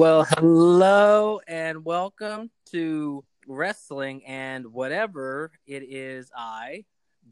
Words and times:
Well, 0.00 0.24
hello 0.24 1.42
and 1.46 1.84
welcome 1.84 2.50
to 2.70 3.22
wrestling 3.46 4.24
and 4.24 4.72
whatever 4.72 5.52
it 5.66 5.82
is. 5.82 6.30
I, 6.34 6.86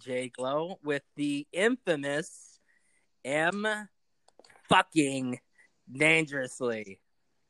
JGlow, 0.06 0.76
with 0.84 1.00
the 1.16 1.46
infamous 1.50 2.61
M 3.25 3.66
fucking 4.68 5.40
dangerously. 5.90 7.00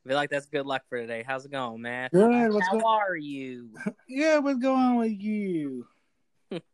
I 0.05 0.07
feel 0.07 0.15
like 0.15 0.29
that's 0.29 0.45
good 0.45 0.65
luck 0.65 0.83
for 0.87 1.01
today. 1.01 1.25
How's 1.27 1.43
it 1.43 1.51
going, 1.51 1.81
man? 1.81 2.09
Good. 2.13 2.53
What's 2.53 2.67
How 2.67 2.79
going? 2.79 2.85
are 2.85 3.17
you? 3.17 3.71
Yeah, 4.07 4.37
what's 4.37 4.59
going 4.59 4.79
on 4.79 4.95
with 4.99 5.19
you? 5.19 5.85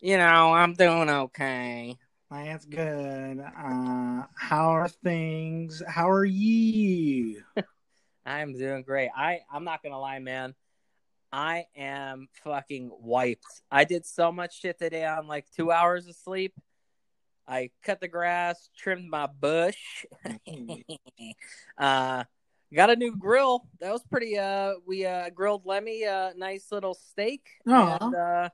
you 0.00 0.16
know, 0.16 0.52
I'm 0.52 0.74
doing 0.74 1.10
okay. 1.10 1.98
That's 2.30 2.64
good. 2.64 3.38
Uh, 3.38 4.22
how 4.34 4.70
are 4.70 4.88
things? 4.88 5.82
How 5.86 6.10
are 6.10 6.24
you? 6.24 7.42
I'm 8.26 8.52
doing 8.52 8.82
great. 8.82 9.10
I 9.16 9.40
I'm 9.52 9.64
not 9.64 9.82
gonna 9.82 10.00
lie, 10.00 10.18
man. 10.18 10.54
I 11.32 11.66
am 11.76 12.28
fucking 12.42 12.90
wiped. 13.00 13.62
I 13.70 13.84
did 13.84 14.04
so 14.06 14.32
much 14.32 14.60
shit 14.60 14.78
today 14.78 15.04
on 15.04 15.28
like 15.28 15.46
two 15.56 15.70
hours 15.70 16.08
of 16.08 16.16
sleep. 16.16 16.54
I 17.46 17.70
cut 17.84 18.00
the 18.00 18.08
grass, 18.08 18.70
trimmed 18.76 19.08
my 19.08 19.26
bush. 19.26 20.04
uh, 21.78 22.24
got 22.74 22.90
a 22.90 22.96
new 22.96 23.14
grill. 23.16 23.68
That 23.80 23.92
was 23.92 24.02
pretty. 24.10 24.36
Uh, 24.36 24.74
we 24.84 25.06
uh 25.06 25.30
grilled 25.30 25.64
Lemmy 25.64 26.02
a 26.02 26.32
nice 26.36 26.72
little 26.72 26.94
steak. 26.94 27.46
And, 28.02 28.14
uh, 28.14 28.48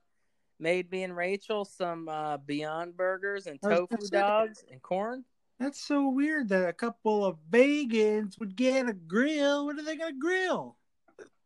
made 0.62 0.90
me 0.90 1.02
and 1.02 1.16
Rachel 1.16 1.64
some 1.64 2.08
uh 2.08 2.38
Beyond 2.38 2.96
burgers 2.96 3.46
and 3.46 3.60
tofu 3.60 3.96
dogs 4.10 4.64
and 4.70 4.80
corn. 4.80 5.24
That's 5.58 5.80
so 5.80 6.08
weird 6.08 6.48
that 6.48 6.68
a 6.68 6.72
couple 6.72 7.24
of 7.24 7.36
vegans 7.50 8.38
would 8.38 8.56
get 8.56 8.88
a 8.88 8.92
grill. 8.92 9.66
What 9.66 9.78
are 9.78 9.84
they 9.84 9.96
gonna 9.96 10.12
grill? 10.18 10.76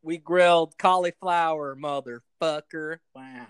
We 0.03 0.19
grilled 0.19 0.79
cauliflower, 0.79 1.77
motherfucker. 1.77 2.99
Wow, 3.15 3.47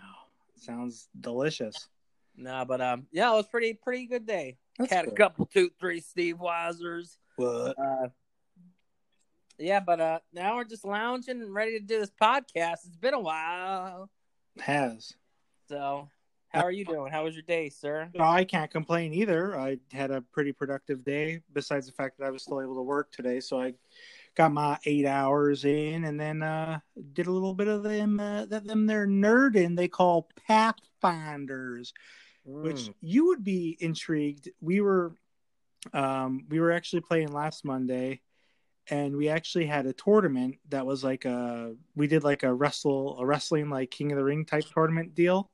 sounds 0.56 1.08
delicious. 1.20 1.88
No, 2.36 2.64
but 2.66 2.80
um, 2.80 3.06
yeah, 3.12 3.32
it 3.32 3.36
was 3.36 3.46
pretty 3.46 3.74
pretty 3.74 4.06
good 4.06 4.26
day. 4.26 4.56
That's 4.78 4.92
Had 4.92 5.08
a 5.08 5.10
couple, 5.10 5.46
two, 5.46 5.70
three 5.80 6.00
Steve 6.00 6.36
Weisers. 6.36 7.16
What? 7.36 7.74
Uh, 7.78 8.08
yeah, 9.58 9.80
but 9.80 10.00
uh, 10.00 10.18
now 10.32 10.56
we're 10.56 10.64
just 10.64 10.84
lounging 10.84 11.40
and 11.40 11.54
ready 11.54 11.78
to 11.78 11.84
do 11.84 11.98
this 11.98 12.12
podcast. 12.20 12.86
It's 12.86 12.96
been 12.96 13.14
a 13.14 13.20
while. 13.20 14.10
Has. 14.60 15.14
So, 15.68 16.08
how 16.48 16.62
are 16.62 16.70
you 16.70 16.84
doing? 16.84 17.10
How 17.10 17.24
was 17.24 17.34
your 17.34 17.42
day, 17.42 17.68
sir? 17.68 18.08
No, 18.14 18.24
I 18.24 18.44
can't 18.44 18.70
complain 18.70 19.12
either. 19.12 19.58
I 19.58 19.78
had 19.92 20.10
a 20.10 20.20
pretty 20.20 20.52
productive 20.52 21.04
day, 21.04 21.40
besides 21.52 21.86
the 21.86 21.92
fact 21.92 22.18
that 22.18 22.26
I 22.26 22.30
was 22.30 22.42
still 22.42 22.62
able 22.62 22.76
to 22.76 22.82
work 22.82 23.10
today. 23.10 23.40
So 23.40 23.60
I 23.60 23.74
got 24.36 24.52
my 24.52 24.78
eight 24.84 25.06
hours 25.06 25.64
in, 25.64 26.04
and 26.04 26.18
then 26.18 26.42
uh, 26.42 26.78
did 27.14 27.26
a 27.26 27.32
little 27.32 27.54
bit 27.54 27.68
of 27.68 27.82
them 27.82 28.20
uh, 28.20 28.46
that 28.46 28.64
them 28.64 28.86
they're 28.86 29.08
nerding 29.08 29.76
they 29.76 29.88
call 29.88 30.28
pathfinders, 30.46 31.92
which 32.44 32.76
Mm. 32.76 32.94
you 33.00 33.26
would 33.26 33.42
be 33.42 33.76
intrigued. 33.80 34.50
We 34.60 34.80
were 34.80 35.14
um, 35.92 36.46
we 36.48 36.60
were 36.60 36.72
actually 36.72 37.02
playing 37.02 37.32
last 37.32 37.64
Monday, 37.64 38.22
and 38.88 39.16
we 39.16 39.28
actually 39.28 39.66
had 39.66 39.86
a 39.86 39.92
tournament 39.92 40.56
that 40.68 40.86
was 40.86 41.02
like 41.02 41.24
a 41.24 41.74
we 41.96 42.06
did 42.06 42.22
like 42.24 42.44
a 42.44 42.54
wrestle 42.54 43.18
a 43.18 43.26
wrestling 43.26 43.68
like 43.68 43.90
King 43.90 44.12
of 44.12 44.18
the 44.18 44.24
Ring 44.24 44.44
type 44.44 44.64
tournament 44.72 45.14
deal. 45.14 45.50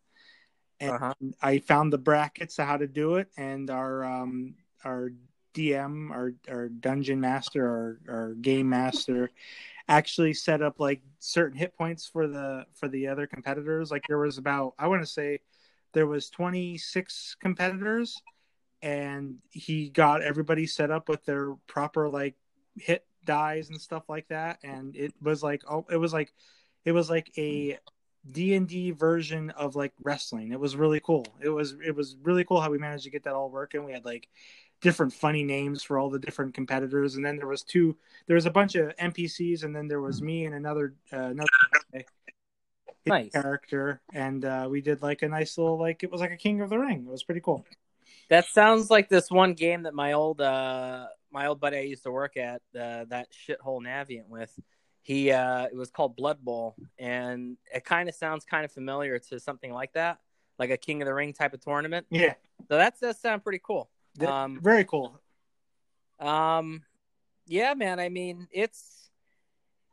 And 0.83 0.91
Uh-huh. 0.93 1.15
I 1.41 1.59
found 1.61 1.93
the 1.93 1.99
brackets 1.99 2.57
to 2.57 2.65
how 2.65 2.77
to 2.77 2.87
do 2.89 3.15
it, 3.17 3.29
and 3.37 3.71
our 3.71 4.05
um, 4.05 4.57
our 4.85 5.13
DM, 5.55 6.11
our 6.11 6.35
our 6.51 6.69
dungeon 6.69 7.21
master, 7.21 7.67
our 7.67 8.01
our 8.15 8.35
game 8.35 8.69
master, 8.69 9.31
actually 9.89 10.35
set 10.35 10.61
up 10.63 10.81
like 10.81 11.03
certain 11.21 11.57
hit 11.59 11.77
points 11.77 12.07
for 12.07 12.27
the 12.27 12.67
for 12.75 12.89
the 12.89 13.07
other 13.07 13.27
competitors. 13.27 13.91
Like 13.93 14.05
there 14.09 14.19
was 14.19 14.39
about 14.39 14.75
I 14.79 14.89
want 14.89 15.03
to 15.03 15.07
say 15.07 15.41
there 15.93 16.07
was 16.07 16.31
26 16.31 17.37
competitors, 17.41 18.21
and 18.83 19.37
he 19.51 19.89
got 19.91 20.23
everybody 20.23 20.67
set 20.67 20.91
up 20.91 21.09
with 21.09 21.25
their 21.25 21.55
proper 21.69 22.09
like 22.09 22.35
hit 22.77 23.07
dies 23.25 23.71
and 23.71 23.81
stuff 23.81 24.09
like 24.09 24.29
that, 24.29 24.59
and 24.65 24.97
it 24.97 25.15
was 25.23 25.43
like 25.43 25.63
oh, 25.71 25.87
it 25.91 25.97
was 25.99 26.13
like 26.13 26.33
it 26.85 26.93
was 26.93 27.09
like 27.09 27.31
a 27.39 27.79
D&D 28.31 28.93
version 28.93 29.51
of 29.51 29.75
like 29.75 29.93
wrestling. 30.03 30.53
It 30.53 30.61
was 30.61 30.77
really 30.77 31.01
cool. 31.01 31.27
It 31.41 31.49
was 31.49 31.75
it 31.85 31.95
was 31.95 32.17
really 32.23 32.45
cool 32.45 32.61
how 32.61 32.71
we 32.71 32.79
managed 32.79 33.05
to 33.05 33.11
get 33.11 33.25
that 33.25 33.35
all 33.35 33.51
working. 33.51 33.85
We 33.85 33.93
had 33.93 34.05
like 34.05 34.29
different 34.81 35.13
funny 35.13 35.45
names 35.45 35.83
for 35.83 35.99
all 35.99 36.11
the 36.11 36.19
different 36.19 36.53
competitors 36.55 37.15
and 37.15 37.25
then 37.25 37.37
there 37.37 37.47
was 37.47 37.63
two 37.63 37.97
there 38.27 38.35
was 38.35 38.47
a 38.47 38.51
bunch 38.51 38.75
of 38.75 38.95
NPCs 38.97 39.63
and 39.63 39.75
then 39.75 39.87
there 39.87 40.01
was 40.01 40.21
me 40.21 40.45
and 40.45 40.57
another 40.57 40.95
uh, 41.13 41.19
another 41.19 41.49
Nice. 43.07 43.33
character 43.33 44.01
and 44.13 44.45
uh, 44.45 44.69
we 44.71 44.81
did 44.81 45.03
like 45.03 45.23
a 45.23 45.29
nice 45.29 45.59
little 45.59 45.79
like 45.79 46.03
it 46.03 46.11
was 46.11 46.21
like 46.21 46.31
a 46.31 46.37
King 46.37 46.61
of 46.61 46.71
the 46.71 46.79
Ring. 46.79 47.05
It 47.07 47.11
was 47.11 47.25
pretty 47.25 47.41
cool. 47.41 47.65
That 48.29 48.47
sounds 48.47 48.91
like 48.91 49.09
this 49.09 49.31
one 49.31 49.55
game 49.55 49.85
that 49.85 49.95
my 49.95 50.13
old 50.13 50.41
uh 50.41 51.07
my 51.33 51.47
old 51.47 51.61
buddy 51.61 51.79
I 51.79 51.83
used 51.83 52.05
to 52.05 52.11
work 52.11 52.37
at 52.37 52.63
uh, 52.79 53.05
that 53.09 53.29
shithole 53.33 53.83
Navient 53.83 54.29
with. 54.29 54.53
He 55.03 55.33
uh 55.33 55.65
it 55.65 55.75
was 55.75 55.91
called 55.91 56.17
Blood 56.17 56.45
Bowl, 56.45 56.77
and 56.99 57.57
it 57.75 57.85
kind 57.85 58.09
of 58.09 58.15
sounds 58.15 58.45
kind 58.45 58.65
of 58.65 58.71
familiar 58.71 59.19
to 59.19 59.41
something 59.41 59.73
like 59.73 59.93
that, 59.95 60.21
like 60.59 60.71
a 60.71 60.77
King 60.77 61.03
of 61.03 61.07
the 61.07 61.15
Ring 61.15 61.33
type 61.33 61.55
of 61.55 61.61
tournament. 61.61 62.07
Yeah. 62.09 62.35
So 62.69 62.77
that 62.77 62.99
does 63.01 63.21
sound 63.21 63.43
pretty 63.43 63.61
cool. 63.65 63.91
Um, 64.25 64.61
very 64.63 64.85
cool. 64.85 65.21
Um, 66.21 66.83
yeah, 67.47 67.75
man. 67.75 67.99
I 67.99 68.09
mean, 68.09 68.47
it's 68.53 69.11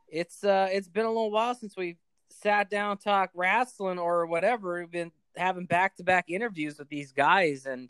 it's 0.07 0.43
uh 0.43 0.69
it's 0.71 0.87
been 0.87 1.05
a 1.05 1.09
little 1.09 1.31
while 1.31 1.55
since 1.55 1.75
we 1.75 1.97
sat 2.29 2.69
down 2.69 2.97
talk 2.97 3.31
wrestling 3.33 3.97
or 3.97 4.27
whatever. 4.27 4.79
We've 4.79 4.91
been 4.91 5.11
having 5.35 5.65
back 5.65 5.95
to 5.97 6.03
back 6.03 6.29
interviews 6.29 6.77
with 6.77 6.89
these 6.89 7.11
guys, 7.11 7.65
and 7.65 7.89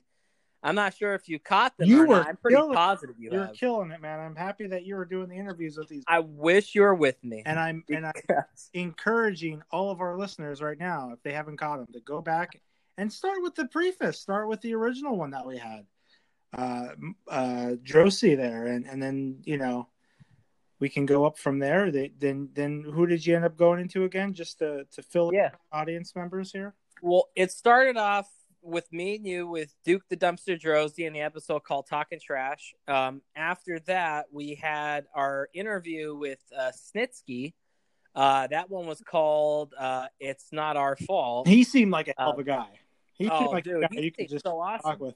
I'm 0.61 0.75
not 0.75 0.93
sure 0.93 1.13
if 1.13 1.29
you 1.29 1.39
caught 1.39 1.77
them. 1.77 1.87
You 1.87 2.03
or 2.03 2.07
were 2.07 2.15
not. 2.17 2.27
I'm 2.27 2.37
pretty 2.37 2.55
killing- 2.57 2.73
positive 2.73 3.15
you 3.17 3.31
You 3.31 3.39
were 3.39 3.45
have. 3.47 3.55
killing 3.55 3.91
it, 3.91 4.01
man. 4.01 4.19
I'm 4.19 4.35
happy 4.35 4.67
that 4.67 4.85
you 4.85 4.95
were 4.95 5.05
doing 5.05 5.29
the 5.29 5.35
interviews 5.35 5.77
with 5.77 5.87
these 5.87 6.03
I 6.07 6.19
wish 6.19 6.75
you 6.75 6.81
were 6.81 6.95
with 6.95 7.23
me. 7.23 7.43
and 7.45 7.57
I'm 7.57 7.83
and 7.89 8.05
I'm 8.05 8.13
encouraging 8.73 9.61
all 9.71 9.89
of 9.91 10.01
our 10.01 10.17
listeners 10.17 10.61
right 10.61 10.77
now, 10.77 11.11
if 11.13 11.21
they 11.23 11.31
haven't 11.33 11.57
caught 11.57 11.77
them, 11.77 11.87
to 11.93 11.99
go 12.01 12.21
back 12.21 12.59
and 12.97 13.11
start 13.11 13.37
with 13.41 13.55
the 13.55 13.67
preface. 13.67 14.19
Start 14.19 14.49
with 14.49 14.59
the 14.61 14.73
original 14.73 15.15
one 15.15 15.31
that 15.31 15.45
we 15.45 15.57
had, 15.57 15.85
uh, 16.57 16.89
uh, 17.29 17.75
Droese 17.83 18.35
there, 18.35 18.67
and 18.67 18.85
and 18.85 19.01
then 19.01 19.39
you 19.45 19.57
know 19.57 19.87
we 20.79 20.89
can 20.89 21.05
go 21.05 21.25
up 21.25 21.37
from 21.37 21.59
there. 21.59 21.91
They, 21.91 22.11
then 22.17 22.49
then 22.53 22.83
who 22.83 23.05
did 23.07 23.25
you 23.25 23.35
end 23.37 23.45
up 23.45 23.55
going 23.55 23.79
into 23.79 24.03
again? 24.03 24.33
Just 24.33 24.59
to 24.59 24.85
to 24.91 25.01
fill 25.01 25.31
yeah. 25.33 25.51
audience 25.71 26.15
members 26.15 26.51
here. 26.51 26.73
Well, 27.01 27.29
it 27.35 27.51
started 27.51 27.95
off 27.95 28.29
with 28.61 28.91
me 28.91 29.15
and 29.15 29.25
you 29.25 29.47
with 29.47 29.73
Duke 29.85 30.03
the 30.09 30.17
Dumpster 30.17 30.59
Droese 30.59 30.99
in 31.05 31.13
the 31.13 31.21
episode 31.21 31.63
called 31.63 31.87
Talking 31.87 32.19
Trash. 32.19 32.73
Um, 32.87 33.21
after 33.35 33.79
that, 33.81 34.25
we 34.31 34.55
had 34.55 35.05
our 35.13 35.49
interview 35.53 36.15
with 36.15 36.39
uh, 36.57 36.71
Snitsky. 36.71 37.53
Uh, 38.15 38.47
that 38.47 38.69
one 38.69 38.85
was 38.87 39.01
called 39.01 39.73
uh, 39.77 40.07
"It's 40.19 40.47
Not 40.51 40.75
Our 40.77 40.95
Fault." 40.95 41.47
He 41.47 41.63
seemed 41.63 41.91
like 41.91 42.07
a 42.07 42.13
hell 42.17 42.31
of 42.31 42.39
a 42.39 42.43
guy. 42.43 42.67
He 43.13 43.29
Oh, 43.29 43.39
seemed 43.39 43.51
like 43.51 43.63
dude, 43.63 43.77
a 43.83 43.87
guy 43.87 43.87
he 43.91 44.01
you 44.05 44.11
could 44.11 44.29
just 44.29 44.45
so 44.45 44.59
awesome. 44.59 44.91
talk 44.91 44.99
with. 44.99 45.15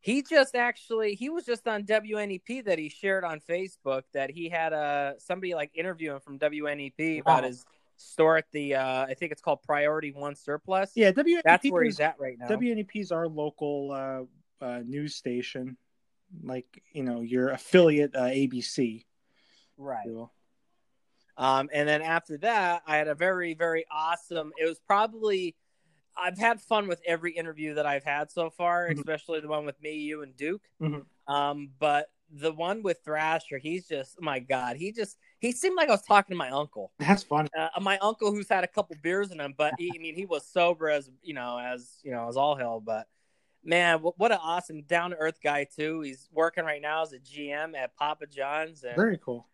He 0.00 0.22
just 0.22 0.56
actually 0.56 1.14
he 1.14 1.28
was 1.30 1.44
just 1.44 1.66
on 1.68 1.84
WNEP 1.84 2.64
that 2.64 2.78
he 2.78 2.88
shared 2.88 3.22
on 3.24 3.38
Facebook 3.40 4.02
that 4.14 4.30
he 4.30 4.48
had 4.48 4.72
uh, 4.72 5.12
somebody 5.18 5.54
like 5.54 5.70
interview 5.74 6.12
him 6.14 6.20
from 6.20 6.38
WNEP 6.40 7.20
about 7.20 7.42
Wow. 7.42 7.48
his 7.48 7.64
store 8.02 8.36
at 8.36 8.50
the 8.52 8.74
uh, 8.74 9.06
I 9.06 9.14
think 9.14 9.32
it's 9.32 9.40
called 9.42 9.62
Priority 9.62 10.12
One 10.12 10.34
Surplus. 10.34 10.92
Yeah, 10.94 11.12
WNEP 11.12 11.42
that's 11.44 11.70
where 11.70 11.82
is- 11.82 11.96
he's 11.96 12.00
at 12.00 12.18
right 12.20 12.38
now. 12.38 12.48
WNEP 12.48 12.96
is 12.96 13.12
our 13.12 13.28
local 13.28 13.90
uh, 13.92 14.64
uh, 14.64 14.80
news 14.84 15.14
station, 15.14 15.76
like 16.42 16.66
you 16.92 17.02
know 17.02 17.20
your 17.22 17.48
affiliate 17.50 18.14
uh, 18.14 18.24
ABC. 18.24 19.04
right. 19.76 20.06
Um, 21.38 21.70
and 21.72 21.88
then 21.88 22.02
after 22.02 22.36
that, 22.38 22.82
I 22.86 22.96
had 22.98 23.08
a 23.08 23.14
very, 23.14 23.54
very 23.54 23.86
awesome. 23.90 24.52
It 24.60 24.66
was 24.66 24.78
probably 24.80 25.56
I've 26.14 26.36
had 26.36 26.60
fun 26.60 26.88
with 26.88 27.00
every 27.06 27.32
interview 27.32 27.74
that 27.74 27.86
I've 27.86 28.04
had 28.04 28.30
so 28.30 28.50
far, 28.50 28.88
Mhm. 28.90 28.98
especially 28.98 29.40
the 29.40 29.48
one 29.48 29.64
with 29.64 29.80
me, 29.80 29.94
you, 29.94 30.22
and 30.22 30.36
Duke. 30.36 30.60
Mhm. 30.78 31.06
Um, 31.26 31.72
but 31.78 32.10
the 32.34 32.52
one 32.52 32.82
with 32.82 32.98
Thrasher, 33.04 33.58
he's 33.58 33.86
just 33.86 34.20
my 34.20 34.38
god, 34.38 34.76
he 34.76 34.90
just 34.92 35.18
he 35.38 35.52
seemed 35.52 35.76
like 35.76 35.88
I 35.88 35.92
was 35.92 36.02
talking 36.02 36.34
to 36.34 36.38
my 36.38 36.50
uncle. 36.50 36.92
That's 36.98 37.22
funny. 37.22 37.48
Uh, 37.56 37.68
my 37.80 37.98
uncle 37.98 38.32
who's 38.32 38.48
had 38.48 38.64
a 38.64 38.68
couple 38.68 38.96
beers 39.02 39.30
in 39.30 39.40
him, 39.40 39.54
but 39.56 39.74
he, 39.78 39.92
I 39.94 39.98
mean, 39.98 40.14
he 40.14 40.24
was 40.24 40.46
sober 40.46 40.88
as 40.88 41.10
you 41.22 41.34
know, 41.34 41.58
as 41.58 41.98
you 42.02 42.10
know, 42.12 42.28
as 42.28 42.36
all 42.36 42.56
hell. 42.56 42.80
But 42.80 43.06
man, 43.62 43.98
wh- 43.98 44.18
what 44.18 44.32
an 44.32 44.38
awesome 44.42 44.82
down 44.82 45.10
to 45.10 45.16
earth 45.16 45.40
guy 45.42 45.64
too. 45.64 46.00
He's 46.00 46.28
working 46.32 46.64
right 46.64 46.80
now 46.80 47.02
as 47.02 47.12
a 47.12 47.18
GM 47.18 47.76
at 47.76 47.94
Papa 47.96 48.26
John's, 48.26 48.82
and 48.84 48.96
Very 48.96 49.18
cool. 49.18 49.46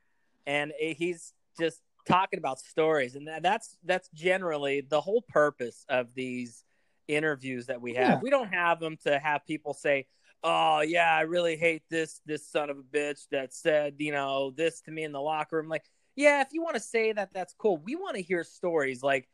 and 0.47 0.73
he's 0.79 1.33
just 1.59 1.81
talking 2.07 2.39
about 2.39 2.59
stories, 2.61 3.17
and 3.17 3.29
that's 3.43 3.77
that's 3.85 4.09
generally 4.15 4.83
the 4.83 5.01
whole 5.01 5.23
purpose 5.29 5.85
of 5.89 6.15
these 6.15 6.65
interviews 7.09 7.67
that 7.67 7.81
we 7.81 7.95
have. 7.95 8.09
Yeah. 8.09 8.21
We 8.23 8.31
don't 8.31 8.53
have 8.53 8.81
them 8.81 8.99
to 9.05 9.19
have 9.19 9.47
people 9.47 9.73
say, 9.75 10.07
oh 10.43 10.81
yeah, 10.81 11.15
I 11.15 11.23
really 11.23 11.57
hate 11.57 11.83
this 11.91 12.21
this 12.27 12.47
son 12.47 12.71
of 12.71 12.79
a 12.79 12.83
bitch 12.83 13.29
that 13.31 13.55
said 13.55 13.95
you 13.99 14.13
know 14.13 14.53
this 14.57 14.81
to 14.83 14.91
me 14.91 15.05
in 15.05 15.13
the 15.13 15.21
locker 15.21 15.57
room. 15.57 15.69
Like, 15.69 15.85
yeah, 16.17 16.41
if 16.41 16.49
you 16.53 16.63
want 16.63 16.77
to 16.77 16.83
say 16.83 17.13
that, 17.13 17.33
that's 17.33 17.55
cool. 17.59 17.79
We 17.79 17.97
want 17.97 18.17
to 18.17 18.23
hear 18.23 18.45
stories 18.45 19.03
like 19.03 19.29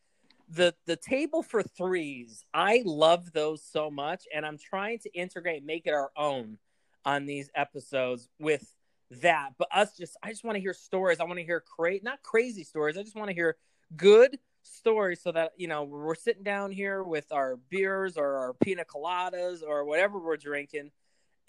the 0.49 0.75
the 0.87 0.97
table 0.97 1.43
for 1.43 1.63
threes. 1.63 2.45
I 2.53 2.83
love 2.85 3.33
those 3.33 3.63
so 3.63 3.91
much, 3.91 4.25
and 4.35 4.45
I'm 4.45 4.59
trying 4.59 4.99
to 5.01 5.13
integrate, 5.15 5.65
make 5.65 5.87
it 5.87 5.95
our 5.95 6.11
own 6.17 6.59
on 7.05 7.27
these 7.27 7.51
episodes 7.55 8.29
with 8.39 8.67
that. 9.11 9.51
But 9.59 9.69
us 9.73 9.97
just, 9.97 10.17
I 10.23 10.31
just 10.31 10.45
want 10.45 10.57
to 10.57 10.61
hear 10.61 10.75
stories. 10.75 11.21
I 11.21 11.25
want 11.25 11.39
to 11.39 11.45
hear 11.45 11.61
cra- 11.61 12.03
not 12.03 12.23
crazy 12.23 12.65
stories. 12.65 12.97
I 12.97 13.03
just 13.03 13.17
want 13.17 13.29
to 13.29 13.35
hear 13.35 13.57
good 13.97 14.39
stories 14.65 15.21
so 15.23 15.31
that 15.33 15.53
you 15.57 15.69
know 15.69 15.85
we're 15.85 16.15
sitting 16.15 16.43
down 16.43 16.73
here 16.73 17.03
with 17.03 17.31
our 17.33 17.57
beers 17.71 18.17
or 18.17 18.37
our 18.37 18.55
pina 18.55 18.85
coladas 18.85 19.63
or 19.67 19.85
whatever 19.85 20.19
we're 20.19 20.37
drinking 20.37 20.91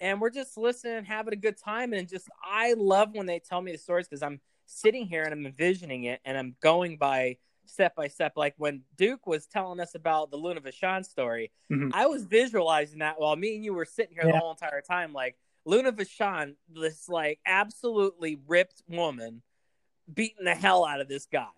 and 0.00 0.20
we're 0.20 0.30
just 0.30 0.56
listening 0.58 1.02
having 1.04 1.32
a 1.32 1.36
good 1.36 1.56
time 1.56 1.92
and 1.94 2.08
just 2.08 2.28
i 2.44 2.74
love 2.74 3.08
when 3.14 3.26
they 3.26 3.38
tell 3.38 3.62
me 3.62 3.72
the 3.72 3.78
stories 3.78 4.06
because 4.06 4.22
i'm 4.22 4.38
sitting 4.66 5.06
here 5.06 5.22
and 5.22 5.32
i'm 5.32 5.46
envisioning 5.46 6.04
it 6.04 6.20
and 6.26 6.36
i'm 6.36 6.54
going 6.60 6.98
by 6.98 7.36
step 7.64 7.96
by 7.96 8.06
step 8.06 8.32
like 8.36 8.54
when 8.58 8.82
duke 8.96 9.26
was 9.26 9.46
telling 9.46 9.80
us 9.80 9.94
about 9.94 10.30
the 10.30 10.36
luna 10.36 10.60
vachon 10.60 11.04
story 11.04 11.50
Mhm. 11.72 11.90
i 11.94 12.06
was 12.06 12.24
visualizing 12.24 12.98
that 12.98 13.18
while 13.18 13.34
me 13.34 13.56
and 13.56 13.64
you 13.64 13.72
were 13.72 13.86
sitting 13.86 14.14
here 14.14 14.26
Yeah. 14.26 14.32
the 14.32 14.38
whole 14.38 14.50
entire 14.50 14.82
time 14.82 15.12
like 15.14 15.36
luna 15.64 15.90
vachon 15.90 16.54
this 16.68 17.08
like 17.08 17.40
absolutely 17.46 18.38
ripped 18.46 18.82
woman 18.88 19.42
beating 20.12 20.44
the 20.44 20.54
hell 20.54 20.84
out 20.84 21.00
of 21.00 21.08
this 21.08 21.26
guy 21.26 21.48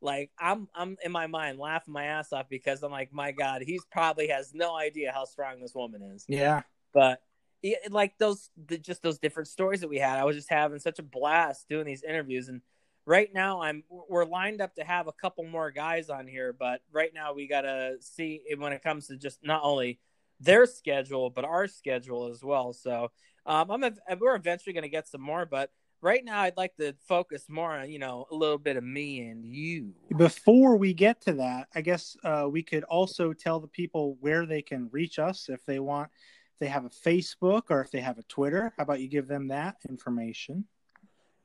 like 0.00 0.30
I'm 0.38 0.68
I'm 0.74 0.96
in 1.04 1.12
my 1.12 1.26
mind 1.26 1.58
laughing 1.58 1.92
my 1.92 2.04
ass 2.04 2.32
off 2.32 2.48
because 2.48 2.82
I'm 2.82 2.92
like, 2.92 3.12
my 3.12 3.32
God, 3.32 3.62
he's 3.62 3.84
probably 3.90 4.28
has 4.28 4.52
no 4.54 4.76
idea 4.76 5.12
how 5.12 5.24
strong 5.24 5.60
this 5.60 5.74
woman 5.74 6.02
is. 6.02 6.24
Yeah. 6.28 6.62
But 6.92 7.20
yeah, 7.62 7.76
like 7.90 8.16
those 8.18 8.50
the, 8.66 8.78
just 8.78 9.02
those 9.02 9.18
different 9.18 9.48
stories 9.48 9.80
that 9.80 9.88
we 9.88 9.98
had, 9.98 10.18
I 10.18 10.24
was 10.24 10.36
just 10.36 10.50
having 10.50 10.78
such 10.78 10.98
a 10.98 11.02
blast 11.02 11.68
doing 11.68 11.86
these 11.86 12.04
interviews. 12.04 12.48
And 12.48 12.60
right 13.04 13.32
now, 13.32 13.62
I'm 13.62 13.82
we're 13.88 14.24
lined 14.24 14.60
up 14.60 14.74
to 14.76 14.84
have 14.84 15.08
a 15.08 15.12
couple 15.12 15.44
more 15.44 15.70
guys 15.70 16.10
on 16.10 16.26
here, 16.26 16.52
but 16.52 16.80
right 16.92 17.10
now 17.12 17.32
we 17.34 17.48
gotta 17.48 17.96
see 18.00 18.42
when 18.56 18.72
it 18.72 18.82
comes 18.82 19.08
to 19.08 19.16
just 19.16 19.38
not 19.42 19.62
only 19.64 19.98
their 20.40 20.66
schedule 20.66 21.30
but 21.30 21.44
our 21.44 21.66
schedule 21.66 22.30
as 22.30 22.44
well. 22.44 22.72
So 22.72 23.10
um, 23.44 23.70
I'm 23.70 23.94
we're 24.20 24.36
eventually 24.36 24.72
gonna 24.72 24.88
get 24.88 25.08
some 25.08 25.22
more, 25.22 25.44
but 25.44 25.70
right 26.00 26.24
now 26.24 26.40
I'd 26.40 26.56
like 26.56 26.76
to 26.76 26.94
focus 27.06 27.44
more 27.48 27.72
on 27.72 27.90
you 27.90 27.98
know 27.98 28.26
a 28.30 28.34
little 28.34 28.58
bit 28.58 28.76
of 28.76 28.84
me 28.84 29.20
and 29.28 29.44
you. 29.44 29.94
Before 30.16 30.76
we 30.76 30.94
get 30.94 31.20
to 31.22 31.34
that, 31.34 31.68
I 31.74 31.80
guess 31.80 32.16
uh, 32.24 32.48
we 32.50 32.62
could 32.62 32.84
also 32.84 33.32
tell 33.32 33.60
the 33.60 33.68
people 33.68 34.16
where 34.20 34.46
they 34.46 34.62
can 34.62 34.88
reach 34.92 35.18
us 35.18 35.48
if 35.48 35.64
they 35.64 35.78
want. 35.78 36.10
If 36.54 36.60
they 36.60 36.66
have 36.68 36.84
a 36.84 36.90
Facebook 36.90 37.64
or 37.70 37.80
if 37.80 37.90
they 37.90 38.00
have 38.00 38.18
a 38.18 38.24
Twitter, 38.24 38.72
how 38.76 38.82
about 38.82 39.00
you 39.00 39.08
give 39.08 39.28
them 39.28 39.48
that 39.48 39.76
information? 39.88 40.64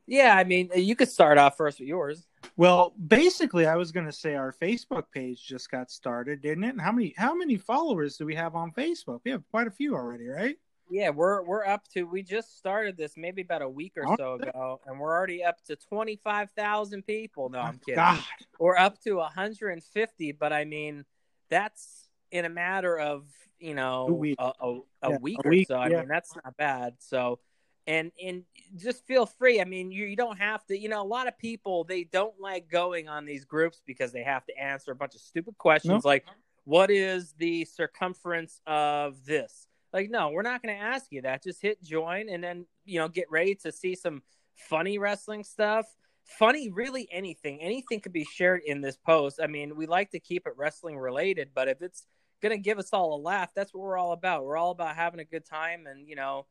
Yeah, 0.05 0.35
I 0.35 0.43
mean, 0.43 0.69
you 0.75 0.95
could 0.95 1.09
start 1.09 1.37
off 1.37 1.55
first 1.55 1.79
with 1.79 1.87
yours. 1.87 2.27
Well, 2.57 2.93
basically, 3.07 3.67
I 3.67 3.77
was 3.77 3.91
going 3.91 4.05
to 4.05 4.11
say 4.11 4.35
our 4.35 4.51
Facebook 4.51 5.05
page 5.13 5.45
just 5.45 5.71
got 5.71 5.89
started, 5.89 6.41
didn't 6.41 6.65
it? 6.65 6.69
And 6.69 6.81
how 6.81 6.91
many 6.91 7.13
how 7.17 7.33
many 7.33 7.57
followers 7.57 8.17
do 8.17 8.25
we 8.25 8.35
have 8.35 8.55
on 8.55 8.71
Facebook? 8.71 9.21
We 9.23 9.31
have 9.31 9.43
quite 9.49 9.67
a 9.67 9.71
few 9.71 9.95
already, 9.95 10.27
right? 10.27 10.57
Yeah, 10.89 11.09
we're 11.09 11.41
we're 11.43 11.65
up 11.65 11.87
to. 11.93 12.03
We 12.03 12.23
just 12.23 12.57
started 12.57 12.97
this 12.97 13.13
maybe 13.17 13.41
about 13.41 13.61
a 13.61 13.69
week 13.69 13.93
or 13.97 14.05
so 14.17 14.33
ago, 14.35 14.81
and 14.85 14.99
we're 14.99 15.11
already 15.15 15.43
up 15.43 15.63
to 15.65 15.75
twenty 15.75 16.17
five 16.23 16.51
thousand 16.51 17.03
people. 17.03 17.49
No, 17.49 17.59
I'm 17.59 17.79
kidding. 17.79 17.95
God, 17.95 18.19
We're 18.59 18.77
up 18.77 19.01
to 19.03 19.19
hundred 19.21 19.69
and 19.71 19.83
fifty, 19.83 20.31
but 20.33 20.51
I 20.53 20.65
mean, 20.65 21.05
that's 21.49 22.09
in 22.31 22.45
a 22.45 22.49
matter 22.49 22.97
of 22.99 23.25
you 23.59 23.73
know 23.75 24.07
A 24.09 24.13
week. 24.13 24.35
a, 24.39 24.51
a, 24.59 24.79
a 25.03 25.11
Yeah, 25.11 25.17
week 25.21 25.39
a 25.43 25.47
or 25.47 25.51
week, 25.51 25.67
so. 25.67 25.75
I 25.77 25.87
yeah. 25.89 25.99
mean, 25.99 26.09
that's 26.09 26.35
not 26.35 26.55
bad. 26.57 26.95
So, 26.99 27.39
and 27.87 28.11
and 28.23 28.43
just 28.75 29.07
feel 29.07 29.25
free. 29.25 29.61
I 29.61 29.65
mean, 29.65 29.89
you 29.91 30.05
you 30.05 30.15
don't 30.17 30.37
have 30.37 30.65
to. 30.65 30.77
You 30.77 30.89
know, 30.89 31.01
a 31.01 31.07
lot 31.07 31.27
of 31.27 31.37
people 31.37 31.85
they 31.85 32.03
don't 32.03 32.39
like 32.39 32.69
going 32.69 33.07
on 33.07 33.25
these 33.25 33.45
groups 33.45 33.81
because 33.85 34.11
they 34.11 34.23
have 34.23 34.45
to 34.47 34.57
answer 34.59 34.91
a 34.91 34.95
bunch 34.95 35.15
of 35.15 35.21
stupid 35.21 35.57
questions 35.57 36.03
No. 36.03 36.09
like, 36.09 36.25
"What 36.65 36.91
is 36.91 37.33
the 37.37 37.65
circumference 37.65 38.59
of 38.67 39.25
this?" 39.25 39.67
Like, 39.93 40.09
no, 40.09 40.31
we're 40.31 40.41
not 40.41 40.63
going 40.63 40.75
to 40.75 40.83
ask 40.83 41.05
you 41.11 41.21
that. 41.21 41.43
Just 41.43 41.61
hit 41.61 41.81
join 41.83 42.27
and 42.27 42.43
then, 42.43 42.65
you 42.83 42.99
know, 42.99 43.07
get 43.07 43.29
ready 43.29 43.55
to 43.63 43.71
see 43.71 43.95
some 43.95 44.23
funny 44.55 44.97
wrestling 44.97 45.43
stuff. 45.43 45.85
Funny, 46.25 46.71
really 46.71 47.07
anything. 47.11 47.61
Anything 47.61 47.99
could 47.99 48.13
be 48.13 48.25
shared 48.25 48.61
in 48.65 48.81
this 48.81 48.97
post. 48.97 49.39
I 49.41 49.47
mean, 49.47 49.75
we 49.75 49.85
like 49.85 50.11
to 50.11 50.19
keep 50.19 50.47
it 50.47 50.53
wrestling 50.57 50.97
related, 50.97 51.49
but 51.53 51.67
if 51.67 51.81
it's 51.81 52.05
going 52.41 52.55
to 52.55 52.57
give 52.57 52.79
us 52.79 52.89
all 52.91 53.15
a 53.15 53.21
laugh, 53.21 53.51
that's 53.55 53.73
what 53.73 53.83
we're 53.83 53.97
all 53.97 54.13
about. 54.13 54.43
We're 54.43 54.57
all 54.57 54.71
about 54.71 54.95
having 54.95 55.19
a 55.19 55.25
good 55.25 55.45
time 55.45 55.85
and, 55.85 56.07
you 56.07 56.15
know, 56.15 56.45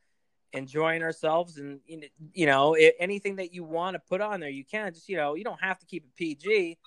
enjoying 0.53 1.03
ourselves. 1.03 1.57
And, 1.57 1.81
you 1.87 2.47
know, 2.47 2.75
anything 2.75 3.37
that 3.37 3.53
you 3.53 3.65
want 3.65 3.95
to 3.95 4.03
put 4.09 4.21
on 4.21 4.41
there, 4.41 4.51
you 4.51 4.65
can. 4.65 4.93
Just, 4.95 5.09
you 5.09 5.17
know, 5.17 5.35
you 5.35 5.45
don't 5.45 5.63
have 5.63 5.79
to 5.79 5.87
keep 5.87 6.05
it 6.05 6.15
PG. 6.17 6.79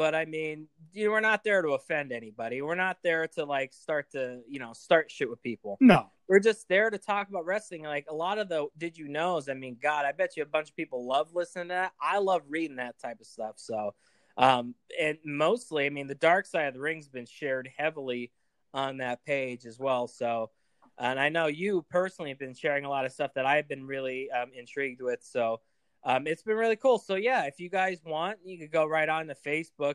But 0.00 0.14
I 0.14 0.24
mean, 0.24 0.66
you 0.94 1.04
know, 1.04 1.10
we're 1.10 1.20
not 1.20 1.44
there 1.44 1.60
to 1.60 1.72
offend 1.72 2.10
anybody. 2.10 2.62
We're 2.62 2.74
not 2.74 2.96
there 3.04 3.28
to 3.34 3.44
like 3.44 3.74
start 3.74 4.10
to, 4.12 4.40
you 4.48 4.58
know, 4.58 4.72
start 4.72 5.10
shit 5.10 5.28
with 5.28 5.42
people 5.42 5.76
no, 5.78 6.06
we're 6.26 6.40
just 6.40 6.66
there 6.70 6.88
to 6.88 6.96
talk 6.96 7.28
about 7.28 7.44
wrestling. 7.44 7.82
Like 7.82 8.06
a 8.08 8.14
lot 8.14 8.38
of 8.38 8.48
the 8.48 8.68
did 8.78 8.96
you 8.96 9.08
knows. 9.08 9.50
I 9.50 9.52
mean, 9.52 9.76
God, 9.78 10.06
I 10.06 10.12
bet 10.12 10.38
you 10.38 10.42
a 10.42 10.46
bunch 10.46 10.70
of 10.70 10.76
people 10.76 11.06
love 11.06 11.34
listening 11.34 11.68
to 11.68 11.74
that. 11.74 11.92
I 12.00 12.16
love 12.16 12.40
reading 12.48 12.76
that 12.76 12.98
type 12.98 13.20
of 13.20 13.26
stuff. 13.26 13.56
So, 13.56 13.94
um, 14.38 14.74
and 14.98 15.18
mostly, 15.22 15.84
I 15.84 15.90
mean, 15.90 16.06
the 16.06 16.14
dark 16.14 16.46
side 16.46 16.68
of 16.68 16.72
the 16.72 16.80
ring's 16.80 17.08
been 17.08 17.26
shared 17.26 17.68
heavily 17.76 18.32
on 18.72 18.96
that 18.96 19.22
page 19.26 19.66
as 19.66 19.78
well. 19.78 20.08
So, 20.08 20.48
and 20.96 21.20
I 21.20 21.28
know 21.28 21.46
you 21.46 21.84
personally 21.90 22.30
have 22.30 22.38
been 22.38 22.54
sharing 22.54 22.86
a 22.86 22.88
lot 22.88 23.04
of 23.04 23.12
stuff 23.12 23.32
that 23.34 23.44
I've 23.44 23.68
been 23.68 23.86
really 23.86 24.30
um, 24.30 24.48
intrigued 24.58 25.02
with. 25.02 25.20
So, 25.22 25.60
um, 26.04 26.26
it's 26.26 26.42
been 26.42 26.56
really 26.56 26.76
cool. 26.76 26.98
So, 26.98 27.14
yeah, 27.14 27.44
if 27.44 27.60
you 27.60 27.68
guys 27.68 28.00
want, 28.04 28.38
you 28.44 28.58
could 28.58 28.72
go 28.72 28.86
right 28.86 29.08
on 29.08 29.26
to 29.28 29.34
Facebook, 29.34 29.94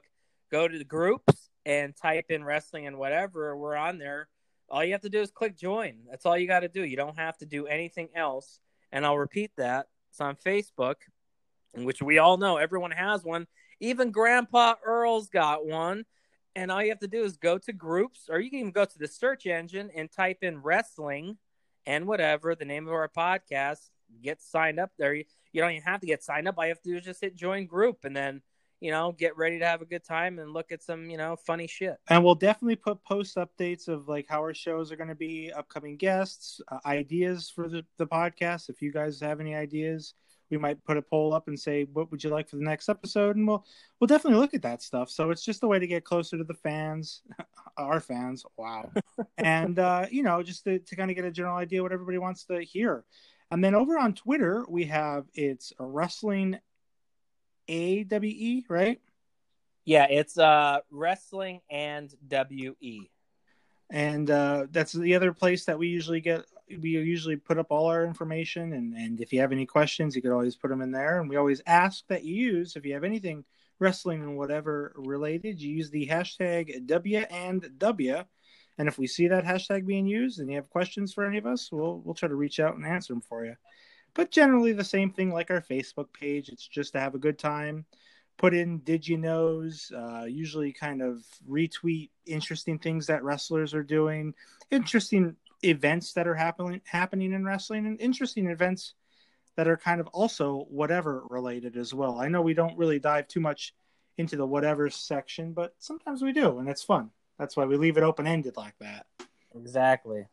go 0.52 0.68
to 0.68 0.78
the 0.78 0.84
groups, 0.84 1.50
and 1.66 1.96
type 1.96 2.26
in 2.30 2.44
wrestling 2.44 2.88
and 2.88 2.98
whatever. 2.98 3.58
We're 3.58 3.76
on 3.76 3.98
there 3.98 4.28
all 4.70 4.84
you 4.84 4.94
have 4.94 5.02
to 5.02 5.10
do 5.10 5.22
is 5.22 5.32
click 5.32 5.58
join. 5.58 6.00
That's 6.10 6.26
all 6.26 6.38
you 6.38 6.48
got 6.48 6.62
to 6.62 6.68
do. 6.68 6.84
You 6.84 6.98
don't 6.98 7.18
have 7.18 7.38
to 7.38 7.46
do 7.46 7.68
anything 7.68 8.10
else. 8.16 8.60
And 8.92 9.06
I'll 9.06 9.18
repeat 9.18 9.52
that. 9.58 9.88
It's 10.10 10.22
on 10.22 10.36
Facebook, 10.36 10.96
which 11.74 12.02
we 12.02 12.18
all 12.18 12.38
know 12.38 12.58
everyone 12.58 12.92
has 12.92 13.24
one. 13.24 13.48
Even 13.80 14.12
Grandpa 14.12 14.76
Earl's 14.84 15.30
got 15.30 15.66
one. 15.66 16.06
And 16.56 16.72
all 16.72 16.82
you 16.82 16.90
have 16.90 17.00
to 17.00 17.08
do 17.08 17.24
is 17.24 17.36
go 17.36 17.58
to 17.58 17.74
groups, 17.74 18.30
or 18.30 18.40
you 18.40 18.50
can 18.50 18.60
even 18.60 18.72
go 18.72 18.86
to 18.86 18.98
the 18.98 19.10
search 19.10 19.46
engine 19.46 19.92
and 19.94 20.10
type 20.10 20.38
in 20.42 20.62
wrestling 20.62 21.38
and 21.86 22.08
whatever, 22.08 22.56
the 22.56 22.64
name 22.64 22.88
of 22.88 22.94
our 22.94 23.10
podcast, 23.10 23.90
get 24.22 24.42
signed 24.42 24.80
up 24.80 24.92
there. 24.98 25.14
You, 25.14 25.26
you 25.52 25.62
don't 25.62 25.72
even 25.72 25.84
have 25.84 26.02
to 26.02 26.08
get 26.08 26.24
signed 26.24 26.48
up. 26.48 26.56
All 26.58 26.66
you 26.66 26.70
have 26.70 26.82
to 26.82 26.90
do 26.90 26.98
is 26.98 27.06
just 27.06 27.22
hit 27.22 27.36
join 27.36 27.66
group 27.66 28.04
and 28.04 28.16
then, 28.16 28.42
you 28.80 28.92
know, 28.92 29.12
get 29.12 29.38
ready 29.38 29.60
to 29.60 29.66
have 29.66 29.82
a 29.82 29.86
good 29.86 30.04
time 30.04 30.40
and 30.40 30.52
look 30.52 30.72
at 30.72 30.84
some, 30.84 31.10
you 31.10 31.18
know, 31.18 31.36
funny 31.36 31.68
shit. 31.68 31.98
and 32.10 32.24
we'll 32.24 32.36
definitely 32.36 32.76
put 32.76 33.04
post 33.04 33.38
updates 33.38 33.88
of 33.88 34.08
like 34.08 34.26
how 34.28 34.40
our 34.40 34.54
shows 34.54 34.92
are 34.92 34.98
going 34.98 35.10
to 35.10 35.16
be, 35.16 35.52
upcoming 35.52 35.98
guests, 35.98 36.60
uh, 36.72 36.80
ideas 36.86 37.50
for 37.54 37.70
the, 37.70 37.86
the 37.98 38.08
podcast. 38.08 38.70
If 38.70 38.82
you 38.82 38.92
guys 38.92 39.20
have 39.22 39.40
any 39.40 39.56
ideas, 39.56 40.14
we 40.50 40.58
might 40.58 40.84
put 40.84 40.98
a 40.98 41.02
poll 41.02 41.34
up 41.34 41.48
and 41.48 41.60
say, 41.60 41.86
"What 41.94 42.12
would 42.12 42.24
you 42.24 42.30
like 42.30 42.50
for 42.50 42.58
the 42.58 42.64
next 42.64 42.90
episode?" 42.90 43.36
And 43.36 43.48
we'll 43.48 43.66
we'll 44.00 44.08
definitely 44.08 44.40
look 44.40 44.54
at 44.54 44.62
that 44.62 44.82
stuff. 44.82 45.10
So 45.10 45.32
it's 45.32 45.44
just 45.44 45.64
a 45.64 45.68
way 45.68 45.80
to 45.80 45.88
get 45.88 46.04
closer 46.04 46.38
to 46.38 46.44
the 46.44 46.54
fans, 46.54 47.22
our 47.78 48.00
fans. 48.00 48.46
Wow, 48.58 48.92
and 49.38 49.80
uh, 49.80 50.06
you 50.12 50.24
know, 50.24 50.44
just 50.44 50.64
to, 50.66 50.80
to 50.80 50.96
kind 50.96 51.10
of 51.10 51.16
get 51.16 51.26
a 51.26 51.32
general 51.32 51.58
idea 51.58 51.82
what 51.82 51.92
everybody 51.92 52.18
wants 52.18 52.46
to 52.46 52.62
hear. 52.62 53.04
And 53.52 53.64
then 53.64 53.76
over 53.76 53.98
on 53.98 54.14
Twitter, 54.14 54.66
we 54.68 54.86
have 54.86 55.26
it's 55.34 55.74
a 55.80 55.86
wrestling 55.86 56.60
AWE, 57.70 58.64
right? 58.70 59.00
Yeah, 59.86 60.08
it's 60.10 60.38
uh 60.38 60.80
wrestling 60.92 61.62
and 61.70 62.14
WE. 62.30 63.12
and 63.90 64.30
uh, 64.32 64.68
that's 64.72 64.94
the 64.94 65.16
other 65.16 65.34
place 65.34 65.66
that 65.66 65.78
we 65.78 65.88
usually 65.88 66.22
get 66.22 66.46
we 66.82 66.90
usually 66.90 67.36
put 67.36 67.60
up 67.60 67.68
all 67.70 67.88
our 67.88 68.04
information 68.06 68.74
and, 68.74 68.96
and 68.96 69.22
if 69.22 69.32
you 69.32 69.40
have 69.40 69.52
any 69.52 69.66
questions 69.68 70.16
you 70.16 70.22
could 70.22 70.32
always 70.32 70.56
put 70.56 70.70
them 70.70 70.82
in 70.82 70.92
there 70.92 71.20
and 71.20 71.30
we 71.30 71.36
always 71.36 71.62
ask 71.68 72.04
that 72.08 72.24
you 72.24 72.36
use 72.36 72.76
if 72.76 72.86
you 72.86 72.94
have 72.94 73.04
anything 73.04 73.46
wrestling 73.80 74.24
and 74.24 74.36
whatever 74.38 74.92
related 74.96 75.62
you 75.62 75.76
use 75.76 75.92
the 75.92 76.08
hashtag 76.08 76.88
w 76.88 77.20
and 77.20 77.70
w 77.78 78.24
and 78.78 78.88
if 78.88 78.98
we 78.98 79.08
see 79.08 79.28
that 79.28 79.46
hashtag 79.46 79.86
being 79.86 80.08
used 80.08 80.40
and 80.40 80.50
you 80.50 80.56
have 80.56 80.70
questions 80.70 81.14
for 81.14 81.26
any 81.26 81.38
of 81.38 81.46
us 81.46 81.72
we'll 81.72 82.02
we'll 82.04 82.16
try 82.16 82.30
to 82.30 82.36
reach 82.36 82.60
out 82.60 82.76
and 82.76 82.86
answer 82.86 83.14
them 83.14 83.22
for 83.22 83.46
you. 83.46 83.56
But 84.14 84.32
generally 84.32 84.74
the 84.74 84.84
same 84.84 85.12
thing 85.12 85.32
like 85.32 85.52
our 85.52 85.62
facebook 85.62 86.12
page 86.14 86.50
it's 86.50 86.68
just 86.68 86.94
to 86.94 87.00
have 87.00 87.16
a 87.16 87.20
good 87.20 87.40
time. 87.40 87.86
Put 88.38 88.54
in 88.54 88.80
did 88.80 89.08
you 89.08 89.18
knows 89.18 89.92
uh, 89.96 90.26
usually 90.26 90.74
kind 90.74 91.02
of 91.02 91.24
retweet 91.50 92.10
interesting 92.26 92.80
things 92.80 93.08
that 93.08 93.24
wrestlers 93.24 93.74
are 93.74 93.84
doing 93.84 94.34
interesting 94.72 95.36
events 95.64 96.14
that 96.14 96.28
are 96.28 96.36
happening 96.36 96.82
happening 96.86 97.34
in 97.34 97.46
wrestling 97.46 97.86
and 97.86 98.00
interesting 98.02 98.48
events 98.48 98.94
that 99.56 99.70
are 99.70 99.78
kind 99.78 100.02
of 100.02 100.08
also 100.08 100.66
whatever 100.70 101.24
related 101.30 101.78
as 101.78 101.94
well. 101.94 102.20
I 102.20 102.28
know 102.28 102.42
we 102.42 102.54
don't 102.54 102.78
really 102.78 103.00
dive 103.00 103.30
too 103.30 103.40
much 103.40 103.74
into 104.18 104.36
the 104.38 104.46
whatever 104.46 104.90
section 104.90 105.54
but 105.54 105.76
sometimes 105.80 106.22
we 106.22 106.32
do 106.32 106.60
and 106.60 106.70
it's 106.70 106.84
fun 106.84 107.10
that's 107.38 107.56
why 107.58 107.66
we 107.66 107.78
leave 107.78 107.98
it 107.98 108.04
open 108.04 108.28
ended 108.28 108.58
like 108.58 108.78
that 108.80 109.06
Exactly. 109.56 110.28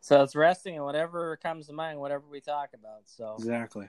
So 0.00 0.22
it's 0.22 0.36
resting 0.36 0.76
and 0.76 0.84
whatever 0.84 1.36
comes 1.36 1.66
to 1.66 1.72
mind, 1.72 1.98
whatever 1.98 2.24
we 2.30 2.40
talk 2.40 2.70
about. 2.74 3.02
So 3.06 3.34
Exactly. 3.38 3.88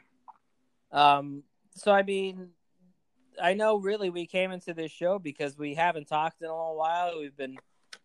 Um, 0.91 1.43
so 1.75 1.91
I 1.91 2.03
mean, 2.03 2.49
I 3.41 3.53
know 3.53 3.77
really 3.77 4.09
we 4.09 4.25
came 4.25 4.51
into 4.51 4.73
this 4.73 4.91
show 4.91 5.19
because 5.19 5.57
we 5.57 5.75
haven't 5.75 6.07
talked 6.07 6.41
in 6.41 6.47
a 6.47 6.51
little 6.51 6.77
while. 6.77 7.19
We've 7.19 7.35
been 7.35 7.57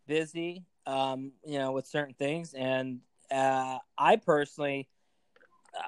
busy, 0.06 0.66
um, 0.86 1.32
you 1.46 1.58
know, 1.58 1.72
with 1.72 1.86
certain 1.86 2.14
things, 2.14 2.54
and 2.54 3.00
uh, 3.30 3.78
I 3.96 4.16
personally, 4.16 4.88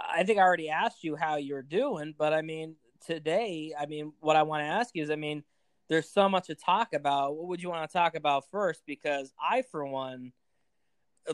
I 0.08 0.22
think 0.22 0.38
I 0.38 0.42
already 0.42 0.70
asked 0.70 1.04
you 1.04 1.14
how 1.14 1.36
you're 1.36 1.62
doing, 1.62 2.14
but 2.16 2.32
I 2.32 2.40
mean, 2.40 2.76
today, 3.04 3.74
I 3.78 3.84
mean, 3.84 4.14
what 4.20 4.36
I 4.36 4.44
want 4.44 4.62
to 4.62 4.66
ask 4.66 4.94
you 4.94 5.02
is, 5.02 5.10
I 5.10 5.16
mean, 5.16 5.42
there's 5.94 6.10
so 6.10 6.28
much 6.28 6.48
to 6.48 6.56
talk 6.56 6.92
about. 6.92 7.36
What 7.36 7.46
would 7.46 7.62
you 7.62 7.68
want 7.68 7.88
to 7.88 7.92
talk 7.92 8.16
about 8.16 8.50
first? 8.50 8.82
Because 8.84 9.32
I, 9.40 9.62
for 9.62 9.86
one, 9.86 10.32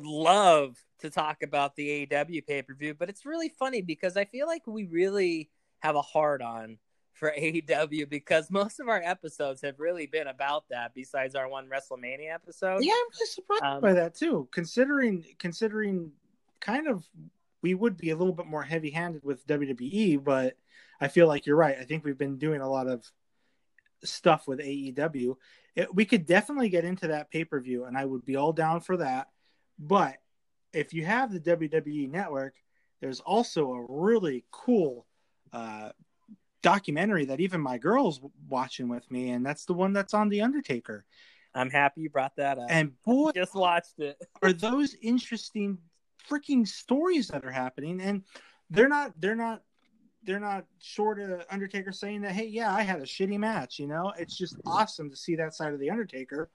love 0.02 0.76
to 1.00 1.08
talk 1.08 1.42
about 1.42 1.76
the 1.76 2.06
AEW 2.06 2.46
pay 2.46 2.60
per 2.60 2.74
view, 2.74 2.92
but 2.92 3.08
it's 3.08 3.24
really 3.24 3.48
funny 3.48 3.80
because 3.80 4.18
I 4.18 4.26
feel 4.26 4.46
like 4.46 4.66
we 4.66 4.84
really 4.84 5.48
have 5.78 5.96
a 5.96 6.02
hard 6.02 6.42
on 6.42 6.76
for 7.14 7.32
AEW 7.38 8.10
because 8.10 8.50
most 8.50 8.80
of 8.80 8.88
our 8.88 9.00
episodes 9.02 9.62
have 9.62 9.80
really 9.80 10.06
been 10.06 10.26
about 10.26 10.64
that. 10.68 10.92
Besides 10.94 11.34
our 11.34 11.48
one 11.48 11.66
WrestleMania 11.70 12.34
episode, 12.34 12.84
Yeah, 12.84 12.92
I'm 12.92 13.10
really 13.14 13.26
surprised 13.26 13.64
Um, 13.64 13.80
by 13.80 13.94
that 13.94 14.14
too. 14.14 14.46
Considering 14.52 15.24
considering 15.38 16.12
kind 16.60 16.86
of 16.86 17.02
we 17.62 17.72
would 17.72 17.96
be 17.96 18.10
a 18.10 18.16
little 18.16 18.34
bit 18.34 18.46
more 18.46 18.62
heavy 18.62 18.90
handed 18.90 19.24
with 19.24 19.46
WWE, 19.46 20.22
but 20.22 20.58
I 21.00 21.08
feel 21.08 21.26
like 21.26 21.46
you're 21.46 21.56
right. 21.56 21.78
I 21.80 21.84
think 21.84 22.04
we've 22.04 22.18
been 22.18 22.36
doing 22.36 22.60
a 22.60 22.68
lot 22.68 22.88
of 22.88 23.10
stuff 24.04 24.46
with 24.46 24.60
AEW. 24.60 25.36
It, 25.76 25.94
we 25.94 26.04
could 26.04 26.26
definitely 26.26 26.68
get 26.68 26.84
into 26.84 27.08
that 27.08 27.30
pay 27.30 27.44
per 27.44 27.60
view, 27.60 27.84
and 27.84 27.96
I 27.96 28.04
would 28.04 28.24
be 28.24 28.36
all 28.36 28.52
down 28.52 28.80
for 28.80 28.96
that. 28.98 29.28
But 29.78 30.16
if 30.72 30.92
you 30.92 31.04
have 31.04 31.32
the 31.32 31.40
WWE 31.40 32.10
network, 32.10 32.54
there's 33.00 33.20
also 33.20 33.72
a 33.72 33.86
really 33.88 34.44
cool 34.50 35.06
uh, 35.52 35.90
documentary 36.62 37.26
that 37.26 37.40
even 37.40 37.60
my 37.60 37.78
girls 37.78 38.20
watching 38.48 38.88
with 38.88 39.10
me, 39.10 39.30
and 39.30 39.44
that's 39.44 39.64
the 39.64 39.74
one 39.74 39.92
that's 39.92 40.14
on 40.14 40.28
the 40.28 40.42
Undertaker. 40.42 41.04
I'm 41.54 41.70
happy 41.70 42.02
you 42.02 42.10
brought 42.10 42.36
that 42.36 42.58
up. 42.58 42.66
And 42.68 42.92
boy, 43.04 43.32
just 43.34 43.54
watched 43.54 43.98
it. 43.98 44.16
are 44.42 44.52
those 44.52 44.94
interesting 45.00 45.78
freaking 46.28 46.66
stories 46.66 47.28
that 47.28 47.44
are 47.44 47.50
happening 47.50 48.00
and 48.00 48.22
they're 48.68 48.88
not 48.88 49.12
they're 49.18 49.34
not 49.34 49.62
they're 50.24 50.40
not 50.40 50.64
short 50.80 51.18
of 51.18 51.42
undertaker 51.50 51.92
saying 51.92 52.20
that 52.20 52.32
hey 52.32 52.46
yeah 52.46 52.74
i 52.74 52.82
had 52.82 53.00
a 53.00 53.04
shitty 53.04 53.38
match 53.38 53.78
you 53.78 53.86
know 53.86 54.12
it's 54.18 54.36
just 54.36 54.56
awesome 54.66 55.08
to 55.10 55.16
see 55.16 55.34
that 55.34 55.54
side 55.54 55.72
of 55.72 55.80
the 55.80 55.90
undertaker 55.90 56.50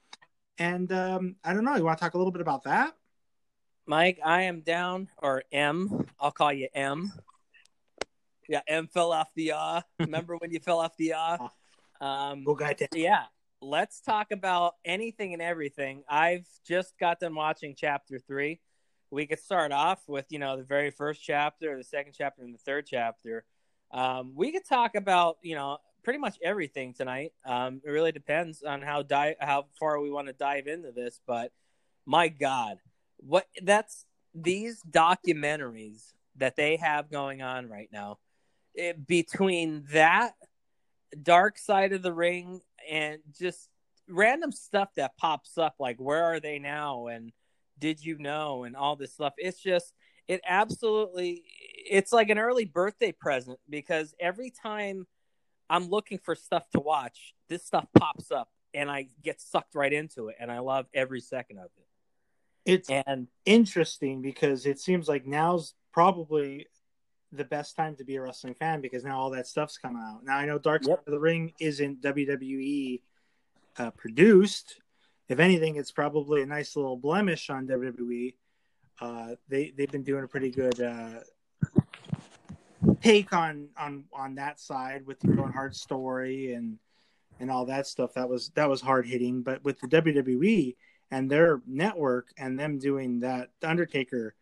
and 0.59 0.91
um 0.91 1.35
i 1.43 1.53
don't 1.53 1.65
know 1.65 1.75
you 1.75 1.83
want 1.83 1.97
to 1.97 2.03
talk 2.03 2.13
a 2.13 2.17
little 2.17 2.31
bit 2.31 2.41
about 2.41 2.63
that 2.63 2.95
Mike, 3.87 4.19
I 4.25 4.43
am 4.43 4.61
down, 4.61 5.09
or 5.17 5.43
M. 5.51 6.07
I'll 6.19 6.31
call 6.31 6.51
you 6.51 6.67
M. 6.73 7.13
Yeah, 8.49 8.61
M 8.67 8.87
fell 8.87 9.11
off 9.11 9.29
the 9.35 9.51
uh. 9.51 9.81
Remember 9.99 10.37
when 10.37 10.51
you 10.51 10.59
fell 10.59 10.79
off 10.79 10.97
the 10.97 11.13
uh? 11.13 11.37
Um, 12.01 12.43
go 12.43 12.57
yeah, 12.93 13.25
let's 13.61 14.01
talk 14.01 14.31
about 14.31 14.73
anything 14.83 15.33
and 15.33 15.41
everything. 15.41 16.03
I've 16.09 16.47
just 16.67 16.97
got 16.99 17.19
done 17.19 17.35
watching 17.35 17.75
chapter 17.77 18.17
three. 18.19 18.59
We 19.11 19.27
could 19.27 19.39
start 19.39 19.71
off 19.71 20.01
with 20.07 20.25
you 20.29 20.39
know 20.39 20.57
the 20.57 20.63
very 20.63 20.89
first 20.89 21.23
chapter, 21.23 21.77
the 21.77 21.83
second 21.83 22.13
chapter, 22.17 22.41
and 22.41 22.55
the 22.55 22.59
third 22.59 22.87
chapter. 22.87 23.45
Um, 23.91 24.33
we 24.35 24.51
could 24.51 24.65
talk 24.67 24.95
about 24.95 25.37
you 25.41 25.55
know 25.55 25.77
pretty 26.03 26.19
much 26.19 26.37
everything 26.43 26.93
tonight. 26.93 27.33
Um, 27.45 27.81
it 27.83 27.89
really 27.89 28.11
depends 28.11 28.63
on 28.63 28.81
how 28.81 29.01
di- 29.01 29.35
how 29.39 29.65
far 29.79 29.99
we 29.99 30.11
want 30.11 30.27
to 30.27 30.33
dive 30.33 30.67
into 30.67 30.91
this, 30.91 31.19
but 31.25 31.51
my 32.05 32.27
God, 32.27 32.77
what 33.17 33.47
that's 33.63 34.05
these 34.33 34.81
documentaries 34.89 36.13
that 36.37 36.55
they 36.55 36.77
have 36.77 37.09
going 37.09 37.41
on 37.41 37.69
right 37.69 37.89
now. 37.91 38.19
It, 38.73 39.07
between 39.07 39.85
that 39.93 40.33
dark 41.21 41.57
side 41.57 41.93
of 41.93 42.01
the 42.01 42.13
ring 42.13 42.61
and 42.89 43.19
just 43.37 43.69
random 44.07 44.51
stuff 44.51 44.89
that 44.95 45.17
pops 45.17 45.57
up 45.57 45.75
like 45.79 45.97
where 45.97 46.23
are 46.25 46.39
they 46.39 46.59
now 46.59 47.07
and 47.07 47.31
did 47.79 48.03
you 48.03 48.17
know 48.19 48.63
and 48.63 48.75
all 48.75 48.95
this 48.95 49.13
stuff 49.13 49.33
it's 49.37 49.59
just 49.59 49.93
it 50.27 50.41
absolutely 50.47 51.43
it's 51.89 52.11
like 52.11 52.29
an 52.29 52.37
early 52.37 52.65
birthday 52.65 53.11
present 53.11 53.59
because 53.69 54.13
every 54.19 54.49
time 54.51 55.05
i'm 55.69 55.89
looking 55.89 56.17
for 56.17 56.35
stuff 56.35 56.69
to 56.71 56.79
watch 56.79 57.33
this 57.49 57.65
stuff 57.65 57.85
pops 57.97 58.31
up 58.31 58.49
and 58.73 58.89
i 58.89 59.07
get 59.23 59.39
sucked 59.39 59.75
right 59.75 59.93
into 59.93 60.27
it 60.29 60.35
and 60.39 60.51
i 60.51 60.59
love 60.59 60.85
every 60.93 61.21
second 61.21 61.57
of 61.59 61.69
it 61.77 61.85
it's 62.65 62.89
and 62.89 63.27
interesting 63.45 64.21
because 64.21 64.65
it 64.65 64.79
seems 64.79 65.07
like 65.07 65.25
now's 65.27 65.75
probably 65.93 66.67
the 67.31 67.43
best 67.43 67.75
time 67.75 67.95
to 67.97 68.03
be 68.03 68.15
a 68.15 68.21
wrestling 68.21 68.55
fan 68.55 68.81
because 68.81 69.03
now 69.03 69.19
all 69.19 69.29
that 69.29 69.45
stuff's 69.45 69.77
coming 69.77 70.01
out. 70.01 70.23
Now 70.23 70.37
I 70.37 70.45
know 70.45 70.57
Dark 70.57 70.83
Side 70.83 70.91
Yep. 70.91 71.03
of 71.07 71.11
the 71.11 71.19
Ring 71.19 71.53
isn't 71.59 72.01
WWE 72.01 73.01
uh, 73.77 73.91
produced. 73.91 74.79
If 75.27 75.39
anything, 75.39 75.75
it's 75.75 75.91
probably 75.91 76.41
a 76.41 76.45
nice 76.45 76.75
little 76.75 76.97
blemish 76.97 77.49
on 77.49 77.67
WWE. 77.67 78.35
Uh, 78.99 79.35
they 79.47 79.73
they've 79.75 79.91
been 79.91 80.03
doing 80.03 80.23
a 80.23 80.27
pretty 80.27 80.49
good 80.49 80.81
uh, 80.81 81.19
take 83.01 83.33
on 83.33 83.69
on 83.77 84.05
on 84.13 84.35
that 84.35 84.59
side 84.59 85.05
with 85.05 85.19
the 85.19 85.29
Owen 85.39 85.51
Hart 85.51 85.75
story 85.75 86.53
and 86.53 86.77
and 87.39 87.51
all 87.51 87.65
that 87.65 87.87
stuff. 87.87 88.13
That 88.13 88.29
was 88.29 88.49
that 88.55 88.69
was 88.69 88.81
hard 88.81 89.05
hitting. 89.05 89.41
But 89.41 89.63
with 89.63 89.79
the 89.79 89.87
WWE 89.87 90.75
and 91.11 91.29
their 91.29 91.61
network 91.67 92.29
and 92.37 92.59
them 92.59 92.79
doing 92.79 93.19
that, 93.19 93.49
Undertaker 93.63 94.35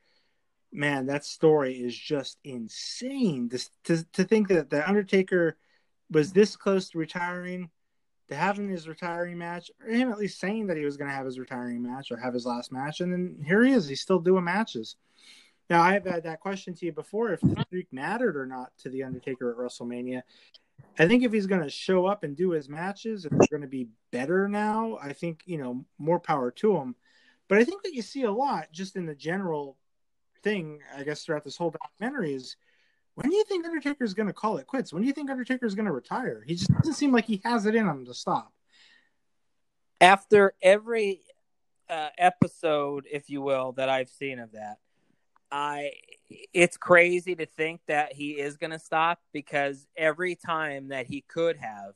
man, 0.73 1.05
that 1.05 1.23
story 1.23 1.75
is 1.75 1.95
just 1.95 2.39
insane. 2.43 3.47
This, 3.47 3.69
to 3.85 4.03
to 4.13 4.23
think 4.23 4.47
that 4.49 4.69
the 4.69 4.87
Undertaker 4.87 5.57
was 6.09 6.33
this 6.33 6.55
close 6.55 6.89
to 6.89 6.97
retiring, 6.97 7.69
to 8.33 8.39
having 8.39 8.67
his 8.67 8.87
retiring 8.87 9.37
match, 9.37 9.71
or 9.81 9.89
him 9.89 10.11
at 10.11 10.17
least 10.17 10.39
saying 10.39 10.67
that 10.67 10.77
he 10.77 10.85
was 10.85 10.97
going 10.97 11.09
to 11.09 11.15
have 11.15 11.25
his 11.25 11.39
retiring 11.39 11.81
match 11.81 12.11
or 12.11 12.17
have 12.17 12.33
his 12.33 12.45
last 12.45 12.71
match, 12.71 12.99
and 12.99 13.11
then 13.11 13.43
here 13.45 13.63
he 13.63 13.71
is. 13.71 13.87
He's 13.87 14.01
still 14.01 14.19
doing 14.19 14.43
matches. 14.43 14.95
Now, 15.69 15.81
I 15.81 15.93
have 15.93 16.05
had 16.05 16.23
that 16.23 16.41
question 16.41 16.73
to 16.75 16.85
you 16.85 16.91
before 16.91 17.31
if 17.31 17.41
the 17.41 17.61
streak 17.61 17.87
mattered 17.91 18.35
or 18.35 18.45
not 18.45 18.71
to 18.79 18.89
the 18.89 19.03
Undertaker 19.03 19.51
at 19.51 19.57
WrestleMania. 19.57 20.21
I 20.99 21.07
think 21.07 21.23
if 21.23 21.31
he's 21.31 21.47
going 21.47 21.61
to 21.61 21.69
show 21.69 22.05
up 22.05 22.23
and 22.23 22.35
do 22.35 22.51
his 22.51 22.67
matches, 22.67 23.25
if 23.25 23.31
they're 23.31 23.47
going 23.49 23.61
to 23.61 23.67
be 23.67 23.87
better 24.11 24.47
now, 24.49 24.97
I 25.01 25.13
think 25.13 25.43
you 25.45 25.57
know 25.57 25.85
more 25.97 26.19
power 26.19 26.51
to 26.51 26.75
him. 26.75 26.95
But 27.47 27.59
I 27.59 27.63
think 27.63 27.83
that 27.83 27.93
you 27.93 28.01
see 28.01 28.23
a 28.23 28.31
lot 28.31 28.71
just 28.71 28.95
in 28.95 29.05
the 29.05 29.15
general 29.15 29.77
thing, 30.43 30.79
I 30.95 31.03
guess, 31.03 31.23
throughout 31.23 31.43
this 31.43 31.57
whole 31.57 31.71
documentary 31.71 32.33
is 32.33 32.57
when 33.15 33.29
do 33.29 33.35
you 33.35 33.43
think 33.45 33.65
Undertaker 33.65 34.03
is 34.03 34.13
going 34.13 34.27
to 34.27 34.33
call 34.33 34.57
it 34.57 34.67
quits? 34.67 34.91
When 34.91 35.01
do 35.01 35.07
you 35.07 35.13
think 35.13 35.29
Undertaker 35.29 35.65
is 35.65 35.75
going 35.75 35.85
to 35.85 35.91
retire? 35.91 36.43
He 36.45 36.55
just 36.55 36.73
doesn't 36.73 36.93
seem 36.95 37.11
like 37.11 37.25
he 37.25 37.41
has 37.43 37.65
it 37.65 37.75
in 37.75 37.87
him 37.87 38.05
to 38.05 38.13
stop. 38.13 38.51
after 40.01 40.53
every 40.61 41.21
uh, 41.89 42.09
episode, 42.17 43.05
if 43.11 43.29
you 43.29 43.41
will, 43.41 43.73
that 43.73 43.89
I've 43.89 44.09
seen 44.09 44.39
of 44.39 44.51
that, 44.53 44.77
I 45.51 45.91
it's 46.51 46.77
crazy 46.77 47.35
to 47.35 47.45
think 47.45 47.81
that 47.87 48.13
he 48.13 48.31
is 48.31 48.57
going 48.57 48.71
to 48.71 48.79
stop 48.79 49.19
because 49.33 49.85
every 49.95 50.35
time 50.35 50.87
that 50.87 51.05
he 51.05 51.21
could 51.21 51.57
have, 51.57 51.93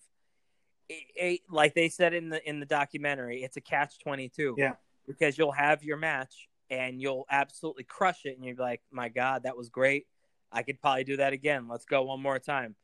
it, 0.90 1.04
it- 1.16 1.42
like 1.50 1.74
they 1.74 1.90
said 1.90 2.14
in 2.14 2.30
the 2.30 2.48
in 2.48 2.60
the 2.60 2.66
documentary, 2.68 3.44
it's 3.44 3.58
a 3.58 3.62
catch 3.62 3.98
twenty 4.00 4.30
two. 4.30 4.54
Yeah. 4.58 4.74
because 5.08 5.38
you'll 5.38 5.52
have 5.54 5.84
your 5.84 5.98
match 5.98 6.48
and 6.70 7.02
you'll 7.02 7.26
absolutely 7.32 7.84
crush 7.86 8.26
it, 8.26 8.36
and 8.38 8.46
you're 8.46 8.56
like, 8.56 8.82
"My 8.92 9.10
God, 9.10 9.44
that 9.44 9.58
was 9.58 9.70
great! 9.70 10.06
I 10.52 10.64
could 10.64 10.80
probably 10.82 11.04
do 11.04 11.18
that 11.18 11.34
again. 11.34 11.68
Let's 11.68 11.86
go 11.86 12.04
one 12.04 12.22
more 12.22 12.40
time." 12.40 12.76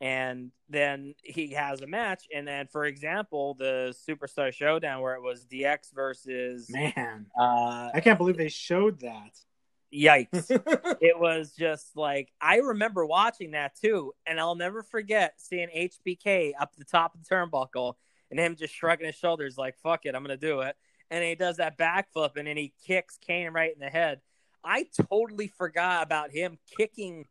and 0.00 0.50
then 0.68 1.14
he 1.22 1.52
has 1.52 1.80
a 1.80 1.86
match 1.86 2.24
and 2.34 2.46
then 2.48 2.66
for 2.66 2.84
example 2.84 3.54
the 3.54 3.94
superstar 4.08 4.52
showdown 4.52 5.00
where 5.00 5.14
it 5.14 5.22
was 5.22 5.46
dx 5.46 5.94
versus 5.94 6.68
Man, 6.68 7.26
uh 7.38 7.90
I 7.94 8.00
can't 8.02 8.18
believe 8.18 8.36
they 8.36 8.48
showed 8.48 8.98
that. 9.00 9.30
yikes 9.94 10.50
it 11.00 11.18
was 11.18 11.54
just 11.56 11.96
like 11.96 12.28
i 12.40 12.56
remember 12.56 13.06
watching 13.06 13.52
that 13.52 13.76
too 13.80 14.12
and 14.26 14.40
i'll 14.40 14.56
never 14.56 14.82
forget 14.82 15.34
seeing 15.36 15.68
hbk 15.68 16.52
up 16.60 16.74
the 16.76 16.84
top 16.84 17.14
of 17.14 17.22
the 17.22 17.32
turnbuckle 17.32 17.94
and 18.32 18.40
him 18.40 18.56
just 18.56 18.74
shrugging 18.74 19.06
his 19.06 19.14
shoulders 19.14 19.56
like 19.56 19.76
fuck 19.78 20.06
it 20.06 20.16
i'm 20.16 20.24
gonna 20.24 20.36
do 20.36 20.60
it 20.62 20.74
and 21.12 21.22
he 21.22 21.36
does 21.36 21.58
that 21.58 21.78
backflip 21.78 22.36
and 22.36 22.48
then 22.48 22.56
he 22.56 22.72
kicks 22.84 23.16
kane 23.18 23.52
right 23.52 23.72
in 23.72 23.78
the 23.78 23.88
head 23.88 24.20
i 24.64 24.86
totally 25.08 25.48
forgot 25.48 26.02
about 26.02 26.30
him 26.30 26.58
kicking 26.76 27.26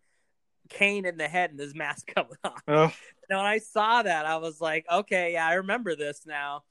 kane 0.70 1.06
in 1.06 1.18
the 1.18 1.28
head 1.28 1.52
and 1.52 1.60
his 1.60 1.76
mask 1.76 2.08
coming 2.16 2.38
off 2.44 2.62
oh, 2.68 2.92
and 3.30 3.38
when 3.38 3.46
I 3.46 3.58
saw 3.60 4.04
that, 4.04 4.26
I 4.26 4.38
was 4.38 4.60
like, 4.60 4.86
okay, 4.92 5.34
yeah, 5.34 5.48
I 5.48 5.54
remember 5.56 5.96
this 5.96 6.22
now. 6.26 6.64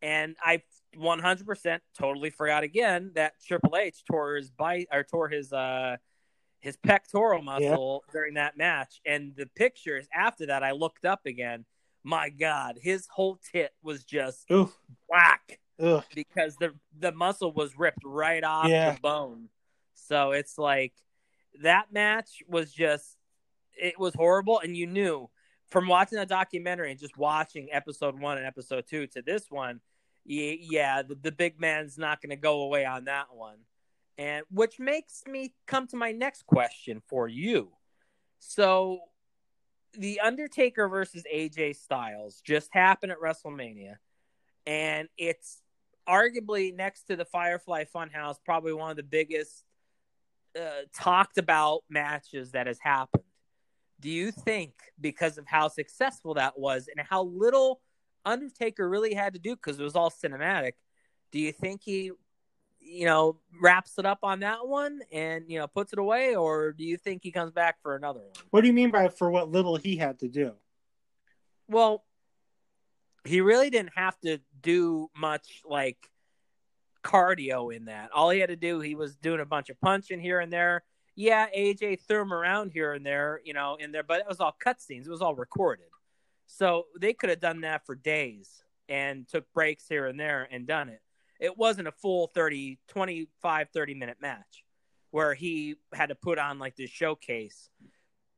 And 0.00 0.36
I 0.42 0.62
100% 0.96 1.78
totally 1.96 2.30
forgot 2.30 2.64
again 2.64 3.12
that 3.14 3.34
Triple 3.46 3.76
H 3.76 4.02
tore 4.04 4.36
his 4.36 4.50
bite 4.50 4.88
or 4.92 5.04
tore 5.04 5.28
his 5.28 5.52
uh 5.52 5.96
his 6.60 6.76
pectoral 6.76 7.42
muscle 7.42 8.04
during 8.12 8.34
that 8.34 8.56
match. 8.56 9.00
And 9.04 9.32
the 9.36 9.46
pictures 9.46 10.06
after 10.14 10.46
that, 10.46 10.62
I 10.62 10.72
looked 10.72 11.04
up 11.04 11.20
again. 11.26 11.64
My 12.04 12.30
God, 12.30 12.78
his 12.80 13.06
whole 13.08 13.38
tit 13.52 13.72
was 13.82 14.04
just 14.04 14.50
oof, 14.50 14.76
whack 15.08 15.60
ugh. 15.80 16.04
because 16.14 16.56
the 16.56 16.74
the 16.98 17.12
muscle 17.12 17.52
was 17.52 17.78
ripped 17.78 18.04
right 18.04 18.42
off 18.42 18.68
Yeah. 18.68 18.94
the 18.94 19.00
bone. 19.00 19.48
So 20.06 20.32
it's 20.32 20.58
like 20.58 20.92
that 21.62 21.92
match 21.92 22.42
was 22.48 22.72
just 22.72 23.16
it 23.74 23.98
was 23.98 24.14
horrible, 24.14 24.60
and 24.60 24.76
you 24.76 24.86
knew 24.86 25.30
from 25.70 25.88
watching 25.88 26.18
the 26.18 26.26
documentary 26.26 26.90
and 26.90 27.00
just 27.00 27.16
watching 27.16 27.68
episode 27.72 28.18
one 28.20 28.36
and 28.36 28.46
episode 28.46 28.84
two 28.88 29.06
to 29.08 29.22
this 29.22 29.50
one, 29.50 29.80
yeah, 30.24 31.02
the, 31.02 31.14
the 31.14 31.32
big 31.32 31.58
man's 31.58 31.96
not 31.96 32.20
going 32.20 32.30
to 32.30 32.36
go 32.36 32.62
away 32.62 32.84
on 32.84 33.06
that 33.06 33.34
one. 33.34 33.56
And 34.18 34.44
which 34.50 34.78
makes 34.78 35.22
me 35.26 35.54
come 35.66 35.86
to 35.88 35.96
my 35.96 36.12
next 36.12 36.46
question 36.46 37.00
for 37.08 37.26
you. 37.26 37.70
So, 38.38 39.00
the 39.94 40.20
Undertaker 40.20 40.88
versus 40.88 41.24
AJ 41.32 41.76
Styles 41.76 42.42
just 42.44 42.68
happened 42.72 43.12
at 43.12 43.20
WrestleMania, 43.20 43.96
and 44.66 45.08
it's 45.16 45.60
arguably 46.08 46.74
next 46.74 47.04
to 47.04 47.16
the 47.16 47.24
Firefly 47.24 47.84
Funhouse, 47.94 48.36
probably 48.44 48.72
one 48.72 48.90
of 48.90 48.96
the 48.96 49.02
biggest 49.02 49.64
uh, 50.58 50.82
talked 50.94 51.38
about 51.38 51.82
matches 51.88 52.52
that 52.52 52.66
has 52.66 52.78
happened. 52.80 53.24
Do 54.00 54.10
you 54.10 54.32
think 54.32 54.72
because 55.00 55.38
of 55.38 55.46
how 55.46 55.68
successful 55.68 56.34
that 56.34 56.58
was 56.58 56.88
and 56.88 57.06
how 57.08 57.24
little 57.24 57.80
Undertaker 58.24 58.88
really 58.88 59.14
had 59.14 59.34
to 59.34 59.38
do 59.38 59.56
because 59.56 59.78
it 59.78 59.82
was 59.82 59.96
all 59.96 60.10
cinematic, 60.10 60.72
do 61.30 61.38
you 61.38 61.52
think 61.52 61.82
he, 61.84 62.12
you 62.80 63.06
know, 63.06 63.38
wraps 63.60 63.98
it 63.98 64.06
up 64.06 64.18
on 64.22 64.40
that 64.40 64.66
one 64.66 65.00
and 65.10 65.44
you 65.48 65.58
know 65.58 65.66
puts 65.66 65.92
it 65.92 65.98
away, 65.98 66.36
or 66.36 66.72
do 66.72 66.84
you 66.84 66.96
think 66.96 67.22
he 67.22 67.32
comes 67.32 67.52
back 67.52 67.76
for 67.82 67.96
another 67.96 68.20
one? 68.20 68.30
What 68.50 68.60
do 68.62 68.66
you 68.66 68.72
mean 68.72 68.90
by 68.90 69.08
for 69.08 69.30
what 69.30 69.50
little 69.50 69.76
he 69.76 69.96
had 69.96 70.18
to 70.20 70.28
do? 70.28 70.52
Well, 71.68 72.04
he 73.24 73.40
really 73.40 73.70
didn't 73.70 73.92
have 73.94 74.18
to 74.20 74.38
do 74.60 75.10
much 75.16 75.62
like 75.64 75.96
cardio 77.02 77.74
in 77.74 77.86
that. 77.86 78.10
All 78.12 78.30
he 78.30 78.40
had 78.40 78.50
to 78.50 78.56
do, 78.56 78.80
he 78.80 78.94
was 78.94 79.16
doing 79.16 79.40
a 79.40 79.46
bunch 79.46 79.70
of 79.70 79.80
punching 79.80 80.20
here 80.20 80.40
and 80.40 80.52
there 80.52 80.82
yeah, 81.14 81.46
AJ 81.56 82.00
threw 82.00 82.22
him 82.22 82.32
around 82.32 82.70
here 82.72 82.92
and 82.92 83.04
there, 83.04 83.40
you 83.44 83.52
know, 83.52 83.76
in 83.76 83.92
there, 83.92 84.02
but 84.02 84.20
it 84.20 84.26
was 84.28 84.40
all 84.40 84.56
cutscenes. 84.64 85.06
It 85.06 85.10
was 85.10 85.22
all 85.22 85.34
recorded. 85.34 85.86
So 86.46 86.86
they 86.98 87.12
could 87.12 87.30
have 87.30 87.40
done 87.40 87.62
that 87.62 87.84
for 87.86 87.94
days 87.94 88.62
and 88.88 89.28
took 89.28 89.50
breaks 89.52 89.86
here 89.88 90.06
and 90.06 90.18
there 90.18 90.48
and 90.50 90.66
done 90.66 90.88
it. 90.88 91.00
It 91.38 91.58
wasn't 91.58 91.88
a 91.88 91.92
full 91.92 92.28
30, 92.28 92.78
25, 92.88 93.68
30 93.72 93.94
minute 93.94 94.18
match 94.20 94.64
where 95.10 95.34
he 95.34 95.76
had 95.92 96.08
to 96.08 96.14
put 96.14 96.38
on 96.38 96.58
like 96.58 96.76
this 96.76 96.90
showcase. 96.90 97.68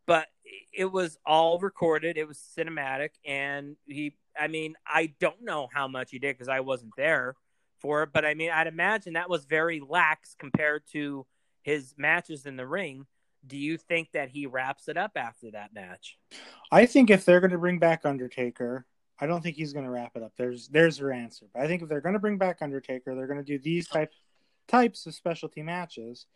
But 0.07 0.27
it 0.73 0.91
was 0.91 1.17
all 1.25 1.59
recorded. 1.59 2.19
It 2.19 2.29
was 2.29 2.39
cinematic. 2.59 3.11
And 3.25 3.77
he, 3.87 4.17
I 4.39 4.49
mean, 4.49 4.75
I 4.87 5.15
don't 5.21 5.43
know 5.43 5.69
how 5.73 5.89
much 5.89 6.11
he 6.11 6.19
did 6.19 6.35
because 6.35 6.49
I 6.49 6.61
wasn't 6.61 6.93
there 6.97 7.37
for. 7.85 8.07
But 8.07 8.25
I 8.25 8.33
mean, 8.33 8.51
I'd 8.51 8.67
imagine 8.67 9.13
that 9.13 9.29
was 9.29 9.45
very 9.45 9.81
lax 9.87 10.35
compared 10.39 10.87
to 10.93 11.27
his 11.63 11.95
matches 11.99 12.47
in 12.47 12.57
the 12.57 12.67
ring, 12.67 13.07
do 13.47 13.59
you 13.59 13.77
think 13.77 14.13
that 14.13 14.31
he 14.31 14.47
wraps 14.47 14.89
it 14.89 14.97
up 14.97 15.13
after 15.17 15.51
that 15.51 15.75
match? 15.75 16.19
I 16.73 16.87
think 16.87 17.11
if 17.11 17.25
they're 17.25 17.41
going 17.41 17.51
to 17.51 17.59
bring 17.59 17.79
back 17.79 18.07
Undertaker, 18.07 18.87
I 19.21 19.27
don't 19.27 19.43
think 19.43 19.57
he's 19.57 19.75
going 19.75 19.85
to 19.85 19.91
wrap 19.91 20.13
it 20.17 20.23
up. 20.23 20.33
There's 20.37 20.69
there's 20.69 20.99
your 20.99 21.13
answer. 21.13 21.47
But 21.53 21.63
I 21.63 21.67
think 21.67 21.83
if 21.83 21.89
they're 21.89 22.01
going 22.01 22.15
to 22.15 22.19
bring 22.19 22.39
back 22.39 22.59
Undertaker, 22.63 23.15
they're 23.15 23.27
going 23.27 23.39
to 23.39 23.45
do 23.45 23.59
these 23.59 23.87
type 23.87 24.13
types 24.67 25.07
of 25.07 25.15
specialty 25.15 25.63
matches. 25.63 26.27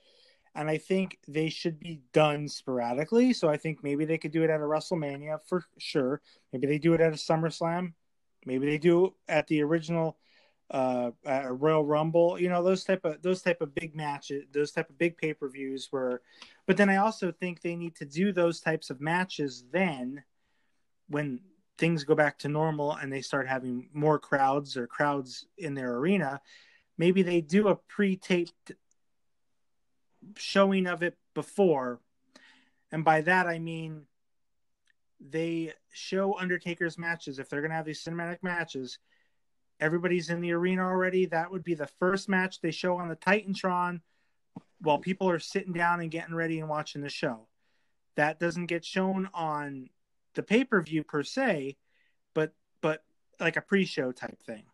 And 0.54 0.68
I 0.68 0.78
think 0.78 1.18
they 1.26 1.48
should 1.48 1.78
be 1.78 2.00
done 2.12 2.48
sporadically. 2.48 3.32
So 3.32 3.48
I 3.48 3.56
think 3.56 3.82
maybe 3.82 4.04
they 4.04 4.18
could 4.18 4.32
do 4.32 4.42
it 4.44 4.50
at 4.50 4.60
a 4.60 4.64
WrestleMania 4.64 5.38
for 5.46 5.64
sure. 5.78 6.20
Maybe 6.52 6.66
they 6.66 6.78
do 6.78 6.94
it 6.94 7.00
at 7.00 7.12
a 7.12 7.16
SummerSlam. 7.16 7.92
Maybe 8.44 8.66
they 8.66 8.78
do 8.78 9.14
at 9.28 9.46
the 9.46 9.62
original 9.62 10.16
uh, 10.70 11.10
a 11.24 11.52
Royal 11.52 11.84
Rumble, 11.84 12.38
you 12.38 12.48
know, 12.48 12.62
those 12.62 12.84
type 12.84 13.04
of 13.04 13.22
those 13.22 13.40
type 13.40 13.60
of 13.62 13.74
big 13.74 13.96
matches, 13.96 14.44
those 14.52 14.70
type 14.70 14.90
of 14.90 14.98
big 14.98 15.16
pay 15.16 15.32
per 15.32 15.48
views 15.48 15.88
were. 15.90 16.20
But 16.66 16.76
then 16.76 16.90
I 16.90 16.96
also 16.96 17.32
think 17.32 17.60
they 17.60 17.76
need 17.76 17.96
to 17.96 18.04
do 18.04 18.32
those 18.32 18.60
types 18.60 18.90
of 18.90 19.00
matches 19.00 19.64
then, 19.72 20.22
when 21.08 21.40
things 21.78 22.04
go 22.04 22.14
back 22.14 22.38
to 22.40 22.48
normal 22.48 22.92
and 22.92 23.10
they 23.10 23.22
start 23.22 23.48
having 23.48 23.88
more 23.92 24.18
crowds 24.18 24.76
or 24.76 24.86
crowds 24.86 25.46
in 25.56 25.74
their 25.74 25.94
arena. 25.94 26.40
Maybe 26.98 27.22
they 27.22 27.40
do 27.40 27.68
a 27.68 27.76
pre-taped 27.76 28.72
showing 30.36 30.86
of 30.86 31.02
it 31.02 31.16
before, 31.32 32.00
and 32.92 33.04
by 33.04 33.22
that 33.22 33.46
I 33.46 33.58
mean 33.58 34.02
they 35.20 35.72
show 35.92 36.38
Undertaker's 36.38 36.98
matches 36.98 37.38
if 37.38 37.48
they're 37.48 37.60
going 37.60 37.70
to 37.70 37.76
have 37.76 37.86
these 37.86 38.04
cinematic 38.04 38.42
matches 38.42 38.98
everybody's 39.80 40.30
in 40.30 40.40
the 40.40 40.52
arena 40.52 40.82
already. 40.82 41.26
That 41.26 41.50
would 41.50 41.64
be 41.64 41.74
the 41.74 41.86
first 41.98 42.28
match 42.28 42.60
they 42.60 42.70
show 42.70 42.96
on 42.96 43.08
the 43.08 43.16
Titantron 43.16 44.00
while 44.80 44.98
people 44.98 45.28
are 45.28 45.38
sitting 45.38 45.72
down 45.72 46.00
and 46.00 46.10
getting 46.10 46.34
ready 46.34 46.60
and 46.60 46.68
watching 46.68 47.02
the 47.02 47.08
show. 47.08 47.46
That 48.16 48.40
doesn't 48.40 48.66
get 48.66 48.84
shown 48.84 49.28
on 49.32 49.90
the 50.34 50.42
pay 50.42 50.64
per 50.64 50.80
view 50.82 51.04
per 51.04 51.22
se, 51.22 51.76
but 52.34 52.52
but 52.80 53.02
like 53.40 53.56
a 53.56 53.60
pre 53.60 53.84
show 53.84 54.12
type 54.12 54.40
thing. 54.42 54.64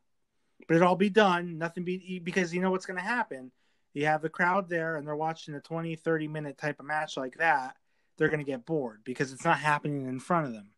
But 0.67 0.77
it'll 0.77 0.88
all 0.88 0.97
be 0.97 1.11
done, 1.11 1.59
nothing 1.59 1.85
be 1.85 2.21
because 2.21 2.55
you 2.55 2.61
know 2.61 2.71
what's 2.71 2.87
going 2.87 2.99
to 2.99 3.05
happen. 3.05 3.53
You 3.93 4.07
have 4.07 4.23
the 4.23 4.29
crowd 4.29 4.69
there 4.69 4.97
and 4.97 5.07
they're 5.07 5.14
watching 5.14 5.55
a 5.55 5.61
20, 5.61 5.95
30 5.97 6.29
minute 6.29 6.59
type 6.59 6.81
of 6.81 6.87
match 6.87 7.17
like 7.17 7.37
that. 7.38 7.77
They're 8.17 8.29
going 8.29 8.45
to 8.45 8.51
get 8.51 8.67
bored 8.67 9.03
because 9.05 9.33
it's 9.33 9.45
not 9.45 9.59
happening 9.59 10.07
in 10.07 10.21
front 10.21 10.47
of 10.47 10.53
them. 10.53 10.71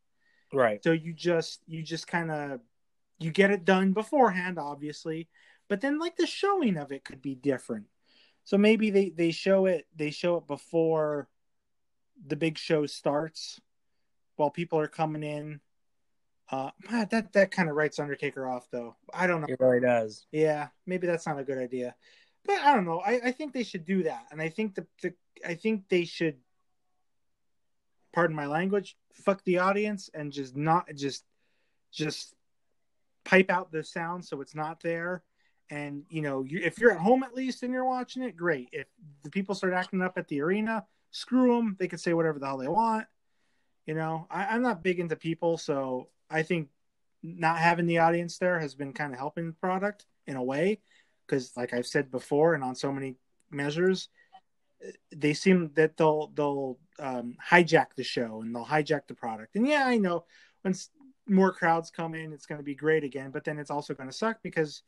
Right. 0.52 0.82
So 0.82 0.92
you 0.92 1.12
just 1.12 1.60
you 1.66 1.82
just 1.82 2.06
kind 2.06 2.30
of 2.30 2.60
you 3.18 3.30
get 3.30 3.50
it 3.50 3.64
done 3.64 3.92
beforehand, 3.92 4.58
obviously, 4.58 5.28
but 5.68 5.80
then 5.80 5.98
like 5.98 6.16
the 6.16 6.26
showing 6.26 6.76
of 6.76 6.92
it 6.92 7.04
could 7.04 7.22
be 7.22 7.34
different. 7.34 7.86
So 8.44 8.56
maybe 8.56 8.90
they 8.90 9.10
they 9.10 9.32
show 9.32 9.66
it 9.66 9.86
they 9.96 10.10
show 10.10 10.36
it 10.36 10.46
before 10.46 11.28
the 12.26 12.36
big 12.36 12.58
show 12.58 12.86
starts 12.86 13.60
while 14.36 14.50
people 14.50 14.78
are 14.78 14.86
coming 14.86 15.22
in. 15.22 15.60
Uh, 16.48 16.70
that 17.10 17.32
that 17.32 17.50
kind 17.50 17.68
of 17.68 17.74
writes 17.74 17.98
Undertaker 17.98 18.46
off, 18.46 18.68
though. 18.70 18.94
I 19.12 19.26
don't 19.26 19.40
know. 19.40 19.48
It 19.48 19.58
really 19.58 19.80
does. 19.80 20.26
Yeah, 20.30 20.68
maybe 20.86 21.08
that's 21.08 21.26
not 21.26 21.40
a 21.40 21.44
good 21.44 21.58
idea, 21.58 21.96
but 22.44 22.60
I 22.60 22.72
don't 22.72 22.84
know. 22.84 23.00
I, 23.00 23.20
I 23.24 23.32
think 23.32 23.52
they 23.52 23.64
should 23.64 23.84
do 23.84 24.04
that, 24.04 24.26
and 24.30 24.40
I 24.40 24.48
think 24.48 24.76
the, 24.76 24.86
the 25.02 25.14
I 25.44 25.54
think 25.54 25.88
they 25.88 26.04
should. 26.04 26.36
Pardon 28.12 28.36
my 28.36 28.46
language. 28.46 28.96
Fuck 29.12 29.42
the 29.44 29.58
audience 29.58 30.08
and 30.14 30.32
just 30.32 30.56
not 30.56 30.86
just 30.94 31.24
just 31.92 32.35
pipe 33.26 33.50
out 33.50 33.70
the 33.70 33.84
sound 33.84 34.24
so 34.24 34.40
it's 34.40 34.54
not 34.54 34.80
there. 34.80 35.22
And 35.68 36.04
you 36.08 36.22
know, 36.22 36.44
you, 36.44 36.60
if 36.62 36.78
you're 36.78 36.92
at 36.92 37.00
home 37.00 37.22
at 37.22 37.34
least 37.34 37.62
and 37.62 37.72
you're 37.72 37.84
watching 37.84 38.22
it, 38.22 38.36
great. 38.36 38.68
If 38.72 38.86
the 39.24 39.30
people 39.30 39.54
start 39.54 39.74
acting 39.74 40.00
up 40.00 40.16
at 40.16 40.28
the 40.28 40.40
arena, 40.40 40.84
screw 41.10 41.56
them. 41.56 41.76
They 41.78 41.88
can 41.88 41.98
say 41.98 42.14
whatever 42.14 42.38
the 42.38 42.46
hell 42.46 42.58
they 42.58 42.68
want. 42.68 43.06
You 43.84 43.94
know, 43.94 44.26
I, 44.30 44.46
I'm 44.46 44.62
not 44.62 44.82
big 44.82 45.00
into 45.00 45.16
people, 45.16 45.58
so 45.58 46.08
I 46.30 46.42
think 46.42 46.68
not 47.22 47.58
having 47.58 47.86
the 47.86 47.98
audience 47.98 48.38
there 48.38 48.60
has 48.60 48.74
been 48.74 48.92
kind 48.92 49.12
of 49.12 49.18
helping 49.18 49.46
the 49.48 49.52
product 49.54 50.06
in 50.26 50.36
a 50.36 50.42
way 50.42 50.78
because 51.26 51.52
like 51.56 51.72
i've 51.72 51.86
said 51.86 52.10
before 52.10 52.54
and 52.54 52.62
on 52.62 52.74
so 52.74 52.92
many 52.92 53.16
measures 53.50 54.08
they 55.14 55.34
seem 55.34 55.70
that 55.74 55.96
they'll 55.96 56.30
they'll 56.34 56.78
um, 56.98 57.34
hijack 57.50 57.86
the 57.96 58.04
show 58.04 58.42
and 58.42 58.54
they'll 58.54 58.64
hijack 58.64 59.06
the 59.08 59.14
product 59.14 59.56
and 59.56 59.66
yeah 59.66 59.84
i 59.86 59.96
know 59.96 60.24
when 60.62 60.74
more 61.28 61.52
crowds 61.52 61.90
come 61.90 62.14
in, 62.14 62.32
it's 62.32 62.46
going 62.46 62.58
to 62.58 62.64
be 62.64 62.74
great 62.74 63.04
again. 63.04 63.30
But 63.30 63.44
then 63.44 63.58
it's 63.58 63.70
also 63.70 63.94
going 63.94 64.08
to 64.08 64.16
suck 64.16 64.38
because 64.42 64.82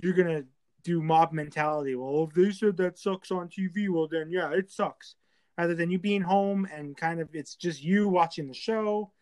you're 0.00 0.12
going 0.12 0.28
to 0.28 0.44
do 0.82 1.02
mob 1.02 1.32
mentality. 1.32 1.94
Well, 1.94 2.24
if 2.24 2.34
they 2.34 2.52
said 2.52 2.76
that 2.76 2.98
sucks 2.98 3.30
on 3.30 3.48
TV, 3.48 3.88
well, 3.88 4.08
then 4.08 4.30
yeah, 4.30 4.50
it 4.52 4.70
sucks. 4.70 5.16
Rather 5.56 5.74
than 5.74 5.90
you 5.90 5.98
being 5.98 6.22
home 6.22 6.66
and 6.72 6.96
kind 6.96 7.20
of 7.20 7.28
it's 7.32 7.54
just 7.54 7.82
you 7.82 8.08
watching 8.08 8.48
the 8.48 8.54
show. 8.54 9.12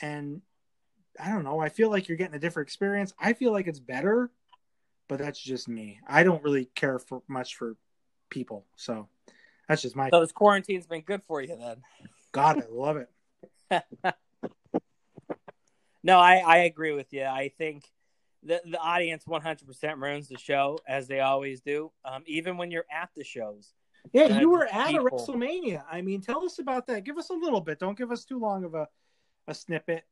And 0.00 0.42
I 1.20 1.30
don't 1.30 1.44
know. 1.44 1.60
I 1.60 1.68
feel 1.68 1.90
like 1.90 2.08
you're 2.08 2.18
getting 2.18 2.36
a 2.36 2.40
different 2.40 2.68
experience. 2.68 3.12
I 3.18 3.32
feel 3.32 3.52
like 3.52 3.66
it's 3.66 3.80
better, 3.80 4.30
but 5.08 5.18
that's 5.18 5.40
just 5.40 5.68
me. 5.68 6.00
I 6.06 6.22
don't 6.22 6.42
really 6.42 6.66
care 6.74 6.98
for 6.98 7.22
much 7.26 7.56
for 7.56 7.76
people. 8.30 8.66
So 8.76 9.08
that's 9.68 9.82
just 9.82 9.96
my. 9.96 10.10
So 10.10 10.20
this 10.20 10.32
quarantine's 10.32 10.86
been 10.86 11.02
good 11.02 11.22
for 11.22 11.40
you 11.40 11.56
then. 11.56 11.76
God, 12.32 12.58
I 12.58 12.66
love 12.70 12.96
it. 12.98 13.08
No, 16.02 16.18
I, 16.18 16.36
I 16.36 16.56
agree 16.58 16.92
with 16.92 17.12
you. 17.12 17.24
I 17.24 17.50
think 17.56 17.84
the 18.42 18.60
the 18.64 18.78
audience 18.78 19.24
100% 19.24 19.96
ruins 20.00 20.28
the 20.28 20.38
show 20.38 20.78
as 20.86 21.06
they 21.06 21.20
always 21.20 21.60
do. 21.60 21.92
Um, 22.04 22.22
even 22.26 22.56
when 22.56 22.70
you're 22.70 22.86
at 22.90 23.10
the 23.16 23.24
shows. 23.24 23.72
Yeah, 24.12 24.40
you 24.40 24.50
were 24.50 24.66
at 24.66 24.88
people. 24.88 25.06
a 25.06 25.10
WrestleMania. 25.10 25.84
I 25.90 26.02
mean, 26.02 26.20
tell 26.20 26.44
us 26.44 26.58
about 26.58 26.88
that. 26.88 27.04
Give 27.04 27.18
us 27.18 27.30
a 27.30 27.34
little 27.34 27.60
bit. 27.60 27.78
Don't 27.78 27.96
give 27.96 28.10
us 28.10 28.24
too 28.24 28.40
long 28.40 28.64
of 28.64 28.74
a 28.74 28.88
a 29.46 29.54
snippet. 29.54 30.04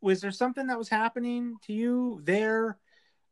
Was 0.00 0.20
there 0.20 0.30
something 0.30 0.66
that 0.68 0.78
was 0.78 0.88
happening 0.88 1.56
to 1.66 1.72
you 1.72 2.20
there? 2.24 2.78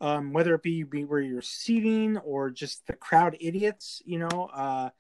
Um, 0.01 0.33
whether 0.33 0.55
it 0.55 0.63
be, 0.63 0.83
be 0.83 1.05
where 1.05 1.21
you're 1.21 1.41
seating 1.41 2.19
or 2.19 2.51
just 2.51 2.87
the 2.87 2.93
crowd 2.93 3.35
idiots, 3.41 4.03
you 4.05 4.19
know, 4.19 4.51
uh, 4.53 4.91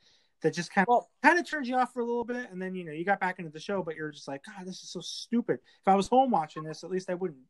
that 0.46 0.54
just 0.54 0.72
kind 0.72 0.84
of 0.84 0.88
well, 0.88 1.10
kind 1.24 1.38
of 1.40 1.48
turned 1.48 1.66
you 1.66 1.74
off 1.74 1.92
for 1.92 2.00
a 2.00 2.04
little 2.04 2.24
bit, 2.24 2.48
and 2.52 2.62
then 2.62 2.74
you 2.74 2.84
know 2.84 2.92
you 2.92 3.04
got 3.04 3.18
back 3.18 3.40
into 3.40 3.50
the 3.50 3.58
show, 3.58 3.82
but 3.82 3.96
you're 3.96 4.12
just 4.12 4.28
like, 4.28 4.42
God, 4.44 4.64
this 4.64 4.80
is 4.82 4.90
so 4.90 5.00
stupid. 5.00 5.58
If 5.80 5.88
I 5.88 5.96
was 5.96 6.06
home 6.06 6.30
watching 6.30 6.62
this, 6.62 6.84
at 6.84 6.90
least 6.90 7.10
I 7.10 7.14
wouldn't 7.14 7.40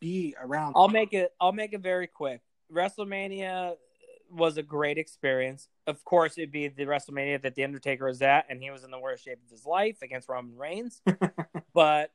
be 0.00 0.34
around. 0.42 0.72
I'll 0.76 0.88
make 0.88 1.12
it. 1.12 1.32
I'll 1.40 1.52
make 1.52 1.72
it 1.72 1.80
very 1.80 2.08
quick. 2.08 2.40
WrestleMania 2.72 3.74
was 4.28 4.56
a 4.56 4.62
great 4.62 4.98
experience. 4.98 5.68
Of 5.86 6.04
course, 6.04 6.36
it'd 6.36 6.50
be 6.50 6.66
the 6.66 6.84
WrestleMania 6.84 7.42
that 7.42 7.54
the 7.54 7.62
Undertaker 7.62 8.06
was 8.06 8.22
at, 8.22 8.46
and 8.50 8.60
he 8.60 8.70
was 8.70 8.82
in 8.82 8.90
the 8.90 8.98
worst 8.98 9.24
shape 9.24 9.38
of 9.44 9.50
his 9.50 9.64
life 9.64 9.98
against 10.02 10.28
Roman 10.28 10.56
Reigns. 10.56 11.00
but 11.74 12.10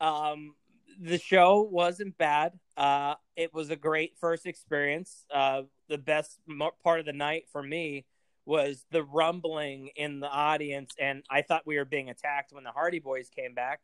um, 0.00 0.54
the 0.98 1.18
show 1.18 1.60
wasn't 1.60 2.16
bad. 2.16 2.52
Uh, 2.78 3.16
it 3.36 3.52
was 3.52 3.68
a 3.68 3.76
great 3.76 4.16
first 4.18 4.46
experience. 4.46 5.26
Uh, 5.32 5.62
the 5.90 5.98
best 5.98 6.38
part 6.82 7.00
of 7.00 7.04
the 7.04 7.12
night 7.12 7.44
for 7.52 7.62
me 7.62 8.06
was 8.46 8.84
the 8.90 9.02
rumbling 9.02 9.90
in 9.96 10.20
the 10.20 10.28
audience, 10.28 10.94
and 10.98 11.22
I 11.30 11.42
thought 11.42 11.66
we 11.66 11.76
were 11.76 11.84
being 11.84 12.10
attacked 12.10 12.52
when 12.52 12.64
the 12.64 12.70
Hardy 12.70 12.98
Boys 12.98 13.30
came 13.30 13.54
back, 13.54 13.80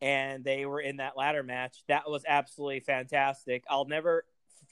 and 0.00 0.44
they 0.44 0.66
were 0.66 0.80
in 0.80 0.98
that 0.98 1.16
ladder 1.16 1.42
match. 1.42 1.82
That 1.88 2.08
was 2.08 2.22
absolutely 2.26 2.80
fantastic. 2.80 3.64
I'll 3.68 3.86
never 3.86 4.24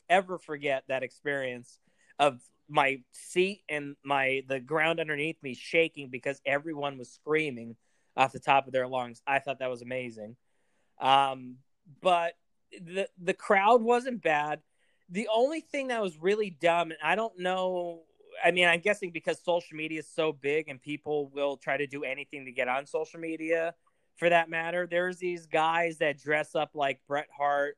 ever 0.09 0.39
forget 0.39 0.85
that 0.89 1.03
experience 1.03 1.79
of 2.19 2.41
my 2.69 3.01
seat 3.12 3.62
and 3.69 3.97
my 4.05 4.43
the 4.49 4.61
ground 4.61 5.01
underneath 5.01 5.43
me 5.43 5.55
shaking 5.55 6.09
because 6.09 6.41
everyone 6.45 6.99
was 6.99 7.11
screaming 7.11 7.77
off 8.17 8.33
the 8.33 8.41
top 8.41 8.67
of 8.67 8.73
their 8.73 8.89
lungs. 8.89 9.21
I 9.27 9.39
thought 9.39 9.59
that 9.59 9.71
was 9.71 9.83
amazing. 9.83 10.37
Um, 11.01 11.57
but 12.01 12.35
the 12.73 13.09
the 13.21 13.35
crowd 13.35 13.83
wasn't 13.83 14.23
bad. 14.23 14.61
The 15.09 15.29
only 15.33 15.61
thing 15.61 15.89
that 15.89 16.03
was 16.03 16.19
really 16.21 16.51
dumb, 16.51 16.91
and 16.91 17.01
I 17.03 17.15
don't 17.15 17.39
know. 17.39 18.03
I 18.44 18.51
mean, 18.51 18.68
I'm 18.68 18.81
guessing 18.81 19.11
because 19.11 19.42
social 19.42 19.77
media 19.77 20.01
is 20.01 20.09
so 20.09 20.33
big 20.33 20.68
and 20.68 20.81
people 20.81 21.29
will 21.35 21.57
try 21.57 21.77
to 21.77 21.87
do 21.87 22.05
anything 22.05 22.44
to 22.44 22.53
get 22.53 22.68
on 22.68 22.87
social 22.87 23.20
media 23.20 23.75
for 24.16 24.29
that 24.29 24.49
matter. 24.49 24.87
There's 24.90 25.18
these 25.18 25.46
guys 25.46 25.99
that 25.99 26.18
dress 26.18 26.55
up 26.55 26.70
like 26.75 27.01
Bret 27.07 27.29
Hart, 27.37 27.77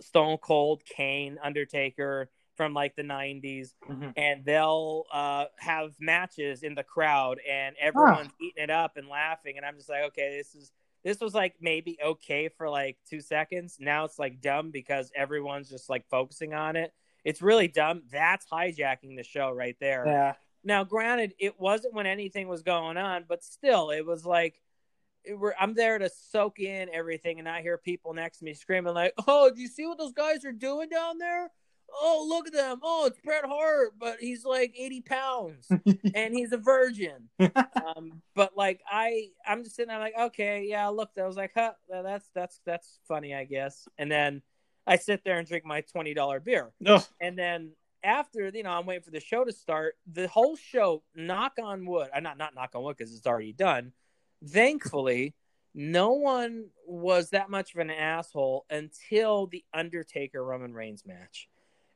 Stone 0.00 0.38
Cold, 0.38 0.82
Kane, 0.84 1.38
Undertaker 1.42 2.30
from 2.56 2.74
like 2.74 2.94
the 2.94 3.02
90s, 3.02 3.70
mm-hmm. 3.88 4.10
and 4.16 4.44
they'll 4.44 5.04
uh, 5.12 5.46
have 5.58 5.94
matches 5.98 6.62
in 6.62 6.74
the 6.74 6.82
crowd 6.82 7.38
and 7.50 7.74
everyone's 7.80 8.32
eating 8.40 8.64
it 8.64 8.70
up 8.70 8.96
and 8.96 9.08
laughing. 9.08 9.54
And 9.56 9.64
I'm 9.64 9.76
just 9.76 9.88
like, 9.88 10.04
okay, 10.08 10.36
this 10.36 10.54
is 10.54 10.70
this 11.02 11.20
was 11.20 11.32
like 11.34 11.54
maybe 11.60 11.98
okay 12.04 12.48
for 12.48 12.68
like 12.68 12.98
two 13.08 13.20
seconds. 13.20 13.78
Now 13.80 14.04
it's 14.04 14.18
like 14.18 14.42
dumb 14.42 14.70
because 14.70 15.10
everyone's 15.16 15.70
just 15.70 15.88
like 15.88 16.04
focusing 16.10 16.52
on 16.52 16.76
it. 16.76 16.92
It's 17.24 17.42
really 17.42 17.68
dumb. 17.68 18.02
That's 18.10 18.46
hijacking 18.46 19.16
the 19.16 19.22
show 19.22 19.50
right 19.50 19.76
there. 19.80 20.04
Yeah. 20.06 20.34
Now, 20.62 20.84
granted, 20.84 21.34
it 21.38 21.58
wasn't 21.58 21.94
when 21.94 22.06
anything 22.06 22.48
was 22.48 22.62
going 22.62 22.96
on, 22.96 23.24
but 23.28 23.42
still, 23.42 23.90
it 23.90 24.04
was 24.04 24.26
like 24.26 24.60
it 25.24 25.38
were, 25.38 25.54
I'm 25.58 25.74
there 25.74 25.98
to 25.98 26.10
soak 26.30 26.60
in 26.60 26.88
everything, 26.92 27.38
and 27.38 27.48
I 27.48 27.62
hear 27.62 27.78
people 27.78 28.14
next 28.14 28.38
to 28.38 28.44
me 28.44 28.54
screaming 28.54 28.94
like, 28.94 29.14
"Oh, 29.26 29.50
do 29.50 29.60
you 29.60 29.68
see 29.68 29.86
what 29.86 29.98
those 29.98 30.12
guys 30.12 30.44
are 30.44 30.52
doing 30.52 30.88
down 30.88 31.18
there? 31.18 31.50
oh, 31.92 32.26
look 32.28 32.46
at 32.46 32.52
them. 32.52 32.80
Oh, 32.82 33.06
it's 33.06 33.18
Bret 33.20 33.44
Hart, 33.44 33.94
but 33.98 34.18
he's 34.20 34.44
like 34.44 34.74
80 34.78 35.00
pounds 35.02 35.68
and 36.14 36.34
he's 36.34 36.52
a 36.52 36.58
virgin. 36.58 37.28
um, 37.40 38.22
but 38.34 38.56
like 38.56 38.80
I, 38.90 39.28
I'm 39.46 39.64
just 39.64 39.76
sitting 39.76 39.88
there 39.88 39.98
like, 39.98 40.14
okay, 40.18 40.66
yeah, 40.68 40.88
look." 40.88 41.10
I 41.18 41.26
was 41.26 41.36
like, 41.36 41.52
huh, 41.54 41.72
that's 41.88 42.30
that's 42.34 42.60
that's 42.64 42.98
funny, 43.08 43.34
I 43.34 43.44
guess. 43.44 43.88
And 43.98 44.10
then 44.10 44.42
I 44.90 44.96
sit 44.96 45.22
there 45.24 45.38
and 45.38 45.48
drink 45.48 45.64
my 45.64 45.80
twenty 45.82 46.12
dollar 46.14 46.40
beer. 46.40 46.72
And 47.20 47.38
then 47.38 47.72
after, 48.02 48.50
you 48.52 48.62
know, 48.62 48.70
I'm 48.70 48.86
waiting 48.86 49.02
for 49.02 49.10
the 49.10 49.20
show 49.20 49.44
to 49.44 49.52
start. 49.52 49.94
The 50.12 50.28
whole 50.28 50.56
show, 50.56 51.02
knock 51.14 51.52
on 51.62 51.86
wood, 51.86 52.08
I'm 52.14 52.26
uh, 52.26 52.28
not 52.28 52.38
not 52.38 52.54
knock 52.54 52.70
on 52.74 52.82
wood 52.82 52.96
because 52.98 53.14
it's 53.14 53.26
already 53.26 53.52
done. 53.52 53.92
Thankfully. 54.46 55.34
No 55.72 56.14
one 56.14 56.64
was 56.84 57.30
that 57.30 57.48
much 57.48 57.74
of 57.74 57.78
an 57.78 57.90
asshole 57.90 58.66
until 58.70 59.46
the 59.46 59.64
Undertaker 59.72 60.44
Roman 60.44 60.74
Reigns 60.74 61.06
match 61.06 61.48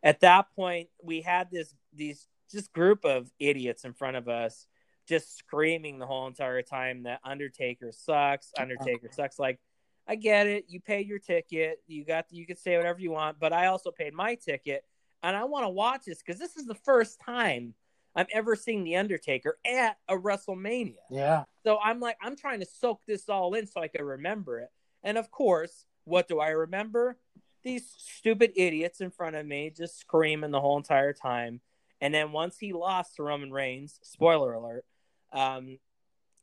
at 0.04 0.20
that 0.20 0.46
point 0.54 0.88
we 1.02 1.22
had 1.22 1.50
this 1.50 1.74
these 1.92 2.28
just 2.52 2.72
group 2.72 3.04
of 3.04 3.28
idiots 3.40 3.84
in 3.84 3.92
front 3.92 4.16
of 4.16 4.28
us 4.28 4.66
just 5.08 5.36
screaming 5.36 5.98
the 5.98 6.06
whole 6.06 6.26
entire 6.26 6.62
time 6.62 7.02
that 7.02 7.20
Undertaker 7.24 7.92
sucks, 7.92 8.52
Undertaker 8.58 9.10
sucks. 9.12 9.38
Like, 9.38 9.60
I 10.06 10.16
get 10.16 10.46
it. 10.46 10.66
You 10.68 10.80
paid 10.80 11.06
your 11.06 11.18
ticket. 11.18 11.78
You 11.86 12.04
got 12.04 12.26
you 12.30 12.46
could 12.46 12.58
say 12.58 12.76
whatever 12.76 13.00
you 13.00 13.10
want, 13.10 13.38
but 13.38 13.52
I 13.52 13.66
also 13.66 13.90
paid 13.90 14.14
my 14.14 14.34
ticket, 14.34 14.84
and 15.22 15.36
I 15.36 15.44
want 15.44 15.64
to 15.64 15.70
watch 15.70 16.02
this 16.06 16.22
because 16.22 16.38
this 16.38 16.56
is 16.56 16.66
the 16.66 16.74
first 16.74 17.20
time 17.20 17.74
I'm 18.14 18.26
ever 18.32 18.54
seeing 18.56 18.84
the 18.84 18.96
Undertaker 18.96 19.58
at 19.66 19.96
a 20.08 20.16
WrestleMania. 20.16 20.96
Yeah. 21.10 21.44
So 21.64 21.78
I'm 21.82 22.00
like, 22.00 22.16
I'm 22.22 22.36
trying 22.36 22.60
to 22.60 22.66
soak 22.66 23.00
this 23.06 23.28
all 23.28 23.54
in 23.54 23.66
so 23.66 23.80
I 23.80 23.88
can 23.88 24.04
remember 24.04 24.60
it. 24.60 24.68
And 25.02 25.18
of 25.18 25.30
course, 25.30 25.86
what 26.04 26.28
do 26.28 26.38
I 26.38 26.48
remember? 26.48 27.16
these 27.64 27.94
stupid 27.96 28.52
idiots 28.54 29.00
in 29.00 29.10
front 29.10 29.34
of 29.34 29.44
me 29.44 29.72
just 29.74 29.98
screaming 29.98 30.50
the 30.50 30.60
whole 30.60 30.76
entire 30.76 31.12
time. 31.12 31.60
And 32.00 32.12
then 32.12 32.30
once 32.30 32.58
he 32.58 32.72
lost 32.72 33.16
to 33.16 33.22
Roman 33.22 33.50
Reigns, 33.50 33.98
spoiler 34.02 34.52
alert, 34.52 34.84
um, 35.32 35.78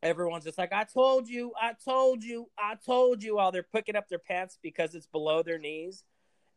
everyone's 0.03 0.45
just 0.45 0.57
like, 0.57 0.73
I 0.73 0.83
told 0.83 1.27
you, 1.27 1.53
I 1.59 1.73
told 1.85 2.23
you, 2.23 2.47
I 2.57 2.75
told 2.85 3.23
you, 3.23 3.35
while 3.35 3.51
they're 3.51 3.63
picking 3.63 3.95
up 3.95 4.09
their 4.09 4.19
pants 4.19 4.57
because 4.61 4.95
it's 4.95 5.07
below 5.07 5.43
their 5.43 5.59
knees. 5.59 6.03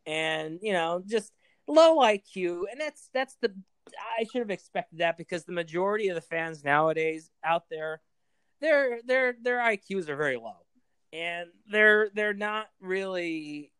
And, 0.06 0.58
you 0.62 0.72
know, 0.72 1.02
just 1.06 1.32
low 1.66 1.98
IQ. 1.98 2.64
And 2.70 2.80
that's, 2.80 3.08
that's 3.12 3.36
the, 3.40 3.54
I 4.18 4.24
should 4.24 4.40
have 4.40 4.50
expected 4.50 4.98
that 5.00 5.16
because 5.16 5.44
the 5.44 5.52
majority 5.52 6.08
of 6.08 6.14
the 6.14 6.20
fans 6.20 6.64
nowadays 6.64 7.30
out 7.42 7.64
there, 7.70 8.00
their, 8.60 9.00
their, 9.06 9.34
their 9.40 9.58
IQs 9.58 10.08
are 10.08 10.16
very 10.16 10.36
low. 10.36 10.56
And 11.12 11.48
they're, 11.70 12.10
they're 12.14 12.34
not 12.34 12.66
really 12.80 13.70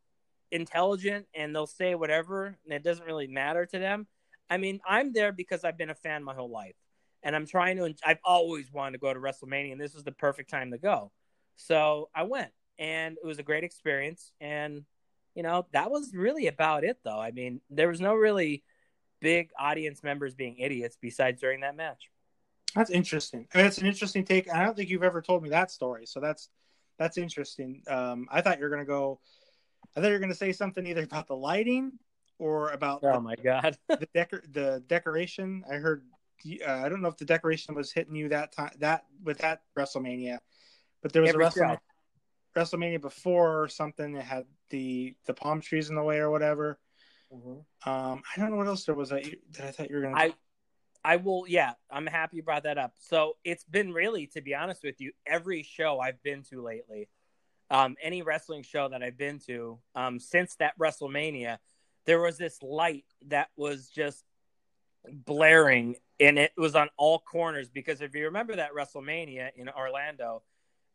intelligent 0.50 1.27
and 1.35 1.55
they'll 1.55 1.66
say 1.66 1.94
whatever 1.94 2.57
and 2.64 2.72
it 2.72 2.85
doesn't 2.85 3.07
really 3.07 3.27
matter 3.27 3.66
to 3.66 3.79
them. 3.79 4.07
I 4.48 4.59
mean, 4.59 4.81
I'm 4.87 5.12
there 5.12 5.33
because 5.33 5.64
I've 5.64 5.79
been 5.79 5.90
a 5.90 5.94
fan 5.94 6.22
my 6.22 6.35
whole 6.35 6.50
life 6.50 6.77
and 7.24 7.34
I'm 7.34 7.46
trying 7.46 7.78
to, 7.78 7.94
I've 8.06 8.20
always 8.24 8.72
wanted 8.72 8.92
to 8.92 8.98
go 8.98 9.12
to 9.12 9.18
WrestleMania 9.18 9.72
and 9.72 9.80
this 9.80 9.94
was 9.94 10.04
the 10.04 10.12
perfect 10.12 10.50
time 10.50 10.70
to 10.70 10.78
go. 10.78 11.10
So 11.56 12.10
I 12.14 12.22
went 12.24 12.52
and 12.78 13.16
it 13.20 13.26
was 13.26 13.38
a 13.38 13.42
great 13.42 13.64
experience. 13.64 14.32
And, 14.40 14.84
you 15.34 15.42
know, 15.42 15.66
that 15.72 15.90
was 15.90 16.14
really 16.14 16.46
about 16.46 16.84
it 16.84 16.98
though. 17.04 17.18
I 17.18 17.32
mean, 17.32 17.60
there 17.70 17.88
was 17.88 18.00
no 18.00 18.14
really 18.14 18.62
big 19.20 19.50
audience 19.58 20.02
members 20.02 20.34
being 20.34 20.58
idiots 20.58 20.96
besides 21.00 21.40
during 21.40 21.62
that 21.62 21.74
match. 21.74 22.10
That's 22.76 22.90
interesting. 22.90 23.48
I 23.54 23.58
mean, 23.58 23.66
it's 23.66 23.78
an 23.78 23.87
interesting 23.87 24.24
take. 24.24 24.52
I 24.52 24.64
don't 24.64 24.76
think 24.76 24.90
you've 24.90 25.02
ever 25.02 25.22
told 25.22 25.42
me 25.42 25.48
that 25.48 25.70
story. 25.70 26.06
So 26.06 26.20
that's, 26.20 26.48
that's 26.98 27.18
interesting. 27.18 27.82
Um, 27.88 28.28
I 28.30 28.42
thought 28.42 28.58
you 28.58 28.64
were 28.64 28.70
going 28.70 28.82
to 28.82 28.87
go, 28.87 29.18
I 29.96 30.00
thought 30.00 30.08
you 30.08 30.12
were 30.12 30.18
going 30.18 30.30
to 30.30 30.37
say 30.37 30.52
something 30.52 30.87
either 30.87 31.02
about 31.02 31.26
the 31.26 31.37
lighting 31.37 31.92
or 32.38 32.70
about 32.70 33.00
oh 33.04 33.12
the, 33.12 33.20
my 33.20 33.37
god 33.37 33.76
the 33.88 34.08
decor 34.12 34.42
the 34.50 34.82
decoration. 34.88 35.62
I 35.70 35.76
heard 35.76 36.02
uh, 36.66 36.85
I 36.85 36.88
don't 36.88 37.02
know 37.02 37.09
if 37.09 37.16
the 37.16 37.24
decoration 37.24 37.74
was 37.74 37.92
hitting 37.92 38.14
you 38.14 38.28
that 38.30 38.52
time 38.52 38.70
that 38.78 39.04
with 39.22 39.38
that 39.38 39.62
WrestleMania, 39.76 40.38
but 41.02 41.12
there 41.12 41.22
was 41.22 41.30
Every 41.30 41.44
a 41.44 41.48
WrestleMania, 41.48 41.78
WrestleMania 42.57 43.00
before 43.00 43.62
or 43.62 43.68
something 43.68 44.12
that 44.14 44.24
had 44.24 44.44
the 44.70 45.14
the 45.26 45.35
palm 45.35 45.61
trees 45.61 45.90
in 45.90 45.96
the 45.96 46.02
way 46.02 46.18
or 46.18 46.30
whatever. 46.30 46.78
Mm-hmm. 47.33 47.90
Um, 47.90 48.22
I 48.35 48.40
don't 48.40 48.50
know 48.50 48.57
what 48.57 48.66
else 48.66 48.85
there 48.85 48.94
was 48.94 49.11
that, 49.11 49.26
you, 49.26 49.38
that 49.52 49.66
I 49.66 49.70
thought 49.70 49.90
you 49.90 49.96
were 49.96 50.02
going 50.02 50.14
to. 50.14 50.20
I 50.20 50.35
I 51.04 51.16
will. 51.16 51.44
Yeah, 51.48 51.72
I'm 51.90 52.07
happy 52.07 52.37
you 52.37 52.42
brought 52.42 52.62
that 52.64 52.78
up. 52.78 52.94
So 52.98 53.37
it's 53.44 53.64
been 53.64 53.92
really, 53.92 54.26
to 54.28 54.40
be 54.40 54.54
honest 54.54 54.83
with 54.83 55.00
you, 55.00 55.12
every 55.26 55.62
show 55.62 56.00
I've 56.00 56.22
been 56.22 56.42
to 56.50 56.62
lately 56.62 57.09
um, 57.70 57.96
any 58.02 58.22
wrestling 58.22 58.62
show 58.62 58.88
that 58.88 59.02
I've 59.02 59.16
been 59.16 59.38
to 59.46 59.78
um, 59.94 60.18
since 60.18 60.54
that 60.57 60.78
WrestleMania, 60.78 61.59
there 62.07 62.20
was 62.20 62.38
this 62.38 62.62
light 62.62 63.04
that 63.28 63.48
was 63.57 63.88
just 63.88 64.24
blaring, 65.12 65.96
and 66.20 66.38
it 66.38 66.52
was 66.56 66.74
on 66.74 66.88
all 66.96 67.18
corners. 67.18 67.68
Because 67.68 68.00
if 68.00 68.14
you 68.14 68.24
remember 68.24 68.56
that 68.56 68.70
WrestleMania 68.74 69.50
in 69.56 69.68
Orlando, 69.68 70.42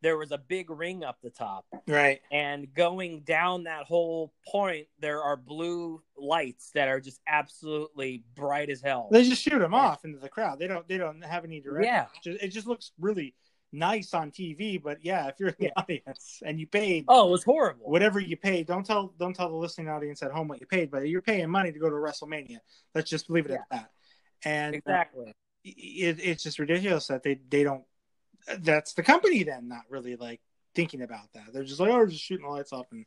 there 0.02 0.16
was 0.16 0.32
a 0.32 0.38
big 0.38 0.70
ring 0.70 1.04
up 1.04 1.18
the 1.22 1.30
top, 1.30 1.66
right? 1.86 2.20
And 2.30 2.72
going 2.74 3.20
down 3.20 3.64
that 3.64 3.84
whole 3.84 4.32
point, 4.46 4.86
there 4.98 5.22
are 5.22 5.36
blue 5.36 6.02
lights 6.16 6.70
that 6.74 6.88
are 6.88 7.00
just 7.00 7.20
absolutely 7.26 8.24
bright 8.34 8.70
as 8.70 8.80
hell. 8.80 9.08
They 9.10 9.28
just 9.28 9.42
shoot 9.42 9.58
them 9.58 9.74
off 9.74 10.04
into 10.04 10.18
the 10.18 10.28
crowd. 10.28 10.58
They 10.58 10.66
don't. 10.66 10.86
They 10.88 10.98
don't 10.98 11.22
have 11.22 11.44
any 11.44 11.60
direction. 11.60 11.92
Yeah, 11.92 12.06
it 12.14 12.22
just, 12.22 12.44
it 12.44 12.48
just 12.48 12.66
looks 12.66 12.92
really 12.98 13.34
nice 13.72 14.14
on 14.14 14.30
TV, 14.30 14.82
but 14.82 14.98
yeah, 15.02 15.28
if 15.28 15.34
you're 15.38 15.50
in 15.50 15.54
the 15.58 15.66
yeah. 15.66 15.72
audience 15.76 16.42
and 16.44 16.58
you 16.58 16.66
paid, 16.66 17.04
oh, 17.08 17.28
it 17.28 17.30
was 17.30 17.44
horrible. 17.44 17.90
Whatever 17.90 18.20
you 18.20 18.36
paid, 18.36 18.66
don't 18.66 18.84
tell 18.84 19.12
don't 19.18 19.34
tell 19.34 19.48
the 19.48 19.56
listening 19.56 19.88
audience 19.88 20.22
at 20.22 20.30
home 20.30 20.48
what 20.48 20.60
you 20.60 20.66
paid, 20.66 20.90
but 20.90 21.08
you're 21.08 21.22
paying 21.22 21.50
money 21.50 21.72
to 21.72 21.78
go 21.78 21.88
to 21.88 21.96
WrestleMania. 21.96 22.58
Let's 22.94 23.10
just 23.10 23.30
leave 23.30 23.46
it 23.46 23.52
yeah. 23.52 23.58
at 23.58 23.66
that. 23.70 23.90
And 24.44 24.74
uh, 24.74 24.78
exactly, 24.78 25.34
it, 25.64 26.18
it's 26.20 26.42
just 26.42 26.58
ridiculous 26.58 27.06
that 27.08 27.22
they 27.22 27.40
they 27.48 27.64
don't. 27.64 27.84
That's 28.58 28.94
the 28.94 29.02
company 29.02 29.42
then, 29.42 29.68
not 29.68 29.82
really 29.88 30.16
like 30.16 30.40
thinking 30.74 31.02
about 31.02 31.32
that. 31.34 31.52
They're 31.52 31.64
just 31.64 31.80
like, 31.80 31.90
oh, 31.90 31.96
we're 31.96 32.06
just 32.06 32.22
shooting 32.22 32.46
the 32.46 32.52
lights 32.52 32.72
off 32.72 32.86
and 32.90 33.04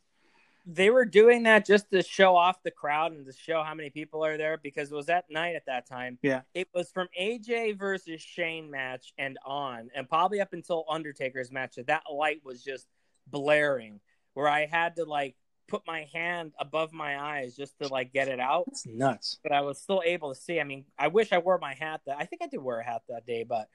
they 0.66 0.90
were 0.90 1.04
doing 1.04 1.42
that 1.42 1.66
just 1.66 1.90
to 1.90 2.02
show 2.02 2.36
off 2.36 2.62
the 2.62 2.70
crowd 2.70 3.12
and 3.12 3.26
to 3.26 3.32
show 3.32 3.62
how 3.62 3.74
many 3.74 3.90
people 3.90 4.24
are 4.24 4.38
there 4.38 4.58
because 4.62 4.90
it 4.90 4.94
was 4.94 5.06
that 5.06 5.26
night 5.30 5.56
at 5.56 5.66
that 5.66 5.86
time. 5.86 6.18
Yeah. 6.22 6.42
It 6.54 6.68
was 6.74 6.90
from 6.90 7.08
AJ 7.20 7.78
versus 7.78 8.22
Shane 8.22 8.70
match 8.70 9.12
and 9.18 9.38
on, 9.44 9.90
and 9.94 10.08
probably 10.08 10.40
up 10.40 10.52
until 10.52 10.84
Undertaker's 10.88 11.52
match. 11.52 11.76
That 11.76 11.88
that 11.88 12.04
light 12.10 12.40
was 12.44 12.62
just 12.62 12.86
blaring, 13.26 14.00
where 14.32 14.48
I 14.48 14.66
had 14.66 14.96
to 14.96 15.04
like 15.04 15.36
put 15.68 15.82
my 15.86 16.06
hand 16.12 16.52
above 16.58 16.92
my 16.92 17.18
eyes 17.18 17.56
just 17.56 17.78
to 17.80 17.88
like 17.88 18.12
get 18.12 18.28
it 18.28 18.40
out. 18.40 18.64
It's 18.68 18.86
nuts. 18.86 19.38
But 19.42 19.52
I 19.52 19.62
was 19.62 19.80
still 19.80 20.02
able 20.04 20.34
to 20.34 20.40
see. 20.40 20.60
I 20.60 20.64
mean, 20.64 20.84
I 20.98 21.08
wish 21.08 21.32
I 21.32 21.38
wore 21.38 21.58
my 21.58 21.74
hat 21.74 22.02
that 22.06 22.16
I 22.18 22.24
think 22.24 22.42
I 22.42 22.46
did 22.46 22.60
wear 22.62 22.80
a 22.80 22.84
hat 22.84 23.02
that 23.08 23.26
day, 23.26 23.44
but 23.44 23.68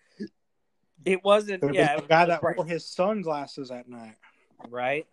it 1.05 1.23
wasn't 1.23 1.61
There's 1.61 1.75
yeah, 1.75 1.97
it 1.97 2.07
guy 2.07 2.25
that 2.25 2.41
bright, 2.41 2.57
wore 2.57 2.65
his 2.65 2.85
sunglasses 2.85 3.71
at 3.71 3.87
night. 3.87 4.15
right? 4.69 5.07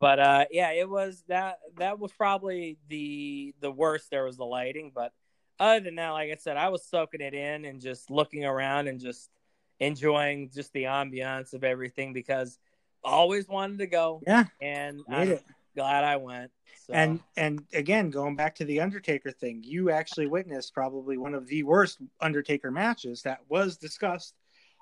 But 0.00 0.18
uh 0.18 0.44
yeah, 0.50 0.72
it 0.72 0.88
was 0.88 1.22
that 1.28 1.58
that 1.78 1.98
was 1.98 2.12
probably 2.12 2.78
the 2.88 3.54
the 3.60 3.70
worst 3.70 4.10
there 4.10 4.24
was 4.24 4.36
the 4.36 4.44
lighting, 4.44 4.92
but 4.94 5.12
other 5.60 5.80
than 5.80 5.94
that, 5.96 6.10
like 6.10 6.32
I 6.32 6.36
said, 6.36 6.56
I 6.56 6.70
was 6.70 6.84
soaking 6.84 7.20
it 7.20 7.34
in 7.34 7.64
and 7.64 7.80
just 7.80 8.10
looking 8.10 8.44
around 8.44 8.88
and 8.88 8.98
just 8.98 9.30
enjoying 9.78 10.50
just 10.52 10.72
the 10.72 10.84
ambiance 10.84 11.52
of 11.54 11.62
everything 11.62 12.12
because 12.12 12.58
always 13.04 13.48
wanted 13.48 13.78
to 13.78 13.86
go 13.86 14.22
Yeah, 14.26 14.44
and 14.60 15.00
it. 15.08 15.44
Glad 15.74 16.04
I 16.04 16.16
went. 16.16 16.50
So 16.86 16.94
And 16.94 17.20
and 17.36 17.64
again, 17.72 18.10
going 18.10 18.36
back 18.36 18.54
to 18.56 18.64
the 18.64 18.80
Undertaker 18.80 19.30
thing, 19.30 19.62
you 19.62 19.90
actually 19.90 20.26
witnessed 20.26 20.74
probably 20.74 21.16
one 21.16 21.34
of 21.34 21.46
the 21.46 21.62
worst 21.62 21.98
Undertaker 22.20 22.70
matches 22.70 23.22
that 23.22 23.40
was 23.48 23.76
discussed 23.76 24.34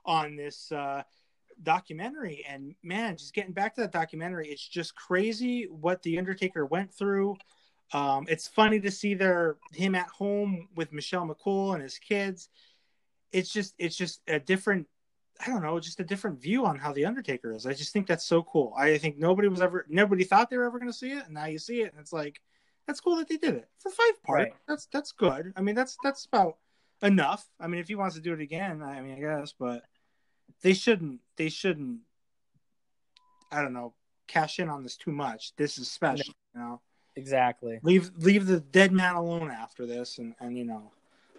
on 0.04 0.36
this 0.36 0.72
uh, 0.72 1.02
documentary. 1.62 2.44
And 2.48 2.74
man, 2.82 3.16
just 3.16 3.34
getting 3.34 3.52
back 3.52 3.74
to 3.74 3.82
that 3.82 3.92
documentary, 3.92 4.48
it's 4.48 4.66
just 4.66 4.94
crazy 4.94 5.64
what 5.70 6.02
the 6.02 6.18
Undertaker 6.18 6.64
went 6.64 6.92
through. 6.94 7.36
Um, 7.92 8.26
it's 8.28 8.46
funny 8.46 8.80
to 8.80 8.90
see 8.90 9.14
their 9.14 9.56
him 9.72 9.94
at 9.94 10.08
home 10.08 10.68
with 10.76 10.92
Michelle 10.92 11.26
McCool 11.26 11.74
and 11.74 11.82
his 11.82 11.98
kids. 11.98 12.48
It's 13.32 13.52
just 13.52 13.74
it's 13.78 13.96
just 13.96 14.22
a 14.28 14.38
different 14.38 14.86
I 15.44 15.48
don't 15.48 15.62
know, 15.62 15.80
just 15.80 16.00
a 16.00 16.04
different 16.04 16.40
view 16.40 16.66
on 16.66 16.78
how 16.78 16.92
the 16.92 17.06
Undertaker 17.06 17.54
is. 17.54 17.66
I 17.66 17.72
just 17.72 17.92
think 17.92 18.06
that's 18.06 18.24
so 18.24 18.42
cool. 18.42 18.74
I 18.76 18.98
think 18.98 19.18
nobody 19.18 19.48
was 19.48 19.60
ever, 19.60 19.86
nobody 19.88 20.24
thought 20.24 20.50
they 20.50 20.58
were 20.58 20.66
ever 20.66 20.78
going 20.78 20.90
to 20.90 20.96
see 20.96 21.12
it, 21.12 21.24
and 21.24 21.34
now 21.34 21.46
you 21.46 21.58
see 21.58 21.80
it, 21.80 21.92
and 21.92 22.00
it's 22.00 22.12
like, 22.12 22.40
that's 22.86 23.00
cool 23.00 23.16
that 23.16 23.28
they 23.28 23.36
did 23.36 23.54
it 23.54 23.68
for 23.78 23.90
five 23.90 24.22
part. 24.22 24.38
Right. 24.38 24.52
That's 24.66 24.86
that's 24.86 25.12
good. 25.12 25.52
I 25.56 25.60
mean, 25.60 25.74
that's 25.74 25.96
that's 26.02 26.24
about 26.24 26.56
enough. 27.02 27.46
I 27.60 27.68
mean, 27.68 27.80
if 27.80 27.88
he 27.88 27.94
wants 27.94 28.16
to 28.16 28.20
do 28.20 28.32
it 28.32 28.40
again, 28.40 28.82
I 28.82 29.00
mean, 29.00 29.16
I 29.16 29.20
guess, 29.20 29.54
but 29.56 29.84
they 30.62 30.74
shouldn't. 30.74 31.20
They 31.36 31.50
shouldn't. 31.50 32.00
I 33.52 33.62
don't 33.62 33.72
know. 33.72 33.94
Cash 34.26 34.58
in 34.58 34.68
on 34.68 34.82
this 34.82 34.96
too 34.96 35.12
much. 35.12 35.54
This 35.56 35.78
is 35.78 35.90
special. 35.90 36.34
You 36.54 36.60
know, 36.60 36.80
exactly. 37.16 37.78
leave 37.82 38.10
leave 38.16 38.46
the 38.46 38.60
dead 38.60 38.92
man 38.92 39.14
alone 39.14 39.50
after 39.50 39.86
this, 39.86 40.18
and 40.18 40.34
and 40.40 40.58
you 40.58 40.64
know, 40.64 40.90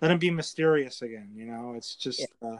let 0.02 0.12
him 0.12 0.20
be 0.20 0.32
mysterious 0.32 1.02
again. 1.02 1.32
You 1.36 1.46
know, 1.46 1.74
it's 1.76 1.96
just. 1.96 2.28
Uh, 2.42 2.58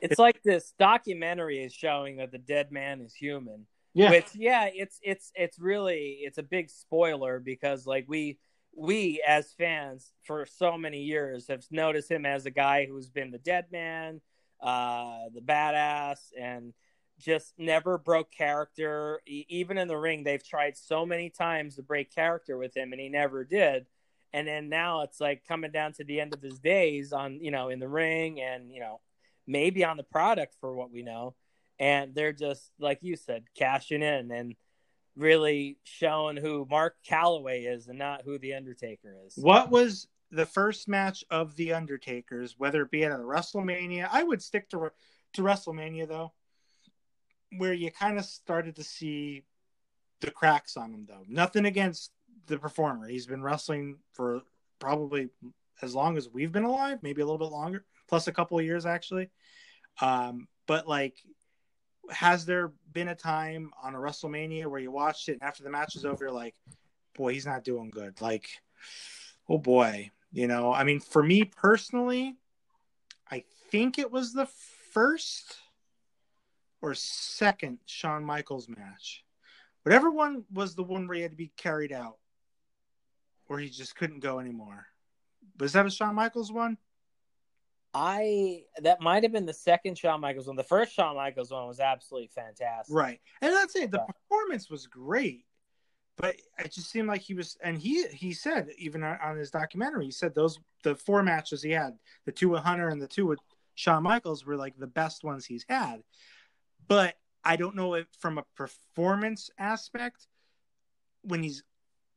It's 0.00 0.18
like 0.18 0.42
this 0.42 0.74
documentary 0.78 1.62
is 1.62 1.72
showing 1.72 2.16
that 2.16 2.32
the 2.32 2.38
dead 2.38 2.72
man 2.72 3.00
is 3.00 3.14
human. 3.14 3.66
yeah. 3.94 4.10
Which 4.10 4.26
yeah, 4.34 4.68
it's 4.72 4.98
it's 5.02 5.32
it's 5.34 5.58
really 5.58 6.18
it's 6.22 6.38
a 6.38 6.42
big 6.42 6.70
spoiler 6.70 7.40
because 7.40 7.86
like 7.86 8.06
we 8.08 8.38
we 8.76 9.22
as 9.26 9.52
fans 9.52 10.12
for 10.22 10.46
so 10.46 10.78
many 10.78 11.02
years 11.02 11.48
have 11.48 11.64
noticed 11.70 12.10
him 12.10 12.24
as 12.24 12.46
a 12.46 12.50
guy 12.50 12.86
who's 12.86 13.10
been 13.10 13.30
the 13.30 13.38
dead 13.38 13.66
man, 13.72 14.20
uh, 14.60 15.28
the 15.34 15.40
badass, 15.40 16.18
and 16.40 16.72
just 17.18 17.52
never 17.58 17.98
broke 17.98 18.30
character. 18.30 19.20
E- 19.26 19.44
even 19.48 19.76
in 19.76 19.88
the 19.88 19.96
ring, 19.96 20.22
they've 20.24 20.46
tried 20.46 20.76
so 20.76 21.04
many 21.04 21.28
times 21.30 21.76
to 21.76 21.82
break 21.82 22.14
character 22.14 22.56
with 22.56 22.76
him, 22.76 22.92
and 22.92 23.00
he 23.00 23.08
never 23.08 23.44
did. 23.44 23.86
And 24.32 24.46
then 24.46 24.68
now 24.68 25.02
it's 25.02 25.20
like 25.20 25.42
coming 25.46 25.72
down 25.72 25.92
to 25.94 26.04
the 26.04 26.20
end 26.20 26.32
of 26.32 26.40
his 26.40 26.60
days 26.60 27.12
on 27.12 27.40
you 27.42 27.50
know 27.50 27.68
in 27.68 27.80
the 27.80 27.88
ring, 27.88 28.40
and 28.40 28.72
you 28.72 28.80
know 28.80 29.00
maybe 29.50 29.84
on 29.84 29.96
the 29.96 30.02
product 30.02 30.54
for 30.60 30.74
what 30.74 30.90
we 30.90 31.02
know. 31.02 31.34
And 31.78 32.14
they're 32.14 32.32
just 32.32 32.70
like 32.78 32.98
you 33.02 33.16
said, 33.16 33.44
cashing 33.56 34.02
in 34.02 34.30
and 34.30 34.54
really 35.16 35.78
showing 35.84 36.36
who 36.36 36.66
Mark 36.70 36.96
Calaway 37.08 37.72
is 37.72 37.88
and 37.88 37.98
not 37.98 38.22
who 38.22 38.38
the 38.38 38.54
Undertaker 38.54 39.16
is. 39.26 39.34
What 39.36 39.70
was 39.70 40.08
the 40.30 40.46
first 40.46 40.88
match 40.88 41.24
of 41.30 41.56
the 41.56 41.72
Undertakers, 41.72 42.54
whether 42.58 42.82
it 42.82 42.90
be 42.90 43.04
at 43.04 43.12
a 43.12 43.16
WrestleMania? 43.16 44.08
I 44.10 44.22
would 44.22 44.42
stick 44.42 44.68
to 44.70 44.90
to 45.34 45.42
WrestleMania 45.42 46.08
though, 46.08 46.32
where 47.56 47.72
you 47.72 47.90
kind 47.90 48.18
of 48.18 48.24
started 48.24 48.76
to 48.76 48.84
see 48.84 49.44
the 50.20 50.30
cracks 50.30 50.76
on 50.76 50.92
him 50.92 51.06
though. 51.08 51.24
Nothing 51.28 51.66
against 51.66 52.12
the 52.46 52.58
performer. 52.58 53.08
He's 53.08 53.26
been 53.26 53.42
wrestling 53.42 53.96
for 54.12 54.42
probably 54.78 55.30
as 55.82 55.94
long 55.94 56.16
as 56.16 56.28
we've 56.28 56.52
been 56.52 56.64
alive, 56.64 56.98
maybe 57.02 57.22
a 57.22 57.24
little 57.24 57.38
bit 57.38 57.52
longer, 57.52 57.84
plus 58.08 58.26
a 58.26 58.32
couple 58.32 58.58
of 58.58 58.64
years 58.64 58.86
actually. 58.86 59.30
Um, 60.00 60.48
but 60.66 60.88
like 60.88 61.16
has 62.10 62.44
there 62.44 62.72
been 62.92 63.08
a 63.08 63.14
time 63.14 63.70
on 63.82 63.94
a 63.94 63.98
WrestleMania 63.98 64.66
where 64.66 64.80
you 64.80 64.90
watched 64.90 65.28
it 65.28 65.32
and 65.32 65.42
after 65.42 65.62
the 65.62 65.70
match 65.70 65.96
is 65.96 66.04
over, 66.04 66.24
you're 66.24 66.32
like, 66.32 66.54
boy, 67.14 67.32
he's 67.32 67.46
not 67.46 67.64
doing 67.64 67.90
good. 67.90 68.20
Like, 68.20 68.48
oh 69.48 69.58
boy, 69.58 70.10
you 70.32 70.46
know. 70.46 70.72
I 70.72 70.84
mean, 70.84 71.00
for 71.00 71.22
me 71.22 71.44
personally, 71.44 72.36
I 73.30 73.44
think 73.70 73.98
it 73.98 74.10
was 74.10 74.32
the 74.32 74.48
first 74.92 75.56
or 76.82 76.94
second 76.94 77.78
Shawn 77.86 78.24
Michaels 78.24 78.68
match. 78.68 79.24
Whatever 79.82 80.10
one 80.10 80.44
was 80.52 80.74
the 80.74 80.82
one 80.82 81.06
where 81.06 81.16
he 81.16 81.22
had 81.22 81.30
to 81.30 81.36
be 81.36 81.52
carried 81.56 81.92
out, 81.92 82.16
or 83.48 83.58
he 83.58 83.68
just 83.68 83.96
couldn't 83.96 84.20
go 84.20 84.38
anymore. 84.38 84.86
Was 85.58 85.72
that 85.72 85.86
a 85.86 85.90
Shawn 85.90 86.14
Michaels 86.14 86.52
one? 86.52 86.76
I 87.92 88.64
that 88.82 89.00
might 89.00 89.22
have 89.24 89.32
been 89.32 89.46
the 89.46 89.52
second 89.52 89.98
Shawn 89.98 90.20
Michaels 90.20 90.46
one. 90.46 90.56
The 90.56 90.62
first 90.62 90.92
Shawn 90.92 91.16
Michaels 91.16 91.50
one 91.50 91.66
was 91.66 91.80
absolutely 91.80 92.28
fantastic. 92.28 92.94
Right. 92.94 93.20
And 93.40 93.52
that's 93.52 93.74
it. 93.76 93.90
The 93.90 93.98
Yeah. 93.98 94.12
performance 94.12 94.70
was 94.70 94.86
great. 94.86 95.44
But 96.16 96.36
it 96.58 96.72
just 96.72 96.90
seemed 96.90 97.08
like 97.08 97.22
he 97.22 97.34
was 97.34 97.56
and 97.62 97.78
he 97.78 98.06
he 98.08 98.32
said 98.32 98.68
even 98.78 99.02
on 99.02 99.18
on 99.20 99.36
his 99.36 99.50
documentary, 99.50 100.04
he 100.04 100.10
said 100.10 100.34
those 100.34 100.58
the 100.84 100.94
four 100.94 101.22
matches 101.22 101.62
he 101.62 101.70
had, 101.70 101.98
the 102.26 102.32
two 102.32 102.50
with 102.50 102.62
Hunter 102.62 102.88
and 102.88 103.00
the 103.00 103.08
two 103.08 103.26
with 103.26 103.38
Shawn 103.74 104.02
Michaels 104.02 104.44
were 104.44 104.56
like 104.56 104.76
the 104.76 104.86
best 104.86 105.24
ones 105.24 105.46
he's 105.46 105.64
had. 105.68 106.02
But 106.86 107.16
I 107.42 107.56
don't 107.56 107.74
know 107.74 107.94
if 107.94 108.06
from 108.18 108.36
a 108.38 108.44
performance 108.54 109.50
aspect, 109.58 110.26
when 111.22 111.42
he's 111.42 111.62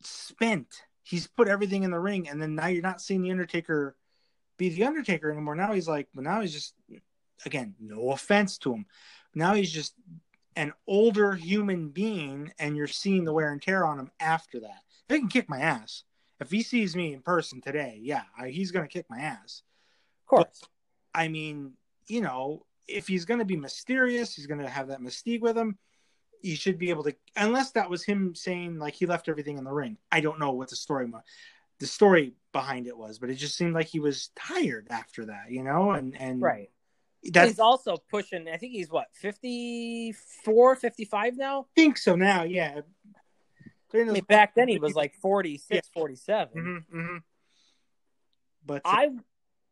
spent, 0.02 0.68
he's 1.02 1.28
put 1.28 1.48
everything 1.48 1.84
in 1.84 1.92
the 1.92 2.00
ring, 2.00 2.28
and 2.28 2.42
then 2.42 2.56
now 2.56 2.68
you're 2.68 2.82
not 2.82 3.02
seeing 3.02 3.22
the 3.22 3.32
Undertaker 3.32 3.96
be 4.70 4.76
the 4.76 4.86
Undertaker 4.86 5.32
anymore. 5.32 5.56
Now 5.56 5.74
he's 5.74 5.88
like, 5.88 6.08
well, 6.14 6.24
now 6.24 6.42
he's 6.42 6.54
just 6.54 6.74
again, 7.46 7.76
no 7.80 8.12
offense 8.12 8.58
to 8.60 8.74
him. 8.74 8.86
Now 9.36 9.54
he's 9.54 9.72
just 9.72 9.94
an 10.56 10.74
older 10.88 11.34
human 11.34 11.90
being, 11.90 12.54
and 12.60 12.78
you're 12.78 12.88
seeing 12.88 13.26
the 13.26 13.34
wear 13.34 13.52
and 13.52 13.62
tear 13.62 13.86
on 13.86 14.00
him 14.00 14.12
after 14.20 14.60
that. 14.62 14.84
He 15.10 15.20
can 15.20 15.28
kick 15.28 15.50
my 15.50 15.60
ass. 15.60 16.04
If 16.40 16.52
he 16.52 16.62
sees 16.62 16.96
me 16.96 17.14
in 17.14 17.22
person 17.22 17.62
today, 17.62 18.00
yeah, 18.02 18.24
I, 18.38 18.50
he's 18.50 18.72
gonna 18.72 18.88
kick 18.88 19.06
my 19.10 19.20
ass. 19.20 19.64
Of 20.24 20.28
course. 20.28 20.62
I 21.14 21.28
mean, 21.28 21.74
you 22.08 22.22
know, 22.22 22.66
if 22.88 23.08
he's 23.08 23.26
going 23.26 23.40
to 23.40 23.46
be 23.46 23.56
mysterious, 23.56 24.36
he's 24.36 24.48
going 24.48 24.60
to 24.60 24.70
have 24.70 24.88
that 24.88 25.02
mystique 25.02 25.42
with 25.42 25.58
him. 25.58 25.78
You 26.42 26.56
should 26.56 26.78
be 26.78 26.90
able 26.90 27.04
to, 27.04 27.16
unless 27.36 27.72
that 27.72 27.90
was 27.90 28.04
him 28.04 28.36
saying 28.36 28.80
like 28.80 28.96
he 28.96 29.06
left 29.06 29.30
everything 29.30 29.58
in 29.58 29.64
the 29.64 29.72
ring. 29.72 29.98
I 30.12 30.20
don't 30.20 30.40
know 30.40 30.52
what 30.52 30.70
the 30.70 30.76
story, 30.76 31.06
wa- 31.06 31.22
the 31.84 31.88
story 31.88 32.32
behind 32.54 32.88
it 32.88 32.98
was, 32.98 33.20
but 33.20 33.30
it 33.30 33.36
just 33.36 33.58
seemed 33.58 33.74
like 33.74 33.88
he 33.88 34.00
was 34.00 34.30
tired 34.38 34.88
after 34.90 35.26
that, 35.26 35.52
you 35.52 35.64
know, 35.64 35.92
and 35.92 36.16
and 36.18 36.42
Right. 36.42 36.70
That, 37.34 37.50
he's 37.50 37.60
also 37.60 37.98
pushing 38.10 38.48
I 38.48 38.56
think 38.56 38.72
he's 38.72 38.90
what, 38.90 39.08
54, 39.16 40.78
55 40.78 41.38
now? 41.38 41.60
I 41.60 41.64
think 41.76 41.98
so 41.98 42.16
now, 42.16 42.44
yeah. 42.44 42.80
I 43.94 44.04
mean, 44.06 44.24
back 44.24 44.56
then 44.56 44.70
he 44.70 44.78
was 44.78 44.96
like 44.96 45.14
46, 45.22 45.90
47. 45.94 46.86
hmm 46.90 46.98
hmm 46.98 47.18
But 48.66 48.84
I 48.86 49.10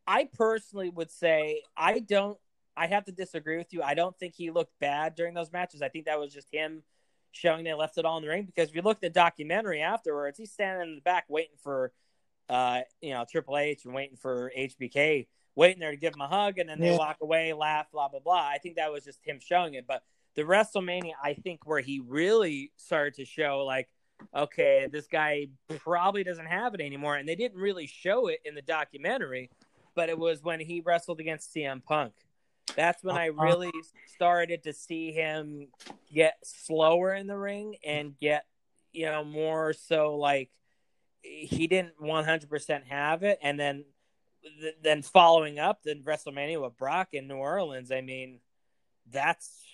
I 0.06 0.26
personally 0.34 0.90
would 0.90 1.12
say 1.12 1.64
I 1.78 2.00
don't 2.00 2.38
I 2.76 2.88
have 2.88 3.06
to 3.06 3.14
disagree 3.14 3.58
with 3.58 3.72
you. 3.72 3.82
I 3.84 3.94
don't 3.94 4.18
think 4.20 4.34
he 4.36 4.52
looked 4.52 4.78
bad 4.82 5.16
during 5.16 5.34
those 5.34 5.54
matches. 5.54 5.82
I 5.82 5.88
think 5.88 6.08
that 6.08 6.20
was 6.20 6.34
just 6.34 6.50
him 6.52 6.84
showing 7.32 7.64
they 7.64 7.74
left 7.74 7.98
it 7.98 8.06
all 8.06 8.18
in 8.18 8.24
the 8.24 8.30
ring 8.30 8.46
because 8.46 8.70
if 8.70 8.76
you 8.76 8.82
look 8.82 8.98
at 8.98 9.02
the 9.02 9.10
documentary 9.10 9.82
afterwards, 9.82 10.38
he's 10.38 10.52
standing 10.52 10.90
in 10.90 10.96
the 10.96 11.02
back 11.02 11.26
waiting 11.30 11.56
for 11.62 11.92
uh 12.50 12.82
you 13.02 13.12
know 13.12 13.26
Triple 13.30 13.58
H 13.58 13.86
and 13.86 13.94
waiting 13.94 14.18
for 14.18 14.52
HBK 14.58 15.28
waiting 15.56 15.80
there 15.80 15.92
to 15.92 15.98
give 15.98 16.14
him 16.14 16.22
a 16.22 16.28
hug 16.28 16.60
and 16.60 16.70
then 16.70 16.80
they 16.80 16.92
Yeah. 16.92 16.98
walk 16.98 17.18
away, 17.22 17.54
laugh, 17.54 17.92
blah 17.92 18.08
blah 18.10 18.20
blah. 18.20 18.48
I 18.48 18.58
think 18.58 18.76
that 18.76 18.92
was 18.92 19.04
just 19.04 19.20
him 19.26 19.40
showing 19.40 19.74
it. 19.74 19.86
But 19.88 20.04
the 20.36 20.44
WrestleMania, 20.44 21.14
I 21.22 21.34
think 21.34 21.66
where 21.66 21.82
he 21.82 22.00
really 22.00 22.72
started 22.78 23.16
to 23.16 23.26
show 23.26 23.64
like 23.66 23.90
okay, 24.36 24.88
this 24.92 25.08
guy 25.08 25.48
probably 25.80 26.24
doesn't 26.24 26.46
have 26.46 26.76
it 26.76 26.82
anymore. 26.82 27.16
And 27.16 27.28
they 27.28 27.36
didn't 27.36 27.60
really 27.60 27.88
show 27.88 28.28
it 28.28 28.40
in 28.46 28.54
the 28.54 28.62
documentary, 28.62 29.50
but 29.96 30.10
it 30.10 30.18
was 30.18 30.44
when 30.44 30.60
he 30.60 30.80
wrestled 30.86 31.20
against 31.20 31.54
CM 31.56 31.84
Punk. 31.84 32.14
That's 32.76 33.04
when 33.04 33.18
I 33.18 33.30
Uh-huh. 33.30 33.44
really 33.44 33.72
started 34.08 34.64
to 34.64 34.74
see 34.74 35.12
him 35.12 35.68
get 36.12 36.38
slower 36.44 37.14
in 37.14 37.28
the 37.28 37.38
ring 37.38 37.76
and 37.86 38.18
get, 38.18 38.46
you 38.92 39.06
know, 39.06 39.24
more 39.24 39.74
so 39.74 40.16
like 40.16 40.50
he 41.22 41.68
didn't 41.68 42.00
100% 42.00 42.86
have 42.88 43.24
it. 43.24 43.40
And 43.42 43.60
then, 43.60 43.86
th- 44.60 44.76
then 44.82 45.02
following 45.02 45.60
up 45.60 45.84
the 45.84 45.96
WrestleMania 45.96 46.62
with 46.62 46.78
Brock 46.78 47.10
in 47.14 47.28
New 47.28 47.36
Orleans, 47.36 47.92
I 47.92 48.02
mean, 48.02 48.40
that's 49.10 49.66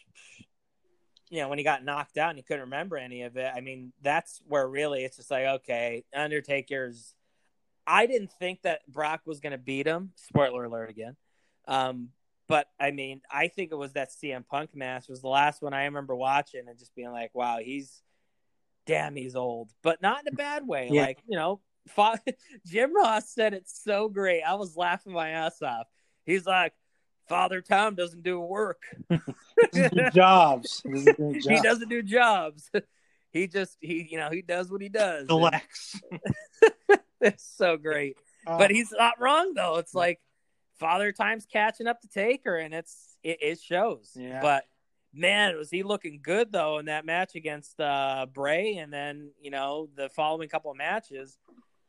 you 1.30 1.42
know, 1.42 1.50
when 1.50 1.58
he 1.58 1.64
got 1.64 1.84
knocked 1.84 2.18
out 2.18 2.30
and 2.30 2.38
he 2.40 2.44
couldn't 2.44 2.62
remember 2.62 2.96
any 2.98 3.24
of 3.24 3.36
it, 3.36 3.52
I 3.54 3.60
mean, 3.60 3.92
that's 4.02 4.42
where 4.48 4.66
really 4.68 5.04
it's 5.04 5.18
just 5.18 5.30
like, 5.32 5.46
okay, 5.46 6.06
Undertaker's. 6.16 7.14
I 7.86 8.06
didn't 8.06 8.32
think 8.32 8.62
that 8.62 8.86
Brock 8.88 9.22
was 9.26 9.40
going 9.42 9.52
to 9.52 9.58
beat 9.58 9.88
him. 9.88 10.12
Spoiler 10.16 10.64
alert 10.66 10.90
again. 10.90 11.16
Um, 11.68 12.10
but 12.48 12.68
I 12.80 12.92
mean, 12.92 13.22
I 13.32 13.48
think 13.50 13.72
it 13.72 13.78
was 13.78 13.94
that 13.94 14.10
CM 14.12 14.46
Punk 14.48 14.76
match 14.76 15.08
was 15.10 15.22
the 15.22 15.28
last 15.28 15.62
one 15.62 15.74
I 15.74 15.86
remember 15.86 16.16
watching 16.16 16.64
and 16.68 16.78
just 16.80 16.96
being 16.96 17.12
like, 17.12 17.32
wow, 17.34 17.60
he's 17.62 18.02
damn, 18.86 19.16
he's 19.16 19.36
old, 19.36 19.72
but 19.84 20.02
not 20.02 20.22
in 20.22 20.34
a 20.34 20.36
bad 20.36 20.66
way. 20.66 20.90
Yeah. 20.92 21.02
Like, 21.02 21.20
you 21.28 21.38
know, 21.38 21.60
Jim 22.66 22.96
Ross 22.96 23.30
said 23.30 23.54
it 23.54 23.64
so 23.68 24.10
great. 24.10 24.42
I 24.44 24.56
was 24.56 24.76
laughing 24.76 25.14
my 25.14 25.30
ass 25.30 25.62
off. 25.62 25.88
He's 26.26 26.46
like, 26.46 26.74
Father 27.28 27.62
Tom 27.62 27.96
doesn't 27.96 28.24
do 28.24 28.40
work. 28.40 28.82
Doesn't 29.74 29.96
do 29.96 30.10
jobs. 30.12 30.82
Doesn't 30.82 31.18
do 31.18 31.50
he 31.50 31.60
doesn't 31.62 31.90
do 31.90 32.04
jobs. 32.04 32.70
he 33.32 33.48
just 33.48 33.76
he 33.82 34.08
you 34.10 34.18
know 34.18 34.30
he 34.30 34.42
does 34.42 34.72
what 34.72 34.82
he 34.82 34.88
does. 34.88 35.28
Collects. 35.28 36.00
it's 37.20 37.44
so 37.58 37.76
great. 37.76 38.18
Uh, 38.46 38.58
But 38.58 38.72
he's 38.72 38.92
not 38.92 39.20
wrong 39.20 39.54
though. 39.56 39.78
It's 39.78 39.94
like 39.94 40.20
Father 40.80 41.12
Time's 41.12 41.46
catching 41.46 41.88
up 41.88 42.02
to 42.02 42.08
Taker, 42.08 42.58
and 42.58 42.74
it's 42.74 43.18
it, 43.24 43.38
it 43.42 43.60
shows. 43.60 44.12
Yeah. 44.16 44.42
But 44.42 44.66
man, 45.14 45.58
was 45.58 45.70
he 45.70 45.84
looking 45.84 46.20
good 46.22 46.52
though 46.52 46.78
in 46.78 46.86
that 46.86 47.06
match 47.06 47.36
against 47.36 47.80
uh, 47.80 48.26
Bray, 48.32 48.78
and 48.78 48.92
then 48.92 49.32
you 49.42 49.52
know 49.52 49.90
the 49.96 50.10
following 50.10 50.50
couple 50.50 50.72
of 50.72 50.78
matches. 50.78 51.38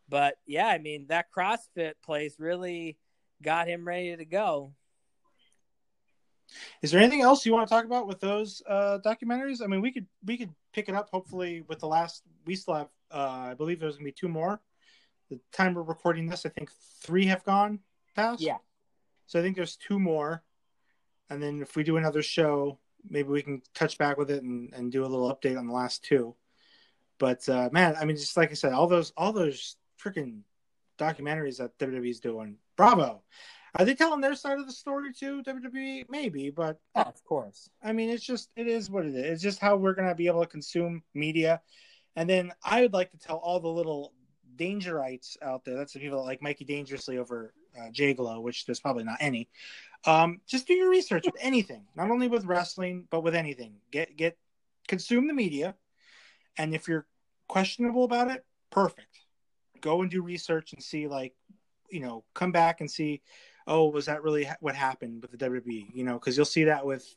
But 0.08 0.36
yeah, 0.46 0.66
I 0.66 0.78
mean 0.78 1.06
that 1.08 1.26
CrossFit 1.36 1.94
place 2.02 2.36
really 2.38 2.98
got 3.42 3.68
him 3.68 3.86
ready 3.86 4.16
to 4.16 4.24
go. 4.24 4.72
Is 6.80 6.90
there 6.90 7.00
anything 7.00 7.20
else 7.20 7.44
you 7.44 7.52
want 7.52 7.68
to 7.68 7.74
talk 7.74 7.84
about 7.84 8.06
with 8.06 8.20
those 8.20 8.62
uh, 8.66 8.98
documentaries? 9.04 9.62
I 9.62 9.66
mean, 9.66 9.82
we 9.82 9.92
could 9.92 10.06
we 10.24 10.38
could 10.38 10.50
pick 10.72 10.88
it 10.88 10.94
up 10.94 11.10
hopefully 11.10 11.62
with 11.68 11.78
the 11.80 11.86
last. 11.86 12.22
We 12.46 12.56
still 12.56 12.74
have, 12.74 12.88
uh, 13.10 13.48
I 13.50 13.54
believe 13.54 13.80
there's 13.80 13.96
gonna 13.96 14.04
be 14.04 14.12
two 14.12 14.28
more. 14.28 14.60
The 15.28 15.38
time 15.52 15.74
we're 15.74 15.82
recording 15.82 16.26
this, 16.26 16.46
I 16.46 16.48
think 16.48 16.70
three 17.02 17.26
have 17.26 17.44
gone 17.44 17.80
past. 18.14 18.40
Yeah. 18.40 18.56
So 19.28 19.38
I 19.38 19.42
think 19.42 19.56
there's 19.56 19.76
two 19.76 19.98
more, 19.98 20.42
and 21.28 21.42
then 21.42 21.60
if 21.60 21.76
we 21.76 21.84
do 21.84 21.98
another 21.98 22.22
show, 22.22 22.78
maybe 23.08 23.28
we 23.28 23.42
can 23.42 23.60
touch 23.74 23.98
back 23.98 24.16
with 24.16 24.30
it 24.30 24.42
and, 24.42 24.72
and 24.72 24.90
do 24.90 25.04
a 25.04 25.06
little 25.06 25.32
update 25.32 25.58
on 25.58 25.66
the 25.66 25.74
last 25.74 26.02
two. 26.02 26.34
But 27.18 27.46
uh, 27.46 27.68
man, 27.70 27.94
I 28.00 28.06
mean, 28.06 28.16
just 28.16 28.38
like 28.38 28.50
I 28.50 28.54
said, 28.54 28.72
all 28.72 28.86
those 28.86 29.12
all 29.18 29.32
those 29.32 29.76
freaking 30.02 30.40
documentaries 30.98 31.58
that 31.58 31.78
WWE's 31.78 32.20
doing, 32.20 32.56
bravo! 32.74 33.22
Are 33.74 33.84
they 33.84 33.94
telling 33.94 34.22
their 34.22 34.34
side 34.34 34.58
of 34.58 34.66
the 34.66 34.72
story 34.72 35.12
too? 35.12 35.42
WWE, 35.42 36.06
maybe, 36.08 36.48
but 36.48 36.80
Oh, 36.94 37.02
of 37.02 37.22
course. 37.24 37.68
I 37.82 37.92
mean, 37.92 38.08
it's 38.08 38.24
just 38.24 38.48
it 38.56 38.66
is 38.66 38.90
what 38.90 39.04
it 39.04 39.14
is. 39.14 39.32
It's 39.34 39.42
just 39.42 39.58
how 39.58 39.76
we're 39.76 39.94
gonna 39.94 40.14
be 40.14 40.26
able 40.26 40.40
to 40.40 40.46
consume 40.50 41.02
media. 41.14 41.60
And 42.16 42.30
then 42.30 42.52
I 42.64 42.80
would 42.80 42.94
like 42.94 43.10
to 43.10 43.18
tell 43.18 43.36
all 43.36 43.60
the 43.60 43.68
little 43.68 44.14
dangerites 44.56 45.36
out 45.42 45.64
there. 45.64 45.76
That's 45.76 45.92
the 45.92 46.00
people 46.00 46.18
that 46.18 46.24
like 46.24 46.42
Mikey 46.42 46.64
Dangerously 46.64 47.18
over 47.18 47.52
uh, 47.78 47.90
JGlow, 47.90 48.42
which 48.42 48.66
there's 48.66 48.80
probably 48.80 49.04
not 49.04 49.18
any. 49.20 49.48
Um, 50.04 50.40
just 50.46 50.66
do 50.66 50.74
your 50.74 50.90
research 50.90 51.24
with 51.24 51.36
anything, 51.40 51.84
not 51.96 52.10
only 52.10 52.28
with 52.28 52.44
wrestling, 52.44 53.06
but 53.10 53.22
with 53.22 53.34
anything. 53.34 53.74
Get 53.90 54.16
get 54.16 54.38
consume 54.86 55.26
the 55.26 55.34
media, 55.34 55.74
and 56.56 56.74
if 56.74 56.88
you're 56.88 57.06
questionable 57.48 58.04
about 58.04 58.30
it, 58.30 58.44
perfect. 58.70 59.20
Go 59.80 60.02
and 60.02 60.10
do 60.10 60.22
research 60.22 60.72
and 60.72 60.82
see, 60.82 61.06
like, 61.06 61.34
you 61.90 62.00
know, 62.00 62.24
come 62.34 62.52
back 62.52 62.80
and 62.80 62.90
see 62.90 63.22
oh, 63.68 63.88
was 63.90 64.06
that 64.06 64.22
really 64.22 64.44
ha- 64.44 64.56
what 64.60 64.74
happened 64.74 65.22
with 65.22 65.30
the 65.30 65.36
WWE? 65.36 65.94
You 65.94 66.04
know, 66.04 66.14
because 66.14 66.36
you'll 66.36 66.46
see 66.46 66.64
that 66.64 66.84
with 66.84 67.14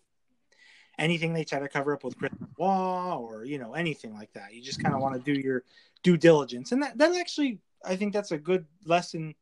anything 1.00 1.34
they 1.34 1.45
try 1.45 1.60
to 1.60 1.69
cover 1.69 1.93
up 1.93 2.04
with 2.04 2.17
Chris 2.17 2.34
Benoit 2.34 3.19
or 3.19 3.45
you 3.45 3.58
know 3.58 3.74
anything 3.74 4.13
like 4.13 4.32
that. 4.34 4.54
You 4.54 4.62
just 4.62 4.84
kind 4.84 4.93
of 4.93 5.02
want 5.02 5.15
to 5.15 5.34
do 5.34 5.39
your 5.39 5.63
due 6.04 6.17
diligence, 6.17 6.71
and 6.74 6.84
that 6.84 6.97
that 7.00 7.15
actually, 7.15 7.60
I 7.84 7.95
think 7.95 8.13
that's 8.13 8.32
a 8.32 8.38
good 8.38 8.65
lesson 8.86 9.34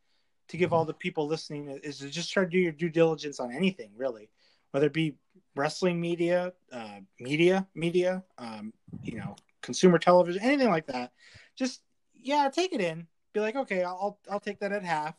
to 0.49 0.57
give 0.57 0.73
all 0.73 0.85
the 0.85 0.93
people 0.93 1.27
listening 1.27 1.67
is 1.83 1.99
to 1.99 2.09
just 2.09 2.31
try 2.31 2.43
to 2.43 2.49
do 2.49 2.59
your 2.59 2.71
due 2.71 2.89
diligence 2.89 3.39
on 3.39 3.51
anything, 3.51 3.91
really, 3.95 4.29
whether 4.71 4.87
it 4.87 4.93
be 4.93 5.15
wrestling 5.55 5.99
media, 5.99 6.53
uh, 6.71 6.99
media, 7.19 7.67
media, 7.75 8.23
um, 8.37 8.73
you 9.03 9.17
know, 9.17 9.35
consumer 9.61 9.97
television, 9.97 10.41
anything 10.41 10.69
like 10.69 10.87
that. 10.87 11.11
Just 11.55 11.81
yeah, 12.15 12.49
take 12.53 12.73
it 12.73 12.81
in. 12.81 13.07
Be 13.33 13.39
like, 13.39 13.55
okay, 13.55 13.83
I'll 13.83 14.19
I'll 14.29 14.39
take 14.39 14.59
that 14.59 14.71
at 14.71 14.83
half 14.83 15.15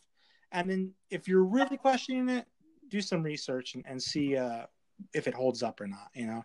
and 0.53 0.71
then 0.71 0.93
if 1.11 1.29
you're 1.29 1.45
really 1.45 1.77
questioning 1.77 2.29
it 2.29 2.47
do 2.88 3.01
some 3.01 3.23
research 3.23 3.75
and, 3.75 3.85
and 3.87 4.03
see 4.03 4.37
uh, 4.37 4.66
if 5.14 5.27
it 5.27 5.35
holds 5.35 5.62
up 5.62 5.81
or 5.81 5.87
not 5.87 6.09
you 6.14 6.27
know 6.27 6.45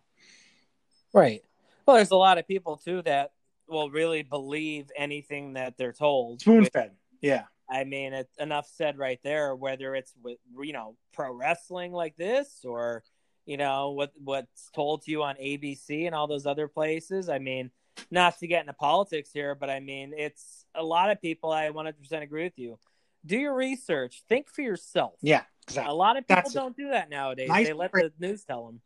Right. 1.13 1.43
Well, 1.85 1.95
there's 1.95 2.11
a 2.11 2.17
lot 2.17 2.37
of 2.37 2.45
people 2.45 2.75
too 2.75 3.01
that 3.03 3.31
will 3.69 3.89
really 3.89 4.21
believe 4.21 4.91
anything 4.97 5.53
that 5.53 5.77
they're 5.77 5.93
told. 5.93 6.41
spoon 6.41 6.65
fed 6.65 6.91
yeah 7.21 7.43
I 7.69 7.83
mean, 7.83 8.13
it's 8.13 8.37
enough 8.37 8.67
said 8.67 8.97
right 8.97 9.19
there. 9.23 9.55
Whether 9.55 9.95
it's 9.95 10.13
with 10.23 10.37
you 10.61 10.73
know 10.73 10.95
pro 11.13 11.31
wrestling 11.33 11.91
like 11.91 12.15
this, 12.17 12.61
or 12.63 13.03
you 13.45 13.57
know 13.57 13.91
what 13.91 14.11
what's 14.23 14.69
told 14.73 15.03
to 15.03 15.11
you 15.11 15.23
on 15.23 15.35
ABC 15.35 16.05
and 16.05 16.13
all 16.15 16.27
those 16.27 16.45
other 16.45 16.67
places. 16.67 17.29
I 17.29 17.39
mean, 17.39 17.71
not 18.11 18.37
to 18.39 18.47
get 18.47 18.61
into 18.61 18.73
politics 18.73 19.31
here, 19.33 19.55
but 19.55 19.69
I 19.69 19.79
mean, 19.79 20.13
it's 20.15 20.65
a 20.75 20.83
lot 20.83 21.09
of 21.11 21.21
people. 21.21 21.51
I 21.51 21.69
100% 21.69 22.21
agree 22.21 22.43
with 22.43 22.57
you. 22.57 22.77
Do 23.25 23.37
your 23.37 23.55
research. 23.55 24.23
Think 24.29 24.49
for 24.49 24.61
yourself. 24.61 25.13
yeah 25.21 25.41
exactly. 25.67 25.91
A 25.91 25.95
lot 25.95 26.15
of 26.17 26.27
people 26.27 26.43
That's 26.43 26.53
don't 26.53 26.77
do 26.77 26.89
that 26.89 27.09
nowadays. 27.09 27.49
Nice 27.49 27.67
they 27.67 27.73
let 27.73 27.91
phrase. 27.91 28.11
the 28.19 28.27
news 28.27 28.43
tell 28.43 28.67
them. 28.67 28.81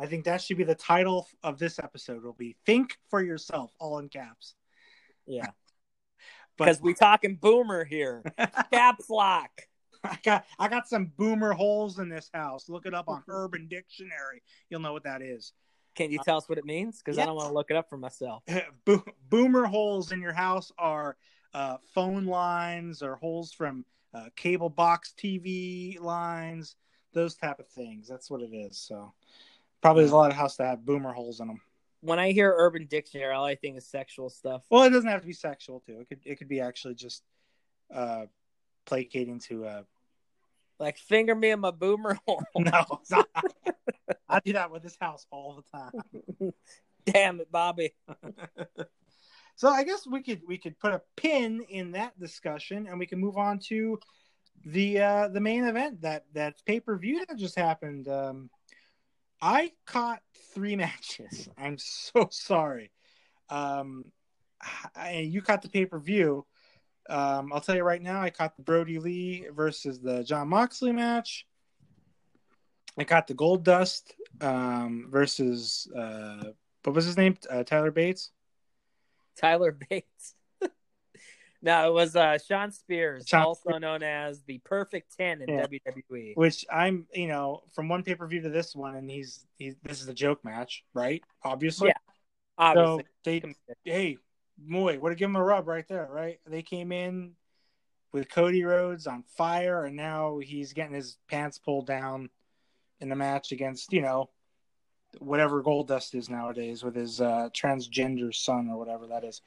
i 0.00 0.06
think 0.06 0.24
that 0.24 0.40
should 0.40 0.56
be 0.56 0.64
the 0.64 0.74
title 0.74 1.28
of 1.42 1.58
this 1.58 1.78
episode 1.78 2.24
will 2.24 2.32
be 2.32 2.56
think 2.64 2.96
for 3.10 3.22
yourself 3.22 3.72
all 3.78 3.98
in 3.98 4.08
caps 4.08 4.54
Yeah, 5.26 5.50
because 6.56 6.80
we 6.80 6.94
talking 6.94 7.36
boomer 7.36 7.84
here. 7.84 8.22
Caps 8.72 9.10
lock. 9.10 9.50
I 10.02 10.18
got 10.22 10.44
I 10.58 10.68
got 10.68 10.88
some 10.88 11.12
boomer 11.16 11.52
holes 11.52 11.98
in 11.98 12.08
this 12.08 12.30
house. 12.32 12.68
Look 12.68 12.86
it 12.86 12.94
up 12.94 13.08
on 13.08 13.22
Urban 13.28 13.66
Dictionary. 13.68 14.42
You'll 14.68 14.80
know 14.80 14.92
what 14.92 15.04
that 15.04 15.22
is. 15.22 15.52
Can 15.94 16.10
you 16.10 16.18
tell 16.24 16.36
us 16.36 16.48
what 16.48 16.58
it 16.58 16.64
means? 16.64 16.98
Because 16.98 17.18
I 17.18 17.24
don't 17.24 17.36
want 17.36 17.48
to 17.48 17.54
look 17.54 17.70
it 17.70 17.76
up 17.76 17.88
for 17.88 17.96
myself. 17.96 18.42
Bo- 18.84 19.04
boomer 19.30 19.64
holes 19.64 20.12
in 20.12 20.20
your 20.20 20.32
house 20.32 20.72
are 20.76 21.16
uh, 21.54 21.76
phone 21.94 22.26
lines 22.26 23.00
or 23.00 23.16
holes 23.16 23.52
from 23.52 23.84
uh, 24.12 24.26
cable 24.36 24.68
box 24.68 25.14
TV 25.16 26.00
lines, 26.00 26.76
those 27.12 27.36
type 27.36 27.60
of 27.60 27.68
things. 27.68 28.08
That's 28.08 28.28
what 28.30 28.40
it 28.40 28.52
is. 28.52 28.76
So 28.76 29.12
probably 29.80 30.02
there's 30.02 30.12
a 30.12 30.16
lot 30.16 30.30
of 30.30 30.36
houses 30.36 30.58
that 30.58 30.66
have 30.66 30.84
boomer 30.84 31.12
holes 31.12 31.40
in 31.40 31.46
them. 31.46 31.60
When 32.04 32.18
I 32.18 32.32
hear 32.32 32.54
Urban 32.54 32.86
Dictionary, 32.86 33.32
all 33.32 33.46
I 33.46 33.54
think 33.54 33.78
is 33.78 33.86
sexual 33.86 34.28
stuff. 34.28 34.62
Well, 34.68 34.82
it 34.82 34.90
doesn't 34.90 35.08
have 35.08 35.22
to 35.22 35.26
be 35.26 35.32
sexual 35.32 35.80
too. 35.80 36.00
It 36.00 36.08
could 36.08 36.20
it 36.24 36.36
could 36.36 36.48
be 36.48 36.60
actually 36.60 36.94
just 36.94 37.22
uh, 37.92 38.26
placating 38.84 39.40
to. 39.48 39.66
Uh... 39.66 39.82
Like 40.78 40.98
finger 40.98 41.34
me 41.34 41.50
in 41.50 41.60
my 41.60 41.70
boomer 41.70 42.18
hole. 42.26 42.42
No. 42.58 43.00
I 44.28 44.40
do 44.40 44.52
that 44.54 44.70
with 44.70 44.82
this 44.82 44.96
house 45.00 45.26
all 45.30 45.62
the 45.62 45.78
time. 45.78 46.52
Damn 47.06 47.40
it, 47.40 47.50
Bobby. 47.50 47.94
so 49.56 49.68
I 49.68 49.84
guess 49.84 50.06
we 50.06 50.22
could 50.22 50.42
we 50.46 50.58
could 50.58 50.78
put 50.78 50.92
a 50.92 51.00
pin 51.16 51.64
in 51.68 51.92
that 51.92 52.18
discussion, 52.18 52.86
and 52.86 52.98
we 52.98 53.06
can 53.06 53.18
move 53.20 53.36
on 53.36 53.60
to 53.68 53.98
the 54.66 55.00
uh, 55.00 55.28
the 55.28 55.40
main 55.40 55.64
event 55.64 56.02
that 56.02 56.24
that 56.34 56.56
pay 56.66 56.80
per 56.80 56.98
view 56.98 57.24
that 57.24 57.38
just 57.38 57.56
happened. 57.56 58.08
Um, 58.08 58.50
I 59.44 59.72
caught 59.84 60.22
three 60.54 60.74
matches. 60.84 61.50
I'm 61.58 61.76
so 61.76 62.28
sorry. 62.30 62.90
Um, 63.50 64.06
and 64.96 65.30
you 65.30 65.42
caught 65.42 65.60
the 65.60 65.68
pay 65.68 65.84
per 65.84 65.98
view. 65.98 66.46
Um, 67.10 67.52
I'll 67.52 67.60
tell 67.60 67.76
you 67.76 67.82
right 67.82 68.00
now, 68.00 68.22
I 68.22 68.30
caught 68.30 68.56
the 68.56 68.62
Brodie 68.62 68.98
Lee 68.98 69.46
versus 69.54 70.00
the 70.00 70.24
Jon 70.24 70.48
Moxley 70.48 70.92
match. 70.92 71.46
I 72.96 73.04
caught 73.04 73.26
the 73.26 73.34
Goldust 73.34 74.12
um, 74.40 75.08
versus 75.10 75.88
uh, 75.94 76.52
what 76.84 76.94
was 76.94 77.04
his 77.04 77.18
name? 77.18 77.36
Uh, 77.50 77.64
Tyler 77.64 77.90
Bates. 77.90 78.30
Tyler 79.36 79.72
Bates. 79.72 80.34
No, 81.64 81.88
it 81.88 81.94
was 81.94 82.14
uh, 82.14 82.36
Shawn 82.36 82.70
Spears, 82.72 83.26
Shawn 83.26 83.40
also 83.40 83.78
known 83.78 84.02
as 84.02 84.42
the 84.42 84.58
Perfect 84.58 85.16
Ten 85.16 85.40
in 85.40 85.48
Yeah. 85.48 85.66
WWE. 85.66 86.36
which 86.36 86.66
I'm, 86.70 87.06
you 87.14 87.26
know, 87.26 87.62
from 87.72 87.88
one 87.88 88.02
pay 88.02 88.14
per 88.14 88.26
view 88.26 88.42
to 88.42 88.50
this 88.50 88.76
one, 88.76 88.96
and 88.96 89.10
he's 89.10 89.46
he's 89.56 89.74
this 89.82 90.02
is 90.02 90.08
a 90.08 90.12
joke 90.12 90.44
match, 90.44 90.84
right? 90.92 91.22
Obviously. 91.42 91.88
Yeah, 91.88 91.94
Obviously, 92.58 93.04
So 93.24 93.54
they, 93.84 93.90
hey, 93.90 94.18
Moy, 94.62 94.98
would 94.98 95.12
have 95.12 95.18
given 95.18 95.34
him 95.34 95.40
a 95.40 95.44
rub 95.44 95.66
right 95.66 95.88
there, 95.88 96.06
right? 96.12 96.38
They 96.46 96.60
came 96.62 96.92
in 96.92 97.32
with 98.12 98.30
Cody 98.30 98.62
Rhodes 98.62 99.06
on 99.06 99.22
fire, 99.22 99.86
and 99.86 99.96
now 99.96 100.40
he's 100.40 100.74
getting 100.74 100.94
his 100.94 101.16
pants 101.30 101.58
pulled 101.58 101.86
down 101.86 102.28
in 103.00 103.08
the 103.08 103.16
match 103.16 103.52
against, 103.52 103.90
you 103.90 104.02
know, 104.02 104.28
whatever 105.18 105.62
Goldust 105.62 106.14
is 106.14 106.28
nowadays 106.28 106.84
with 106.84 106.94
his 106.94 107.22
uh, 107.22 107.48
transgender 107.54 108.34
son 108.34 108.68
or 108.68 108.78
whatever 108.78 109.06
that 109.06 109.24
is. 109.24 109.40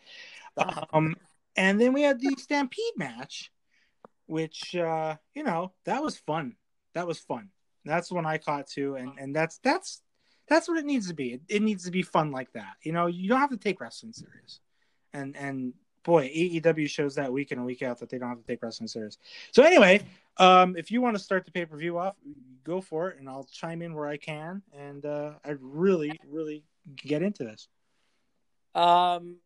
Um, 0.91 1.15
and 1.57 1.81
then 1.81 1.91
we 1.91 2.03
had 2.03 2.21
the 2.21 2.35
Stampede 2.37 2.95
match, 2.95 3.51
which 4.27 4.75
uh, 4.75 5.15
you 5.33 5.43
know 5.43 5.73
that 5.85 6.01
was 6.01 6.17
fun. 6.17 6.55
That 6.93 7.07
was 7.07 7.19
fun. 7.19 7.49
That's 7.83 8.09
the 8.09 8.15
one 8.15 8.25
I 8.25 8.37
caught 8.37 8.67
too, 8.67 8.95
and 8.95 9.11
and 9.19 9.35
that's 9.35 9.57
that's 9.59 10.01
That's 10.47 10.67
what 10.67 10.77
it 10.77 10.85
needs 10.85 11.07
to 11.09 11.13
be. 11.13 11.33
It, 11.33 11.41
it 11.49 11.61
needs 11.61 11.83
to 11.83 11.91
be 11.91 12.01
fun 12.01 12.31
like 12.31 12.51
that. 12.53 12.75
You 12.81 12.93
know, 12.93 13.07
you 13.07 13.27
don't 13.27 13.39
have 13.39 13.49
to 13.49 13.57
take 13.57 13.81
wrestling 13.81 14.13
serious. 14.13 14.61
And 15.13 15.35
and 15.35 15.73
boy, 16.03 16.29
AEW 16.29 16.89
shows 16.89 17.15
that 17.15 17.31
week 17.33 17.51
in 17.51 17.57
and 17.57 17.67
week 17.67 17.81
out 17.81 17.99
that 17.99 18.09
they 18.09 18.17
don't 18.17 18.29
have 18.29 18.39
to 18.39 18.47
take 18.47 18.63
wrestling 18.63 18.87
serious. 18.87 19.17
So 19.51 19.63
anyway, 19.63 20.01
um, 20.37 20.77
if 20.77 20.89
you 20.89 21.01
want 21.01 21.17
to 21.17 21.23
start 21.23 21.43
the 21.45 21.51
pay 21.51 21.65
per 21.65 21.75
view 21.75 21.97
off, 21.97 22.15
go 22.63 22.79
for 22.79 23.09
it, 23.09 23.19
and 23.19 23.27
I'll 23.27 23.47
chime 23.51 23.81
in 23.81 23.93
where 23.93 24.07
I 24.07 24.17
can. 24.17 24.61
And 24.73 25.05
uh, 25.05 25.33
I'd 25.43 25.57
really, 25.61 26.17
really 26.25 26.63
get 26.95 27.21
into 27.21 27.43
this. 27.43 27.67
Um, 28.73 29.37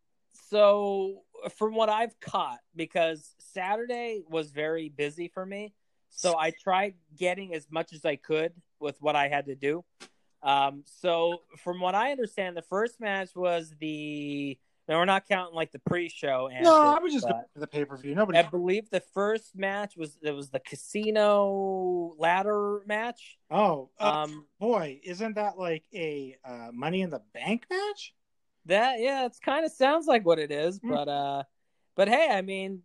so 0.49 1.24
from 1.50 1.74
what 1.76 1.89
I've 1.89 2.20
caught, 2.20 2.60
because 2.76 3.36
Saturday 3.39 4.24
was 4.30 4.52
very 4.52 4.89
busy 4.89 5.28
for 5.28 5.46
me, 5.46 5.74
so 6.10 6.38
I 6.38 6.52
tried 6.52 6.96
getting 7.18 7.54
as 7.54 7.68
much 7.72 7.94
as 7.94 8.06
I 8.06 8.16
could 8.16 8.54
with 8.80 8.98
what 9.02 9.16
I 9.16 9.28
had 9.28 9.46
to 9.46 9.56
do. 9.56 9.84
Um, 10.44 10.84
so 10.86 11.42
from 11.58 11.80
what 11.80 11.96
I 11.96 12.12
understand, 12.12 12.58
the 12.58 12.62
first 12.64 13.00
match 13.00 13.36
was 13.36 13.74
the. 13.80 14.58
Now 14.88 14.98
we're 14.98 15.06
not 15.06 15.28
counting 15.28 15.56
like 15.56 15.72
the 15.72 15.80
pre-show. 15.80 16.50
And 16.52 16.66
no, 16.66 16.76
I 16.76 17.00
was 17.00 17.14
just 17.14 17.26
going 17.26 17.44
for 17.54 17.60
the 17.60 17.68
pay-per-view. 17.68 18.14
Nobody. 18.16 18.39
I 18.39 18.42
believe 18.42 18.89
the 18.89 19.04
first 19.14 19.56
match 19.56 19.96
was 19.96 20.18
it 20.22 20.32
was 20.32 20.50
the 20.50 20.60
casino 20.60 22.14
ladder 22.18 22.82
match. 22.88 23.38
Oh, 23.50 23.92
uh, 24.00 24.24
um, 24.24 24.48
boy, 24.60 25.00
isn't 25.04 25.36
that 25.36 25.58
like 25.58 25.84
a 25.94 26.36
uh, 26.44 26.70
Money 26.74 27.02
in 27.02 27.10
the 27.12 27.22
Bank 27.34 27.68
match? 27.70 28.14
That 28.66 28.99
yeah, 28.99 29.26
it's 29.26 29.39
kind 29.39 29.66
of 29.66 29.72
sounds 29.72 30.07
like 30.07 30.26
what 30.26 30.39
it 30.39 30.51
is, 30.51 30.80
mm. 30.80 30.89
but 30.89 31.07
uh, 31.07 31.43
but 31.95 32.07
hey, 32.07 32.30
I 32.32 32.41
mean, 32.41 32.84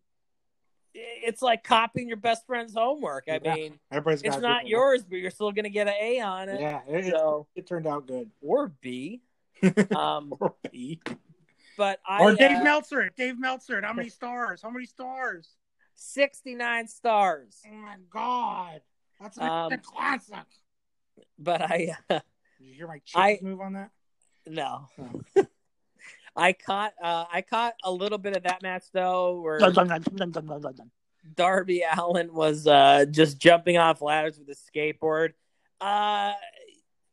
it's 0.95 1.43
like 1.43 1.64
copying 1.64 2.09
your 2.09 2.16
best 2.16 2.47
friend's 2.47 2.74
homework. 2.74 3.24
I 3.29 3.41
yeah. 3.43 3.55
mean, 3.55 3.79
Everybody's 3.91 4.22
it's 4.22 4.39
not 4.39 4.66
yours, 4.66 5.05
but 5.05 5.18
you're 5.18 5.31
still 5.31 5.53
gonna 5.53 5.68
get 5.68 5.87
an 5.87 5.95
A 6.01 6.20
on 6.20 6.49
it. 6.49 6.61
Yeah, 6.61 6.81
it, 6.89 7.11
so, 7.11 7.47
it, 7.55 7.61
it 7.61 7.66
turned 7.66 7.87
out 7.87 8.07
good. 8.07 8.31
Or 8.41 8.68
B. 8.81 9.22
Um, 9.97 10.35
or 10.39 10.55
B. 10.70 11.01
But 11.77 12.01
I 12.07 12.22
or 12.22 12.35
Dave 12.35 12.59
uh, 12.59 12.62
Meltzer. 12.62 13.11
Dave 13.16 13.39
Meltzer. 13.39 13.81
How 13.83 13.93
many 13.93 14.09
stars? 14.09 14.61
How 14.62 14.70
many 14.70 14.87
stars? 14.87 15.49
Sixty 15.95 16.55
nine 16.55 16.89
stars. 16.89 17.62
Oh 17.66 17.74
my 17.74 17.97
god, 18.11 18.81
that's 19.20 19.39
um, 19.39 19.72
a 19.72 19.79
classic. 19.79 20.47
But 21.39 21.62
I. 21.62 21.97
Uh, 22.09 22.20
Did 22.59 22.68
you 22.68 22.74
hear 22.74 22.87
my 22.87 23.01
I, 23.14 23.39
move 23.43 23.61
on 23.61 23.74
that? 23.74 23.91
No. 24.47 24.89
Oh. 25.37 25.47
I 26.37 26.53
caught 26.53 26.93
uh, 27.03 27.24
I 27.32 27.43
caught 27.43 27.74
a 27.82 27.91
little 27.91 28.18
bit 28.18 28.37
of 28.37 28.43
that 28.45 28.62
match 28.62 28.84
though, 28.93 29.41
where 29.41 29.59
Darby 31.34 31.82
Allin 31.97 32.32
was 32.32 32.66
uh, 32.66 33.07
just 33.11 33.39
jumping 33.39 33.78
off 33.78 34.03
ladders 34.03 34.39
with 34.39 34.49
a 34.49 34.55
skateboard. 34.55 35.30
Uh, 35.80 36.32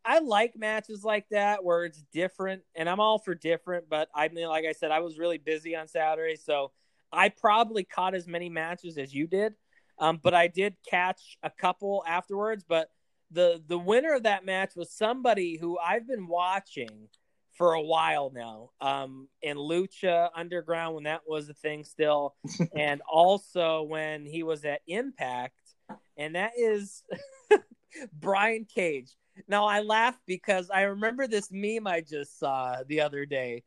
I 0.05 0.19
like 0.19 0.57
matches 0.57 1.03
like 1.03 1.27
that 1.29 1.63
where 1.63 1.85
it's 1.85 2.03
different, 2.13 2.63
and 2.75 2.89
I'm 2.89 2.99
all 2.99 3.17
for 3.17 3.33
different. 3.33 3.89
But 3.89 4.09
I 4.13 4.27
mean, 4.27 4.47
like 4.47 4.65
I 4.65 4.73
said, 4.73 4.91
I 4.91 4.99
was 4.99 5.17
really 5.17 5.37
busy 5.37 5.75
on 5.75 5.87
Saturday, 5.87 6.35
so 6.35 6.71
I 7.11 7.29
probably 7.29 7.83
caught 7.83 8.15
as 8.15 8.27
many 8.27 8.49
matches 8.49 8.97
as 8.97 9.13
you 9.13 9.27
did. 9.27 9.53
Um, 9.99 10.19
but 10.21 10.33
I 10.33 10.47
did 10.47 10.75
catch 10.89 11.37
a 11.43 11.49
couple 11.49 12.03
afterwards. 12.05 12.65
But 12.67 12.89
the 13.31 13.63
the 13.65 13.79
winner 13.79 14.13
of 14.13 14.23
that 14.23 14.45
match 14.45 14.75
was 14.75 14.91
somebody 14.91 15.57
who 15.57 15.77
I've 15.79 16.07
been 16.07 16.27
watching 16.27 17.07
for 17.53 17.73
a 17.73 17.81
while 17.81 18.31
now. 18.33 18.71
Um, 18.81 19.27
in 19.41 19.57
Lucha 19.57 20.29
Underground 20.35 20.95
when 20.95 21.03
that 21.05 21.21
was 21.27 21.49
a 21.49 21.53
thing 21.53 21.83
still, 21.83 22.35
and 22.75 23.01
also 23.09 23.83
when 23.83 24.25
he 24.25 24.43
was 24.43 24.65
at 24.65 24.81
Impact, 24.87 25.59
and 26.17 26.35
that 26.35 26.51
is 26.57 27.03
Brian 28.13 28.65
Cage. 28.65 29.11
Now 29.47 29.65
I 29.65 29.81
laugh 29.81 30.19
because 30.27 30.69
I 30.69 30.83
remember 30.83 31.27
this 31.27 31.49
meme 31.51 31.87
I 31.87 32.01
just 32.01 32.39
saw 32.39 32.77
the 32.87 33.01
other 33.01 33.25
day, 33.25 33.63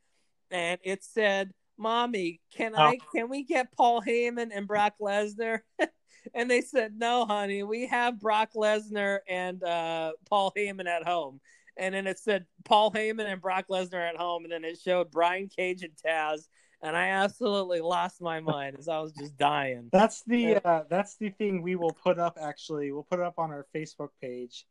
and 0.51 0.79
it 0.85 1.05
said, 1.05 1.53
"Mommy, 1.79 2.41
can 2.57 2.73
oh. 2.77 2.83
I 2.83 2.99
can 3.15 3.29
we 3.29 3.45
get 3.45 3.73
Paul 3.73 4.03
Heyman 4.03 4.51
and 4.55 4.67
Brock 4.67 4.95
Lesnar?" 5.01 5.61
and 6.35 6.51
they 6.51 6.61
said, 6.61 6.95
"No, 6.97 7.25
honey, 7.25 7.63
we 7.63 7.87
have 7.87 8.21
Brock 8.21 8.51
Lesnar 8.55 9.21
and 9.29 9.63
uh, 9.63 10.13
Paul 10.29 10.53
Heyman 10.57 10.87
at 10.87 11.05
home." 11.05 11.41
And 11.77 11.95
then 11.95 12.07
it 12.07 12.19
said 12.19 12.47
Paul 12.65 12.91
Heyman 12.91 13.31
and 13.31 13.41
Brock 13.41 13.67
Lesnar 13.69 14.09
at 14.09 14.17
home, 14.17 14.45
and 14.45 14.53
then 14.53 14.65
it 14.65 14.79
showed 14.79 15.11
Brian 15.11 15.49
Cage 15.49 15.83
and 15.83 15.93
Taz, 16.05 16.49
and 16.83 16.97
I 16.97 17.09
absolutely 17.09 17.81
lost 17.81 18.21
my 18.21 18.41
mind 18.41 18.77
as 18.79 18.89
I 18.89 18.99
was 19.01 19.13
just 19.13 19.37
dying. 19.37 19.89
That's 19.93 20.23
the 20.25 20.57
uh, 20.57 20.85
that's 20.89 21.17
the 21.17 21.31
thing 21.31 21.63
we 21.63 21.77
will 21.77 21.93
put 21.93 22.19
up. 22.19 22.39
Actually, 22.41 22.93
we'll 22.93 23.03
put 23.03 23.21
it 23.21 23.25
up 23.25 23.39
on 23.39 23.51
our 23.51 23.67
Facebook 23.75 24.11
page, 24.21 24.67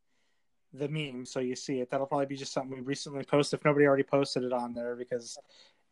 the 0.74 0.88
meme, 0.88 1.26
so 1.26 1.40
you 1.40 1.56
see 1.56 1.80
it. 1.80 1.90
That'll 1.90 2.08
probably 2.08 2.28
be 2.28 2.38
just 2.38 2.54
something 2.54 2.78
we 2.78 2.82
recently 2.82 3.24
posted 3.24 3.60
if 3.60 3.66
nobody 3.66 3.86
already 3.86 4.04
posted 4.04 4.44
it 4.44 4.54
on 4.54 4.74
there 4.74 4.96
because 4.96 5.38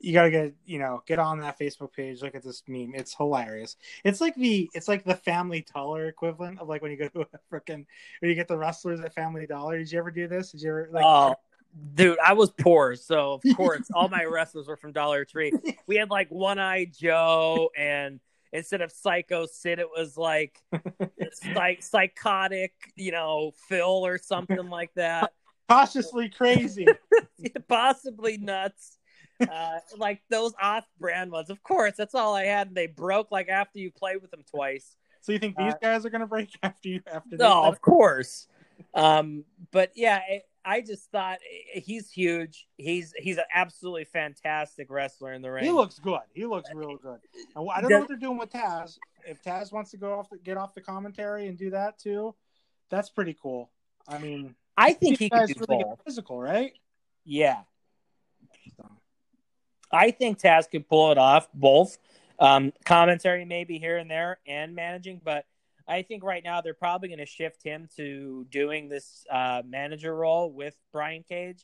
you 0.04 0.12
gotta 0.12 0.30
get 0.30 0.54
you 0.66 0.80
know 0.80 1.01
get 1.08 1.18
on 1.18 1.39
that 1.39 1.58
Facebook 1.58 1.93
page. 1.93 2.22
Look 2.22 2.36
at 2.36 2.43
this 2.43 2.62
meme; 2.68 2.91
it's 2.93 3.16
hilarious. 3.16 3.78
It's 4.04 4.20
like 4.20 4.36
the 4.36 4.70
it's 4.74 4.89
like 4.89 5.06
the 5.06 5.16
Family 5.16 5.66
Dollar 5.74 6.08
equivalent 6.08 6.60
of 6.60 6.68
like 6.68 6.82
when 6.82 6.91
you 6.91 6.97
go 6.97 7.08
to 7.08 7.22
a 7.22 7.26
freaking 7.49 7.86
when 8.20 8.30
you 8.30 8.36
get 8.36 8.49
the 8.49 8.58
wrestlers 8.58 8.99
at 8.99 9.16
Family 9.16 9.47
Dollar. 9.47 9.78
Did 9.78 9.89
you 9.89 9.99
ever 9.99 10.12
do 10.12 10.28
this? 10.28 10.51
Did 10.51 10.62
you 10.62 10.70
ever 10.70 10.89
like? 10.91 11.06
Oh, 11.06 11.36
dude, 11.95 12.18
I 12.24 12.34
was 12.34 12.51
poor, 12.51 12.95
so 12.95 13.34
of 13.34 13.43
course 13.56 13.89
all 13.93 14.10
my 14.10 14.26
wrestlers 14.26 14.68
were 14.68 14.76
from 14.76 14.91
Dollar 14.91 15.24
Tree. 15.24 15.54
We 15.88 15.95
had 15.95 16.10
like 16.10 16.30
One 16.30 16.60
Eye 16.60 16.91
Joe, 16.93 17.70
and 17.78 18.20
instead 18.51 18.82
of 18.82 18.91
Psycho 18.91 19.45
Sid, 19.45 19.80
it 19.80 19.88
was 19.89 20.18
like 20.18 20.62
like 21.56 21.82
psychotic, 21.82 22.74
you 22.97 23.14
know, 23.14 23.54
Phil 23.70 24.06
or 24.06 24.18
something 24.18 24.70
like 24.70 24.93
that. 24.95 25.32
Cautiously 25.70 26.28
crazy, 26.28 26.86
possibly 27.70 28.38
nuts 28.38 28.97
uh, 29.51 29.79
like 29.97 30.21
those 30.29 30.53
off-brand 30.61 31.31
ones. 31.31 31.49
Of 31.49 31.63
course, 31.63 31.93
that's 31.97 32.15
all 32.15 32.35
I 32.35 32.45
had, 32.45 32.67
and 32.67 32.75
they 32.75 32.87
broke 32.87 33.31
like 33.31 33.49
after 33.49 33.79
you 33.79 33.91
played 33.91 34.21
with 34.21 34.31
them 34.31 34.43
twice. 34.49 34.95
So 35.21 35.31
you 35.31 35.39
think 35.39 35.55
these 35.57 35.73
uh, 35.73 35.77
guys 35.81 36.05
are 36.05 36.09
going 36.09 36.21
to 36.21 36.27
break 36.27 36.49
after 36.63 36.89
you? 36.89 37.01
After 37.11 37.37
no, 37.37 37.63
of 37.63 37.81
course. 37.81 38.47
Um, 38.93 39.45
but 39.71 39.91
yeah, 39.95 40.19
it, 40.29 40.43
I 40.65 40.81
just 40.81 41.11
thought 41.11 41.39
he's 41.73 42.09
huge. 42.09 42.67
He's 42.77 43.13
he's 43.17 43.37
an 43.37 43.45
absolutely 43.53 44.05
fantastic 44.05 44.89
wrestler 44.89 45.33
in 45.33 45.41
the 45.41 45.51
ring. 45.51 45.65
He 45.65 45.71
looks 45.71 45.99
good. 45.99 46.19
He 46.33 46.45
looks 46.45 46.69
real 46.73 46.97
good. 46.97 47.19
I 47.55 47.81
don't 47.81 47.89
know 47.89 47.99
what 47.99 48.07
they're 48.07 48.17
doing 48.17 48.37
with 48.37 48.51
Taz. 48.51 48.97
If 49.25 49.41
Taz 49.41 49.71
wants 49.71 49.91
to 49.91 49.97
go 49.97 50.19
off, 50.19 50.29
the, 50.29 50.37
get 50.37 50.57
off 50.57 50.73
the 50.73 50.81
commentary 50.81 51.47
and 51.47 51.57
do 51.57 51.69
that 51.71 51.99
too, 51.99 52.35
that's 52.89 53.09
pretty 53.09 53.35
cool. 53.41 53.71
I 54.07 54.17
mean, 54.17 54.55
I 54.77 54.93
think 54.93 55.19
he 55.19 55.29
could 55.29 55.47
do 55.47 55.53
really 55.67 55.83
physical, 56.05 56.39
right? 56.39 56.73
Yeah. 57.25 57.61
So. 58.77 58.89
I 59.93 60.11
think 60.11 60.39
Taz 60.39 60.69
could 60.69 60.87
pull 60.89 61.11
it 61.11 61.17
off 61.17 61.47
both. 61.53 61.97
Um, 62.39 62.73
commentary 62.83 63.45
maybe 63.45 63.77
here 63.77 63.97
and 63.97 64.09
there 64.09 64.39
and 64.47 64.75
managing, 64.75 65.21
but 65.23 65.45
I 65.87 66.01
think 66.01 66.23
right 66.23 66.43
now 66.43 66.61
they're 66.61 66.73
probably 66.73 67.07
going 67.09 67.19
to 67.19 67.25
shift 67.25 67.63
him 67.63 67.87
to 67.95 68.45
doing 68.49 68.89
this 68.89 69.25
uh, 69.29 69.61
manager 69.65 70.13
role 70.15 70.51
with 70.51 70.75
Brian 70.91 71.23
Cage. 71.23 71.63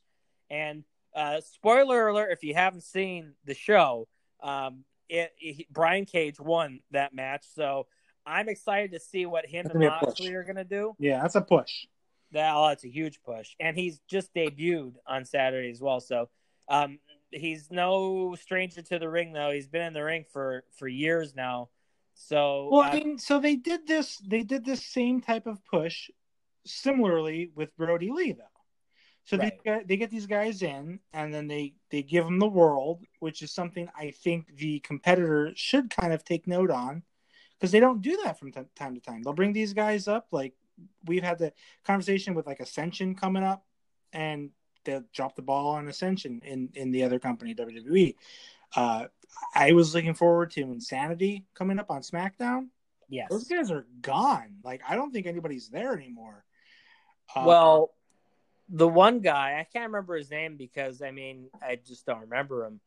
And 0.49 0.83
uh, 1.15 1.41
spoiler 1.41 2.07
alert: 2.07 2.31
if 2.31 2.43
you 2.43 2.53
haven't 2.53 2.83
seen 2.83 3.33
the 3.45 3.55
show, 3.55 4.07
um, 4.41 4.83
it, 5.09 5.33
it, 5.39 5.65
Brian 5.71 6.05
Cage 6.05 6.39
won 6.39 6.79
that 6.91 7.13
match, 7.13 7.45
so 7.55 7.87
I'm 8.25 8.47
excited 8.47 8.91
to 8.91 8.99
see 8.99 9.25
what 9.25 9.45
him 9.45 9.65
that's 9.65 9.75
and 9.75 9.83
Moxley 9.83 10.33
are 10.35 10.43
going 10.43 10.55
to 10.57 10.63
do. 10.63 10.95
Yeah, 10.99 11.21
that's 11.21 11.35
a 11.35 11.41
push. 11.41 11.87
That 12.31 12.53
oh, 12.55 12.67
that's 12.67 12.83
a 12.83 12.89
huge 12.89 13.21
push, 13.23 13.55
and 13.59 13.75
he's 13.75 13.99
just 14.07 14.33
debuted 14.35 14.93
on 15.07 15.25
Saturday 15.25 15.71
as 15.71 15.81
well. 15.81 15.99
So 15.99 16.29
um, 16.67 16.99
he's 17.31 17.69
no 17.71 18.35
stranger 18.35 18.81
to 18.81 18.99
the 18.99 19.09
ring 19.09 19.33
though. 19.33 19.51
He's 19.51 19.67
been 19.67 19.83
in 19.83 19.93
the 19.93 20.03
ring 20.03 20.25
for 20.31 20.63
for 20.77 20.87
years 20.87 21.35
now. 21.35 21.69
So 22.13 22.69
well, 22.71 22.81
uh, 22.81 22.89
I 22.89 22.95
mean, 22.95 23.17
so 23.17 23.39
they 23.39 23.55
did 23.55 23.87
this. 23.87 24.17
They 24.17 24.43
did 24.43 24.65
this 24.65 24.83
same 24.85 25.21
type 25.21 25.47
of 25.47 25.63
push, 25.65 26.09
similarly 26.65 27.51
with 27.55 27.75
Brodie 27.77 28.11
Lee 28.11 28.33
though. 28.33 28.43
So 29.23 29.37
right. 29.37 29.53
they 29.63 29.83
they 29.85 29.97
get 29.97 30.09
these 30.09 30.25
guys 30.25 30.61
in, 30.61 30.99
and 31.13 31.33
then 31.33 31.47
they 31.47 31.75
they 31.91 32.01
give 32.01 32.25
them 32.25 32.39
the 32.39 32.47
world, 32.47 33.03
which 33.19 33.41
is 33.41 33.51
something 33.51 33.87
I 33.95 34.11
think 34.11 34.55
the 34.57 34.79
competitor 34.79 35.51
should 35.55 35.89
kind 35.89 36.13
of 36.13 36.23
take 36.23 36.47
note 36.47 36.71
on, 36.71 37.03
because 37.57 37.71
they 37.71 37.79
don't 37.79 38.01
do 38.01 38.17
that 38.23 38.39
from 38.39 38.51
t- 38.51 38.61
time 38.75 38.95
to 38.95 39.01
time. 39.01 39.21
They'll 39.21 39.33
bring 39.33 39.53
these 39.53 39.73
guys 39.73 40.07
up, 40.07 40.27
like 40.31 40.53
we've 41.05 41.23
had 41.23 41.37
the 41.37 41.53
conversation 41.85 42.33
with 42.33 42.47
like 42.47 42.59
Ascension 42.59 43.15
coming 43.15 43.43
up, 43.43 43.65
and 44.13 44.49
they 44.89 45.01
dropped 45.13 45.35
the 45.35 45.41
ball 45.41 45.69
on 45.69 45.87
Ascension 45.87 46.41
in 46.43 46.69
in 46.73 46.91
the 46.91 47.03
other 47.03 47.19
company 47.19 47.55
WWE. 47.55 48.15
Uh, 48.75 49.05
I 49.55 49.73
was 49.73 49.93
looking 49.93 50.13
forward 50.13 50.51
to 50.51 50.61
Insanity 50.61 51.45
coming 51.53 51.79
up 51.79 51.91
on 51.91 52.01
SmackDown. 52.01 52.67
Yes, 53.07 53.29
those 53.29 53.47
guys 53.47 53.71
are 53.71 53.87
gone. 54.01 54.57
Like 54.63 54.81
I 54.87 54.95
don't 54.95 55.11
think 55.11 55.25
anybody's 55.25 55.69
there 55.69 55.93
anymore. 55.93 56.43
Uh, 57.35 57.43
well, 57.45 57.93
the 58.69 58.87
one 58.87 59.19
guy 59.19 59.59
I 59.59 59.67
can't 59.71 59.87
remember 59.87 60.15
his 60.15 60.29
name 60.29 60.57
because 60.57 61.01
I 61.01 61.11
mean 61.11 61.49
I 61.61 61.77
just 61.77 62.05
don't 62.05 62.21
remember 62.21 62.65
him. 62.65 62.79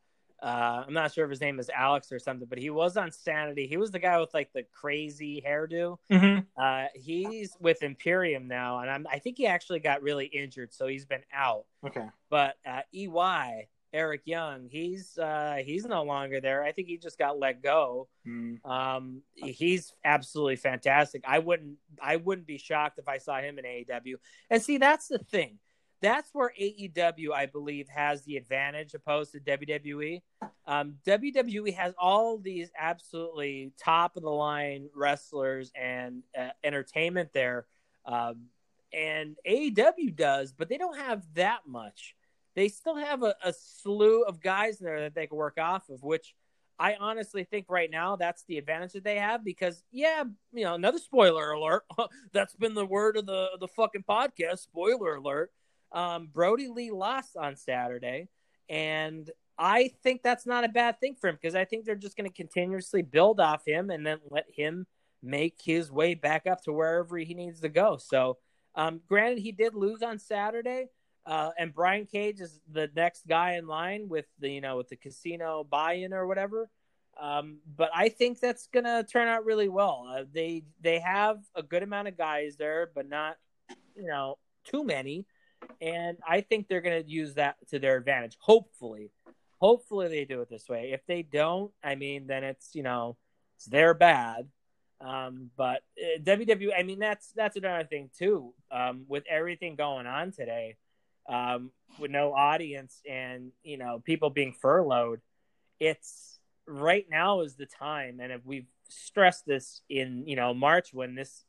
Uh, 0.43 0.83
I'm 0.87 0.93
not 0.93 1.15
sure 1.15 1.25
if 1.25 1.31
his 1.31 1.41
name 1.41 1.61
is 1.61 1.71
Alex 1.71 2.11
or 2.11 2.19
something, 2.19 2.49
but 2.49 2.59
he 2.59 2.71
was 2.71 2.97
on 2.97 3.13
Sanity. 3.13 3.69
He 3.69 3.77
was 3.77 3.93
the 3.93 4.01
guy 4.01 4.19
with 4.19 4.35
like 4.35 4.53
the 4.53 4.65
crazy 4.73 5.43
hairdo. 5.47 5.99
Mm-hmm. 6.11 6.41
Uh, 6.61 6.87
he's 6.95 7.57
with 7.61 7.83
Imperium 7.83 8.49
now, 8.49 8.81
and 8.81 8.91
I'm, 8.91 9.07
I 9.11 9.21
think 9.21 9.39
he 9.39 9.47
actually 9.47 9.79
got 9.79 10.03
really 10.03 10.27
injured, 10.27 10.73
so 10.75 10.89
he's 10.89 11.07
been 11.07 11.23
out. 11.33 11.67
Okay. 11.87 12.07
But 12.29 12.57
uh, 12.67 12.81
EY 12.93 13.69
Eric 13.93 14.23
Young, 14.25 14.69
he's 14.71 15.17
uh, 15.19 15.59
he's 15.65 15.85
no 15.85 16.03
longer 16.03 16.41
there. 16.41 16.65
I 16.65 16.73
think 16.73 16.89
he 16.89 16.97
just 16.97 17.19
got 17.19 17.39
let 17.39 17.63
go. 17.63 18.09
Mm. 18.27 18.65
Um, 18.65 19.23
he's 19.35 19.93
absolutely 20.05 20.57
fantastic. 20.57 21.23
I 21.27 21.39
wouldn't 21.39 21.77
I 22.03 22.17
wouldn't 22.17 22.47
be 22.47 22.59
shocked 22.59 22.99
if 22.99 23.09
I 23.09 23.19
saw 23.19 23.39
him 23.39 23.59
in 23.59 23.65
AEW. 23.65 24.15
And 24.51 24.63
see, 24.63 24.79
that's 24.79 25.09
the 25.09 25.19
thing. 25.19 25.59
That's 26.03 26.31
where 26.33 26.53
AEW, 26.61 27.33
I 27.33 27.47
believe, 27.47 27.89
has 27.89 28.23
the 28.25 28.37
advantage 28.37 28.93
opposed 28.93 29.33
to 29.33 29.41
WWE. 29.41 30.21
Um, 30.67 30.97
WWE 31.07 31.75
has 31.75 31.95
all 31.97 32.39
these 32.39 32.71
absolutely 32.77 33.73
top 33.79 34.17
of 34.17 34.25
the 34.25 34.31
line 34.31 34.89
wrestlers 34.97 35.71
and 35.81 36.25
uh, 36.37 36.49
entertainment 36.65 37.31
there, 37.33 37.67
um, 38.05 38.47
and 38.93 39.37
AEW 39.49 40.15
does, 40.15 40.53
but 40.53 40.69
they 40.69 40.77
don't 40.77 40.99
have 40.99 41.23
that 41.35 41.61
much. 41.67 42.17
They 42.57 42.69
still 42.69 42.97
have 42.97 43.23
a, 43.23 43.37
a 43.43 43.53
slew 43.53 44.25
of 44.25 44.43
guys 44.43 44.81
in 44.81 44.87
there 44.87 45.01
that 45.03 45.15
they 45.15 45.29
can 45.29 45.37
work 45.37 45.57
off 45.59 45.89
of, 45.89 46.03
which 46.03 46.35
I 46.79 46.97
honestly 46.99 47.45
think 47.45 47.67
right 47.69 47.91
now 47.91 48.17
that's 48.17 48.43
the 48.45 48.59
advantage 48.59 48.93
that 48.95 49.05
they 49.05 49.17
have 49.17 49.45
because 49.45 49.85
yeah, 49.93 50.25
you 50.53 50.65
know, 50.65 50.75
another 50.75 50.99
spoiler 50.99 51.53
alert. 51.53 51.85
that's 52.33 52.57
been 52.57 52.75
the 52.75 52.85
word 52.85 53.17
of 53.17 53.25
the 53.25 53.51
the 53.61 53.69
fucking 53.69 54.05
podcast. 54.09 54.59
Spoiler 54.59 55.15
alert. 55.15 55.53
Um, 55.93 56.29
Brodie 56.33 56.69
Lee 56.69 56.91
lost 56.91 57.37
on 57.37 57.57
Saturday, 57.57 58.29
and 58.69 59.31
I 59.59 59.93
think 60.03 60.23
that's 60.23 60.47
not 60.47 60.65
a 60.65 60.69
bad 60.69 60.99
thing 61.01 61.17
for 61.21 61.29
him 61.29 61.39
because 61.41 61.55
I 61.55 61.65
think 61.65 61.85
they're 61.85 61.95
just 61.95 62.17
going 62.17 62.29
to 62.29 62.35
continuously 62.35 63.03
build 63.03 63.41
off 63.41 63.67
him 63.67 63.91
and 63.91 64.07
then 64.07 64.19
let 64.31 64.47
him 64.49 64.87
make 65.23 65.61
his 65.63 65.91
way 65.91 66.15
back 66.15 66.47
up 66.47 66.63
to 66.65 66.73
wherever 66.73 67.17
he 67.19 67.35
needs 67.35 67.61
to 67.61 67.69
go. 67.69 67.97
So, 67.97 68.39
um, 68.75 69.01
granted, 69.07 69.39
he 69.39 69.53
did 69.53 69.75
lose 69.75 70.03
on 70.03 70.19
Saturday, 70.19 70.87
uh, 71.27 71.51
and 71.59 71.75
Brian 71.75 72.07
Cage 72.07 72.41
is 72.41 72.59
the 72.71 72.91
next 72.97 73.27
guy 73.29 73.55
in 73.55 73.67
line 73.67 74.09
with 74.09 74.27
the 74.41 74.51
you 74.51 74.61
know 74.61 74.79
with 74.79 74.89
the 74.89 74.97
casino 74.97 75.65
buy-in 75.65 76.13
or 76.13 76.27
whatever. 76.27 76.69
Um, 77.21 77.59
but 77.77 77.91
I 77.95 78.09
think 78.09 78.41
that's 78.41 78.67
gonna 78.69 79.05
turn 79.05 79.29
out 79.29 79.45
really 79.45 79.69
well. 79.69 80.07
Uh, 80.09 80.25
they 80.33 80.65
they 80.81 80.99
have 80.99 81.39
a 81.55 81.63
good 81.63 81.83
amount 81.83 82.09
of 82.09 82.17
guys 82.17 82.57
there, 82.57 82.91
but 82.95 83.09
not 83.09 83.37
you 83.95 84.07
know 84.07 84.39
too 84.65 84.83
many, 84.83 85.27
and 85.81 86.19
I 86.27 86.41
think 86.41 86.69
they're 86.69 86.81
gonna 86.81 87.05
use 87.07 87.35
that 87.35 87.57
to 87.71 87.79
their 87.79 87.97
advantage. 87.97 88.37
Hopefully, 88.41 89.11
hopefully 89.59 90.09
they 90.09 90.25
do 90.25 90.41
it 90.41 90.51
this 90.51 90.69
way. 90.69 90.91
If 90.93 91.07
they 91.07 91.23
don't, 91.23 91.73
I 91.83 91.95
mean, 91.95 92.27
then 92.27 92.45
it's 92.45 92.75
you 92.75 92.83
know 92.83 93.17
it's 93.57 93.67
their 93.67 93.95
bad. 93.95 94.49
Um, 95.01 95.51
but 95.57 95.83
uh, 96.01 96.21
WWE, 96.21 96.71
I 96.79 96.83
mean, 96.85 96.99
that's 96.99 97.33
that's 97.35 97.57
another 97.57 97.85
thing 97.85 98.11
too. 98.17 98.55
Um, 98.71 99.05
with 99.09 99.25
everything 99.29 99.75
going 99.75 100.07
on 100.07 100.33
today, 100.33 100.77
um, 101.29 101.71
with 101.99 102.11
no 102.11 102.33
audience 102.33 103.01
and 103.09 103.53
you 103.63 103.79
know 103.79 104.01
people 104.05 104.31
being 104.31 104.53
furloughed, 104.53 105.21
it's 105.81 106.39
right 106.67 107.07
now 107.11 107.41
is 107.41 107.57
the 107.57 107.67
time, 107.67 108.21
and 108.21 108.33
if 108.33 108.41
we've 108.45 108.67
stressed 108.89 109.47
this 109.47 109.83
in 109.89 110.25
you 110.27 110.37
know 110.37 110.55
March 110.55 110.93
when 110.93 111.15
this 111.15 111.45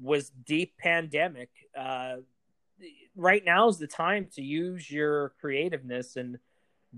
was 0.00 0.30
deep 0.46 0.76
pandemic. 0.78 1.50
Uh, 1.76 2.16
right 3.16 3.44
now 3.44 3.68
is 3.68 3.78
the 3.78 3.86
time 3.86 4.28
to 4.34 4.42
use 4.42 4.90
your 4.90 5.34
creativeness 5.40 6.16
and 6.16 6.38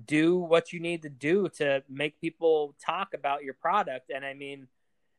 do 0.05 0.37
what 0.37 0.73
you 0.73 0.81
need 0.81 1.03
to 1.03 1.09
do 1.09 1.49
to 1.49 1.83
make 1.89 2.21
people 2.21 2.75
talk 2.85 3.15
about 3.15 3.43
your 3.43 3.55
product. 3.55 4.11
And 4.15 4.25
I 4.25 4.35
mean, 4.35 4.69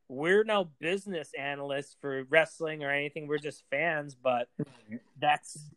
we're 0.08 0.44
no 0.44 0.70
business 0.80 1.32
analysts 1.38 1.96
for 2.02 2.24
wrestling 2.30 2.84
or 2.84 2.92
anything. 2.92 3.28
We're 3.28 3.38
just 3.38 3.64
fans, 3.70 4.16
but 4.16 4.48
that's 5.20 5.70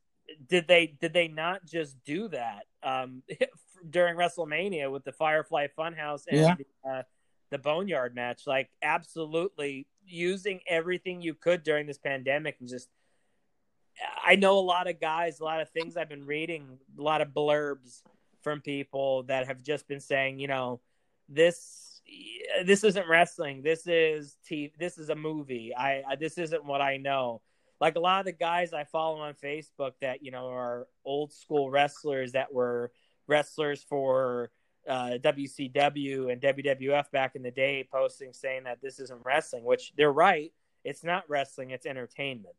did 0.49 0.67
they 0.67 0.87
did 1.01 1.13
they 1.13 1.29
not 1.29 1.65
just 1.65 2.03
do 2.05 2.29
that 2.29 2.65
um, 2.83 3.23
during 3.91 4.17
WrestleMania 4.17 4.91
with 4.91 5.05
the 5.05 5.13
Firefly 5.13 5.69
Funhouse 5.79 6.23
and 6.29 6.39
Yeah. 6.39 6.55
the, 6.57 6.91
uh, 6.91 7.03
the 7.51 7.59
Boneyard 7.59 8.15
match? 8.15 8.43
Like, 8.47 8.71
absolutely 8.83 9.87
using 10.07 10.61
everything 10.69 11.21
you 11.23 11.35
could 11.35 11.63
during 11.63 11.87
this 11.87 11.99
pandemic 11.99 12.57
and 12.61 12.69
just. 12.69 12.89
I 14.25 14.37
know 14.37 14.59
a 14.59 14.61
lot 14.61 14.89
of 14.89 15.01
guys, 15.01 15.41
a 15.41 15.45
lot 15.45 15.61
of 15.61 15.71
things 15.71 15.97
I've 15.97 16.09
been 16.09 16.27
reading, 16.27 16.79
a 16.99 17.03
lot 17.03 17.21
of 17.21 17.29
blurbs 17.29 18.03
from 18.43 18.61
people 18.61 19.25
that 19.25 19.47
have 19.47 19.63
just 19.63 19.87
been 19.87 20.01
saying, 20.01 20.39
you 20.39 20.49
know, 20.49 20.81
this 21.29 22.03
this 22.65 22.85
isn't 22.85 23.09
wrestling. 23.09 23.63
This 23.63 23.87
is 23.87 24.37
t- 24.47 24.73
this 24.79 24.99
is 24.99 25.09
a 25.09 25.15
movie. 25.15 25.75
I, 25.75 26.03
I 26.09 26.17
this 26.17 26.37
isn't 26.39 26.65
what 26.65 26.81
I 26.81 26.99
know 26.99 27.41
like 27.81 27.97
a 27.97 28.01
lot 28.01 28.21
of 28.21 28.27
the 28.27 28.33
guys 28.33 28.73
I 28.73 28.85
follow 28.85 29.21
on 29.21 29.35
Facebook 29.35 29.93
that 30.01 30.23
you 30.23 30.31
know 30.31 30.49
are 30.49 30.87
old 31.05 31.33
school 31.33 31.71
wrestlers 31.71 32.33
that 32.33 32.53
were 32.53 32.93
wrestlers 33.27 33.83
for 33.83 34.51
uh, 34.89 35.19
WCW 35.23 36.33
and 36.33 36.41
WWF 36.41 37.11
back 37.11 37.37
in 37.37 37.43
the 37.43 37.51
day, 37.51 37.87
posting 37.91 38.33
saying 38.33 38.65
that 38.65 38.81
this 38.83 39.01
isn't 39.01 39.21
wrestling, 39.25 39.65
which 39.65 39.93
they're 39.97 40.13
right. 40.13 40.53
It's 40.85 41.05
not 41.05 41.29
wrestling; 41.29 41.71
it's 41.71 41.87
entertainment, 41.87 42.55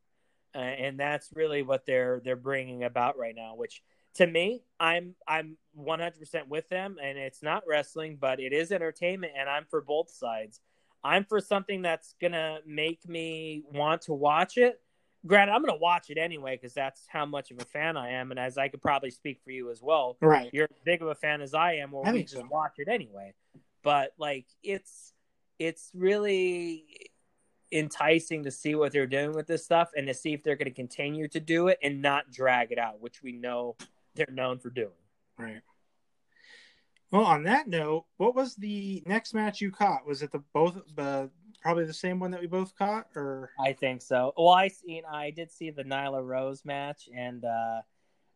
uh, 0.56 0.60
and 0.60 1.00
that's 1.00 1.30
really 1.34 1.62
what 1.62 1.86
they're 1.86 2.22
they're 2.24 2.36
bringing 2.36 2.84
about 2.84 3.18
right 3.18 3.36
now. 3.36 3.56
Which 3.56 3.84
to 4.16 4.26
me, 4.28 4.64
I'm 4.80 5.16
I'm 5.28 5.58
100% 5.78 6.48
with 6.48 6.70
them, 6.70 6.98
and 7.04 7.18
it's 7.18 7.44
not 7.44 7.64
wrestling, 7.68 8.18
but 8.20 8.40
it 8.40 8.54
is 8.54 8.72
entertainment, 8.72 9.34
and 9.38 9.50
I'm 9.50 9.66
for 9.70 9.82
both 9.82 10.10
sides. 10.10 10.62
I'm 11.04 11.26
for 11.26 11.40
something 11.40 11.82
that's 11.82 12.16
gonna 12.22 12.60
make 12.66 13.08
me 13.08 13.64
want 13.72 14.04
to 14.04 14.14
watch 14.14 14.58
it 14.58 14.82
granted, 15.26 15.54
I'm 15.54 15.62
going 15.62 15.74
to 15.74 15.82
watch 15.82 16.10
it 16.10 16.18
anyway 16.18 16.56
because 16.56 16.74
that's 16.74 17.02
how 17.08 17.26
much 17.26 17.52
of 17.52 17.60
a 17.60 17.66
fan 17.66 17.98
I 17.98 18.12
am, 18.12 18.32
and 18.32 18.40
as 18.40 18.58
I 18.58 18.68
could 18.68 18.82
probably 18.82 19.10
speak 19.12 19.40
for 19.44 19.52
you 19.52 19.72
as 19.72 19.82
well, 19.82 20.18
Right. 20.22 20.50
you're 20.54 20.66
as 20.66 20.80
big 20.84 21.02
of 21.02 21.08
a 21.08 21.16
fan 21.16 21.42
as 21.42 21.54
I 21.54 21.74
am, 21.76 21.94
or 21.94 22.12
we 22.12 22.22
just 22.22 22.36
so. 22.36 22.48
watch 22.50 22.74
it 22.78 22.88
anyway. 22.88 23.34
But 23.84 24.14
like, 24.18 24.46
it's 24.64 25.14
it's 25.60 25.92
really 25.94 26.86
enticing 27.76 28.44
to 28.44 28.52
see 28.52 28.74
what 28.76 28.92
they're 28.92 29.06
doing 29.06 29.34
with 29.34 29.48
this 29.48 29.66
stuff 29.66 29.90
and 29.96 30.08
to 30.08 30.14
see 30.14 30.34
if 30.34 30.44
they're 30.44 30.56
going 30.56 30.70
to 30.70 30.74
continue 30.74 31.28
to 31.28 31.40
do 31.40 31.68
it 31.68 31.78
and 31.84 32.02
not 32.02 32.32
drag 32.32 32.72
it 32.72 32.80
out, 32.80 33.02
which 33.02 33.22
we 33.22 33.34
know 33.34 33.76
they're 34.16 34.28
known 34.32 34.60
for 34.60 34.70
doing. 34.70 34.92
Right. 35.38 35.62
Well, 37.12 37.26
on 37.26 37.44
that 37.44 37.68
note, 37.68 38.06
what 38.18 38.36
was 38.36 38.56
the 38.56 39.04
next 39.06 39.34
match 39.34 39.62
you 39.62 39.72
caught? 39.72 40.08
Was 40.08 40.22
it 40.22 40.32
the 40.32 40.42
both 40.54 40.76
the 40.96 41.30
probably 41.62 41.86
the 41.86 41.94
same 41.94 42.20
one 42.20 42.32
that 42.32 42.42
we 42.42 42.48
both 42.48 42.76
caught, 42.78 43.08
or 43.16 43.52
I 43.60 43.74
think 43.74 44.02
so. 44.02 44.34
Well, 44.38 44.50
I 44.50 44.68
seen 44.68 45.04
I 45.12 45.32
did 45.32 45.52
see 45.52 45.72
the 45.72 45.84
Nyla 45.84 46.24
Rose 46.24 46.64
match, 46.64 47.10
and 47.16 47.44
uh, 47.44 47.82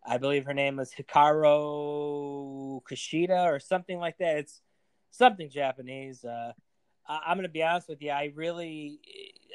I 0.05 0.17
believe 0.17 0.45
her 0.45 0.53
name 0.53 0.77
was 0.77 0.91
Hikaru 0.91 2.81
Kushida 2.83 3.45
or 3.45 3.59
something 3.59 3.99
like 3.99 4.17
that. 4.17 4.37
It's 4.37 4.61
something 5.11 5.49
Japanese. 5.49 6.23
Uh, 6.23 6.53
I'm 7.09 7.37
going 7.37 7.43
to 7.43 7.49
be 7.49 7.63
honest 7.63 7.89
with 7.89 8.01
you. 8.01 8.11
I 8.11 8.31
really 8.35 8.99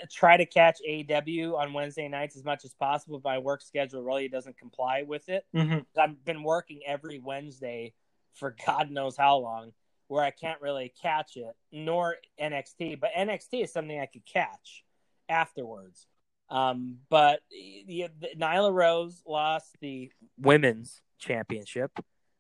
uh, 0.03 0.07
try 0.11 0.37
to 0.37 0.45
catch 0.45 0.81
AW 0.81 1.57
on 1.57 1.73
Wednesday 1.73 2.09
nights 2.09 2.37
as 2.37 2.45
much 2.45 2.65
as 2.65 2.75
possible. 2.75 3.21
But 3.21 3.31
my 3.31 3.39
work 3.39 3.63
schedule 3.63 4.03
really 4.03 4.29
doesn't 4.29 4.59
comply 4.59 5.05
with 5.07 5.29
it. 5.29 5.47
mm-hmm. 5.55 5.79
I've 5.99 6.25
been 6.25 6.43
working 6.43 6.81
every 6.87 7.21
Wednesday 7.21 7.95
for 8.35 8.57
God 8.67 8.91
knows 8.91 9.17
how 9.17 9.37
long, 9.37 9.73
where 10.09 10.25
I 10.25 10.31
can't 10.31 10.61
really 10.61 10.93
catch 11.01 11.37
it, 11.37 11.55
nor 11.71 12.17
NXT. 12.41 13.01
But 13.01 13.11
NXT 13.17 13.65
is 13.65 13.73
something 13.73 13.99
I 13.99 14.07
could 14.07 14.27
catch 14.27 14.85
afterwards. 15.29 16.07
Um, 16.51 16.99
but 17.09 17.41
the, 17.51 18.09
the, 18.21 18.29
Nyla 18.37 18.73
Rose 18.73 19.23
lost 19.27 19.77
the 19.81 20.11
women's 20.39 21.01
championship, 21.19 21.91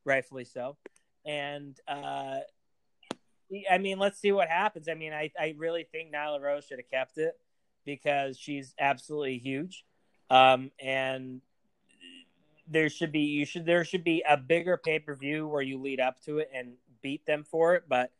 rightfully 0.04 0.44
so, 0.44 0.76
and 1.24 1.78
uh, 1.88 2.40
I 3.70 3.78
mean, 3.78 3.98
let's 3.98 4.18
see 4.18 4.32
what 4.32 4.48
happens. 4.48 4.88
I 4.88 4.94
mean, 4.94 5.12
I, 5.12 5.30
I 5.38 5.54
really 5.56 5.86
think 5.90 6.12
Nyla 6.12 6.40
Rose 6.40 6.64
should 6.64 6.78
have 6.78 6.90
kept 6.90 7.18
it 7.18 7.38
because 7.84 8.38
she's 8.38 8.74
absolutely 8.78 9.38
huge, 9.38 9.84
um, 10.30 10.70
and 10.80 11.40
there 12.66 12.88
should 12.88 13.12
be 13.12 13.20
you 13.20 13.44
should 13.44 13.66
there 13.66 13.84
should 13.84 14.04
be 14.04 14.24
a 14.28 14.36
bigger 14.36 14.76
pay 14.76 14.98
per 14.98 15.14
view 15.14 15.46
where 15.46 15.62
you 15.62 15.80
lead 15.80 16.00
up 16.00 16.20
to 16.24 16.38
it 16.38 16.50
and 16.54 16.74
beat 17.02 17.26
them 17.26 17.44
for 17.44 17.74
it. 17.74 17.84
But 17.88 18.10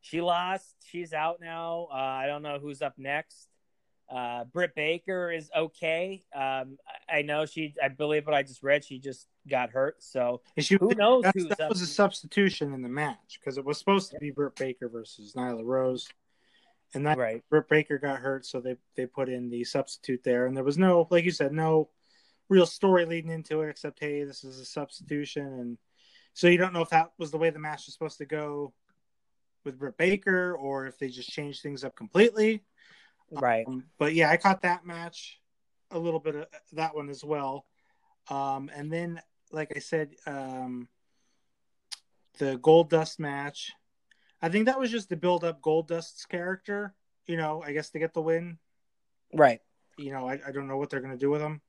she 0.00 0.20
lost. 0.20 0.74
She's 0.84 1.12
out 1.12 1.40
now. 1.40 1.88
Uh, 1.90 1.96
I 1.96 2.26
don't 2.26 2.42
know 2.42 2.58
who's 2.60 2.82
up 2.82 2.98
next. 2.98 3.48
Uh, 4.10 4.44
Britt 4.44 4.74
Baker 4.74 5.30
is 5.32 5.50
okay. 5.56 6.22
Um, 6.34 6.78
I 7.08 7.18
I 7.18 7.22
know 7.22 7.46
she. 7.46 7.74
I 7.82 7.88
believe 7.88 8.26
what 8.26 8.34
I 8.34 8.42
just 8.42 8.62
read. 8.62 8.84
She 8.84 8.98
just 8.98 9.26
got 9.48 9.70
hurt. 9.70 10.02
So 10.02 10.42
She, 10.58 10.76
Who 10.76 10.90
knows 10.94 11.22
that 11.22 11.60
up- 11.60 11.70
was 11.70 11.80
a 11.80 11.86
substitution 11.86 12.74
in 12.74 12.82
the 12.82 12.88
match 12.88 13.38
because 13.40 13.56
it 13.58 13.64
was 13.64 13.78
supposed 13.78 14.10
to 14.10 14.18
be 14.18 14.30
Britt 14.30 14.56
Baker 14.56 14.88
versus 14.88 15.34
Nyla 15.34 15.64
Rose, 15.64 16.06
and 16.94 17.06
that 17.06 17.16
right, 17.16 17.42
Britt 17.48 17.68
Baker 17.68 17.98
got 17.98 18.18
hurt, 18.18 18.44
so 18.44 18.60
they 18.60 18.76
they 18.94 19.06
put 19.06 19.28
in 19.28 19.48
the 19.48 19.64
substitute 19.64 20.22
there, 20.22 20.46
and 20.46 20.56
there 20.56 20.64
was 20.64 20.78
no, 20.78 21.08
like 21.10 21.24
you 21.24 21.30
said, 21.30 21.52
no 21.52 21.88
real 22.50 22.66
story 22.66 23.06
leading 23.06 23.30
into 23.30 23.62
it 23.62 23.70
except 23.70 24.00
hey, 24.00 24.22
this 24.24 24.44
is 24.44 24.60
a 24.60 24.64
substitution, 24.66 25.46
and 25.46 25.78
So 26.34 26.48
you 26.48 26.58
don't 26.58 26.74
know 26.74 26.82
if 26.82 26.90
that 26.90 27.12
was 27.18 27.30
the 27.30 27.38
way 27.38 27.48
the 27.50 27.58
match 27.58 27.86
was 27.86 27.94
supposed 27.94 28.18
to 28.18 28.26
go 28.26 28.74
with 29.64 29.78
Britt 29.78 29.96
Baker, 29.96 30.54
or 30.54 30.86
if 30.86 30.98
they 30.98 31.08
just 31.08 31.30
changed 31.30 31.62
things 31.62 31.84
up 31.84 31.96
completely. 31.96 32.64
Right. 33.30 33.66
Um, 33.66 33.84
but 33.98 34.14
yeah, 34.14 34.30
I 34.30 34.36
caught 34.36 34.62
that 34.62 34.86
match, 34.86 35.40
a 35.90 35.98
little 35.98 36.20
bit 36.20 36.36
of 36.36 36.46
that 36.72 36.94
one 36.94 37.08
as 37.08 37.24
well. 37.24 37.66
Um, 38.30 38.70
and 38.74 38.92
then, 38.92 39.20
like 39.52 39.72
I 39.74 39.80
said, 39.80 40.14
um, 40.26 40.88
the 42.38 42.58
Goldust 42.58 43.18
match. 43.18 43.72
I 44.42 44.48
think 44.48 44.66
that 44.66 44.78
was 44.78 44.90
just 44.90 45.08
to 45.08 45.16
build 45.16 45.44
up 45.44 45.60
Goldust's 45.62 46.26
character. 46.26 46.94
You 47.26 47.36
know, 47.36 47.62
I 47.64 47.72
guess 47.72 47.90
to 47.90 47.98
get 47.98 48.12
the 48.12 48.20
win. 48.22 48.58
Right. 49.32 49.60
You 49.96 50.12
know, 50.12 50.28
I, 50.28 50.40
I 50.46 50.52
don't 50.52 50.68
know 50.68 50.76
what 50.76 50.90
they're 50.90 51.00
going 51.00 51.12
to 51.12 51.18
do 51.18 51.30
with 51.30 51.40
him 51.40 51.60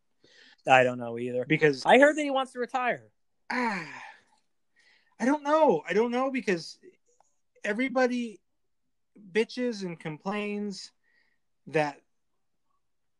I 0.67 0.83
don't 0.83 0.97
know 0.97 1.17
either. 1.17 1.45
because 1.47 1.83
I 1.85 1.99
heard 1.99 2.15
that 2.17 2.23
he 2.23 2.31
wants 2.31 2.53
to 2.53 2.59
retire. 2.59 3.03
ah, 3.51 4.03
I 5.19 5.25
don't 5.25 5.43
know. 5.43 5.83
I 5.87 5.93
don't 5.93 6.11
know 6.11 6.31
because 6.31 6.77
everybody 7.63 8.39
bitches 9.31 9.83
and 9.83 9.99
complains 9.99 10.91
that 11.67 11.99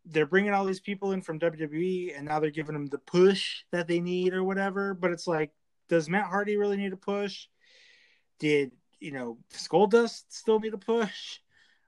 they're 0.05 0.25
bringing 0.25 0.53
all 0.53 0.65
these 0.65 0.79
people 0.79 1.11
in 1.11 1.21
from 1.21 1.39
WWE 1.39 2.15
and 2.15 2.25
now 2.25 2.39
they're 2.39 2.51
giving 2.51 2.73
them 2.73 2.87
the 2.87 2.99
push 2.99 3.63
that 3.71 3.87
they 3.87 3.99
need 3.99 4.33
or 4.33 4.43
whatever. 4.43 4.93
But 4.93 5.11
it's 5.11 5.27
like, 5.27 5.51
does 5.89 6.09
Matt 6.09 6.25
Hardy 6.25 6.57
really 6.57 6.77
need 6.77 6.93
a 6.93 6.97
push? 6.97 7.47
Did 8.39 8.71
you 8.99 9.11
know 9.11 9.37
Skulldust 9.53 10.23
still 10.29 10.59
need 10.59 10.73
a 10.73 10.77
push? 10.77 11.39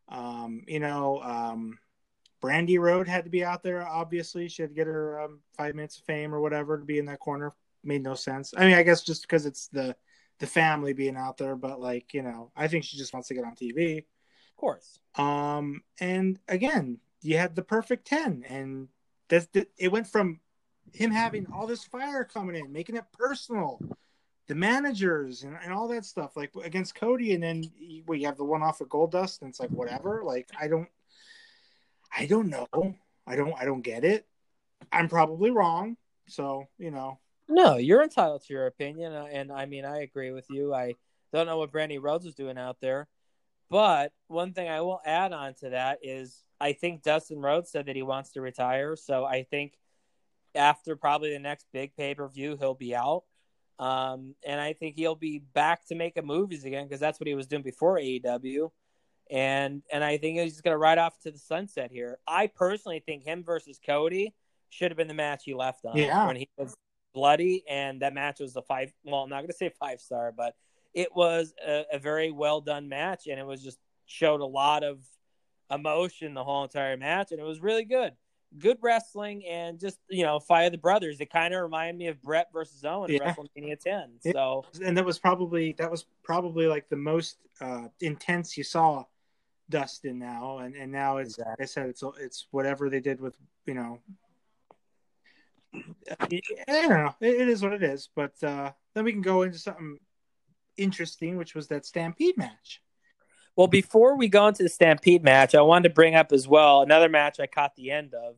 Um, 0.09 0.63
you 0.67 0.79
know, 0.79 1.21
um, 1.21 1.77
Brandi 2.41 2.79
Rhodes 2.79 3.09
had 3.09 3.25
to 3.25 3.29
be 3.29 3.43
out 3.43 3.63
there. 3.63 3.85
Obviously, 3.85 4.47
she 4.47 4.61
had 4.61 4.69
to 4.69 4.75
get 4.75 4.87
her 4.87 5.21
um, 5.21 5.41
five 5.57 5.75
minutes 5.75 5.97
of 5.97 6.05
fame 6.05 6.33
or 6.33 6.41
whatever 6.41 6.77
to 6.77 6.85
be 6.85 6.99
in 6.99 7.05
that 7.05 7.19
corner. 7.19 7.53
Made 7.83 8.03
no 8.03 8.13
sense. 8.13 8.53
I 8.55 8.65
mean, 8.65 8.75
I 8.75 8.83
guess 8.83 9.03
just 9.03 9.23
because 9.23 9.45
it's 9.45 9.67
the 9.67 9.95
the 10.39 10.47
family 10.47 10.93
being 10.93 11.17
out 11.17 11.37
there, 11.37 11.55
but 11.55 11.79
like 11.79 12.13
you 12.13 12.21
know, 12.21 12.51
I 12.55 12.67
think 12.67 12.83
she 12.83 12.97
just 12.97 13.13
wants 13.13 13.27
to 13.29 13.33
get 13.33 13.45
on 13.45 13.55
TV. 13.55 14.05
Of 14.57 14.61
course. 14.61 14.99
Um, 15.15 15.83
and 15.99 16.39
again, 16.47 16.97
you 17.21 17.37
had 17.37 17.55
the 17.55 17.61
perfect 17.61 18.07
ten, 18.07 18.43
and 18.49 18.87
that's 19.29 19.45
the, 19.53 19.67
it 19.77 19.91
went 19.91 20.07
from 20.07 20.39
him 20.93 21.11
having 21.11 21.45
all 21.53 21.67
this 21.67 21.83
fire 21.83 22.23
coming 22.23 22.55
in, 22.55 22.71
making 22.71 22.95
it 22.95 23.03
personal, 23.13 23.79
the 24.47 24.55
managers 24.55 25.43
and, 25.43 25.55
and 25.63 25.71
all 25.71 25.87
that 25.89 26.05
stuff, 26.05 26.35
like 26.35 26.51
against 26.63 26.95
Cody, 26.95 27.33
and 27.33 27.43
then 27.43 27.69
you, 27.77 28.01
well, 28.07 28.17
you 28.17 28.25
have 28.25 28.37
the 28.37 28.45
one 28.45 28.63
off 28.63 28.81
of 28.81 28.89
Goldust, 28.89 29.41
and 29.41 29.49
it's 29.49 29.59
like 29.59 29.69
whatever. 29.69 30.23
Like 30.25 30.49
I 30.59 30.67
don't, 30.67 30.87
I 32.17 32.25
don't 32.25 32.49
know, 32.49 32.95
I 33.27 33.35
don't, 33.35 33.53
I 33.59 33.65
don't 33.65 33.81
get 33.81 34.03
it. 34.03 34.25
I'm 34.91 35.07
probably 35.07 35.51
wrong, 35.51 35.97
so 36.27 36.65
you 36.79 36.89
know, 36.89 37.19
No, 37.47 37.77
you're 37.77 38.03
entitled 38.03 38.43
to 38.45 38.53
your 38.53 38.67
opinion, 38.67 39.13
uh, 39.13 39.27
and 39.31 39.51
I 39.51 39.65
mean, 39.65 39.85
I 39.85 40.01
agree 40.01 40.31
with 40.31 40.49
you. 40.49 40.73
I 40.73 40.95
don't 41.33 41.45
know 41.45 41.57
what 41.57 41.71
Brandi 41.71 42.01
Rhodes 42.01 42.25
is 42.25 42.35
doing 42.35 42.57
out 42.57 42.77
there, 42.81 43.07
but 43.69 44.13
one 44.27 44.53
thing 44.53 44.69
I 44.69 44.81
will 44.81 45.01
add 45.05 45.33
on 45.33 45.53
to 45.55 45.69
that 45.71 45.99
is 46.03 46.43
I 46.59 46.73
think 46.73 47.03
Dustin 47.03 47.39
Rhodes 47.41 47.69
said 47.71 47.85
that 47.87 47.95
he 47.95 48.03
wants 48.03 48.31
to 48.31 48.41
retire, 48.41 48.95
so 48.95 49.25
I 49.25 49.43
think 49.43 49.77
after 50.55 50.95
probably 50.95 51.31
the 51.31 51.39
next 51.39 51.67
big 51.71 51.95
pay 51.95 52.15
per 52.15 52.27
view, 52.27 52.57
he'll 52.59 52.73
be 52.73 52.95
out. 52.95 53.23
Um, 53.79 54.33
and 54.45 54.59
I 54.59 54.73
think 54.73 54.95
he'll 54.95 55.15
be 55.15 55.37
back 55.39 55.85
to 55.87 55.95
making 55.95 56.25
movies 56.25 56.65
again 56.65 56.85
because 56.87 56.99
that's 56.99 57.19
what 57.19 57.27
he 57.27 57.35
was 57.35 57.45
doing 57.45 57.61
before 57.61 57.97
AEW. 57.99 58.71
And 59.29 59.83
and 59.91 60.03
I 60.03 60.17
think 60.17 60.39
he's 60.39 60.61
going 60.61 60.73
to 60.73 60.79
ride 60.79 60.97
off 60.97 61.19
to 61.19 61.31
the 61.31 61.37
sunset 61.37 61.91
here. 61.91 62.17
I 62.27 62.47
personally 62.47 63.03
think 63.05 63.23
him 63.23 63.43
versus 63.43 63.79
Cody 63.85 64.33
should 64.69 64.89
have 64.89 64.97
been 64.97 65.07
the 65.07 65.13
match 65.13 65.43
he 65.45 65.53
left 65.53 65.85
on 65.85 65.95
Yeah. 65.97 66.25
when 66.25 66.37
he 66.37 66.49
was 66.57 66.73
bloody, 67.13 67.63
and 67.69 68.01
that 68.01 68.13
match 68.13 68.39
was 68.39 68.55
a 68.55 68.61
five. 68.61 68.91
Well, 69.03 69.21
I'm 69.21 69.29
not 69.29 69.37
going 69.37 69.49
to 69.49 69.53
say 69.53 69.69
five 69.79 69.99
star, 69.99 70.33
but 70.35 70.55
it 70.97 71.15
was 71.15 71.53
a, 71.63 71.85
a 71.93 71.99
very 71.99 72.31
well 72.31 72.59
done 72.59 72.89
match, 72.89 73.27
and 73.27 73.39
it 73.39 73.45
was 73.45 73.61
just 73.61 73.77
showed 74.07 74.41
a 74.41 74.45
lot 74.45 74.83
of 74.83 74.99
emotion 75.69 76.33
the 76.33 76.43
whole 76.43 76.63
entire 76.63 76.97
match, 76.97 77.31
and 77.31 77.39
it 77.39 77.43
was 77.43 77.59
really 77.61 77.85
good. 77.85 78.13
Good 78.57 78.79
wrestling 78.81 79.45
and 79.45 79.79
just 79.79 79.99
you 80.09 80.23
know, 80.23 80.39
Fire 80.39 80.71
the 80.71 80.77
Brothers. 80.79 81.21
It 81.21 81.29
kind 81.31 81.53
of 81.53 81.61
reminded 81.61 81.99
me 81.99 82.07
of 82.07 82.19
Bret 82.23 82.47
versus 82.51 82.83
Owen 82.83 83.11
Yeah. 83.11 83.19
WrestleMania 83.19 83.79
10. 83.79 84.13
Yeah. 84.23 84.31
So 84.31 84.65
and 84.83 84.97
that 84.97 85.05
was 85.05 85.19
probably 85.19 85.73
that 85.73 85.91
was 85.91 86.05
probably 86.23 86.65
like 86.65 86.89
the 86.89 86.95
most 86.95 87.37
uh, 87.61 87.89
intense 88.01 88.57
you 88.57 88.63
saw 88.63 89.05
Dustin 89.69 90.17
now, 90.17 90.57
and 90.59 90.75
and 90.75 90.91
now 90.91 91.17
it's 91.17 91.37
like 91.37 91.61
I 91.61 91.65
said 91.65 91.89
it's 91.89 92.03
it's 92.19 92.47
whatever 92.49 92.89
they 92.89 93.01
did 93.01 93.21
with 93.21 93.35
you 93.67 93.75
know. 93.75 93.99
I 96.19 96.41
don't 96.67 96.89
know. 96.89 97.15
It, 97.21 97.41
it 97.41 97.49
is 97.49 97.61
what 97.61 97.73
it 97.73 97.83
is, 97.83 98.09
but 98.15 98.33
uh, 98.41 98.71
then 98.95 99.03
we 99.03 99.11
can 99.11 99.21
go 99.21 99.43
into 99.43 99.59
something 99.59 99.99
interesting, 100.77 101.37
which 101.37 101.55
was 101.55 101.67
that 101.67 101.85
Stampede 101.85 102.37
match. 102.37 102.81
Well, 103.55 103.67
before 103.67 104.15
we 104.15 104.27
go 104.27 104.47
into 104.47 104.63
the 104.63 104.69
Stampede 104.69 105.23
match, 105.23 105.55
I 105.55 105.61
wanted 105.61 105.89
to 105.89 105.95
bring 105.95 106.15
up 106.15 106.31
as 106.31 106.47
well 106.47 106.81
another 106.83 107.09
match 107.09 107.39
I 107.39 107.47
caught 107.47 107.75
the 107.75 107.91
end 107.91 108.13
of. 108.13 108.37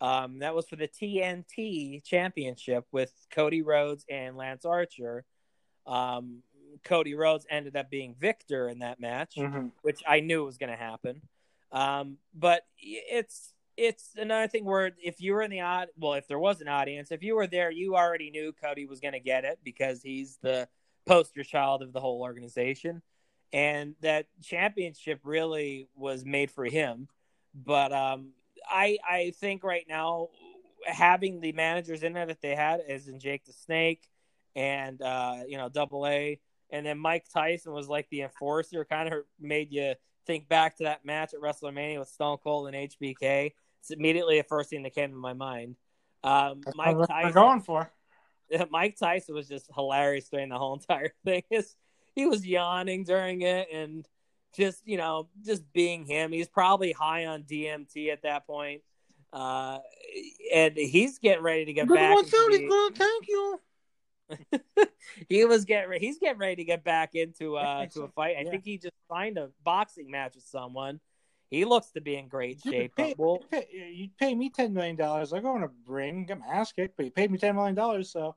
Um, 0.00 0.40
that 0.40 0.54
was 0.54 0.68
for 0.68 0.76
the 0.76 0.88
TNT 0.88 2.04
Championship 2.04 2.84
with 2.92 3.12
Cody 3.30 3.62
Rhodes 3.62 4.04
and 4.10 4.36
Lance 4.36 4.64
Archer. 4.64 5.24
Um, 5.86 6.42
Cody 6.84 7.14
Rhodes 7.14 7.46
ended 7.48 7.76
up 7.76 7.90
being 7.90 8.14
victor 8.18 8.68
in 8.68 8.80
that 8.80 9.00
match, 9.00 9.36
Mhm. 9.36 9.72
which 9.82 10.02
I 10.06 10.20
knew 10.20 10.44
was 10.44 10.58
going 10.58 10.70
to 10.70 10.76
happen. 10.76 11.22
Um, 11.72 12.18
but 12.34 12.66
it's 12.78 13.52
it's 13.76 14.16
another 14.16 14.48
thing 14.48 14.64
where 14.64 14.92
if 15.02 15.20
you 15.20 15.34
were 15.34 15.42
in 15.42 15.50
the 15.50 15.60
odd, 15.60 15.88
well, 15.98 16.14
if 16.14 16.26
there 16.26 16.38
was 16.38 16.62
an 16.62 16.68
audience, 16.68 17.12
if 17.12 17.22
you 17.22 17.34
were 17.36 17.46
there, 17.46 17.70
you 17.70 17.94
already 17.94 18.30
knew 18.30 18.50
Cody 18.52 18.86
was 18.86 19.00
going 19.00 19.12
to 19.12 19.20
get 19.20 19.44
it 19.44 19.58
because 19.62 20.02
he's 20.02 20.38
the 20.38 20.66
poster 21.06 21.44
child 21.44 21.82
of 21.82 21.92
the 21.92 22.00
whole 22.00 22.20
organization 22.20 23.02
and 23.52 23.94
that 24.02 24.26
championship 24.42 25.20
really 25.24 25.88
was 25.96 26.24
made 26.24 26.50
for 26.50 26.64
him. 26.64 27.08
But 27.54 27.92
um, 27.92 28.32
I 28.68 28.98
I 29.08 29.32
think 29.40 29.64
right 29.64 29.86
now 29.88 30.28
having 30.84 31.40
the 31.40 31.52
managers 31.52 32.02
in 32.02 32.12
there 32.12 32.26
that 32.26 32.42
they 32.42 32.54
had, 32.54 32.80
as 32.86 33.08
in 33.08 33.18
Jake 33.18 33.44
the 33.44 33.52
Snake 33.52 34.08
and 34.54 35.00
uh, 35.00 35.38
you 35.48 35.56
know 35.56 35.68
Double 35.68 36.06
A, 36.06 36.38
and 36.70 36.84
then 36.84 36.98
Mike 36.98 37.24
Tyson 37.32 37.72
was 37.72 37.88
like 37.88 38.08
the 38.10 38.22
enforcer, 38.22 38.84
kind 38.84 39.12
of 39.12 39.24
made 39.40 39.72
you 39.72 39.94
think 40.26 40.48
back 40.48 40.76
to 40.76 40.84
that 40.84 41.04
match 41.04 41.32
at 41.32 41.40
WrestleMania 41.40 41.98
with 41.98 42.08
Stone 42.08 42.38
Cold 42.42 42.68
and 42.68 42.76
HBK. 42.76 43.52
It's 43.80 43.90
immediately 43.90 44.38
the 44.38 44.44
first 44.44 44.70
thing 44.70 44.82
that 44.82 44.94
came 44.94 45.10
to 45.10 45.16
my 45.16 45.32
mind. 45.32 45.76
Um, 46.24 46.60
That's 46.64 46.76
Mike 46.76 46.96
Tyson, 47.08 47.32
going 47.32 47.60
for. 47.60 47.90
Mike 48.70 48.96
Tyson 48.98 49.34
was 49.34 49.48
just 49.48 49.68
hilarious 49.74 50.28
during 50.28 50.48
the 50.48 50.58
whole 50.58 50.74
entire 50.80 51.12
thing. 51.24 51.42
His, 51.50 51.74
he 52.14 52.26
was 52.26 52.46
yawning 52.46 53.04
during 53.04 53.42
it 53.42 53.68
and 53.72 54.06
just 54.56 54.80
you 54.86 54.96
know 54.96 55.28
just 55.44 55.70
being 55.72 56.04
him. 56.06 56.32
He's 56.32 56.48
probably 56.48 56.92
high 56.92 57.26
on 57.26 57.42
DMT 57.42 58.10
at 58.12 58.22
that 58.22 58.46
point, 58.46 58.82
uh, 59.32 59.78
and 60.54 60.76
he's 60.76 61.18
getting 61.18 61.42
ready 61.42 61.64
to 61.66 61.72
get 61.72 61.88
back. 61.88 62.16
into 62.18 62.30
the- 62.30 62.92
Thank 62.94 63.28
you. 63.28 63.60
he 65.28 65.44
was 65.44 65.64
getting 65.64 65.88
re- 65.90 65.98
he's 66.00 66.18
getting 66.18 66.38
ready 66.38 66.56
to 66.56 66.64
get 66.64 66.82
back 66.82 67.14
into 67.14 67.56
uh 67.56 67.86
to 67.86 68.02
a 68.02 68.08
fight. 68.08 68.36
I 68.38 68.42
Yeah. 68.42 68.50
think 68.50 68.64
he 68.64 68.76
just 68.78 68.94
signed 69.08 69.38
a 69.38 69.50
boxing 69.62 70.10
match 70.10 70.34
with 70.34 70.44
someone. 70.44 71.00
He 71.50 71.64
looks 71.64 71.90
to 71.92 72.00
be 72.00 72.16
in 72.16 72.28
great 72.28 72.60
Dude, 72.62 72.72
shape. 72.72 72.96
pay- 72.96 73.14
we'll, 73.16 73.38
pay- 73.38 73.68
you 73.94 74.08
pay 74.18 74.34
me 74.34 74.50
ten 74.50 74.74
million 74.74 74.96
dollars. 74.96 75.32
I 75.32 75.40
go 75.40 75.54
on 75.54 75.62
a 75.62 75.70
ring, 75.86 76.26
get 76.26 76.40
my 76.40 76.46
ass 76.46 76.72
kicked, 76.72 76.96
but 76.96 77.04
you 77.04 77.10
paid 77.12 77.30
me 77.30 77.38
ten 77.38 77.54
million 77.54 77.74
dollars, 77.74 78.10
so 78.10 78.34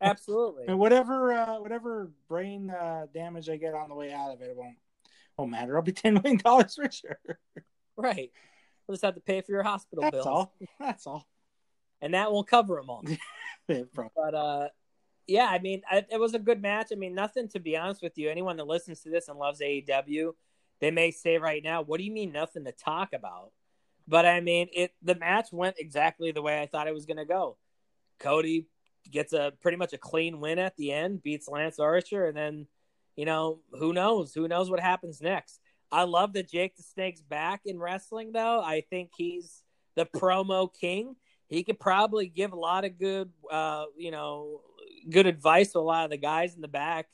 absolutely. 0.00 0.64
and 0.68 0.78
whatever 0.78 1.32
uh, 1.32 1.60
whatever 1.60 2.10
brain 2.28 2.70
uh, 2.70 3.06
damage 3.14 3.48
I 3.48 3.56
get 3.56 3.74
on 3.74 3.88
the 3.88 3.94
way 3.94 4.12
out 4.12 4.30
of 4.32 4.42
it, 4.42 4.50
it 4.50 4.56
won't 4.56 4.76
won't 5.38 5.50
matter. 5.50 5.76
I'll 5.76 5.82
be 5.82 5.92
ten 6.04 6.14
million 6.14 6.36
dollars 6.38 6.76
richer. 6.78 7.18
Right. 7.96 8.30
We'll 8.86 8.94
just 8.94 9.04
have 9.04 9.14
to 9.14 9.20
pay 9.20 9.40
for 9.40 9.52
your 9.52 9.62
hospital 9.62 10.02
bill. 10.02 10.10
That's 10.10 10.24
bills. 10.24 10.26
all. 10.26 10.54
That's 10.78 11.06
all. 11.06 11.26
And 12.02 12.12
that 12.12 12.30
won't 12.30 12.46
cover 12.48 12.76
them 12.76 12.90
all. 12.90 13.04
Yeah. 13.66 13.84
But 13.94 14.34
uh, 14.34 14.68
yeah, 15.26 15.46
I 15.46 15.58
mean, 15.58 15.80
I, 15.90 16.04
it 16.10 16.20
was 16.20 16.34
a 16.34 16.38
good 16.38 16.60
match. 16.60 16.88
I 16.92 16.96
mean, 16.96 17.14
nothing 17.14 17.48
to 17.48 17.60
be 17.60 17.78
honest 17.78 18.02
with 18.02 18.18
you. 18.18 18.28
Anyone 18.28 18.58
that 18.58 18.66
listens 18.66 19.00
to 19.00 19.08
this 19.08 19.28
and 19.28 19.38
loves 19.38 19.60
AEW, 19.62 20.32
they 20.84 20.90
may 20.90 21.10
say 21.10 21.38
right 21.38 21.62
now, 21.62 21.82
"What 21.82 21.98
do 21.98 22.04
you 22.04 22.12
mean 22.12 22.32
nothing 22.32 22.64
to 22.64 22.72
talk 22.72 23.12
about?" 23.12 23.52
But 24.06 24.26
I 24.26 24.40
mean, 24.40 24.68
it 24.72 24.94
the 25.02 25.14
match 25.14 25.48
went 25.52 25.76
exactly 25.78 26.32
the 26.32 26.42
way 26.42 26.60
I 26.60 26.66
thought 26.66 26.88
it 26.88 26.94
was 26.94 27.06
going 27.06 27.16
to 27.18 27.24
go. 27.24 27.56
Cody 28.18 28.68
gets 29.10 29.32
a 29.32 29.52
pretty 29.60 29.76
much 29.76 29.92
a 29.92 29.98
clean 29.98 30.40
win 30.40 30.58
at 30.58 30.76
the 30.76 30.92
end, 30.92 31.22
beats 31.22 31.48
Lance 31.48 31.78
Archer, 31.78 32.26
and 32.26 32.36
then 32.36 32.66
you 33.16 33.24
know 33.24 33.60
who 33.72 33.92
knows 33.92 34.34
who 34.34 34.48
knows 34.48 34.70
what 34.70 34.80
happens 34.80 35.20
next. 35.20 35.60
I 35.90 36.04
love 36.04 36.32
that 36.34 36.50
Jake 36.50 36.76
the 36.76 36.82
Snake's 36.82 37.20
back 37.20 37.62
in 37.64 37.78
wrestling, 37.78 38.32
though. 38.32 38.60
I 38.60 38.82
think 38.90 39.10
he's 39.16 39.62
the 39.94 40.06
promo 40.06 40.68
king 40.72 41.16
he 41.48 41.62
could 41.62 41.78
probably 41.78 42.26
give 42.26 42.52
a 42.52 42.58
lot 42.58 42.84
of 42.84 42.98
good, 42.98 43.30
uh, 43.50 43.84
you 43.96 44.10
know, 44.10 44.60
good 45.10 45.26
advice 45.26 45.72
to 45.72 45.78
a 45.78 45.80
lot 45.80 46.04
of 46.04 46.10
the 46.10 46.16
guys 46.16 46.54
in 46.54 46.60
the 46.60 46.68
back 46.68 47.06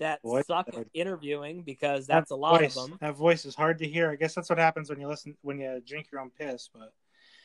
that 0.00 0.20
Boy, 0.22 0.42
suck 0.42 0.68
at 0.68 0.86
interviewing 0.92 1.62
because 1.62 2.06
that's 2.06 2.30
a 2.30 2.36
lot 2.36 2.60
voice, 2.60 2.76
of 2.76 2.90
them. 2.90 2.98
That 3.00 3.14
voice 3.14 3.44
is 3.44 3.54
hard 3.54 3.78
to 3.78 3.88
hear. 3.88 4.10
I 4.10 4.16
guess 4.16 4.34
that's 4.34 4.50
what 4.50 4.58
happens 4.58 4.90
when 4.90 5.00
you 5.00 5.08
listen 5.08 5.36
when 5.42 5.60
you 5.60 5.80
drink 5.86 6.08
your 6.10 6.20
own 6.20 6.30
piss. 6.30 6.68
But 6.74 6.92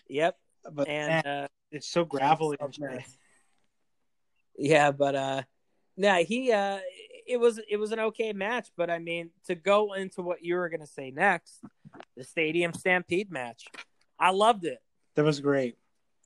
Yep, 0.08 0.38
but 0.72 0.88
and 0.88 1.26
man, 1.26 1.26
uh, 1.26 1.48
it's 1.72 1.88
so 1.88 2.04
gravelly. 2.06 2.58
so 2.60 3.00
yeah, 4.58 4.92
but 4.92 5.16
uh, 5.16 5.42
Yeah, 5.98 6.20
he 6.20 6.52
uh 6.52 6.80
it 7.28 7.38
was 7.38 7.60
it 7.70 7.78
was 7.78 7.92
an 7.92 8.00
okay 8.00 8.34
match, 8.34 8.70
but 8.78 8.90
I 8.90 9.00
mean 9.00 9.32
to 9.46 9.56
go 9.56 9.94
into 9.94 10.22
what 10.22 10.44
you 10.44 10.56
were 10.56 10.70
gonna 10.70 10.88
say 10.88 11.12
next, 11.12 11.62
the 12.16 12.24
Stadium 12.24 12.74
Stampede 12.74 13.32
match, 13.32 13.66
I 14.20 14.32
loved 14.32 14.66
it. 14.66 14.80
That 15.16 15.26
was 15.26 15.40
great. 15.40 15.78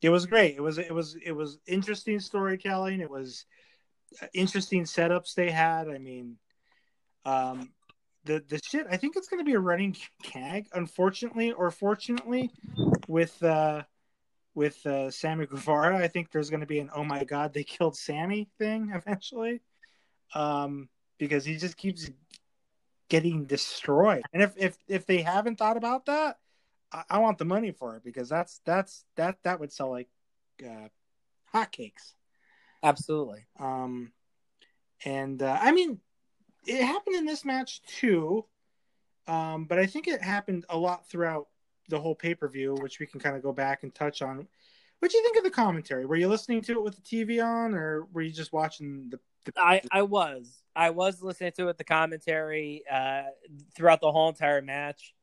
It 0.01 0.09
was 0.09 0.25
great. 0.25 0.55
It 0.55 0.61
was 0.61 0.77
it 0.77 0.93
was 0.93 1.15
it 1.23 1.31
was 1.31 1.59
interesting 1.67 2.19
storytelling. 2.19 3.01
It 3.01 3.09
was 3.09 3.45
interesting 4.33 4.83
setups 4.83 5.33
they 5.33 5.49
had. 5.49 5.89
I 5.89 5.97
mean, 5.97 6.37
um, 7.25 7.71
the 8.25 8.43
the 8.47 8.59
shit. 8.63 8.87
I 8.89 8.97
think 8.97 9.15
it's 9.15 9.27
going 9.27 9.39
to 9.39 9.49
be 9.49 9.55
a 9.55 9.59
running 9.59 9.95
gag, 10.21 10.67
unfortunately 10.73 11.51
or 11.51 11.71
fortunately, 11.71 12.51
with 13.07 13.41
uh, 13.43 13.83
with 14.55 14.85
uh, 14.85 15.11
Sammy 15.11 15.45
Guevara. 15.45 15.97
I 15.97 16.07
think 16.07 16.31
there's 16.31 16.49
going 16.49 16.61
to 16.61 16.65
be 16.65 16.79
an 16.79 16.89
"Oh 16.93 17.03
my 17.03 17.23
God, 17.23 17.53
they 17.53 17.63
killed 17.63 17.97
Sammy" 17.97 18.49
thing 18.57 18.91
eventually, 18.95 19.61
um, 20.33 20.89
because 21.17 21.45
he 21.45 21.57
just 21.57 21.77
keeps 21.77 22.09
getting 23.09 23.45
destroyed. 23.45 24.23
And 24.33 24.43
if 24.43 24.53
if 24.57 24.77
if 24.87 25.05
they 25.05 25.21
haven't 25.21 25.57
thought 25.57 25.77
about 25.77 26.05
that, 26.05 26.37
I, 26.91 27.03
I 27.09 27.19
want 27.19 27.37
the 27.37 27.45
money 27.45 27.71
for 27.71 27.95
it 27.95 28.03
because 28.03 28.29
that's 28.29 28.61
that's 28.65 29.03
that 29.15 29.37
that 29.43 29.59
would 29.59 29.71
sell 29.71 29.91
like 29.91 30.09
uh, 30.63 30.89
hotcakes. 31.53 32.13
Absolutely. 32.83 33.45
Um, 33.59 34.11
and 35.05 35.41
uh, 35.41 35.57
I 35.61 35.71
mean, 35.71 35.99
it 36.65 36.83
happened 36.83 37.15
in 37.15 37.25
this 37.25 37.45
match 37.45 37.81
too, 37.83 38.45
um, 39.27 39.65
but 39.65 39.79
I 39.79 39.85
think 39.85 40.07
it 40.07 40.21
happened 40.21 40.65
a 40.69 40.77
lot 40.77 41.07
throughout 41.07 41.47
the 41.89 41.99
whole 41.99 42.15
pay 42.15 42.35
per 42.35 42.47
view, 42.47 42.75
which 42.81 42.99
we 42.99 43.05
can 43.05 43.19
kind 43.19 43.35
of 43.35 43.43
go 43.43 43.51
back 43.51 43.83
and 43.83 43.93
touch 43.93 44.21
on. 44.21 44.47
What 44.99 45.11
do 45.11 45.17
you 45.17 45.23
think 45.23 45.37
of 45.37 45.43
the 45.43 45.49
commentary? 45.49 46.05
Were 46.05 46.17
you 46.17 46.27
listening 46.27 46.61
to 46.63 46.73
it 46.73 46.83
with 46.83 46.95
the 46.95 47.01
TV 47.01 47.43
on, 47.43 47.73
or 47.73 48.07
were 48.13 48.21
you 48.21 48.31
just 48.31 48.51
watching 48.51 49.09
the? 49.09 49.19
the 49.45 49.53
I 49.57 49.81
I 49.91 50.01
was 50.01 50.61
I 50.75 50.89
was 50.89 51.21
listening 51.21 51.53
to 51.53 51.69
it 51.69 51.77
the 51.77 51.83
commentary 51.83 52.83
uh, 52.91 53.23
throughout 53.75 54.01
the 54.01 54.11
whole 54.11 54.29
entire 54.29 54.61
match. 54.61 55.13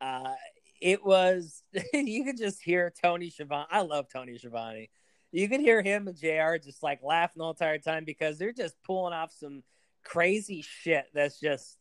Uh, 0.00 0.34
it 0.80 1.04
was 1.04 1.62
you 1.92 2.24
could 2.24 2.38
just 2.38 2.62
hear 2.62 2.92
Tony 3.02 3.30
Schiavone. 3.30 3.66
I 3.70 3.82
love 3.82 4.06
Tony 4.12 4.38
Schiavone. 4.38 4.90
You 5.32 5.48
could 5.48 5.60
hear 5.60 5.82
him 5.82 6.08
and 6.08 6.16
Jr. 6.16 6.56
just 6.62 6.82
like 6.82 7.00
laughing 7.02 7.40
the 7.40 7.48
entire 7.48 7.78
time 7.78 8.04
because 8.04 8.38
they're 8.38 8.52
just 8.52 8.76
pulling 8.82 9.12
off 9.12 9.32
some 9.32 9.62
crazy 10.04 10.62
shit. 10.62 11.06
That's 11.12 11.38
just 11.38 11.78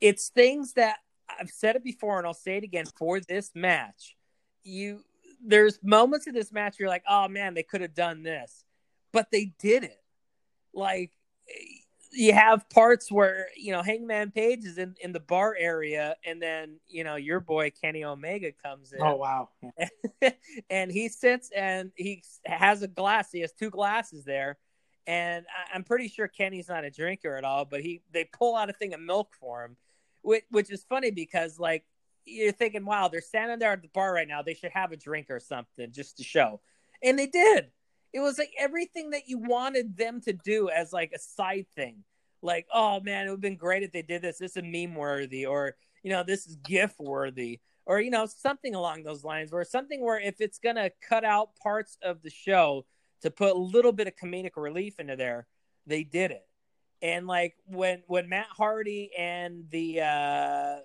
it's 0.00 0.28
things 0.28 0.74
that 0.74 0.96
I've 1.28 1.50
said 1.50 1.76
it 1.76 1.84
before 1.84 2.18
and 2.18 2.26
I'll 2.26 2.34
say 2.34 2.56
it 2.56 2.64
again 2.64 2.86
for 2.96 3.20
this 3.20 3.50
match. 3.54 4.16
You 4.62 5.04
there's 5.46 5.78
moments 5.82 6.26
in 6.26 6.34
this 6.34 6.52
match 6.52 6.76
you're 6.78 6.88
like, 6.88 7.04
oh 7.08 7.28
man, 7.28 7.54
they 7.54 7.62
could 7.62 7.82
have 7.82 7.94
done 7.94 8.22
this, 8.22 8.64
but 9.12 9.30
they 9.30 9.52
did 9.58 9.84
it. 9.84 10.02
Like 10.72 11.12
you 12.14 12.32
have 12.32 12.68
parts 12.70 13.10
where 13.10 13.48
you 13.56 13.72
know 13.72 13.82
Hangman 13.82 14.30
Page 14.30 14.64
is 14.64 14.78
in 14.78 14.94
in 15.00 15.12
the 15.12 15.20
bar 15.20 15.54
area, 15.58 16.16
and 16.24 16.40
then 16.40 16.78
you 16.86 17.04
know 17.04 17.16
your 17.16 17.40
boy 17.40 17.70
Kenny 17.70 18.04
Omega 18.04 18.52
comes 18.52 18.92
in. 18.92 19.02
Oh 19.02 19.16
wow! 19.16 19.48
and 20.70 20.90
he 20.90 21.08
sits 21.08 21.50
and 21.54 21.90
he 21.96 22.22
has 22.44 22.82
a 22.82 22.88
glass. 22.88 23.30
He 23.32 23.40
has 23.40 23.52
two 23.52 23.70
glasses 23.70 24.24
there, 24.24 24.58
and 25.06 25.44
I, 25.72 25.76
am 25.76 25.84
pretty 25.84 26.08
sure 26.08 26.28
Kenny's 26.28 26.68
not 26.68 26.84
a 26.84 26.90
drinker 26.90 27.36
at 27.36 27.44
all. 27.44 27.64
But 27.64 27.82
he 27.82 28.02
they 28.12 28.24
pull 28.24 28.56
out 28.56 28.70
a 28.70 28.74
thing 28.74 28.94
of 28.94 29.00
milk 29.00 29.34
for 29.38 29.64
him, 29.64 29.76
which 30.22 30.44
which 30.50 30.70
is 30.70 30.84
funny 30.84 31.10
because 31.10 31.58
like 31.58 31.84
you're 32.24 32.52
thinking, 32.52 32.84
wow, 32.84 33.08
they're 33.08 33.20
standing 33.20 33.58
there 33.58 33.72
at 33.72 33.82
the 33.82 33.88
bar 33.88 34.12
right 34.14 34.28
now. 34.28 34.42
They 34.42 34.54
should 34.54 34.72
have 34.72 34.92
a 34.92 34.96
drink 34.96 35.26
or 35.30 35.40
something 35.40 35.92
just 35.92 36.18
to 36.18 36.24
show, 36.24 36.60
and 37.02 37.18
they 37.18 37.26
did 37.26 37.70
it 38.14 38.20
was 38.20 38.38
like 38.38 38.52
everything 38.56 39.10
that 39.10 39.28
you 39.28 39.38
wanted 39.38 39.96
them 39.96 40.20
to 40.20 40.32
do 40.32 40.70
as 40.70 40.92
like 40.92 41.10
a 41.12 41.18
side 41.18 41.66
thing. 41.74 42.04
Like, 42.42 42.66
oh 42.72 43.00
man, 43.00 43.26
it 43.26 43.30
would 43.30 43.36
have 43.36 43.40
been 43.40 43.56
great 43.56 43.82
if 43.82 43.90
they 43.90 44.02
did 44.02 44.22
this. 44.22 44.38
This 44.38 44.56
is 44.56 44.62
meme 44.62 44.94
worthy, 44.94 45.44
or 45.44 45.74
you 46.04 46.10
know, 46.10 46.22
this 46.22 46.46
is 46.46 46.56
GIF 46.56 46.94
worthy, 47.00 47.58
or 47.86 48.00
you 48.00 48.10
know, 48.10 48.26
something 48.26 48.76
along 48.76 49.02
those 49.02 49.24
lines. 49.24 49.50
Where 49.50 49.64
something 49.64 50.00
where 50.00 50.20
if 50.20 50.40
it's 50.40 50.58
gonna 50.60 50.90
cut 51.06 51.24
out 51.24 51.56
parts 51.60 51.98
of 52.02 52.22
the 52.22 52.30
show 52.30 52.86
to 53.22 53.32
put 53.32 53.56
a 53.56 53.58
little 53.58 53.92
bit 53.92 54.06
of 54.06 54.14
comedic 54.14 54.52
relief 54.56 55.00
into 55.00 55.16
there, 55.16 55.48
they 55.84 56.04
did 56.04 56.30
it. 56.30 56.46
And 57.02 57.26
like 57.26 57.56
when 57.66 58.04
when 58.06 58.28
Matt 58.28 58.46
Hardy 58.56 59.10
and 59.18 59.64
the 59.70 60.02
uh 60.02 60.76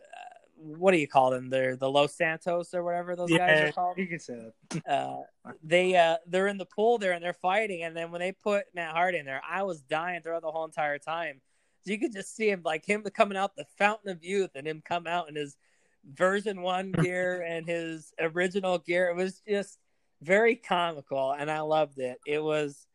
what 0.62 0.91
do 0.91 0.97
you 0.97 1.07
call 1.07 1.32
them? 1.32 1.49
They're 1.49 1.76
the 1.76 1.89
Los 1.89 2.16
Santos 2.16 2.74
or 2.74 2.84
whatever 2.84 3.16
those 3.16 3.30
yeah, 3.30 3.38
guys 3.38 3.70
are 3.70 3.72
called. 3.72 3.97
You 3.97 4.07
can 4.07 4.20
say 4.20 4.51
that. 4.70 4.86
Uh, 4.88 5.18
they 5.64 5.95
uh, 5.95 6.18
they're 6.28 6.47
in 6.47 6.57
the 6.57 6.66
pool 6.66 6.97
there 6.97 7.14
and 7.14 7.24
they're 7.24 7.34
fighting, 7.34 7.84
and 7.84 7.95
then 7.95 8.12
when 8.12 8.20
they 8.20 8.32
put 8.32 8.66
Matt 8.74 8.93
Hardy 8.93 9.18
in 9.18 9.26
there, 9.26 9.41
I 9.47 9.64
was 9.64 9.82
dying 9.82 10.22
throughout 10.22 10.41
the 10.41 10.51
whole 10.51 10.66
entire 10.66 10.99
time. 10.99 11.41
So 11.82 11.91
you 11.91 11.99
could 11.99 12.14
just 12.14 12.36
see 12.36 12.49
him 12.49 12.62
like 12.64 12.86
him 12.86 13.03
coming 13.03 13.38
out 13.38 13.55
the 13.55 13.66
fountain 13.78 14.12
of 14.12 14.24
youth, 14.24 14.51
and 14.55 14.68
him 14.68 14.82
come 14.84 15.07
out 15.07 15.30
in 15.30 15.36
his 15.36 15.55
version 16.05 16.62
one 16.62 16.91
gear 16.91 17.41
and 17.47 17.66
his 17.66 18.14
original 18.20 18.80
gear. 18.80 19.10
It 19.10 19.16
was 19.16 19.41
just 19.47 19.78
very 20.22 20.55
comical, 20.55 21.32
and 21.32 21.49
I 21.49 21.62
loved 21.62 21.99
it. 21.99 22.18
It 22.26 22.43
was 22.43 22.86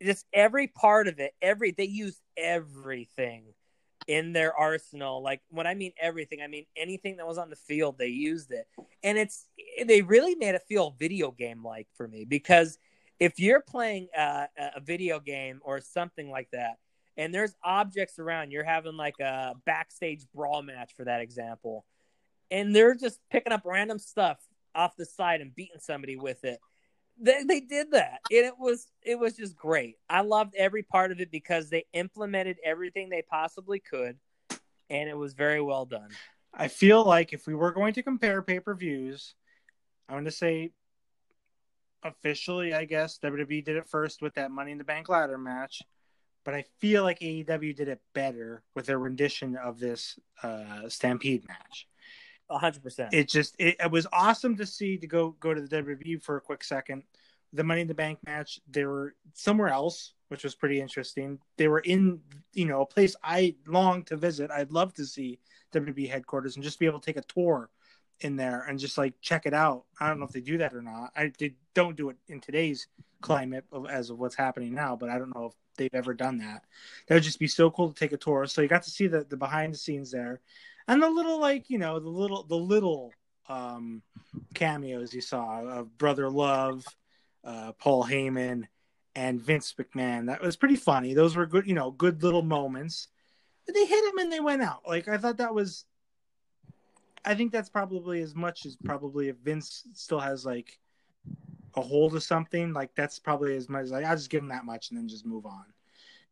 just 0.00 0.26
every 0.32 0.68
part 0.68 1.08
of 1.08 1.18
it. 1.18 1.32
Every 1.42 1.72
they 1.72 1.84
used 1.84 2.20
everything 2.36 3.54
in 4.06 4.32
their 4.32 4.54
arsenal. 4.54 5.22
Like 5.22 5.40
when 5.50 5.66
I 5.66 5.74
mean 5.74 5.92
everything, 6.00 6.40
I 6.42 6.46
mean 6.46 6.66
anything 6.76 7.16
that 7.16 7.26
was 7.26 7.38
on 7.38 7.50
the 7.50 7.56
field, 7.56 7.96
they 7.98 8.08
used 8.08 8.50
it. 8.50 8.66
And 9.02 9.18
it's 9.18 9.46
they 9.86 10.02
really 10.02 10.34
made 10.34 10.54
it 10.54 10.62
feel 10.68 10.94
video 10.98 11.30
game 11.30 11.62
like 11.62 11.88
for 11.96 12.06
me 12.08 12.24
because 12.24 12.78
if 13.20 13.38
you're 13.38 13.60
playing 13.60 14.08
a, 14.16 14.46
a 14.76 14.80
video 14.80 15.20
game 15.20 15.60
or 15.62 15.80
something 15.80 16.30
like 16.30 16.50
that, 16.52 16.78
and 17.16 17.32
there's 17.32 17.54
objects 17.62 18.18
around, 18.18 18.50
you're 18.50 18.64
having 18.64 18.96
like 18.96 19.20
a 19.20 19.54
backstage 19.64 20.26
brawl 20.34 20.62
match 20.62 20.92
for 20.96 21.04
that 21.04 21.20
example, 21.20 21.84
and 22.50 22.74
they're 22.74 22.94
just 22.94 23.20
picking 23.30 23.52
up 23.52 23.62
random 23.64 23.98
stuff 23.98 24.38
off 24.74 24.96
the 24.96 25.04
side 25.04 25.40
and 25.40 25.54
beating 25.54 25.78
somebody 25.78 26.16
with 26.16 26.44
it 26.44 26.58
they, 27.20 27.44
they 27.44 27.60
did 27.60 27.92
that 27.92 28.20
and 28.30 28.44
it 28.44 28.58
was 28.58 28.86
it 29.02 29.18
was 29.18 29.36
just 29.36 29.56
great. 29.56 29.96
I 30.08 30.20
loved 30.22 30.54
every 30.56 30.82
part 30.82 31.12
of 31.12 31.20
it 31.20 31.30
because 31.30 31.70
they 31.70 31.84
implemented 31.92 32.58
everything 32.64 33.08
they 33.08 33.22
possibly 33.22 33.78
could 33.78 34.18
and 34.90 35.08
it 35.08 35.16
was 35.16 35.34
very 35.34 35.60
well 35.60 35.86
done. 35.86 36.10
I 36.52 36.68
feel 36.68 37.04
like 37.04 37.32
if 37.32 37.46
we 37.46 37.54
were 37.54 37.72
going 37.72 37.94
to 37.94 38.02
compare 38.02 38.42
pay-per-views 38.42 39.34
i'm 40.08 40.16
going 40.16 40.24
to 40.24 40.30
say 40.30 40.70
officially 42.02 42.74
i 42.74 42.84
guess 42.84 43.18
wwe 43.22 43.64
did 43.64 43.76
it 43.76 43.88
first 43.88 44.22
with 44.22 44.34
that 44.34 44.50
money 44.50 44.72
in 44.72 44.78
the 44.78 44.84
bank 44.84 45.08
ladder 45.08 45.38
match 45.38 45.82
but 46.44 46.54
i 46.54 46.64
feel 46.78 47.02
like 47.02 47.20
aew 47.20 47.74
did 47.74 47.88
it 47.88 48.00
better 48.14 48.62
with 48.74 48.86
their 48.86 48.98
rendition 48.98 49.56
of 49.56 49.78
this 49.78 50.18
uh, 50.42 50.88
stampede 50.88 51.46
match 51.48 51.86
hundred 52.50 52.82
percent. 52.82 53.12
It 53.12 53.28
just 53.28 53.54
it, 53.58 53.76
it, 53.80 53.90
was 53.90 54.06
awesome 54.12 54.56
to 54.56 54.66
see 54.66 54.98
to 54.98 55.06
go 55.06 55.30
go 55.40 55.54
to 55.54 55.60
the 55.60 55.82
WWE 55.82 56.22
for 56.22 56.36
a 56.36 56.40
quick 56.40 56.64
second. 56.64 57.02
The 57.52 57.64
Money 57.64 57.82
in 57.82 57.86
the 57.86 57.94
Bank 57.94 58.18
match, 58.26 58.60
they 58.68 58.84
were 58.84 59.14
somewhere 59.32 59.68
else, 59.68 60.14
which 60.28 60.42
was 60.42 60.54
pretty 60.54 60.80
interesting. 60.80 61.38
They 61.56 61.68
were 61.68 61.80
in 61.80 62.20
you 62.52 62.66
know 62.66 62.82
a 62.82 62.86
place 62.86 63.16
I 63.22 63.54
long 63.66 64.04
to 64.04 64.16
visit. 64.16 64.50
I'd 64.50 64.72
love 64.72 64.92
to 64.94 65.06
see 65.06 65.38
WWE 65.72 66.08
headquarters 66.10 66.56
and 66.56 66.64
just 66.64 66.78
be 66.78 66.86
able 66.86 67.00
to 67.00 67.06
take 67.06 67.16
a 67.16 67.26
tour 67.26 67.70
in 68.20 68.36
there 68.36 68.64
and 68.68 68.78
just 68.78 68.98
like 68.98 69.14
check 69.20 69.46
it 69.46 69.54
out. 69.54 69.84
I 70.00 70.08
don't 70.08 70.18
know 70.18 70.26
if 70.26 70.32
they 70.32 70.40
do 70.40 70.58
that 70.58 70.74
or 70.74 70.82
not. 70.82 71.10
I 71.16 71.32
don't 71.74 71.96
do 71.96 72.10
it 72.10 72.16
in 72.28 72.40
today's 72.40 72.86
climate 73.20 73.64
of, 73.72 73.86
as 73.88 74.10
of 74.10 74.18
what's 74.18 74.36
happening 74.36 74.74
now, 74.74 74.96
but 74.96 75.08
I 75.08 75.18
don't 75.18 75.34
know 75.34 75.46
if 75.46 75.52
they've 75.76 75.94
ever 75.94 76.14
done 76.14 76.38
that. 76.38 76.62
That 77.06 77.14
would 77.14 77.24
just 77.24 77.38
be 77.38 77.48
so 77.48 77.70
cool 77.70 77.88
to 77.88 77.94
take 77.94 78.12
a 78.12 78.16
tour. 78.16 78.46
So 78.46 78.62
you 78.62 78.68
got 78.68 78.82
to 78.84 78.90
see 78.90 79.06
the 79.06 79.24
the 79.24 79.36
behind 79.36 79.74
the 79.74 79.78
scenes 79.78 80.10
there 80.10 80.40
and 80.88 81.02
the 81.02 81.08
little 81.08 81.40
like 81.40 81.70
you 81.70 81.78
know 81.78 81.98
the 81.98 82.08
little 82.08 82.44
the 82.44 82.56
little 82.56 83.12
um 83.48 84.02
cameos 84.54 85.12
you 85.12 85.20
saw 85.20 85.60
of 85.60 85.98
brother 85.98 86.30
love 86.30 86.84
uh 87.44 87.72
paul 87.72 88.04
heyman 88.04 88.64
and 89.16 89.40
vince 89.40 89.74
mcmahon. 89.78 90.26
That 90.26 90.42
was 90.42 90.56
pretty 90.56 90.76
funny. 90.76 91.14
Those 91.14 91.36
were 91.36 91.46
good 91.46 91.66
you 91.66 91.74
know 91.74 91.90
good 91.90 92.22
little 92.22 92.42
moments. 92.42 93.08
But 93.66 93.74
they 93.74 93.86
hit 93.86 94.04
him 94.04 94.18
and 94.18 94.32
they 94.32 94.40
went 94.40 94.62
out. 94.62 94.82
Like 94.86 95.08
i 95.08 95.16
thought 95.16 95.38
that 95.38 95.54
was 95.54 95.84
i 97.24 97.34
think 97.34 97.52
that's 97.52 97.70
probably 97.70 98.20
as 98.20 98.34
much 98.34 98.66
as 98.66 98.76
probably 98.84 99.28
if 99.28 99.36
vince 99.36 99.84
still 99.94 100.20
has 100.20 100.44
like 100.44 100.78
a 101.74 101.80
hold 101.80 102.14
of 102.14 102.22
something 102.22 102.72
like 102.74 102.94
that's 102.94 103.18
probably 103.18 103.56
as 103.56 103.68
much 103.68 103.84
as 103.84 103.90
like 103.90 104.04
i'll 104.04 104.14
just 104.16 104.30
give 104.30 104.42
him 104.42 104.50
that 104.50 104.66
much 104.66 104.90
and 104.90 104.98
then 104.98 105.08
just 105.08 105.26
move 105.26 105.46
on. 105.46 105.64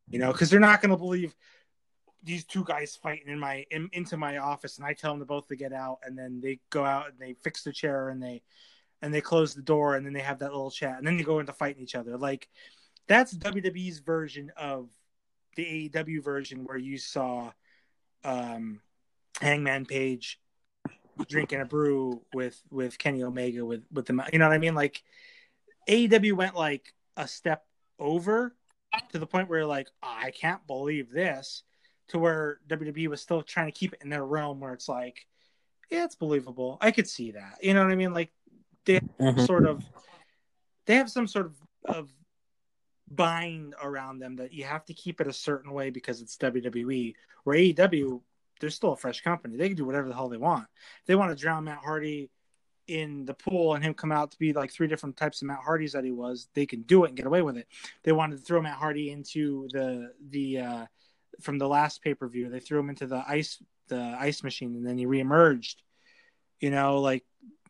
You 0.09 0.19
know 0.19 0.33
because 0.33 0.51
they're 0.51 0.61
not 0.61 0.83
going 0.83 0.91
to 0.91 0.97
believe 0.97 1.35
these 2.23 2.45
two 2.45 2.65
guys 2.65 2.97
fighting 2.97 3.29
in 3.29 3.39
my 3.39 3.65
in, 3.71 3.89
into 3.93 4.17
my 4.17 4.39
office 4.39 4.79
and 4.79 4.87
I 4.87 4.93
tell 4.93 5.13
them 5.13 5.21
to 5.21 5.27
both 5.27 5.49
to 5.49 5.57
get 5.57 5.73
out 5.73 5.99
and 6.05 6.17
then 6.17 6.41
they 6.41 6.61
go 6.71 6.85
out 6.85 7.09
and 7.09 7.19
they 7.19 7.35
fix 7.43 7.63
the 7.63 7.73
chair 7.73 8.09
and 8.09 8.23
they 8.23 8.43
and 9.01 9.13
they 9.13 9.21
close 9.21 9.55
the 9.55 9.63
door 9.63 9.97
and 9.97 10.07
then 10.07 10.13
they 10.13 10.21
have 10.21 10.39
that 10.39 10.53
little 10.53 10.71
chat 10.71 10.99
and 10.99 11.07
then 11.07 11.17
they 11.17 11.25
go 11.25 11.41
into 11.41 11.53
fighting 11.53 11.83
each 11.83 11.95
other. 11.95 12.17
Like 12.17 12.49
that's 13.09 13.35
WWE's 13.35 13.99
version 13.99 14.53
of 14.57 14.89
the 15.57 15.91
AEW 15.91 16.23
version 16.23 16.65
where 16.65 16.79
you 16.79 16.97
saw 16.97 17.51
um 18.25 18.81
Hangman 19.41 19.87
Page 19.87 20.39
drinking 21.29 21.61
a 21.61 21.65
brew 21.65 22.23
with 22.33 22.63
with 22.71 22.99
Kenny 22.99 23.23
Omega 23.23 23.65
with 23.65 23.83
with 23.93 24.07
the 24.07 24.29
you 24.33 24.39
know 24.39 24.47
what 24.47 24.55
I 24.55 24.59
mean? 24.59 24.75
Like 24.75 25.03
AEW 25.89 26.35
went 26.35 26.55
like 26.55 26.95
a 27.17 27.27
step 27.27 27.65
over 27.99 28.55
to 29.11 29.19
the 29.19 29.27
point 29.27 29.49
where 29.49 29.67
like, 29.67 29.89
oh, 30.03 30.17
I 30.17 30.31
can't 30.31 30.65
believe 30.67 31.11
this, 31.11 31.63
to 32.13 32.19
where 32.19 32.61
WWE 32.69 33.09
was 33.09 33.21
still 33.21 33.43
trying 33.43 33.67
to 33.67 33.73
keep 33.73 33.93
it 33.95 34.01
in 34.03 34.11
their 34.11 34.25
realm 34.25 34.61
where 34.61 34.73
it's 34.75 34.89
like, 34.89 35.27
yeah, 35.91 36.05
it's 36.05 36.15
believable. 36.15 36.79
I 36.81 36.91
could 36.91 37.09
see 37.09 37.33
that. 37.33 37.59
You 37.63 37.75
know 37.75 37.83
what 37.83 37.93
I 37.93 37.97
mean? 37.97 38.15
Like 38.15 38.33
they 38.85 39.01
Mhm. 39.19 39.47
sort 39.47 39.67
of 39.67 39.85
they 40.85 40.97
have 40.97 41.11
some 41.11 41.27
sort 41.27 41.47
of, 41.47 41.57
of 41.85 42.13
bind 43.09 43.75
around 43.83 44.19
them 44.19 44.37
that 44.37 44.53
you 44.53 44.65
have 44.65 44.85
to 44.87 44.95
keep 44.95 45.21
it 45.21 45.27
a 45.27 45.33
certain 45.33 45.73
way 45.73 45.91
because 45.91 46.21
it's 46.21 46.37
WWE. 46.37 47.15
Where 47.45 47.57
AEW, 47.57 48.21
they're 48.61 48.71
still 48.71 48.93
a 48.93 48.97
fresh 48.97 49.21
company. 49.21 49.57
They 49.57 49.69
can 49.69 49.77
do 49.77 49.85
whatever 49.85 50.09
the 50.09 50.15
hell 50.15 50.29
they 50.29 50.37
want. 50.37 50.67
If 51.01 51.07
they 51.07 51.15
want 51.15 51.31
to 51.31 51.41
drown 51.41 51.65
Matt 51.65 51.79
Hardy 51.79 52.31
in 52.89 53.25
the 53.25 53.35
pool 53.35 53.75
and 53.75 53.85
him 53.85 53.95
come 53.95 54.11
out 54.13 54.33
to 54.33 54.39
be 54.39 54.53
like 54.53 54.73
three 54.73 54.89
different 54.89 55.17
types 55.17 55.41
of 55.41 55.47
Matt 55.47 55.61
Hardys 55.65 55.93
that 55.93 56.05
he 56.05 56.11
was, 56.11 56.49
they 56.55 56.67
can 56.67 56.83
do 56.83 57.05
it 57.05 57.09
and 57.09 57.17
get 57.17 57.27
away 57.27 57.43
with 57.43 57.57
it. 57.57 57.69
They 58.03 58.13
wanted 58.13 58.39
to 58.39 58.43
throw 58.43 58.61
Matt 58.61 58.77
Hardy 58.77 59.11
into 59.11 59.69
the 59.73 60.13
the 60.31 60.59
uh 60.59 60.87
from 61.41 61.59
the 61.59 61.69
last 61.69 62.03
pay 62.03 62.15
per 62.15 62.29
view. 62.29 62.49
They 62.49 62.61
threw 62.61 62.81
him 62.81 62.89
into 62.89 63.07
the 63.07 63.23
ice 63.27 63.63
the 63.89 64.17
ice 64.19 64.43
machine 64.43 64.75
and 64.77 64.87
then 64.87 64.99
he 64.99 65.07
reemerged. 65.07 65.77
You 66.61 66.71
know, 66.71 67.01
like 67.01 67.25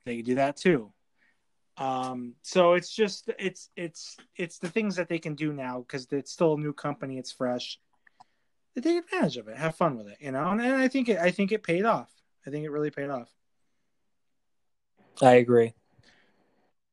they 0.05 0.23
do 0.23 0.37
that 0.37 0.57
too. 0.57 0.93
Um, 1.79 2.35
so 2.43 2.75
it's 2.75 2.95
just 2.95 3.31
it's 3.39 3.71
it's 3.77 4.17
it's 4.37 4.59
the 4.59 4.69
things 4.69 4.97
that 4.97 5.09
they 5.09 5.19
can 5.19 5.35
do 5.35 5.53
now 5.53 5.81
because 5.81 6.07
it's 6.11 6.33
still 6.33 6.55
a 6.55 6.59
new 6.59 6.73
company, 6.73 7.19
it's 7.19 7.33
fresh. 7.33 7.79
They 8.75 8.81
take 8.81 9.05
advantage 9.05 9.37
of 9.39 9.49
it, 9.49 9.57
have 9.57 9.77
fun 9.77 9.97
with 9.97 10.09
it, 10.09 10.19
you 10.21 10.33
know. 10.33 10.49
And, 10.49 10.61
and 10.61 10.75
I 10.75 10.89
think 10.89 11.09
it 11.09 11.19
I 11.19 11.31
think 11.31 11.51
it 11.51 11.63
paid 11.63 11.85
off. 11.85 12.11
I 12.47 12.51
think 12.51 12.65
it 12.65 12.71
really 12.71 12.91
paid 12.91 13.11
off. 13.11 13.31
I 15.21 15.35
agree. 15.35 15.75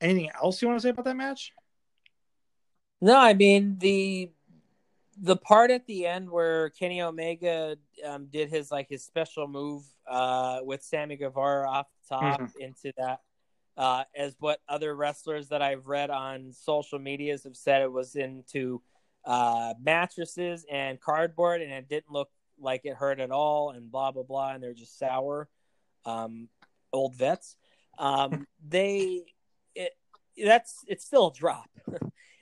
Anything 0.01 0.29
else 0.41 0.61
you 0.61 0.67
want 0.67 0.79
to 0.79 0.83
say 0.83 0.89
about 0.89 1.05
that 1.05 1.15
match? 1.15 1.51
No, 3.01 3.17
I 3.17 3.33
mean 3.33 3.77
the 3.79 4.31
the 5.21 5.35
part 5.35 5.71
at 5.71 5.85
the 5.85 6.05
end 6.07 6.29
where 6.29 6.69
Kenny 6.69 7.01
Omega 7.01 7.77
um, 8.05 8.27
did 8.31 8.49
his 8.49 8.71
like 8.71 8.87
his 8.89 9.03
special 9.03 9.47
move 9.47 9.83
uh, 10.07 10.59
with 10.63 10.81
Sammy 10.81 11.17
Guevara 11.17 11.69
off 11.69 11.87
the 12.09 12.15
top 12.15 12.41
into 12.59 12.93
that, 12.97 13.19
uh, 13.77 14.03
as 14.15 14.35
what 14.39 14.59
other 14.67 14.95
wrestlers 14.95 15.49
that 15.49 15.61
I've 15.61 15.87
read 15.87 16.09
on 16.09 16.53
social 16.53 16.99
medias 16.99 17.43
have 17.43 17.57
said 17.57 17.81
it 17.81 17.91
was 17.91 18.15
into 18.15 18.81
uh, 19.25 19.73
mattresses 19.81 20.65
and 20.71 20.99
cardboard, 20.99 21.61
and 21.61 21.71
it 21.71 21.89
didn't 21.89 22.11
look 22.11 22.29
like 22.59 22.81
it 22.85 22.95
hurt 22.95 23.19
at 23.19 23.31
all, 23.31 23.71
and 23.71 23.91
blah 23.91 24.11
blah 24.11 24.23
blah, 24.23 24.53
and 24.53 24.63
they're 24.63 24.73
just 24.73 24.97
sour, 24.97 25.49
um, 26.05 26.47
old 26.93 27.15
vets. 27.15 27.57
Um, 27.97 28.47
they 28.67 29.23
it 29.75 29.91
that's 30.43 30.83
it's 30.87 31.05
still 31.05 31.27
a 31.27 31.33
drop. 31.33 31.69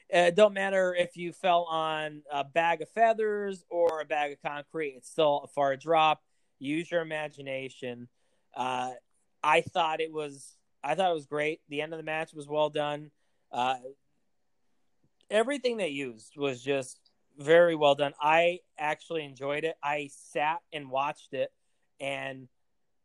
it 0.10 0.36
don't 0.36 0.54
matter 0.54 0.96
if 0.96 1.18
you 1.18 1.34
fell 1.34 1.64
on 1.64 2.22
a 2.32 2.44
bag 2.44 2.82
of 2.82 2.90
feathers 2.90 3.66
or 3.70 4.02
a 4.02 4.06
bag 4.06 4.34
of 4.34 4.42
concrete. 4.42 4.96
It's 4.98 5.10
still 5.10 5.42
a 5.44 5.48
far 5.48 5.76
drop. 5.76 6.22
Use 6.60 6.90
your 6.92 7.02
imagination. 7.02 8.08
Uh, 8.56 8.92
I 9.44 9.62
thought 9.62 10.02
it 10.02 10.12
was. 10.12 10.56
I 10.84 10.96
thought 10.96 11.12
it 11.12 11.16
was 11.16 11.26
great. 11.26 11.60
The 11.70 11.82
end 11.82 11.94
of 11.94 11.98
the 11.98 12.04
match 12.04 12.34
was 12.34 12.48
well 12.48 12.70
done. 12.70 13.12
Uh, 13.52 13.78
everything 15.30 15.78
they 15.78 15.90
used 15.90 16.38
was 16.38 16.62
just 16.62 17.00
very 17.38 17.76
well 17.76 17.96
done. 17.96 18.14
I 18.22 18.60
actually 18.78 19.26
enjoyed 19.26 19.64
it. 19.64 19.76
I 19.84 20.10
sat 20.12 20.60
and 20.72 20.90
watched 20.90 21.34
it 21.34 21.52
and 22.00 22.48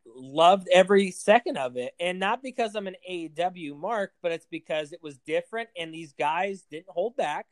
loved 0.06 0.68
every 0.72 1.10
second 1.10 1.56
of 1.58 1.76
it. 1.76 1.94
And 2.00 2.18
not 2.18 2.42
because 2.42 2.74
I'm 2.74 2.86
an 2.86 2.96
AEW 3.08 3.76
mark, 3.76 4.12
but 4.22 4.32
it's 4.32 4.46
because 4.50 4.92
it 4.92 5.02
was 5.02 5.18
different 5.18 5.68
and 5.76 5.92
these 5.92 6.12
guys 6.12 6.64
didn't 6.70 6.88
hold 6.88 7.16
back. 7.16 7.46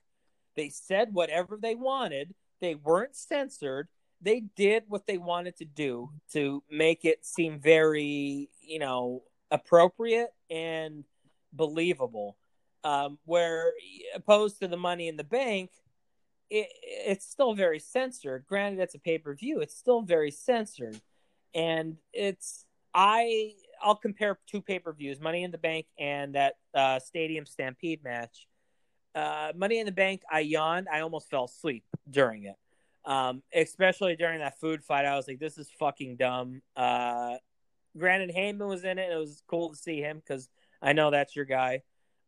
They 0.57 0.68
said 0.68 1.12
whatever 1.12 1.59
they 1.61 1.74
wanted. 1.74 2.34
They 2.61 2.74
weren't 2.74 3.16
censored. 3.16 3.88
They 4.20 4.40
did 4.40 4.84
what 4.88 5.07
they 5.07 5.18
wanted 5.18 5.57
to 5.59 5.64
do 5.64 6.11
to 6.32 6.62
make 6.70 7.05
it 7.05 7.24
seem 7.24 7.59
very, 7.59 8.51
you 8.61 8.78
know, 8.78 9.22
appropriate 9.51 10.30
and 10.51 11.05
believable. 11.53 12.36
Um, 12.82 13.18
where 13.26 13.72
opposed 14.14 14.61
to 14.61 14.68
the 14.68 14.76
Money 14.76 15.09
in 15.09 15.16
the 15.16 15.24
Bank, 15.24 15.70
it, 16.48 16.68
it's 16.82 17.26
still 17.26 17.55
very 17.55 17.78
censored. 17.78 18.46
Granted, 18.46 18.80
it's 18.80 18.94
a 18.94 18.98
pay 18.98 19.18
per 19.18 19.34
view. 19.34 19.61
It's 19.61 19.76
still 19.76 20.03
very 20.03 20.30
censored, 20.30 21.01
and 21.55 21.96
it's 22.12 22.66
I 22.94 23.53
I'll 23.82 23.96
compare 23.96 24.38
two 24.46 24.61
pay 24.61 24.78
per 24.78 24.92
views: 24.92 25.20
Money 25.20 25.44
in 25.44 25.51
the 25.51 25.59
Bank 25.59 25.86
and 25.98 26.34
that 26.34 26.55
uh, 26.74 26.98
Stadium 26.98 27.46
Stampede 27.46 28.03
match. 28.05 28.46
Uh, 29.14 29.53
Money 29.57 29.80
in 29.80 29.86
the 29.86 29.92
Bank, 29.92 30.22
I 30.30 30.40
yawned. 30.40 30.88
I 30.92 31.01
almost 31.01 31.30
fell 31.30 31.44
asleep 31.44 31.84
during 32.09 32.44
it, 32.44 32.55
um, 33.05 33.42
especially 33.53 34.14
during 34.14 34.38
that 34.38 34.61
food 34.61 34.84
fight. 34.84 35.05
I 35.05 35.16
was 35.16 35.26
like, 35.26 35.40
"This 35.40 35.59
is 35.59 35.68
fucking 35.78 36.16
dumb." 36.16 36.62
Uh, 36.76 37.36
granted, 37.96 38.30
Heyman 38.34 38.68
was 38.68 38.84
in 38.84 38.98
it. 38.98 39.11
It 39.11 39.16
was 39.16 39.42
cool 39.48 39.70
to 39.70 39.76
see 39.76 40.01
him 40.01 40.18
because 40.18 40.48
I 40.80 40.92
know 40.92 41.11
that's 41.11 41.34
your 41.34 41.44
guy, 41.44 41.82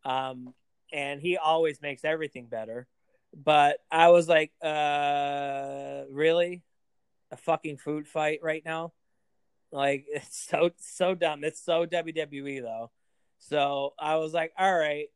um, 0.04 0.54
and 0.92 1.20
he 1.20 1.36
always 1.36 1.80
makes 1.80 2.04
everything 2.04 2.46
better. 2.46 2.88
But 3.34 3.78
I 3.90 4.08
was 4.08 4.28
like, 4.28 4.52
uh, 4.62 6.02
really? 6.10 6.62
A 7.30 7.36
fucking 7.36 7.78
food 7.78 8.06
fight 8.06 8.40
right 8.42 8.62
now? 8.64 8.92
Like 9.72 10.04
it's 10.12 10.48
so 10.48 10.70
so 10.78 11.14
dumb. 11.14 11.44
It's 11.44 11.62
so 11.62 11.86
WWE 11.86 12.62
though. 12.62 12.90
So 13.38 13.94
I 13.98 14.16
was 14.16 14.32
like, 14.32 14.52
all 14.58 14.76
right. 14.76 15.08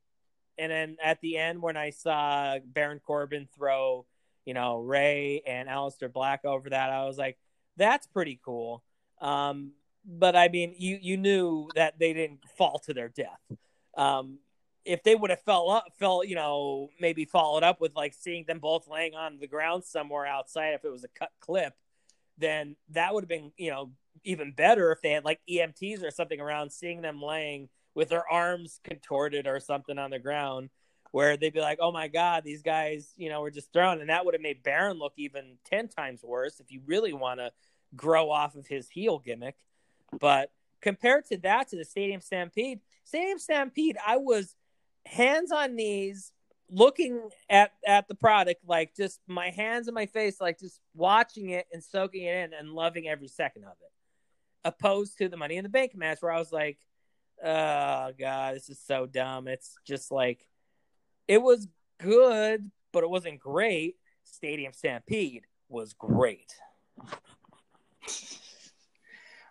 And 0.59 0.73
then 0.73 0.97
at 1.05 1.21
the 1.21 1.37
end 1.37 1.61
when 1.63 1.77
I 1.77 1.91
saw 1.91 2.59
Baron 2.65 3.01
Corbin 3.07 3.47
throw, 3.55 4.07
you 4.45 4.55
know, 4.55 4.79
Rey 4.79 5.43
and 5.47 5.69
Aleister 5.69 6.13
Black 6.13 6.45
over 6.45 6.71
that, 6.71 6.91
I 6.91 7.05
was 7.05 7.19
like, 7.19 7.37
that's 7.77 8.07
pretty 8.07 8.41
cool. 8.43 8.83
Um, 9.21 9.73
but 10.05 10.35
I 10.35 10.49
mean, 10.49 10.75
you 10.79 10.99
you 11.01 11.17
knew 11.17 11.69
that 11.75 11.99
they 11.99 12.13
didn't 12.13 12.41
fall 12.57 12.79
to 12.87 12.95
their 12.95 13.09
death. 13.09 13.41
Um, 13.97 14.39
if 14.85 15.03
they 15.03 15.17
would 15.17 15.31
have 15.31 15.43
fell 15.43 15.69
up, 15.71 15.87
fell, 15.99 16.25
you 16.25 16.37
know, 16.37 16.91
maybe 17.01 17.25
followed 17.25 17.65
up 17.65 17.81
with 17.81 17.95
like 17.97 18.15
seeing 18.15 18.45
them 18.47 18.61
both 18.61 18.87
laying 18.89 19.15
on 19.15 19.39
the 19.41 19.49
ground 19.49 19.85
somewhere 19.85 20.27
outside, 20.27 20.75
if 20.75 20.85
it 20.85 20.93
was 20.93 21.03
a 21.03 21.09
cut 21.09 21.33
clip, 21.41 21.75
then 22.39 22.77
that 22.91 23.13
would 23.13 23.25
have 23.25 23.29
been, 23.29 23.51
you 23.57 23.71
know, 23.71 23.91
even 24.25 24.53
better 24.53 24.93
if 24.93 25.03
they 25.03 25.11
had 25.13 25.25
like 25.25 25.41
EMTs 25.49 26.03
or 26.03 26.11
something 26.11 26.41
around, 26.41 26.71
seeing 26.71 27.03
them 27.03 27.23
laying 27.23 27.69
with 27.95 28.09
their 28.11 28.31
arms 28.31 28.81
contorted 28.85 29.47
or 29.47 29.61
something 29.61 29.99
on 29.99 30.11
the 30.11 30.19
ground, 30.19 30.71
where 31.13 31.37
they'd 31.37 31.55
be 31.55 31.61
like, 31.61 31.79
"Oh 31.81 31.93
my 31.93 32.09
god, 32.09 32.45
these 32.45 32.63
guys, 32.63 33.13
you 33.17 33.29
know, 33.29 33.41
were 33.41 33.51
just 33.51 33.73
thrown," 33.73 34.01
and 34.01 34.11
that 34.11 34.25
would 34.25 34.35
have 34.35 34.43
made 34.43 34.63
Baron 34.63 34.99
look 34.99 35.15
even 35.17 35.59
ten 35.65 35.89
times 35.89 36.23
worse 36.23 36.61
if 36.61 36.71
you 36.71 36.83
really 36.87 37.13
want 37.13 37.41
to 37.41 37.53
grow 37.95 38.31
off 38.31 38.55
of 38.55 38.67
his 38.67 38.89
heel 38.89 39.19
gimmick. 39.19 39.57
But 40.21 40.51
compared 40.81 41.27
to 41.27 41.39
that, 41.39 41.69
to 41.69 41.77
the 41.77 41.85
Stadium 41.85 42.21
Stampede, 42.21 42.81
Stadium 43.05 43.39
Stampede, 43.39 43.97
I 44.05 44.19
was 44.19 44.55
hands 45.07 45.53
on 45.53 45.77
knees 45.77 46.33
looking 46.69 47.31
at 47.49 47.73
at 47.87 48.09
the 48.09 48.15
product 48.15 48.61
like 48.67 48.95
just 48.97 49.21
my 49.29 49.51
hands 49.51 49.87
in 49.87 49.95
my 49.95 50.07
face 50.07 50.41
like 50.41 50.59
just 50.59 50.81
watching 50.95 51.51
it 51.51 51.67
and 51.73 51.83
soaking 51.83 52.25
it 52.25 52.35
in 52.37 52.53
and 52.53 52.73
loving 52.73 53.07
every 53.07 53.29
second 53.29 53.63
of 53.63 53.71
it 53.71 53.93
opposed 54.67 55.19
to 55.19 55.29
the 55.29 55.37
money 55.37 55.57
in 55.57 55.63
the 55.63 55.69
bank 55.69 55.95
match 55.95 56.19
where 56.21 56.33
i 56.33 56.39
was 56.39 56.53
like 56.53 56.79
oh 57.45 58.13
god 58.19 58.55
this 58.55 58.69
is 58.69 58.81
so 58.81 59.07
dumb 59.07 59.47
it's 59.49 59.77
just 59.85 60.11
like 60.11 60.47
it 61.29 61.41
was 61.41 61.69
good 61.99 62.71
but 62.93 63.05
it 63.05 63.11
wasn't 63.11 63.39
great 63.39 63.97
stadium 64.25 64.73
stampede 64.73 65.45
was 65.69 65.93
great 65.93 66.53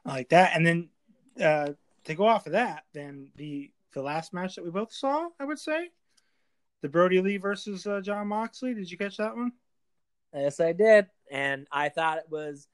like 0.06 0.30
that. 0.30 0.56
And 0.56 0.66
then 0.66 0.90
uh, 1.42 1.74
to 2.06 2.16
go 2.16 2.26
off 2.26 2.46
of 2.46 2.54
that, 2.54 2.84
then 2.94 3.30
the 3.36 3.72
the 3.94 4.02
last 4.02 4.34
match 4.34 4.56
that 4.56 4.64
we 4.64 4.72
both 4.72 4.94
saw, 4.94 5.30
I 5.40 5.46
would 5.46 5.60
say, 5.60 5.90
the 6.82 6.90
Brodie 6.90 7.22
Lee 7.22 7.38
versus 7.38 7.88
uh, 7.88 8.02
Jon 8.02 8.28
Moxley. 8.28 8.74
Did 8.74 8.92
you 8.92 8.98
catch 8.98 9.18
that 9.18 9.36
one? 9.36 9.52
Yes, 10.34 10.60
I 10.60 10.74
did, 10.74 11.08
and 11.32 11.66
I 11.72 11.90
thought 11.90 12.18
it 12.18 12.30
was 12.30 12.68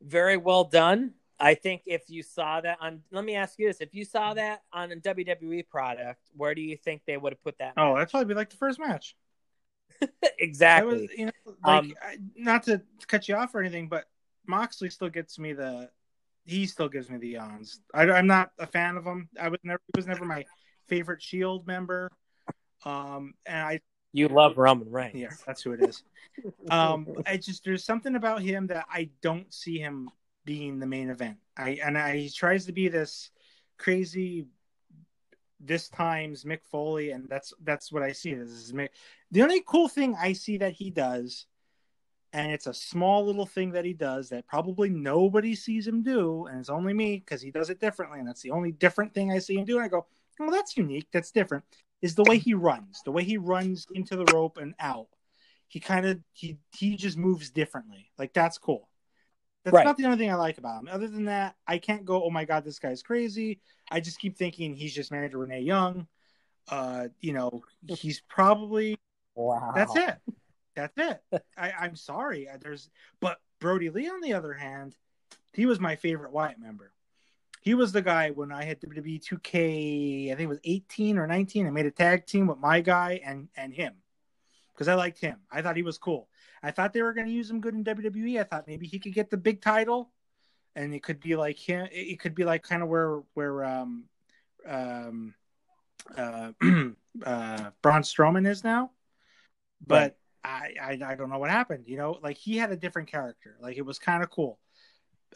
very 0.00 0.38
well 0.38 0.64
done. 0.64 1.12
I 1.40 1.54
think 1.54 1.82
if 1.86 2.02
you 2.08 2.22
saw 2.22 2.60
that 2.60 2.78
on, 2.80 3.02
let 3.10 3.24
me 3.24 3.34
ask 3.34 3.58
you 3.58 3.66
this: 3.66 3.80
if 3.80 3.94
you 3.94 4.04
saw 4.04 4.34
that 4.34 4.62
on 4.72 4.92
a 4.92 4.96
WWE 4.96 5.66
product, 5.68 6.20
where 6.36 6.54
do 6.54 6.60
you 6.60 6.76
think 6.76 7.02
they 7.06 7.16
would 7.16 7.32
have 7.32 7.42
put 7.42 7.58
that? 7.58 7.72
Oh, 7.76 7.94
that'd 7.94 8.10
probably 8.10 8.26
be 8.26 8.34
like 8.34 8.50
the 8.50 8.56
first 8.56 8.78
match. 8.78 9.16
Exactly. 10.38 11.02
was, 11.02 11.10
you 11.16 11.26
know, 11.26 11.32
like 11.64 11.84
Um, 11.84 11.94
I, 12.02 12.16
not 12.34 12.62
to 12.64 12.80
cut 13.06 13.28
you 13.28 13.34
off 13.34 13.54
or 13.54 13.60
anything, 13.60 13.88
but 13.88 14.06
Moxley 14.46 14.88
still 14.88 15.10
gets 15.10 15.38
me 15.38 15.52
the. 15.52 15.90
He 16.46 16.66
still 16.66 16.88
gives 16.88 17.10
me 17.10 17.18
the 17.18 17.28
yawns. 17.28 17.80
I, 17.92 18.10
I'm 18.10 18.26
not 18.26 18.52
a 18.58 18.66
fan 18.66 18.96
of 18.96 19.04
him. 19.04 19.28
I 19.38 19.48
was 19.48 19.60
never. 19.62 19.80
He 19.86 19.98
was 19.98 20.06
never 20.06 20.24
my 20.24 20.44
favorite 20.88 21.22
Shield 21.22 21.66
member. 21.66 22.10
Um, 22.84 23.34
and 23.44 23.58
I 23.58 23.80
you 24.12 24.28
love 24.28 24.58
Roman 24.58 24.90
Reigns. 24.90 25.14
Yeah, 25.14 25.30
that's 25.46 25.62
who 25.62 25.72
it 25.72 25.82
is. 25.82 26.02
um, 26.70 27.06
I 27.26 27.36
just 27.36 27.64
there's 27.64 27.84
something 27.84 28.14
about 28.16 28.42
him 28.42 28.66
that 28.68 28.86
I 28.90 29.10
don't 29.22 29.52
see 29.52 29.78
him 29.78 30.10
being 30.50 30.80
the 30.80 30.86
main 30.86 31.10
event. 31.10 31.36
I 31.56 31.78
and 31.84 31.96
I 31.96 32.16
he 32.16 32.28
tries 32.28 32.66
to 32.66 32.72
be 32.72 32.88
this 32.88 33.30
crazy 33.78 34.46
this 35.60 35.88
time's 35.88 36.42
Mick 36.42 36.64
Foley, 36.64 37.12
and 37.12 37.28
that's 37.28 37.54
that's 37.62 37.92
what 37.92 38.02
I 38.02 38.10
see. 38.10 38.34
This 38.34 38.50
is 38.50 38.72
Mick. 38.72 38.88
The 39.30 39.42
only 39.42 39.62
cool 39.64 39.86
thing 39.86 40.16
I 40.18 40.32
see 40.32 40.58
that 40.58 40.72
he 40.72 40.90
does, 40.90 41.46
and 42.32 42.50
it's 42.50 42.66
a 42.66 42.74
small 42.74 43.24
little 43.24 43.46
thing 43.46 43.70
that 43.72 43.84
he 43.84 43.92
does 43.92 44.30
that 44.30 44.48
probably 44.48 44.90
nobody 44.90 45.54
sees 45.54 45.86
him 45.86 46.02
do, 46.02 46.46
and 46.46 46.58
it's 46.58 46.68
only 46.68 46.94
me 46.94 47.22
because 47.24 47.40
he 47.40 47.52
does 47.52 47.70
it 47.70 47.78
differently, 47.78 48.18
and 48.18 48.26
that's 48.26 48.42
the 48.42 48.50
only 48.50 48.72
different 48.72 49.14
thing 49.14 49.30
I 49.30 49.38
see 49.38 49.56
him 49.56 49.64
do. 49.64 49.76
And 49.76 49.84
I 49.84 49.88
go, 49.88 50.04
well, 50.40 50.50
that's 50.50 50.76
unique. 50.76 51.06
That's 51.12 51.30
different. 51.30 51.62
Is 52.02 52.16
the 52.16 52.24
way 52.24 52.38
he 52.38 52.54
runs, 52.54 53.02
the 53.04 53.12
way 53.12 53.22
he 53.22 53.36
runs 53.36 53.86
into 53.94 54.16
the 54.16 54.26
rope 54.34 54.56
and 54.56 54.74
out. 54.80 55.06
He 55.68 55.78
kind 55.78 56.06
of 56.06 56.18
he 56.32 56.58
he 56.76 56.96
just 56.96 57.16
moves 57.16 57.50
differently. 57.50 58.10
Like 58.18 58.32
that's 58.32 58.58
cool. 58.58 58.89
That's 59.64 59.74
Right. 59.74 59.84
not 59.84 59.96
the 59.98 60.06
only 60.06 60.16
thing 60.16 60.30
I 60.30 60.36
like 60.36 60.58
about 60.58 60.80
him. 60.80 60.88
Other 60.90 61.06
than 61.08 61.26
that, 61.26 61.54
I 61.66 61.78
can't 61.78 62.04
go, 62.04 62.24
oh 62.24 62.30
my 62.30 62.44
god, 62.44 62.64
this 62.64 62.78
guy's 62.78 63.02
crazy. 63.02 63.60
I 63.90 64.00
just 64.00 64.18
keep 64.18 64.36
thinking 64.36 64.74
he's 64.74 64.94
just 64.94 65.10
married 65.10 65.32
to 65.32 65.38
Renee 65.38 65.60
Young. 65.60 66.06
Uh, 66.68 67.08
you 67.20 67.32
know, 67.32 67.62
he's 67.86 68.20
probably 68.28 68.96
Wow. 69.34 69.72
that's 69.74 69.96
it. 69.96 70.16
That's 70.74 70.96
it. 70.96 71.42
I, 71.56 71.72
I'm 71.72 71.96
sorry. 71.96 72.48
There's 72.60 72.90
but 73.20 73.38
Brodie 73.58 73.90
Lee, 73.90 74.08
on 74.08 74.20
the 74.20 74.32
other 74.32 74.54
hand, 74.54 74.96
he 75.52 75.66
was 75.66 75.80
my 75.80 75.96
favorite 75.96 76.32
Wyatt 76.32 76.58
member. 76.58 76.92
He 77.60 77.74
was 77.74 77.92
the 77.92 78.00
guy 78.02 78.30
when 78.30 78.52
I 78.52 78.64
had 78.64 78.80
WWE 78.80 79.20
2K, 79.20 80.26
I 80.26 80.34
think 80.34 80.40
it 80.40 80.46
was 80.46 80.60
18 80.64 81.18
or 81.18 81.26
19. 81.26 81.66
I 81.66 81.70
made 81.70 81.84
a 81.86 81.90
tag 81.90 82.24
team 82.26 82.46
with 82.46 82.58
my 82.58 82.80
guy 82.80 83.20
and 83.22 83.48
and 83.56 83.74
him 83.74 83.94
because 84.72 84.88
I 84.88 84.94
liked 84.94 85.20
him. 85.20 85.40
I 85.50 85.60
thought 85.60 85.76
he 85.76 85.82
was 85.82 85.98
cool. 85.98 86.28
I 86.62 86.70
thought 86.70 86.92
they 86.92 87.02
were 87.02 87.14
going 87.14 87.26
to 87.26 87.32
use 87.32 87.50
him 87.50 87.60
good 87.60 87.74
in 87.74 87.84
WWE. 87.84 88.40
I 88.40 88.44
thought 88.44 88.66
maybe 88.66 88.86
he 88.86 88.98
could 88.98 89.14
get 89.14 89.30
the 89.30 89.36
big 89.36 89.62
title, 89.62 90.10
and 90.76 90.94
it 90.94 91.02
could 91.02 91.20
be 91.20 91.36
like 91.36 91.58
him. 91.58 91.88
It 91.90 92.20
could 92.20 92.34
be 92.34 92.44
like 92.44 92.62
kind 92.62 92.82
of 92.82 92.88
where 92.88 93.22
where 93.34 93.64
um 93.64 94.04
um 94.66 95.34
uh, 96.16 96.52
uh 97.24 97.70
Braun 97.82 98.02
Strowman 98.02 98.46
is 98.46 98.62
now. 98.64 98.90
But 99.86 100.16
I, 100.44 100.74
I 100.80 100.98
I 101.04 101.14
don't 101.14 101.30
know 101.30 101.38
what 101.38 101.50
happened. 101.50 101.84
You 101.86 101.96
know, 101.96 102.18
like 102.22 102.36
he 102.36 102.56
had 102.56 102.72
a 102.72 102.76
different 102.76 103.10
character. 103.10 103.56
Like 103.60 103.76
it 103.76 103.86
was 103.86 103.98
kind 103.98 104.22
of 104.22 104.30
cool. 104.30 104.58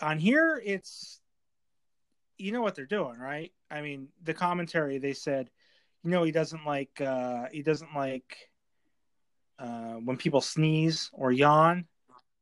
On 0.01 0.18
here, 0.18 0.61
it's 0.64 1.20
you 2.37 2.53
know 2.53 2.62
what 2.62 2.75
they're 2.75 2.87
doing, 2.87 3.18
right? 3.18 3.53
I 3.70 3.81
mean, 3.81 4.09
the 4.22 4.35
commentary 4.35 4.99
they 4.99 5.14
said, 5.14 5.51
you 6.03 6.11
know, 6.11 6.22
he 6.22 6.33
doesn't 6.33 6.66
like 6.66 7.01
uh 7.01 7.47
he 7.53 7.62
doesn't 7.62 7.95
like 7.95 8.37
uh 9.59 9.94
when 9.94 10.16
people 10.16 10.40
sneeze 10.40 11.11
or 11.12 11.32
yawn. 11.32 11.86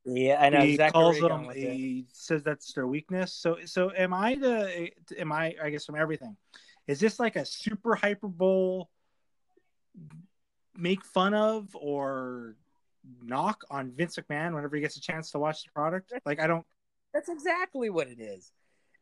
Yeah, 0.04 0.38
I 0.40 0.50
know 0.50 0.62
he 0.62 0.72
exactly 0.72 1.00
calls 1.00 1.20
them. 1.20 1.46
with 1.46 1.56
it. 1.56 1.74
He 1.74 2.06
says 2.12 2.42
that's 2.42 2.72
their 2.72 2.86
weakness. 2.86 3.32
So 3.32 3.58
so 3.64 3.92
am 3.96 4.12
I 4.12 4.34
the 4.34 4.90
am 5.18 5.32
I 5.32 5.54
I 5.62 5.70
guess 5.70 5.86
from 5.86 5.96
everything? 5.96 6.36
Is 6.86 6.98
this 6.98 7.20
like 7.20 7.36
a 7.36 7.44
super 7.44 7.94
hyperbole 7.94 8.84
make 10.76 11.04
fun 11.04 11.34
of 11.34 11.68
or 11.74 12.56
knock 13.22 13.64
on 13.70 13.92
Vince 13.92 14.16
McMahon 14.16 14.54
whenever 14.54 14.74
he 14.76 14.82
gets 14.82 14.96
a 14.96 15.00
chance 15.00 15.30
to 15.32 15.38
watch 15.38 15.64
the 15.64 15.70
product? 15.70 16.12
Like 16.24 16.40
I 16.40 16.46
don't 16.46 16.66
That's 17.14 17.28
exactly 17.28 17.90
what 17.90 18.08
it 18.08 18.20
is. 18.20 18.50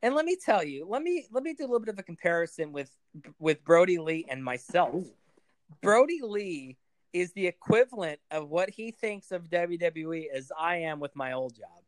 And 0.03 0.15
let 0.15 0.25
me 0.25 0.37
tell 0.37 0.65
you, 0.65 0.87
let 0.89 1.03
me 1.03 1.27
let 1.31 1.43
me 1.43 1.55
do 1.55 1.65
a 1.65 1.67
little 1.67 1.81
bit 1.81 1.91
of 1.93 1.99
a 1.99 2.03
comparison 2.03 2.73
with 2.73 2.91
with 3.39 3.65
Brodie 3.65 3.99
Lee 3.99 4.27
and 4.29 4.43
myself. 4.43 5.07
Brodie 5.83 6.21
Lee 6.23 6.77
is 7.13 7.33
the 7.33 7.47
equivalent 7.47 8.21
of 8.31 8.49
what 8.49 8.71
he 8.71 8.91
thinks 8.91 9.33
of 9.33 9.51
WWE 9.51 10.27
as 10.33 10.53
I 10.59 10.77
am 10.77 11.01
with 11.01 11.15
my 11.17 11.33
old 11.33 11.55
job. 11.55 11.83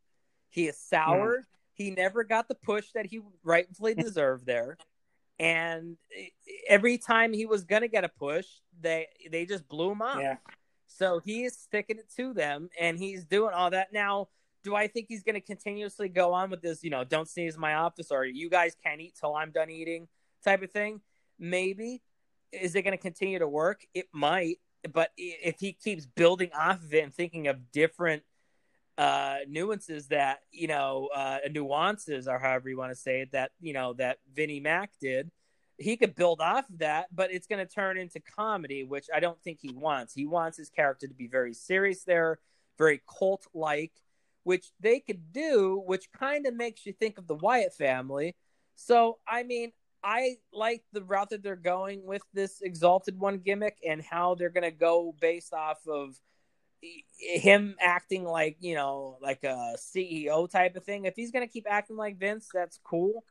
He 0.51 0.67
is 0.69 0.77
sour. 0.77 1.39
Hmm. 1.39 1.43
He 1.75 1.91
never 1.91 2.25
got 2.25 2.49
the 2.49 2.55
push 2.55 2.87
that 2.95 3.07
he 3.07 3.21
rightfully 3.43 3.95
deserved 3.97 4.47
there. 4.47 4.77
And 5.39 5.97
every 6.69 6.99
time 6.99 7.33
he 7.33 7.47
was 7.47 7.65
gonna 7.65 7.89
get 7.89 8.05
a 8.05 8.09
push, 8.09 8.47
they 8.81 9.09
they 9.31 9.47
just 9.47 9.67
blew 9.69 9.91
him 9.93 10.03
off. 10.03 10.21
yeah. 10.21 10.37
So 10.87 11.21
he 11.25 11.45
is 11.45 11.57
sticking 11.57 11.99
it 11.99 12.11
to 12.17 12.35
them 12.35 12.69
and 12.79 12.99
he's 12.99 13.25
doing 13.25 13.55
all 13.55 13.71
that. 13.71 13.93
Now, 13.93 14.29
do 14.63 14.75
I 14.75 14.87
think 14.87 15.07
he's 15.09 15.23
going 15.23 15.35
to 15.35 15.41
continuously 15.41 16.09
go 16.09 16.33
on 16.33 16.51
with 16.51 16.63
this, 16.63 16.85
you 16.85 16.91
know, 16.91 17.05
don't 17.05 17.29
sneeze 17.29 17.55
in 17.55 17.61
my 17.61 17.75
office 17.75 18.11
or 18.11 18.25
you 18.25 18.49
guys 18.49 18.77
can't 18.83 19.01
eat 19.01 19.15
till 19.19 19.35
I'm 19.35 19.51
done 19.51 19.71
eating 19.71 20.09
type 20.45 20.63
of 20.63 20.71
thing? 20.71 21.01
Maybe. 21.39 22.03
Is 22.53 22.75
it 22.75 22.83
going 22.83 22.97
to 22.97 23.03
continue 23.03 23.39
to 23.39 23.49
work? 23.49 23.87
It 23.95 24.07
might. 24.13 24.59
But 24.91 25.11
if 25.17 25.61
he 25.61 25.73
keeps 25.73 26.07
building 26.07 26.51
off 26.59 26.83
of 26.83 26.93
it 26.95 27.05
and 27.05 27.15
thinking 27.15 27.49
of 27.49 27.71
different 27.73 28.23
uh 28.99 29.39
nuances 29.49 30.09
that 30.09 30.41
you 30.51 30.69
know 30.69 31.09
uh 31.15 31.39
nuances 31.51 32.29
or 32.29 32.39
however 32.39 32.69
you 32.69 32.77
want 32.77 32.93
to 32.93 32.95
say 32.95 33.23
it 33.23 33.33
that 33.33 33.51
you 33.59 33.73
know 33.73 33.95
that 33.95 34.19
Vinnie 34.35 34.61
Mac 34.61 34.91
did 35.01 35.31
he 35.79 35.97
could 35.97 36.15
build 36.15 36.41
off 36.41 36.69
of 36.71 36.79
that, 36.79 37.07
but 37.15 37.33
it's 37.33 37.47
going 37.47 37.65
to 37.67 37.73
turn 37.73 37.99
into 37.99 38.21
comedy, 38.21 38.85
which 38.85 39.07
I 39.15 39.21
don't 39.21 39.41
think 39.43 39.59
he 39.61 39.73
wants. 39.73 40.15
He 40.15 40.27
wants 40.27 40.57
his 40.57 40.71
character 40.71 41.07
to 41.07 41.15
be 41.15 41.27
very 41.27 41.55
serious 41.55 42.05
there, 42.05 42.39
very 42.79 43.03
cult 43.19 43.47
like, 43.55 43.93
which 44.45 44.67
they 44.81 45.01
could 45.01 45.33
do, 45.33 45.83
which 45.87 46.11
kind 46.13 46.47
of 46.47 46.55
makes 46.55 46.87
you 46.87 46.93
think 46.93 47.19
of 47.19 47.27
the 47.27 47.35
Wyatt 47.35 47.75
family. 47.75 48.37
So, 48.75 49.19
I 49.27 49.43
mean, 49.43 49.73
I 50.05 50.37
like 50.53 50.83
the 50.93 51.03
route 51.03 51.31
that 51.31 51.43
they're 51.43 51.57
going 51.57 52.05
with 52.05 52.23
this 52.35 52.61
Exalted 52.61 53.19
One 53.19 53.39
gimmick 53.39 53.79
and 53.87 54.03
how 54.03 54.35
they're 54.35 54.51
going 54.51 54.65
to 54.65 54.71
go 54.71 55.15
based 55.21 55.53
off 55.53 55.79
of 55.87 56.17
him 57.17 57.77
acting 57.81 58.25
like, 58.25 58.57
you 58.61 58.75
know, 58.75 59.19
like 59.23 59.45
a 59.45 59.77
CEO 59.79 60.51
type 60.51 60.77
of 60.77 60.85
thing. 60.85 61.05
If 61.05 61.15
he's 61.15 61.31
going 61.31 61.47
to 61.47 61.53
keep 61.53 61.67
acting 61.69 61.97
like 61.97 62.19
Vince, 62.19 62.49
that's 62.53 62.81
cool. 62.85 63.25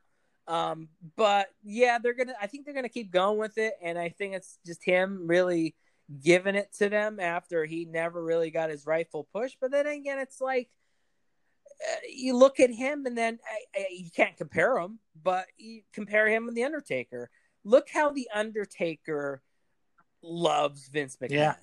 Um, 0.47 0.89
but 1.15 1.47
yeah, 1.63 1.99
they're 1.99 2.13
gonna. 2.13 2.33
I 2.41 2.47
think 2.47 2.65
they're 2.65 2.73
gonna 2.73 2.89
keep 2.89 3.11
going 3.11 3.37
with 3.37 3.57
it, 3.57 3.73
and 3.81 3.97
I 3.97 4.09
think 4.09 4.33
it's 4.33 4.57
just 4.65 4.83
him 4.83 5.27
really 5.27 5.75
giving 6.21 6.55
it 6.55 6.73
to 6.79 6.89
them 6.89 7.19
after 7.19 7.63
he 7.63 7.85
never 7.85 8.21
really 8.21 8.51
got 8.51 8.69
his 8.69 8.85
rightful 8.85 9.27
push. 9.33 9.55
But 9.61 9.71
then 9.71 9.87
again, 9.87 10.19
it's 10.19 10.41
like 10.41 10.69
you 12.09 12.35
look 12.35 12.59
at 12.59 12.71
him, 12.71 13.05
and 13.05 13.17
then 13.17 13.39
uh, 13.77 13.81
uh, 13.81 13.85
you 13.91 14.09
can't 14.15 14.37
compare 14.37 14.77
him, 14.77 14.99
but 15.23 15.45
you 15.57 15.81
compare 15.93 16.27
him 16.27 16.47
and 16.47 16.55
the 16.55 16.63
Undertaker. 16.63 17.29
Look 17.63 17.89
how 17.93 18.11
the 18.11 18.29
Undertaker 18.33 19.41
loves 20.21 20.87
Vince 20.89 21.17
McMahon, 21.17 21.31
Yeah. 21.31 21.55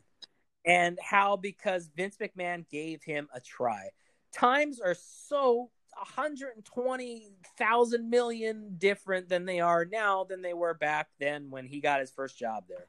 and 0.65 0.99
how 1.03 1.37
because 1.37 1.91
Vince 1.97 2.17
McMahon 2.17 2.69
gave 2.69 3.03
him 3.03 3.29
a 3.35 3.41
try. 3.41 3.89
Times 4.33 4.81
are 4.81 4.95
so 4.95 5.71
120,000 5.97 8.11
million 8.11 8.75
different 8.79 9.29
than 9.29 9.45
they 9.45 9.61
are 9.61 9.85
now 9.85 10.25
than 10.25 10.43
they 10.43 10.55
were 10.55 10.75
back 10.75 11.09
then 11.19 11.51
when 11.51 11.67
he 11.67 11.81
got 11.81 12.01
his 12.01 12.11
first 12.11 12.39
job 12.39 12.65
there. 12.69 12.87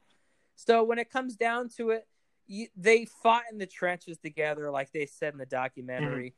So 0.56 0.84
when 0.84 0.98
it 0.98 1.10
comes 1.10 1.36
down 1.36 1.68
to 1.76 1.90
it, 1.90 2.06
you, 2.46 2.68
they 2.76 3.06
fought 3.22 3.44
in 3.50 3.58
the 3.58 3.66
trenches 3.66 4.18
together, 4.18 4.70
like 4.70 4.92
they 4.92 5.06
said 5.06 5.32
in 5.32 5.38
the 5.38 5.46
documentary. 5.46 6.34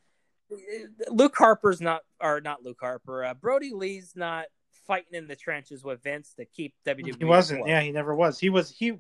Luke 1.09 1.35
Harper's 1.37 1.81
not, 1.81 2.03
or 2.21 2.41
not 2.41 2.63
Luke 2.63 2.79
Harper. 2.81 3.25
Uh, 3.25 3.35
Brodie 3.35 3.73
Lee's 3.73 4.13
not 4.17 4.47
fighting 4.87 5.15
in 5.15 5.27
the 5.29 5.37
trenches 5.37 5.85
with 5.85 6.03
Vince 6.03 6.35
to 6.35 6.45
keep 6.45 6.75
WWE. 6.87 7.19
He 7.19 7.25
wasn't. 7.25 7.61
afloat. 7.61 7.71
Yeah, 7.71 7.81
he 7.83 7.93
never 7.93 8.15
was. 8.15 8.39
He 8.39 8.51
was 8.51 8.71
he 8.71 8.89
him 8.89 8.99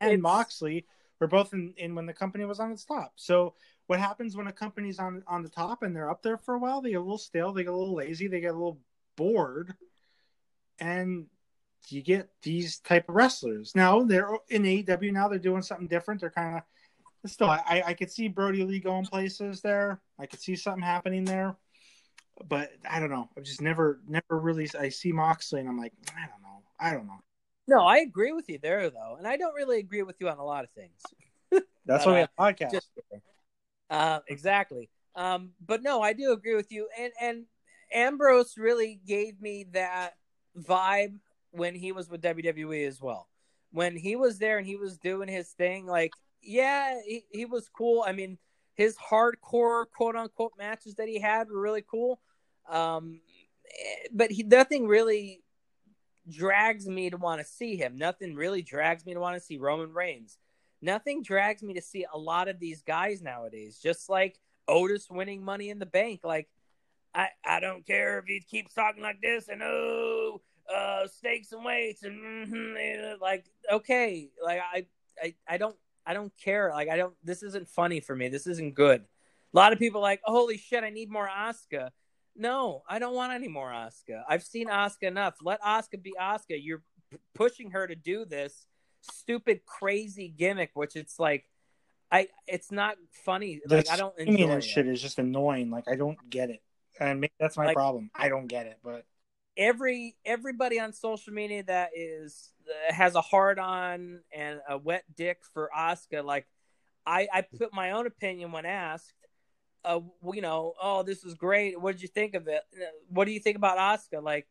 and 0.00 0.12
It's- 0.12 0.20
Moxley 0.20 0.86
were 1.20 1.26
both 1.28 1.52
in, 1.54 1.72
in 1.76 1.94
when 1.94 2.06
the 2.06 2.12
company 2.12 2.44
was 2.44 2.60
on 2.60 2.72
its 2.72 2.84
top. 2.84 3.12
So 3.16 3.54
what 3.86 3.98
happens 4.00 4.36
when 4.36 4.46
a 4.48 4.52
company's 4.52 4.98
on 4.98 5.22
on 5.26 5.42
the 5.42 5.48
top 5.48 5.82
and 5.82 5.94
they're 5.96 6.10
up 6.10 6.22
there 6.22 6.36
for 6.38 6.54
a 6.54 6.58
while? 6.58 6.80
They 6.80 6.90
get 6.90 6.96
a 6.96 7.00
little 7.00 7.18
stale, 7.18 7.52
they 7.52 7.62
get 7.64 7.72
a 7.72 7.76
little 7.76 7.94
lazy, 7.94 8.26
they 8.28 8.40
get 8.40 8.50
a 8.50 8.58
little 8.58 8.80
bored, 9.16 9.74
and 10.78 11.26
you 11.88 12.02
get 12.02 12.28
these 12.42 12.78
type 12.80 13.08
of 13.08 13.14
wrestlers. 13.14 13.74
Now 13.74 14.02
they're 14.02 14.28
in 14.48 14.62
AEW. 14.62 15.12
Now 15.12 15.28
they're 15.28 15.38
doing 15.38 15.62
something 15.62 15.86
different. 15.86 16.20
They're 16.20 16.30
kind 16.30 16.56
of 16.56 16.62
still. 17.32 17.48
I 17.48 17.82
I 17.86 17.94
could 17.94 18.10
see 18.10 18.28
Brodie 18.28 18.64
Lee 18.64 18.80
going 18.80 19.06
places 19.06 19.60
there. 19.60 20.00
I 20.18 20.26
could 20.26 20.40
see 20.40 20.56
something 20.56 20.82
happening 20.82 21.24
there. 21.24 21.56
But 22.48 22.72
I 22.88 22.98
don't 23.00 23.10
know. 23.10 23.28
I've 23.36 23.44
just 23.44 23.60
never, 23.60 24.00
never 24.08 24.38
really. 24.38 24.68
I 24.78 24.88
see 24.88 25.12
Moxley, 25.12 25.60
and 25.60 25.68
I'm 25.68 25.78
like, 25.78 25.92
I 26.16 26.26
don't 26.26 26.42
know. 26.42 26.62
I 26.80 26.92
don't 26.92 27.06
know. 27.06 27.20
No, 27.66 27.84
I 27.86 27.98
agree 27.98 28.32
with 28.32 28.48
you 28.48 28.58
there, 28.58 28.90
though. 28.90 29.14
And 29.16 29.26
I 29.26 29.36
don't 29.36 29.54
really 29.54 29.78
agree 29.78 30.02
with 30.02 30.16
you 30.20 30.28
on 30.28 30.38
a 30.38 30.44
lot 30.44 30.64
of 30.64 30.70
things. 30.70 31.00
That's 31.86 32.04
But, 32.04 32.06
why 32.06 32.12
we 32.12 32.20
have 32.20 32.30
podcast. 32.38 32.72
Just. 32.72 32.90
Uh, 33.88 34.20
exactly. 34.28 34.90
Um, 35.14 35.50
but 35.64 35.82
no, 35.82 36.02
I 36.02 36.12
do 36.12 36.32
agree 36.32 36.56
with 36.56 36.72
you. 36.72 36.88
And 36.98 37.12
and 37.20 37.44
Ambrose 37.92 38.58
really 38.58 39.00
gave 39.06 39.40
me 39.40 39.66
that 39.72 40.14
vibe 40.58 41.18
when 41.52 41.74
he 41.74 41.92
was 41.92 42.08
with 42.10 42.20
WWE 42.22 42.86
as 42.86 43.00
well. 43.00 43.28
When 43.70 43.96
he 43.96 44.16
was 44.16 44.38
there 44.38 44.58
and 44.58 44.66
he 44.66 44.76
was 44.76 44.98
doing 44.98 45.28
his 45.28 45.50
thing, 45.50 45.86
like 45.86 46.12
yeah, 46.44 47.00
he, 47.04 47.24
he 47.30 47.44
was 47.44 47.68
cool. 47.68 48.04
I 48.06 48.12
mean, 48.12 48.38
his 48.74 48.96
hardcore 48.96 49.84
quote 49.90 50.16
unquote 50.16 50.52
matches 50.58 50.96
that 50.96 51.08
he 51.08 51.20
had 51.20 51.48
were 51.48 51.60
really 51.60 51.84
cool. 51.88 52.20
Um, 52.68 53.20
eh, 53.66 54.08
but 54.12 54.30
he 54.30 54.42
nothing 54.42 54.86
really 54.86 55.42
drags 56.28 56.86
me 56.86 57.10
to 57.10 57.16
want 57.16 57.40
to 57.40 57.46
see 57.46 57.76
him. 57.76 57.96
Nothing 57.96 58.34
really 58.34 58.62
drags 58.62 59.04
me 59.04 59.14
to 59.14 59.20
want 59.20 59.36
to 59.36 59.40
see 59.40 59.58
Roman 59.58 59.92
Reigns. 59.92 60.38
Nothing 60.80 61.22
drags 61.22 61.62
me 61.62 61.74
to 61.74 61.82
see 61.82 62.06
a 62.12 62.18
lot 62.18 62.48
of 62.48 62.58
these 62.58 62.82
guys 62.82 63.22
nowadays. 63.22 63.78
Just 63.82 64.08
like 64.08 64.38
Otis 64.68 65.08
winning 65.10 65.44
Money 65.44 65.70
in 65.70 65.78
the 65.78 65.86
Bank. 65.86 66.20
Like 66.24 66.48
I, 67.14 67.28
I 67.44 67.60
don't 67.60 67.86
care 67.86 68.18
if 68.18 68.26
he 68.26 68.40
keeps 68.40 68.74
talking 68.74 69.02
like 69.02 69.20
this 69.22 69.48
and 69.48 69.62
oh 69.62 70.40
uh, 70.74 71.06
stakes 71.06 71.52
and 71.52 71.64
weights 71.64 72.02
and 72.02 72.48
mm-hmm, 72.48 73.22
like 73.22 73.44
okay, 73.70 74.30
like 74.42 74.60
I, 74.60 74.86
I 75.22 75.34
I 75.48 75.56
don't 75.58 75.76
I 76.06 76.14
don't 76.14 76.32
care. 76.36 76.70
Like 76.70 76.88
I 76.88 76.96
don't. 76.96 77.14
This 77.22 77.42
isn't 77.42 77.68
funny 77.68 78.00
for 78.00 78.14
me. 78.14 78.28
This 78.28 78.46
isn't 78.46 78.74
good. 78.74 79.00
A 79.00 79.56
lot 79.56 79.72
of 79.72 79.78
people 79.78 80.00
like, 80.00 80.20
holy 80.24 80.58
shit, 80.58 80.82
I 80.84 80.90
need 80.90 81.10
more 81.10 81.28
Asuka. 81.28 81.90
No, 82.36 82.82
I 82.88 82.98
don't 82.98 83.14
want 83.14 83.32
any 83.32 83.46
more 83.48 83.70
Asuka. 83.70 84.22
I've 84.28 84.42
seen 84.42 84.68
Asuka 84.68 85.04
enough. 85.04 85.34
Let 85.42 85.60
Asuka 85.62 86.02
be 86.02 86.12
Asuka. 86.20 86.58
You're 86.60 86.82
p- 87.10 87.18
pushing 87.34 87.70
her 87.70 87.86
to 87.86 87.94
do 87.94 88.24
this 88.24 88.66
stupid, 89.02 89.60
crazy 89.66 90.28
gimmick, 90.28 90.70
which 90.74 90.96
it's 90.96 91.18
like, 91.20 91.44
I 92.10 92.28
it's 92.48 92.72
not 92.72 92.96
funny. 93.24 93.60
The 93.64 93.76
like 93.76 93.90
I 93.90 93.96
don't 93.96 94.18
enjoy 94.18 94.44
and 94.48 94.52
it. 94.54 94.64
shit 94.64 94.88
is 94.88 95.00
just 95.00 95.18
annoying. 95.20 95.70
Like 95.70 95.84
I 95.88 95.94
don't 95.94 96.18
get 96.28 96.50
it, 96.50 96.60
and 96.98 97.20
maybe 97.20 97.32
that's 97.38 97.56
my 97.56 97.66
Like- 97.66 97.76
problem. 97.76 98.10
I 98.14 98.28
don't 98.28 98.46
get 98.48 98.66
it, 98.66 98.78
but 98.82 99.04
every 99.56 100.16
everybody 100.24 100.80
on 100.80 100.92
social 100.92 101.32
media 101.32 101.62
that 101.64 101.90
is 101.94 102.50
uh, 102.68 102.92
has 102.92 103.14
a 103.14 103.20
hard 103.20 103.58
on 103.58 104.20
and 104.32 104.60
a 104.68 104.78
wet 104.78 105.04
dick 105.16 105.38
for 105.52 105.70
Asuka, 105.76 106.24
like 106.24 106.46
I 107.06 107.28
I 107.32 107.42
put 107.42 107.72
my 107.72 107.92
own 107.92 108.06
opinion 108.06 108.52
when 108.52 108.66
asked. 108.66 109.12
Uh, 109.84 110.00
you 110.32 110.40
know, 110.40 110.72
oh, 110.82 111.02
this 111.02 111.24
is 111.24 111.34
great. 111.34 111.78
What 111.78 111.92
did 111.92 112.00
you 112.00 112.08
think 112.08 112.34
of 112.34 112.48
it? 112.48 112.62
Uh, 112.74 112.86
What 113.08 113.26
do 113.26 113.32
you 113.32 113.40
think 113.40 113.58
about 113.58 113.76
Asuka? 113.76 114.22
Like, 114.22 114.46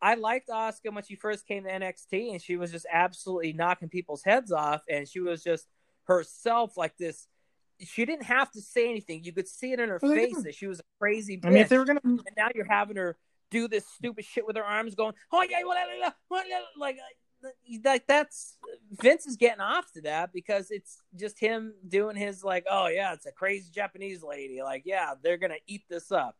I 0.00 0.14
liked 0.14 0.50
Asuka 0.50 0.94
when 0.94 1.02
she 1.02 1.16
first 1.16 1.48
came 1.48 1.64
to 1.64 1.68
NXT, 1.68 2.30
and 2.30 2.40
she 2.40 2.56
was 2.56 2.70
just 2.70 2.86
absolutely 2.90 3.54
knocking 3.54 3.88
people's 3.88 4.22
heads 4.22 4.52
off, 4.52 4.82
and 4.88 5.08
she 5.08 5.18
was 5.18 5.42
just 5.42 5.66
herself, 6.04 6.76
like 6.76 6.96
this. 6.96 7.26
She 7.80 8.04
didn't 8.04 8.26
have 8.26 8.52
to 8.52 8.60
say 8.60 8.88
anything; 8.88 9.24
you 9.24 9.32
could 9.32 9.48
see 9.48 9.72
it 9.72 9.80
in 9.80 9.88
her 9.88 9.98
Well, 10.00 10.14
face 10.14 10.40
that 10.44 10.54
she 10.54 10.68
was 10.68 10.78
a 10.78 10.84
crazy. 11.00 11.38
Bitch 11.38 11.46
I 11.46 11.50
mean, 11.50 11.62
if 11.64 11.68
they 11.68 11.78
were 11.78 11.84
gonna, 11.84 12.00
and 12.04 12.24
now 12.36 12.48
you're 12.54 12.64
having 12.64 12.96
her 12.96 13.16
do 13.52 13.68
this 13.68 13.86
stupid 13.86 14.24
shit 14.24 14.46
with 14.46 14.56
her 14.56 14.64
arms 14.64 14.96
going, 14.96 15.12
oh 15.30 15.46
yeah, 15.48 15.60
blah, 15.62 15.74
blah," 16.28 16.40
like 16.76 16.96
uh, 17.44 17.48
like 17.84 18.06
that's 18.06 18.56
Vince 18.90 19.26
is 19.26 19.36
getting 19.36 19.60
off 19.60 19.92
to 19.92 20.00
that 20.02 20.32
because 20.32 20.70
it's 20.70 21.02
just 21.14 21.38
him 21.38 21.74
doing 21.86 22.16
his 22.16 22.42
like, 22.42 22.64
oh 22.68 22.88
yeah, 22.88 23.12
it's 23.12 23.26
a 23.26 23.32
crazy 23.32 23.70
Japanese 23.72 24.22
lady, 24.22 24.62
like 24.62 24.82
yeah, 24.84 25.14
they're 25.22 25.36
gonna 25.36 25.54
eat 25.66 25.82
this 25.88 26.10
up, 26.10 26.36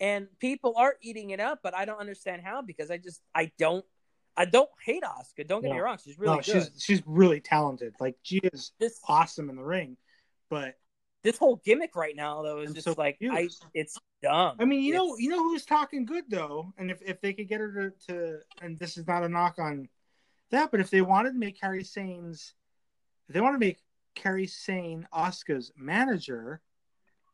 and 0.00 0.26
people 0.40 0.74
are 0.76 0.96
eating 1.00 1.30
it 1.30 1.40
up, 1.40 1.60
but 1.62 1.74
I 1.74 1.84
don't 1.84 2.00
understand 2.00 2.42
how 2.44 2.60
because 2.60 2.90
I 2.90 2.98
just 2.98 3.22
I 3.34 3.52
don't 3.58 3.84
I 4.36 4.44
don't 4.44 4.70
hate 4.84 5.02
Asuka. 5.02 5.46
Don't 5.46 5.62
get 5.62 5.72
me 5.72 5.78
wrong, 5.78 5.98
she's 6.04 6.18
really 6.18 6.36
no, 6.36 6.42
good. 6.42 6.44
she's 6.44 6.70
she's 6.82 7.02
really 7.06 7.40
talented. 7.40 7.94
Like 8.00 8.16
she 8.22 8.38
is 8.52 8.72
This 8.78 9.00
awesome 9.08 9.48
in 9.48 9.56
the 9.56 9.64
ring, 9.64 9.96
but 10.50 10.74
this 11.22 11.36
whole 11.36 11.56
gimmick 11.64 11.96
right 11.96 12.14
now 12.14 12.42
though 12.42 12.60
is 12.60 12.68
I'm 12.68 12.74
just 12.74 12.84
so 12.84 12.94
like 12.96 13.18
I 13.22 13.48
it's 13.74 13.98
dumb. 14.22 14.56
I 14.58 14.64
mean, 14.64 14.82
you 14.82 14.94
know, 14.94 15.16
you 15.16 15.28
know 15.28 15.42
who's 15.42 15.64
talking 15.64 16.04
good 16.04 16.24
though, 16.28 16.72
and 16.78 16.90
if 16.90 17.00
if 17.02 17.20
they 17.20 17.32
could 17.32 17.48
get 17.48 17.60
her 17.60 17.90
to, 17.90 18.06
to 18.06 18.38
and 18.62 18.78
this 18.78 18.96
is 18.96 19.06
not 19.06 19.24
a 19.24 19.28
knock 19.28 19.58
on 19.58 19.88
that, 20.50 20.70
but 20.70 20.80
if 20.80 20.90
they 20.90 21.02
wanted 21.02 21.32
to 21.32 21.38
make 21.38 21.60
Kairi 21.60 21.86
Sane's, 21.86 22.54
if 23.28 23.34
they 23.34 23.40
want 23.40 23.54
to 23.54 23.58
make 23.58 23.78
Kairi 24.16 24.48
Sane 24.48 25.06
Asuka's 25.12 25.72
manager, 25.76 26.60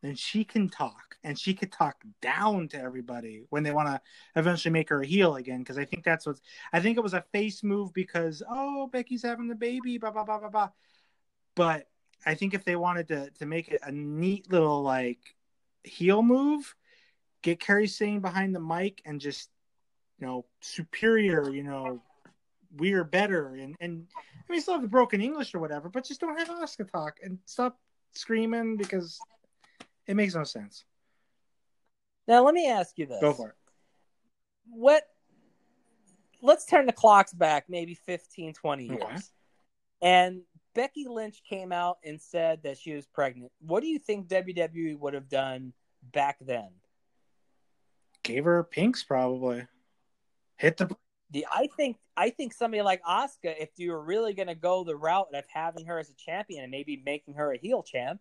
then 0.03 0.15
she 0.15 0.45
can 0.45 0.69
talk 0.69 1.17
and 1.23 1.39
she 1.39 1.55
could 1.55 1.73
talk 1.73 1.97
down 2.21 2.69
to 2.69 2.81
everybody 2.81 3.45
when 3.51 3.63
they 3.63 3.73
want 3.73 3.89
to 3.89 4.01
eventually 4.37 4.73
make 4.73 4.89
her 4.91 5.01
a 5.01 5.07
heel 5.07 5.37
again. 5.37 5.61
Because 5.61 5.79
I 5.79 5.85
think 5.85 6.05
that's 6.05 6.27
what 6.27 6.41
I 6.73 6.81
think 6.81 6.97
it 6.97 7.03
was 7.03 7.15
a 7.15 7.25
face 7.33 7.63
move 7.63 7.93
because 7.93 8.43
oh 8.49 8.87
Becky's 8.89 9.23
having 9.23 9.49
the 9.49 9.55
baby, 9.55 9.99
blah 9.99 10.11
blah 10.11 10.25
blah 10.25 10.39
blah 10.39 10.51
blah. 10.51 10.71
But 11.55 11.87
I 12.27 12.35
think 12.35 12.55
if 12.55 12.65
they 12.65 12.77
wanted 12.77 13.09
to 13.09 13.31
to 13.39 13.47
make 13.47 13.69
it 13.69 13.81
a 13.83 13.93
neat 13.93 14.51
little 14.51 14.83
like 14.83 15.37
heel 15.83 16.23
move, 16.23 16.75
get 17.43 17.61
Kairi 17.61 17.89
Sane 17.89 18.21
behind 18.21 18.55
the 18.55 18.61
mic 18.61 19.03
and 19.05 19.21
just 19.21 19.51
you 20.19 20.27
know 20.27 20.45
superior, 20.61 21.51
you 21.51 21.63
know 21.63 22.01
we're 22.77 23.05
better 23.05 23.55
and 23.55 23.77
and 23.81 24.07
I 24.17 24.53
mean 24.53 24.61
still 24.61 24.75
have 24.75 24.83
the 24.83 24.89
broken 24.89 25.21
English 25.21 25.55
or 25.55 25.59
whatever, 25.59 25.89
but 25.89 26.05
just 26.05 26.21
don't 26.21 26.39
have 26.39 26.49
Asuka 26.49 26.91
talk 26.91 27.19
and 27.23 27.39
stop 27.45 27.79
screaming 28.13 28.77
because 28.77 29.21
it 30.07 30.15
makes 30.17 30.35
no 30.35 30.45
sense. 30.45 30.85
now 32.27 32.45
let 32.45 32.55
me 32.55 32.69
ask 32.69 32.99
you 32.99 33.07
this: 33.07 33.21
Go 33.21 33.33
for 33.33 33.51
it. 33.51 33.55
what 34.69 35.05
let's 36.43 36.67
turn 36.67 36.87
the 36.87 36.93
clocks 36.93 37.33
back 37.33 37.65
maybe 37.69 37.95
15 37.95 38.53
20 38.53 38.85
years 38.85 39.01
Okay. 39.03 39.17
and 40.03 40.43
becky 40.75 41.07
lynch 41.09 41.43
came 41.49 41.73
out 41.73 41.99
and 42.05 42.21
said 42.21 42.63
that 42.63 42.79
she 42.79 42.93
was 42.95 43.07
pregnant 43.07 43.51
what 43.61 43.81
do 43.81 43.87
you 43.87 43.99
think 43.99 44.29
wwe 44.29 44.99
would 44.99 45.15
have 45.15 45.29
done 45.29 45.73
back 46.13 46.37
then 46.41 46.69
Gave 48.23 48.45
her 48.45 48.65
pinks 48.65 49.05
probably. 49.05 49.67
Hit 50.57 50.79
the 50.79 50.97
the 51.31 51.47
i 51.53 51.69
think 51.77 51.99
i 52.17 52.31
think 52.31 52.53
somebody 52.55 52.81
like 52.83 53.03
Asuka, 53.03 53.55
if 53.61 53.71
you 53.77 53.91
were 53.93 54.03
really 54.03 54.33
going 54.35 54.49
to 54.49 54.55
go 54.55 54.83
the 54.85 54.97
route 54.97 55.29
of 55.35 55.45
having 55.53 55.87
her 55.87 55.99
as 55.99 56.09
a 56.09 56.15
champion 56.15 56.63
and 56.63 56.71
maybe 56.71 57.03
making 57.05 57.35
her 57.35 57.53
a 57.53 57.59
heel 57.59 57.83
champ 57.83 58.21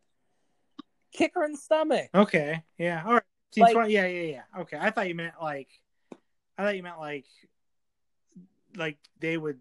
kick 1.14 1.34
her 1.36 1.46
in 1.46 1.52
the 1.54 1.58
stomach 1.58 2.10
Okay. 2.14 2.64
Yeah. 2.78 3.04
All 3.06 3.14
right. 3.14 3.24
Like- 3.56 3.90
yeah, 3.90 4.08
yeah, 4.08 4.22
yeah. 4.22 4.62
Okay. 4.62 4.78
I 4.80 4.90
thought 4.90 5.08
you 5.08 5.16
meant 5.16 5.36
like 5.42 5.70
I 6.58 6.64
thought 6.64 6.76
you 6.76 6.84
meant 6.84 7.00
like 7.00 7.26
like 8.76 8.98
they 9.20 9.38
would 9.38 9.60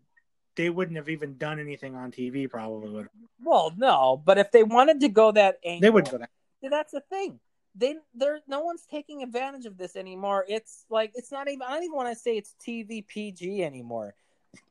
they 0.57 0.70
wouldn't 0.70 0.96
have 0.96 1.09
even 1.09 1.36
done 1.36 1.59
anything 1.59 1.94
on 1.94 2.11
TV 2.11 2.48
probably 2.48 2.90
would. 2.90 3.09
well 3.42 3.72
no 3.76 4.22
but 4.24 4.38
if 4.38 4.50
they 4.50 4.62
wanted 4.62 5.00
to 5.00 5.09
go 5.09 5.32
that 5.32 5.59
angle 5.64 5.80
They 5.80 5.90
wouldn't 5.90 6.11
go 6.11 6.18
that. 6.18 6.30
See, 6.62 6.68
that's 6.68 6.92
the 6.92 7.00
thing. 7.00 7.40
They 7.74 7.96
there 8.14 8.40
no 8.46 8.61
one's 8.61 8.84
taking 8.90 9.22
advantage 9.22 9.66
of 9.66 9.76
this 9.76 9.96
anymore. 9.96 10.44
It's 10.48 10.84
like 10.90 11.12
it's 11.14 11.32
not 11.32 11.48
even 11.48 11.62
I 11.62 11.74
don't 11.74 11.84
even 11.84 11.96
want 11.96 12.14
to 12.14 12.18
say 12.18 12.36
it's 12.36 12.55
TV 12.64 13.07
PG 13.07 13.64
anymore. 13.64 14.14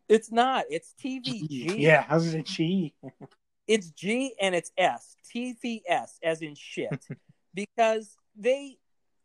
It's 0.08 0.32
not. 0.32 0.66
It's 0.70 0.94
TVG. 1.04 1.80
Yeah, 1.80 2.04
how's 2.04 2.34
it 2.34 2.46
G? 2.46 2.94
It's 3.68 3.90
G 3.92 4.36
and 4.40 4.54
it's 4.54 4.72
S. 4.78 5.16
TVS 5.34 6.20
as 6.24 6.42
in 6.42 6.56
shit. 6.56 7.06
because 7.54 8.18
they 8.38 8.78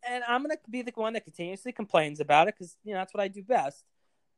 and 0.08 0.24
I'm 0.24 0.42
gonna 0.42 0.56
be 0.70 0.82
the 0.82 0.92
one 0.94 1.12
that 1.12 1.24
continuously 1.24 1.72
complains 1.72 2.20
about 2.20 2.48
it 2.48 2.54
because 2.56 2.76
you 2.84 2.94
know 2.94 3.00
that's 3.00 3.12
what 3.12 3.22
I 3.22 3.28
do 3.28 3.42
best. 3.42 3.84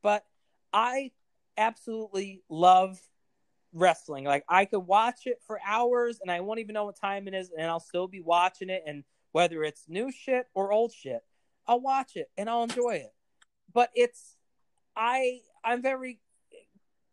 But 0.02 0.24
I 0.72 1.12
absolutely 1.58 2.42
love 2.48 2.98
wrestling. 3.72 4.24
Like 4.24 4.44
I 4.48 4.64
could 4.64 4.80
watch 4.80 5.26
it 5.26 5.40
for 5.46 5.60
hours 5.66 6.20
and 6.22 6.30
I 6.30 6.40
won't 6.40 6.60
even 6.60 6.74
know 6.74 6.84
what 6.84 6.98
time 6.98 7.28
it 7.28 7.34
is, 7.34 7.50
and 7.56 7.66
I'll 7.66 7.80
still 7.80 8.08
be 8.08 8.20
watching 8.20 8.70
it. 8.70 8.82
And 8.86 9.04
whether 9.32 9.62
it's 9.62 9.84
new 9.88 10.10
shit 10.10 10.46
or 10.54 10.72
old 10.72 10.92
shit, 10.92 11.22
I'll 11.66 11.80
watch 11.80 12.16
it 12.16 12.30
and 12.36 12.48
I'll 12.48 12.62
enjoy 12.62 12.96
it. 12.96 13.12
But 13.72 13.90
it's 13.94 14.36
I 14.96 15.40
I'm 15.64 15.82
very 15.82 16.20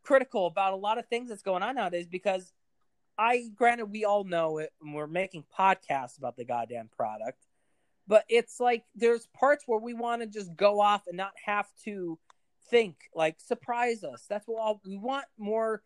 critical 0.04 0.46
about 0.46 0.74
a 0.74 0.78
lot 0.78 0.98
of 0.98 1.08
things 1.08 1.30
that's 1.30 1.42
going 1.42 1.64
on 1.64 1.76
nowadays 1.76 2.08
because 2.08 2.54
I 3.18 3.50
granted 3.56 3.88
we 3.88 4.06
all 4.06 4.24
know 4.24 4.60
it 4.60 4.72
and 4.82 4.94
we're 4.94 5.08
making 5.08 5.46
podcasts 5.58 6.18
about 6.18 6.38
the 6.38 6.46
goddamn 6.46 6.90
product. 6.96 7.40
But 8.08 8.24
it's 8.30 8.60
like 8.60 8.84
there's 8.94 9.28
parts 9.34 9.64
where 9.66 9.80
we 9.80 9.94
want 9.94 10.22
to 10.22 10.28
just 10.28 10.56
go 10.56 10.80
off 10.80 11.08
and 11.08 11.18
not 11.18 11.34
have 11.44 11.68
to 11.86 12.20
think, 12.70 12.96
like 13.14 13.40
surprise 13.40 14.04
us. 14.04 14.26
That's 14.30 14.48
what 14.48 14.60
all, 14.62 14.82
we 14.86 14.98
want 14.98 15.26
more 15.38 15.84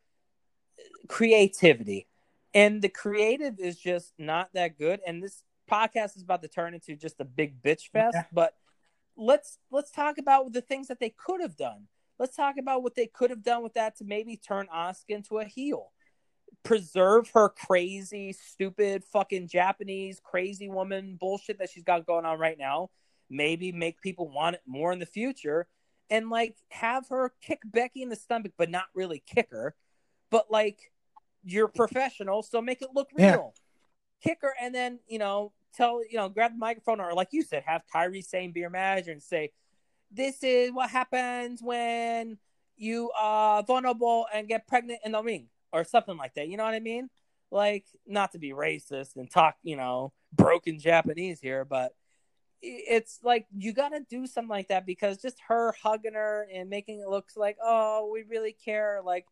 creativity. 1.07 2.07
And 2.53 2.81
the 2.81 2.89
creative 2.89 3.59
is 3.59 3.77
just 3.77 4.13
not 4.17 4.49
that 4.53 4.77
good. 4.77 5.01
And 5.05 5.21
this 5.21 5.43
podcast 5.69 6.15
is 6.15 6.23
about 6.23 6.41
to 6.41 6.47
turn 6.47 6.73
into 6.73 6.95
just 6.95 7.19
a 7.19 7.25
big 7.25 7.61
bitch 7.61 7.89
fest. 7.91 8.15
Yeah. 8.15 8.23
But 8.31 8.53
let's 9.15 9.57
let's 9.69 9.91
talk 9.91 10.17
about 10.17 10.51
the 10.53 10.61
things 10.61 10.87
that 10.87 10.99
they 10.99 11.09
could 11.09 11.41
have 11.41 11.57
done. 11.57 11.87
Let's 12.17 12.35
talk 12.35 12.55
about 12.57 12.83
what 12.83 12.95
they 12.95 13.07
could 13.07 13.29
have 13.29 13.43
done 13.43 13.63
with 13.63 13.75
that 13.75 13.97
to 13.97 14.03
maybe 14.03 14.35
turn 14.35 14.67
Asuka 14.73 15.09
into 15.09 15.37
a 15.37 15.45
heel. 15.45 15.91
Preserve 16.63 17.29
her 17.33 17.49
crazy, 17.49 18.33
stupid, 18.33 19.03
fucking 19.05 19.47
Japanese 19.47 20.19
crazy 20.21 20.67
woman 20.67 21.17
bullshit 21.19 21.59
that 21.59 21.69
she's 21.69 21.83
got 21.83 22.05
going 22.05 22.25
on 22.25 22.39
right 22.39 22.57
now. 22.57 22.89
Maybe 23.29 23.71
make 23.71 24.01
people 24.01 24.27
want 24.27 24.55
it 24.55 24.61
more 24.65 24.91
in 24.91 24.99
the 24.99 25.05
future. 25.05 25.67
And 26.09 26.29
like 26.29 26.55
have 26.69 27.07
her 27.09 27.33
kick 27.41 27.61
Becky 27.65 28.01
in 28.01 28.09
the 28.09 28.15
stomach, 28.15 28.53
but 28.57 28.69
not 28.69 28.85
really 28.95 29.21
kick 29.25 29.49
her. 29.51 29.75
But 30.29 30.49
like 30.51 30.91
you're 31.43 31.67
professional, 31.67 32.43
so 32.43 32.61
make 32.61 32.81
it 32.81 32.89
look 32.93 33.09
Yeah. 33.17 33.31
real. 33.33 33.53
Kick 34.21 34.39
her 34.41 34.53
and 34.61 34.73
then, 34.75 34.99
you 35.07 35.19
know, 35.19 35.53
tell 35.73 36.01
you 36.03 36.17
know, 36.17 36.29
grab 36.29 36.51
the 36.51 36.57
microphone 36.57 36.99
or 36.99 37.13
like 37.13 37.29
you 37.31 37.43
said, 37.43 37.63
have 37.65 37.83
Kairi 37.93 38.23
Sane 38.23 38.51
be 38.51 38.61
your 38.61 38.69
manager 38.69 39.11
and 39.11 39.21
say, 39.21 39.51
This 40.11 40.43
is 40.43 40.71
what 40.71 40.89
happens 40.89 41.61
when 41.61 42.37
you 42.75 43.11
are 43.17 43.61
vulnerable 43.63 44.25
and 44.33 44.47
get 44.47 44.67
pregnant 44.67 45.01
in 45.05 45.11
the 45.11 45.21
ring 45.21 45.47
or 45.71 45.83
something 45.83 46.17
like 46.17 46.33
that. 46.35 46.47
You 46.47 46.57
know 46.57 46.63
what 46.63 46.73
I 46.73 46.79
mean? 46.79 47.09
Like, 47.51 47.85
not 48.07 48.31
to 48.33 48.39
be 48.39 48.51
racist 48.51 49.15
and 49.15 49.29
talk, 49.29 49.55
you 49.63 49.75
know, 49.75 50.13
broken 50.33 50.79
Japanese 50.79 51.39
here, 51.39 51.65
but 51.65 51.93
it's 52.61 53.19
like 53.23 53.45
you 53.55 53.73
got 53.73 53.89
to 53.89 54.01
do 54.09 54.27
something 54.27 54.49
like 54.49 54.67
that 54.69 54.85
because 54.85 55.21
just 55.21 55.37
her 55.47 55.73
hugging 55.81 56.13
her 56.13 56.47
and 56.53 56.69
making 56.69 56.99
it 56.99 57.07
look 57.07 57.29
like, 57.35 57.57
oh, 57.63 58.09
we 58.11 58.23
really 58.23 58.53
care. 58.53 59.01
Like, 59.03 59.25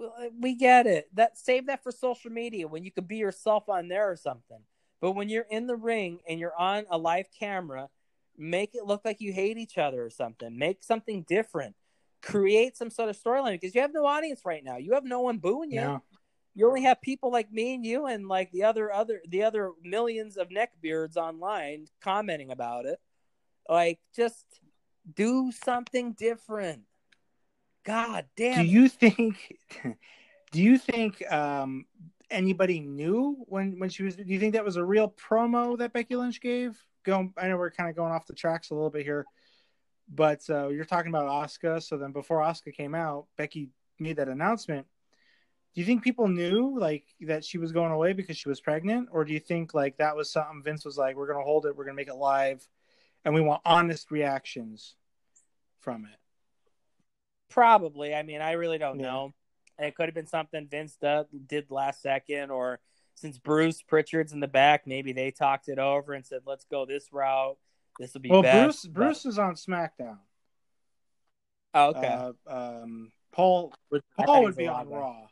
uh, 0.00 0.28
we 0.38 0.54
get 0.54 0.86
it. 0.86 1.08
That 1.14 1.38
save 1.38 1.66
that 1.66 1.82
for 1.82 1.90
social 1.90 2.30
media 2.30 2.68
when 2.68 2.84
you 2.84 2.92
could 2.92 3.08
be 3.08 3.16
yourself 3.16 3.68
on 3.68 3.88
there 3.88 4.10
or 4.10 4.16
something. 4.16 4.60
But 5.00 5.12
when 5.12 5.28
you're 5.28 5.46
in 5.50 5.66
the 5.66 5.76
ring 5.76 6.20
and 6.28 6.40
you're 6.40 6.56
on 6.56 6.84
a 6.90 6.98
live 6.98 7.26
camera, 7.38 7.88
make 8.36 8.74
it 8.74 8.84
look 8.84 9.02
like 9.04 9.20
you 9.20 9.32
hate 9.32 9.58
each 9.58 9.78
other 9.78 10.04
or 10.04 10.10
something. 10.10 10.56
Make 10.56 10.84
something 10.84 11.24
different. 11.28 11.74
Create 12.22 12.76
some 12.76 12.90
sort 12.90 13.08
of 13.08 13.16
storyline 13.16 13.52
because 13.52 13.74
you 13.74 13.82
have 13.82 13.92
no 13.92 14.06
audience 14.06 14.40
right 14.44 14.64
now. 14.64 14.76
You 14.76 14.94
have 14.94 15.04
no 15.04 15.20
one 15.20 15.38
booing 15.38 15.70
you. 15.70 16.00
You 16.56 16.66
only 16.66 16.82
have 16.84 17.02
people 17.02 17.30
like 17.30 17.52
me 17.52 17.74
and 17.74 17.84
you 17.84 18.06
and 18.06 18.26
like 18.28 18.50
the 18.50 18.64
other 18.64 18.90
other 18.90 19.20
the 19.28 19.42
other 19.42 19.72
millions 19.84 20.38
of 20.38 20.48
neckbeards 20.48 21.16
online 21.16 21.86
commenting 22.00 22.50
about 22.50 22.86
it. 22.86 22.98
Like 23.68 24.00
just 24.14 24.42
do 25.14 25.52
something 25.52 26.14
different. 26.14 26.84
God 27.84 28.24
damn. 28.38 28.64
Do 28.64 28.72
you 28.72 28.88
think? 28.88 29.58
Do 30.52 30.62
you 30.62 30.78
think 30.78 31.30
um, 31.30 31.84
anybody 32.30 32.80
knew 32.80 33.44
when 33.48 33.78
when 33.78 33.90
she 33.90 34.04
was? 34.04 34.16
Do 34.16 34.24
you 34.24 34.40
think 34.40 34.54
that 34.54 34.64
was 34.64 34.76
a 34.76 34.84
real 34.84 35.10
promo 35.10 35.76
that 35.76 35.92
Becky 35.92 36.16
Lynch 36.16 36.40
gave? 36.40 36.82
Going, 37.04 37.34
I 37.36 37.48
know 37.48 37.58
we're 37.58 37.70
kind 37.70 37.90
of 37.90 37.96
going 37.96 38.12
off 38.12 38.26
the 38.26 38.32
tracks 38.32 38.70
a 38.70 38.74
little 38.74 38.90
bit 38.90 39.04
here, 39.04 39.26
but 40.08 40.40
uh, 40.48 40.68
you're 40.68 40.86
talking 40.86 41.10
about 41.10 41.26
Asuka, 41.26 41.82
So 41.82 41.98
then, 41.98 42.12
before 42.12 42.40
Asuka 42.40 42.74
came 42.74 42.94
out, 42.94 43.26
Becky 43.36 43.68
made 43.98 44.16
that 44.16 44.28
announcement. 44.28 44.86
Do 45.76 45.82
you 45.82 45.86
think 45.86 46.02
people 46.02 46.26
knew 46.26 46.74
like 46.78 47.04
that 47.20 47.44
she 47.44 47.58
was 47.58 47.70
going 47.70 47.92
away 47.92 48.14
because 48.14 48.38
she 48.38 48.48
was 48.48 48.62
pregnant, 48.62 49.10
or 49.12 49.26
do 49.26 49.34
you 49.34 49.38
think 49.38 49.74
like 49.74 49.98
that 49.98 50.16
was 50.16 50.30
something 50.30 50.62
Vince 50.62 50.86
was 50.86 50.96
like, 50.96 51.16
"We're 51.16 51.26
going 51.26 51.38
to 51.38 51.44
hold 51.44 51.66
it, 51.66 51.76
we're 51.76 51.84
going 51.84 51.94
to 51.94 52.00
make 52.00 52.08
it 52.08 52.14
live, 52.14 52.66
and 53.26 53.34
we 53.34 53.42
want 53.42 53.60
honest 53.66 54.10
reactions 54.10 54.94
from 55.80 56.06
it"? 56.06 56.18
Probably. 57.50 58.14
I 58.14 58.22
mean, 58.22 58.40
I 58.40 58.52
really 58.52 58.78
don't 58.78 58.98
Yeah. 58.98 59.06
know. 59.06 59.34
It 59.78 59.94
could 59.94 60.06
have 60.06 60.14
been 60.14 60.26
something 60.26 60.66
Vince 60.66 60.96
did, 60.96 61.70
last 61.70 62.00
second, 62.00 62.50
or 62.50 62.80
since 63.14 63.36
Bruce 63.38 63.82
Pritchard's 63.82 64.32
in 64.32 64.40
the 64.40 64.48
back, 64.48 64.86
maybe 64.86 65.12
they 65.12 65.30
talked 65.30 65.68
it 65.68 65.78
over 65.78 66.14
and 66.14 66.24
said, 66.24 66.40
"Let's 66.46 66.64
go 66.64 66.86
this 66.86 67.12
route. 67.12 67.58
This 67.98 68.14
will 68.14 68.22
be 68.22 68.30
Well, 68.30 68.40
best." 68.40 68.84
Bruce 68.84 68.86
Bruce 68.86 69.26
is 69.26 69.38
on 69.38 69.56
SmackDown. 69.56 70.20
Oh, 71.74 71.88
okay. 71.90 72.06
Uh, 72.08 72.32
um, 72.46 73.12
Paul 73.30 73.74
would 73.90 74.02
Paul 74.16 74.44
would 74.44 74.56
be 74.56 74.68
on. 74.68 74.88
Raw. 74.88 75.28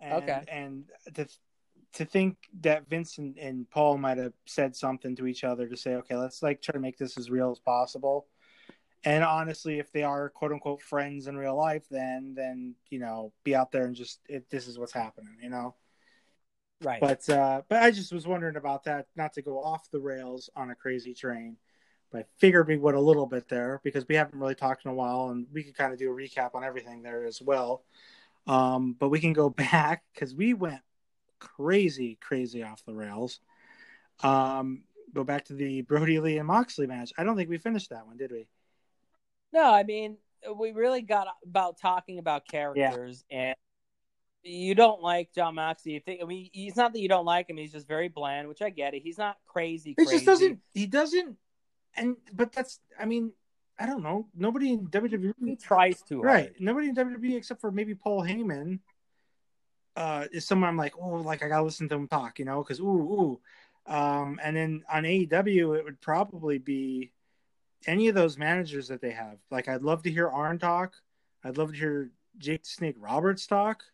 And, 0.00 0.12
Okay. 0.12 0.42
And 0.48 0.84
to 1.14 1.26
to 1.94 2.04
think 2.04 2.36
that 2.60 2.88
Vincent 2.88 3.36
and, 3.36 3.48
and 3.48 3.70
Paul 3.70 3.96
might 3.96 4.18
have 4.18 4.34
said 4.44 4.76
something 4.76 5.16
to 5.16 5.26
each 5.26 5.44
other 5.44 5.66
to 5.66 5.76
say, 5.76 5.94
okay, 5.94 6.16
let's 6.16 6.42
like 6.42 6.60
try 6.60 6.74
to 6.74 6.78
make 6.78 6.98
this 6.98 7.16
as 7.16 7.30
real 7.30 7.50
as 7.50 7.58
possible. 7.58 8.26
And 9.04 9.24
honestly, 9.24 9.78
if 9.78 9.92
they 9.92 10.02
are 10.02 10.28
quote 10.28 10.52
unquote 10.52 10.82
friends 10.82 11.26
in 11.26 11.36
real 11.36 11.56
life, 11.56 11.84
then 11.90 12.34
then 12.36 12.74
you 12.90 12.98
know, 12.98 13.32
be 13.44 13.54
out 13.54 13.72
there 13.72 13.86
and 13.86 13.94
just 13.94 14.20
if 14.28 14.48
this 14.50 14.66
is 14.66 14.78
what's 14.78 14.92
happening, 14.92 15.36
you 15.42 15.48
know. 15.48 15.74
right. 16.82 17.00
But 17.00 17.28
uh, 17.28 17.62
but 17.68 17.82
I 17.82 17.90
just 17.90 18.12
was 18.12 18.26
wondering 18.26 18.56
about 18.56 18.84
that, 18.84 19.06
not 19.16 19.32
to 19.34 19.42
go 19.42 19.62
off 19.62 19.90
the 19.90 20.00
rails 20.00 20.50
on 20.56 20.70
a 20.70 20.74
crazy 20.74 21.14
train. 21.14 21.56
But 22.12 22.20
I 22.20 22.24
figured 22.38 22.68
we 22.68 22.76
would 22.76 22.94
a 22.94 23.00
little 23.00 23.26
bit 23.26 23.48
there 23.48 23.80
because 23.82 24.06
we 24.08 24.14
haven't 24.14 24.38
really 24.38 24.54
talked 24.54 24.84
in 24.84 24.90
a 24.90 24.94
while, 24.94 25.28
and 25.30 25.46
we 25.52 25.62
could 25.62 25.76
kind 25.76 25.92
of 25.92 25.98
do 25.98 26.10
a 26.10 26.14
recap 26.14 26.54
on 26.54 26.64
everything 26.64 27.02
there 27.02 27.24
as 27.24 27.40
well. 27.42 27.84
Um, 28.46 28.96
but 28.98 29.08
we 29.08 29.20
can 29.20 29.32
go 29.32 29.50
back 29.72 30.04
because 30.14 30.34
we 30.34 30.54
went 30.54 30.80
crazy, 31.38 32.18
crazy 32.20 32.62
off 32.62 32.84
the 32.84 32.94
rails. 32.94 33.40
Um, 34.22 34.84
go 35.14 35.24
back 35.24 35.46
to 35.46 35.54
the 35.54 35.82
Brodie 35.82 36.20
Lee 36.20 36.38
and 36.38 36.46
Moxley 36.46 36.86
match. 36.86 37.12
I 37.18 37.24
don't 37.24 37.36
think 37.36 37.50
we 37.50 37.58
finished 37.58 37.90
that 37.90 38.06
one, 38.06 38.16
did 38.16 38.30
we? 38.30 38.48
No, 39.52 39.72
I 39.72 39.82
mean, 39.82 40.16
we 40.54 40.72
really 40.72 41.02
got 41.02 41.28
about 41.44 41.78
talking 41.78 42.18
about 42.18 42.46
characters, 42.46 43.24
and 43.30 43.54
you 44.42 44.74
don't 44.74 45.02
like 45.02 45.32
Jon 45.34 45.54
Moxley. 45.54 45.92
You 45.92 46.00
think? 46.00 46.22
I 46.22 46.26
mean, 46.26 46.50
he's 46.52 46.76
not 46.76 46.92
that 46.92 47.00
you 47.00 47.08
don't 47.08 47.24
like 47.24 47.48
him; 47.48 47.56
he's 47.56 47.72
just 47.72 47.88
very 47.88 48.08
bland, 48.08 48.48
which 48.48 48.62
I 48.62 48.70
get 48.70 48.94
it. 48.94 49.02
He's 49.02 49.18
not 49.18 49.36
crazy. 49.46 49.94
He 49.96 50.04
just 50.04 50.26
doesn't. 50.26 50.60
He 50.74 50.86
doesn't. 50.86 51.36
And 51.96 52.16
but 52.32 52.52
that's. 52.52 52.80
I 52.98 53.06
mean, 53.06 53.32
I 53.78 53.86
don't 53.86 54.02
know. 54.02 54.26
Nobody 54.34 54.72
in 54.72 54.80
He 54.80 54.86
WWE 54.86 55.62
tries 55.62 56.02
too 56.02 56.22
hard. 56.22 56.26
Right. 56.26 56.52
Nobody 56.58 56.88
in 56.88 56.94
WWE 56.94 57.36
except 57.36 57.60
for 57.60 57.70
maybe 57.70 57.94
Paul 57.94 58.22
Heyman 58.22 58.78
uh, 59.96 60.26
is 60.32 60.46
someone 60.46 60.68
I'm 60.68 60.76
like, 60.76 60.94
oh, 61.00 61.16
like 61.16 61.42
I 61.42 61.48
gotta 61.48 61.64
listen 61.64 61.88
to 61.88 61.94
him 61.94 62.08
talk, 62.08 62.38
you 62.38 62.44
know, 62.44 62.62
because 62.62 62.80
ooh, 62.80 62.84
ooh. 62.84 63.40
Um, 63.86 64.40
and 64.42 64.56
then 64.56 64.84
on 64.92 65.04
AEW, 65.04 65.78
it 65.78 65.84
would 65.84 66.00
probably 66.00 66.58
be 66.58 67.12
any 67.86 68.08
of 68.08 68.14
those 68.14 68.36
managers 68.36 68.88
that 68.88 69.00
they 69.00 69.12
have. 69.12 69.38
Like, 69.50 69.68
I'd 69.68 69.82
love 69.82 70.02
to 70.04 70.10
hear 70.10 70.28
Arn 70.28 70.58
talk. 70.58 70.94
I'd 71.44 71.56
love 71.56 71.72
to 71.72 71.78
hear 71.78 72.10
Jake 72.38 72.64
the 72.64 72.68
Snake 72.68 72.96
Roberts 72.98 73.46
talk. 73.46 73.84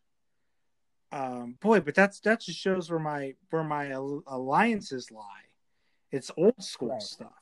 Um, 1.13 1.59
boy, 1.61 1.81
but 1.81 1.95
that's 1.95 2.21
that 2.21 2.41
just 2.41 2.59
shows 2.59 2.91
where 2.91 2.99
my 2.99 3.35
where 3.51 3.65
my 3.65 3.87
alliances 4.27 5.11
lie. 5.11 5.51
It's 6.11 6.31
old 6.39 6.63
school 6.63 6.89
Right. 6.89 7.03
stuff. 7.03 7.33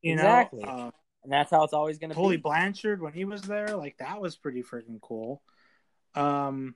You 0.00 0.14
Exactly. 0.14 0.64
know, 0.64 0.70
uh, 0.72 0.90
and 1.28 1.32
that's 1.34 1.50
how 1.50 1.62
it's 1.62 1.74
always 1.74 1.98
going 1.98 2.08
to 2.08 2.16
Tully 2.16 2.38
be. 2.38 2.40
Blanchard 2.40 3.02
when 3.02 3.12
he 3.12 3.26
was 3.26 3.42
there, 3.42 3.76
like 3.76 3.98
that 3.98 4.18
was 4.18 4.34
pretty 4.34 4.62
freaking 4.62 4.98
cool. 5.02 5.42
Um, 6.14 6.74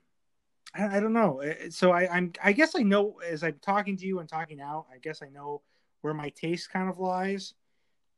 I, 0.75 0.99
I 0.99 1.01
don't 1.01 1.15
know. 1.15 1.43
So 1.71 1.91
I, 1.91 2.07
I'm, 2.15 2.35
I 2.45 2.53
guess 2.53 2.75
I 2.77 2.83
know 2.83 3.19
as 3.27 3.43
I'm 3.43 3.59
talking 3.63 3.97
to 3.97 4.07
you 4.07 4.19
and 4.19 4.29
talking 4.29 4.61
out, 4.61 4.89
I 4.93 4.99
guess 4.99 5.23
I 5.23 5.31
know 5.31 5.63
where 6.03 6.13
my 6.13 6.29
taste 6.29 6.71
kind 6.71 6.91
of 6.91 6.99
lies. 6.99 7.55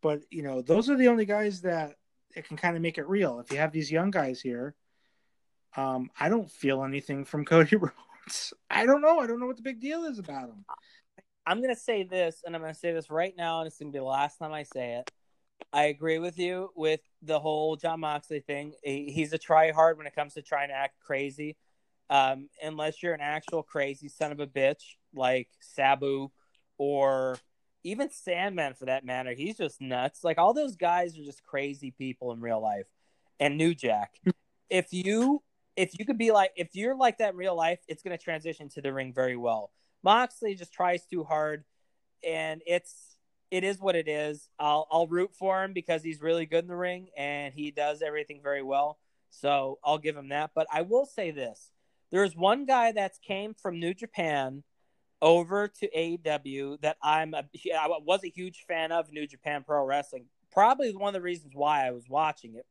But 0.03 0.23
you 0.29 0.43
know, 0.43 0.61
those 0.61 0.91
are 0.91 0.97
the 0.97 1.07
only 1.07 1.25
guys 1.25 1.61
that 1.61 1.95
it 2.35 2.49
can 2.49 2.57
kind 2.57 2.75
of 2.75 2.83
make 2.83 2.99
it 2.99 3.09
real. 3.09 3.39
If 3.39 3.53
you 3.53 3.59
have 3.59 3.71
these 3.71 3.93
young 3.93 4.11
guys 4.11 4.41
here, 4.41 4.75
um, 5.77 6.11
I 6.19 6.29
don't 6.29 6.51
feel 6.51 6.83
anything 6.83 7.25
from 7.25 7.45
Cody 7.45 7.77
Rhodes. 7.77 8.53
I 8.69 8.87
don't 8.87 9.03
know. 9.03 9.21
I 9.21 9.29
don't 9.29 9.39
know 9.39 9.47
what 9.47 9.57
the 9.57 9.63
big 9.63 9.81
deal 9.81 10.03
is 10.03 10.19
about 10.19 10.49
him. 10.49 10.65
I'm 11.47 11.59
going 11.63 11.73
to 11.73 11.81
say 11.81 12.03
this, 12.03 12.43
and 12.45 12.57
I'm 12.57 12.61
going 12.61 12.75
to 12.75 12.81
say 12.81 12.93
this 12.93 13.09
right 13.09 13.35
now, 13.37 13.61
and 13.61 13.69
it's 13.69 13.79
going 13.79 13.93
to 13.93 13.97
be 13.97 14.01
the 14.01 14.05
last 14.05 14.39
time 14.39 14.53
I 14.53 14.65
say 14.65 14.95
it. 14.95 15.13
I 15.73 15.85
agree 15.85 16.19
with 16.19 16.39
you 16.39 16.71
with 16.77 17.01
the 17.23 17.41
whole 17.41 17.77
Jon 17.77 18.01
Moxley 18.01 18.41
thing. 18.41 18.75
He- 18.83 19.11
He's 19.11 19.33
a 19.33 19.39
try 19.39 19.73
hard 19.73 19.99
when 19.99 20.07
it 20.07 20.15
comes 20.15 20.35
to 20.35 20.43
trying 20.43 20.69
to 20.69 20.75
act 20.75 21.01
crazy. 21.01 21.57
Um, 22.11 22.49
unless 22.63 23.03
you're 23.03 23.15
an 23.15 23.21
actual 23.21 23.63
crazy 23.63 24.09
son 24.09 24.31
of 24.31 24.39
a 24.39 24.47
bitch 24.47 24.83
like 25.15 25.49
Sabu 25.61 26.31
or 26.77 27.39
even 27.83 28.11
Sandman 28.11 28.75
for 28.75 28.87
that 28.87 29.05
matter, 29.05 29.33
he's 29.33 29.57
just 29.57 29.81
nuts. 29.81 30.23
Like 30.23 30.39
all 30.39 30.55
those 30.55 30.77
guys 30.77 31.19
are 31.19 31.25
just 31.25 31.43
crazy 31.43 31.91
people 31.91 32.33
in 32.33 32.41
real 32.41 32.61
life. 32.61 32.87
And 33.41 33.57
New 33.57 33.75
Jack, 33.75 34.21
if 34.71 34.93
you 34.93 35.43
if 35.77 35.99
you 35.99 36.05
could 36.05 36.19
be 36.19 36.31
like 36.31 36.53
if 36.57 36.69
you're 36.75 36.97
like 36.97 37.19
that 37.19 37.33
in 37.33 37.37
real 37.37 37.57
life, 37.57 37.81
it's 37.89 38.03
going 38.03 38.17
to 38.17 38.23
transition 38.23 38.69
to 38.71 38.81
the 38.83 38.93
ring 38.93 39.13
very 39.13 39.37
well. 39.37 39.71
Moxley 40.03 40.55
just 40.55 40.73
tries 40.73 41.05
too 41.07 41.25
hard, 41.25 41.65
and 42.23 42.63
it's 42.67 43.14
it 43.51 43.65
is 43.65 43.81
what 43.81 43.97
it 43.97 44.09
is. 44.09 44.49
I'll 44.59 44.87
I'll 44.91 45.07
root 45.07 45.33
for 45.35 45.63
him 45.63 45.73
because 45.73 46.03
he's 46.03 46.21
really 46.21 46.47
good 46.47 46.65
in 46.65 46.69
the 46.69 46.77
ring 46.77 47.09
and 47.17 47.53
he 47.55 47.71
does 47.71 48.03
everything 48.03 48.41
very 48.43 48.63
well. 48.63 48.99
So 49.31 49.79
I'll 49.85 49.99
give 49.99 50.17
him 50.17 50.29
that. 50.29 50.51
But 50.55 50.67
I 50.73 50.83
will 50.83 51.07
say 51.07 51.31
this: 51.31 51.71
there's 52.11 52.37
one 52.37 52.65
guy 52.67 52.93
that's 52.93 53.19
came 53.19 53.55
from 53.55 53.81
New 53.81 53.95
Japan 53.95 54.63
over 55.23 55.69
to 55.69 55.89
AEW 55.97 56.81
that 56.83 56.97
I'm 57.03 57.35
a, 57.35 57.45
I 57.75 57.89
was 58.05 58.21
a 58.25 58.29
huge 58.29 58.65
fan 58.69 58.93
of 58.93 59.11
New 59.11 59.27
Japan 59.27 59.65
Pro 59.67 59.85
Wrestling. 59.85 60.27
Probably 60.53 60.95
one 60.95 61.09
of 61.09 61.15
the 61.15 61.23
reasons 61.23 61.53
why 61.55 61.87
I 61.87 61.91
was 61.91 62.05
watching 62.09 62.55
it. 62.55 62.67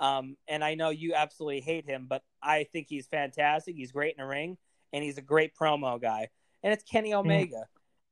Um, 0.00 0.36
and 0.48 0.64
I 0.64 0.74
know 0.74 0.90
you 0.90 1.14
absolutely 1.14 1.60
hate 1.60 1.86
him, 1.86 2.06
but 2.08 2.22
I 2.42 2.64
think 2.64 2.88
he's 2.88 3.06
fantastic. 3.06 3.76
He's 3.76 3.92
great 3.92 4.16
in 4.18 4.22
the 4.22 4.28
ring, 4.28 4.58
and 4.92 5.04
he's 5.04 5.18
a 5.18 5.22
great 5.22 5.52
promo 5.54 6.00
guy. 6.00 6.28
And 6.62 6.72
it's 6.72 6.82
Kenny 6.82 7.14
Omega. 7.14 7.66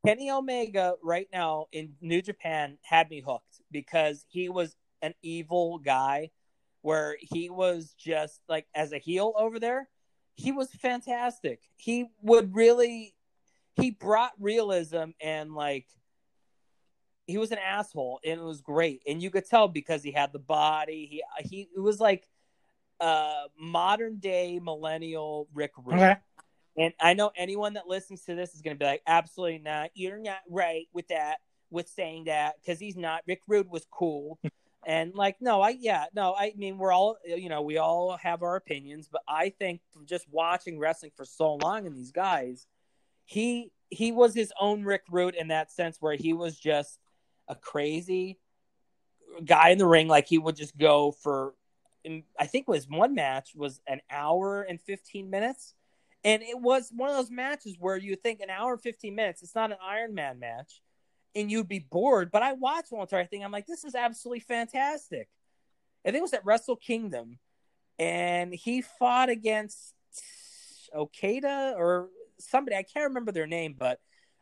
Kenny 0.05 0.31
Omega 0.31 0.95
right 1.03 1.29
now 1.33 1.67
in 1.73 1.95
New 2.01 2.23
Japan 2.23 2.79
had 2.83 3.09
me 3.09 3.21
hooked 3.21 3.61
because 3.71 4.25
he 4.29 4.49
was 4.49 4.77
an 5.01 5.15
evil 5.23 5.79
guy 5.79 6.31
where 6.83 7.17
he 7.21 7.51
was 7.51 7.95
just 7.97 8.41
like 8.49 8.67
as 8.75 8.93
a 8.93 8.99
heel 8.99 9.33
over 9.37 9.61
there, 9.61 9.89
he 10.35 10.51
was 10.51 10.71
fantastic. 10.71 11.61
He 11.77 12.07
would 12.21 12.55
really 12.55 13.15
he 13.75 13.91
brought 13.91 14.33
realism 14.39 15.11
and 15.21 15.55
like 15.55 15.87
he 17.27 17.39
was 17.39 17.53
an 17.53 17.59
asshole 17.59 18.19
and 18.25 18.41
it 18.41 18.45
was 18.45 18.61
great. 18.61 19.03
And 19.07 19.23
you 19.23 19.31
could 19.31 19.47
tell 19.47 19.69
because 19.69 20.03
he 20.03 20.11
had 20.11 20.33
the 20.33 20.41
body. 20.41 21.07
He 21.09 21.49
he 21.49 21.69
it 21.75 21.81
was 21.81 22.01
like 22.01 22.29
uh 23.01 23.45
modern 23.59 24.17
day 24.17 24.59
millennial 24.61 25.49
Rick 25.55 25.73
Rude. 25.79 25.97
Okay. 25.97 26.17
And 26.77 26.95
I 27.01 27.15
know 27.15 27.31
anyone 27.37 27.75
that 27.75 27.87
listens 27.87 28.23
to 28.25 28.35
this 28.35 28.55
is 28.55 28.63
going 28.63 28.77
to 28.77 28.79
be 28.79 28.87
like, 28.87 29.03
absolutely 29.07 29.59
not. 29.59 29.91
You're 29.95 30.19
not 30.19 30.41
right 30.49 30.87
with 30.93 31.09
that, 31.09 31.39
with 31.71 31.89
saying 31.89 32.25
that, 32.25 32.55
because 32.61 32.79
he's 32.79 32.97
not. 32.97 33.23
Rick 33.27 33.41
Rude 33.47 33.71
was 33.71 33.87
cool. 33.91 34.39
and 34.87 35.15
like, 35.15 35.37
no, 35.41 35.61
I, 35.61 35.71
yeah, 35.79 36.07
no, 36.15 36.35
I 36.35 36.55
mean, 36.57 36.79
we're 36.79 36.93
all, 36.93 37.19
you 37.27 37.49
know, 37.49 37.63
we 37.63 37.77
all 37.77 38.17
have 38.17 38.43
our 38.43 38.57
opinions, 38.57 39.09
but 39.11 39.23
I 39.29 39.51
think 39.51 39.81
from 39.93 40.07
just 40.07 40.27
watching 40.31 40.79
wrestling 40.79 41.13
for 41.15 41.25
so 41.25 41.55
long 41.55 41.87
and 41.87 41.95
these 41.95 42.13
guys, 42.13 42.67
he, 43.27 43.71
he 43.91 44.11
was 44.11 44.35
his 44.35 44.53
own 44.59 44.83
Rick 44.83 45.03
Rude 45.11 45.35
in 45.35 45.49
that 45.49 45.71
sense 45.71 45.99
where 46.01 46.17
he 46.17 46.33
was 46.33 46.59
just 46.59 46.99
a 47.49 47.55
crazy 47.55 48.39
guy 49.45 49.71
in 49.71 49.79
the 49.79 49.87
ring. 49.87 50.09
Like 50.09 50.27
he 50.27 50.39
would 50.39 50.57
just 50.57 50.77
go 50.79 51.13
for, 51.13 51.53
I 52.41 52.47
think 52.47 52.67
was 52.67 52.89
one 52.89 53.15
match 53.15 53.51
was 53.55 53.81
an 53.87 54.01
hour 54.11 54.63
and 54.63 54.81
15 54.81 55.29
minutes 55.29 55.75
and 56.25 56.43
it 56.43 56.59
was 56.61 56.91
one 56.95 57.11
of 57.11 57.17
those 57.17 57.31
matches 57.31 57.77
where 57.79 57.97
you 57.97 58.17
think 58.17 58.41
an 58.41 58.51
hour 58.51 58.73
and 58.75 58.83
15 58.83 59.15
minutes, 59.15 59.43
it's 59.43 59.55
not 59.55 59.73
an 59.73 59.79
Iron 59.83 60.15
Man 60.15 60.39
match. 60.39 60.81
and 61.35 61.51
you'd 61.51 61.69
be 61.69 61.79
bored. 61.79 62.31
But 62.31 62.43
I 62.43 62.53
watched 62.53 62.93
one 62.93 63.03
entire 63.03 63.25
thing. 63.27 63.43
I'm 63.43 63.53
like, 63.53 63.67
this 63.67 63.85
is 63.85 63.95
absolutely 63.95 64.41
fantastic. 64.41 65.29
I 66.05 66.11
think 66.11 66.19
it 66.19 66.23
was 66.23 66.35
at 66.35 66.45
Wrestle 66.45 66.77
Kingdom, 66.77 67.39
and 67.99 68.53
he 68.53 68.83
fought 68.83 69.29
against 69.31 69.95
Okada 70.95 71.75
or 71.77 72.09
somebody. 72.39 72.77
I 72.77 72.83
can't 72.83 73.09
remember 73.09 73.33
their 73.33 73.47
name, 73.47 73.75
but 73.79 74.01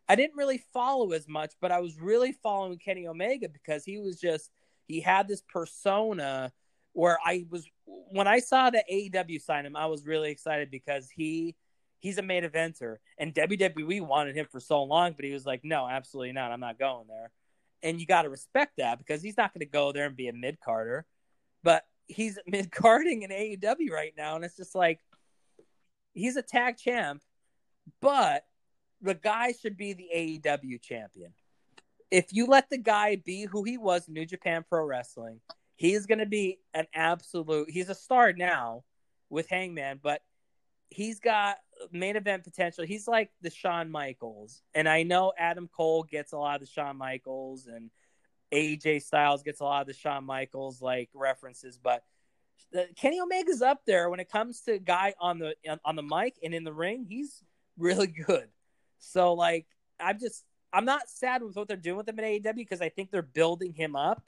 I 0.09 0.17
didn't 0.17 0.37
really 0.37 0.65
follow 0.73 1.13
as 1.13 1.29
much. 1.29 1.53
But 1.61 1.71
I 1.71 1.81
was 1.81 1.99
really 2.01 2.33
following 2.33 2.79
Kenny 2.79 3.07
Omega 3.07 3.49
because 3.49 3.85
he 3.85 3.99
was 3.99 4.19
just 4.19 4.51
he 4.87 5.01
had 5.01 5.29
this 5.29 5.43
persona 5.43 6.53
where 6.93 7.19
I 7.25 7.47
was 7.51 7.67
when 7.85 8.27
I 8.27 8.41
saw 8.41 8.71
the 8.71 8.83
AEW 8.91 9.41
sign 9.41 9.67
him, 9.67 9.77
I 9.77 9.87
was 9.87 10.05
really 10.07 10.31
excited 10.31 10.71
because 10.71 11.09
he 11.11 11.55
he's 12.01 12.19
a 12.19 12.23
main 12.23 12.43
eventer, 12.43 12.97
and 13.19 13.35
WWE 13.35 14.01
wanted 14.01 14.37
him 14.37 14.47
for 14.51 14.59
so 14.59 14.83
long, 14.83 15.13
but 15.13 15.25
he 15.25 15.33
was 15.33 15.47
like, 15.47 15.61
no, 15.63 15.87
absolutely 15.87 16.33
not, 16.33 16.51
I'm 16.51 16.61
not 16.61 16.79
going 16.79 17.07
there. 17.07 17.31
And 17.83 18.01
you 18.01 18.07
got 18.07 18.23
to 18.23 18.31
respect 18.31 18.73
that 18.79 18.99
because 18.99 19.23
he's 19.23 19.37
not 19.37 19.55
going 19.55 19.61
to 19.61 19.67
go 19.67 19.93
there 19.93 20.07
and 20.07 20.17
be 20.17 20.29
a 20.29 20.33
mid 20.33 20.59
carder, 20.61 21.07
but 21.63 21.85
he's 22.07 22.39
mid 22.47 22.73
carding 22.73 23.23
in 23.23 23.31
AEW 23.31 23.91
right 23.91 24.15
now, 24.17 24.35
and 24.37 24.45
it's 24.45 24.57
just 24.57 24.75
like 24.75 25.01
he's 26.13 26.37
a 26.37 26.43
tag 26.43 26.77
champ, 26.77 27.23
but 28.01 28.45
the 29.03 29.15
guy 29.15 29.53
should 29.53 29.77
be 29.77 29.93
the 29.93 30.09
AEW 30.15 30.81
champion. 30.83 31.33
If 32.11 32.33
you 32.33 32.47
let 32.47 32.69
the 32.71 32.79
guy 32.79 33.17
be 33.17 33.45
who 33.45 33.63
he 33.63 33.79
was 33.79 34.09
in 34.09 34.15
New 34.15 34.27
Japan 34.27 34.65
Pro 34.69 34.85
Wrestling, 34.85 35.41
he's 35.77 36.07
going 36.07 36.19
to 36.19 36.27
be 36.27 36.59
an 36.75 36.87
absolute. 36.93 37.71
He's 37.71 37.89
a 37.89 37.95
star 37.95 38.33
now 38.33 38.85
with 39.31 39.49
Hangman, 39.49 40.01
but 40.03 40.21
he's 40.91 41.21
got 41.21 41.57
main 41.91 42.17
event 42.17 42.45
potential. 42.45 42.85
He's 42.85 43.09
like 43.09 43.31
the 43.41 43.51
Shawn 43.51 43.91
Michaels, 43.91 44.63
and 44.75 44.89
I 44.89 45.03
know 45.03 45.33
Adam 45.39 45.69
Cole 45.75 46.03
gets 46.03 46.33
a 46.33 46.39
lot 46.39 46.57
of 46.57 46.61
the 46.61 46.73
Shawn 46.73 46.97
Michaels, 46.97 47.67
and 47.67 47.91
AJ 48.53 49.03
Styles 49.03 49.43
gets 49.43 49.61
a 49.61 49.65
lot 49.65 49.81
of 49.81 49.87
the 49.87 49.95
Shawn 49.95 50.25
Michaels 50.25 50.83
like 50.83 51.09
references, 51.15 51.79
but 51.79 52.05
Kenny 52.97 53.21
Omega's 53.21 53.63
up 53.63 53.81
there 53.87 54.11
when 54.11 54.21
it 54.21 54.31
comes 54.31 54.61
to 54.63 54.79
guy 54.79 55.15
on 55.21 55.39
the 55.39 55.55
on 55.85 55.97
the 55.97 56.03
mic 56.03 56.37
and 56.43 56.55
in 56.55 56.65
the 56.65 56.73
ring. 56.73 57.07
He's 57.09 57.43
really 57.79 58.07
good. 58.07 58.49
So 58.99 59.35
like, 59.35 59.67
I'm 59.99 60.19
just 60.19 60.45
I'm 60.73 60.85
not 60.85 61.09
sad 61.09 61.43
with 61.43 61.57
what 61.57 61.69
they're 61.69 61.77
doing 61.77 61.97
with 61.97 62.09
him 62.09 62.19
at 62.19 62.25
AEW 62.25 62.55
because 62.55 62.81
I 62.81 62.89
think 62.89 63.11
they're 63.11 63.23
building 63.23 63.73
him 63.73 63.97
up. 63.97 64.23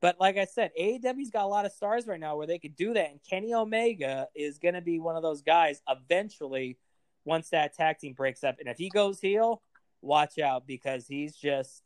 But 0.00 0.20
like 0.20 0.36
I 0.36 0.44
said, 0.44 0.72
AEW's 0.78 1.30
got 1.30 1.44
a 1.44 1.48
lot 1.48 1.64
of 1.64 1.72
stars 1.72 2.06
right 2.06 2.20
now 2.20 2.36
where 2.36 2.46
they 2.46 2.58
could 2.58 2.76
do 2.76 2.94
that, 2.94 3.10
and 3.10 3.20
Kenny 3.28 3.54
Omega 3.54 4.28
is 4.34 4.58
going 4.58 4.74
to 4.74 4.80
be 4.80 4.98
one 4.98 5.16
of 5.16 5.22
those 5.22 5.42
guys 5.42 5.80
eventually 5.88 6.78
once 7.24 7.50
that 7.50 7.74
tag 7.74 7.98
team 7.98 8.12
breaks 8.12 8.44
up. 8.44 8.56
And 8.58 8.68
if 8.68 8.76
he 8.76 8.88
goes 8.88 9.20
heel, 9.20 9.62
watch 10.02 10.38
out 10.38 10.66
because 10.66 11.06
he's 11.06 11.34
just 11.34 11.82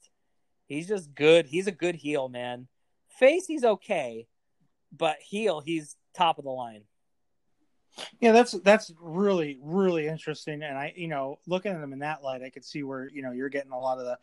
he's 0.67 0.89
just 0.89 1.15
good. 1.15 1.47
He's 1.47 1.67
a 1.67 1.73
good 1.73 1.95
heel, 1.95 2.29
man. 2.29 2.69
Face, 3.19 3.47
he's 3.47 3.65
okay, 3.65 4.27
but 4.97 5.17
heel, 5.21 5.61
he's 5.61 5.97
top 6.15 6.39
of 6.39 6.45
the 6.45 6.51
line. 6.51 6.83
Yeah, 8.21 8.33
that's 8.33 8.53
that's 8.53 8.93
really 9.01 9.59
really 9.63 10.07
interesting, 10.07 10.63
and 10.63 10.79
I 10.79 10.93
you 10.97 11.09
know 11.09 11.39
looking 11.47 11.73
at 11.73 11.81
them 11.81 11.93
in 11.93 11.99
that 12.01 12.23
light, 12.23 12.43
I 12.43 12.51
could 12.51 12.65
see 12.65 12.83
where 12.83 13.09
you 13.09 13.23
know 13.23 13.33
you're 13.33 13.49
getting 13.49 13.73
a 13.73 13.79
lot 13.79 13.99
of 13.99 14.05
the 14.05 14.19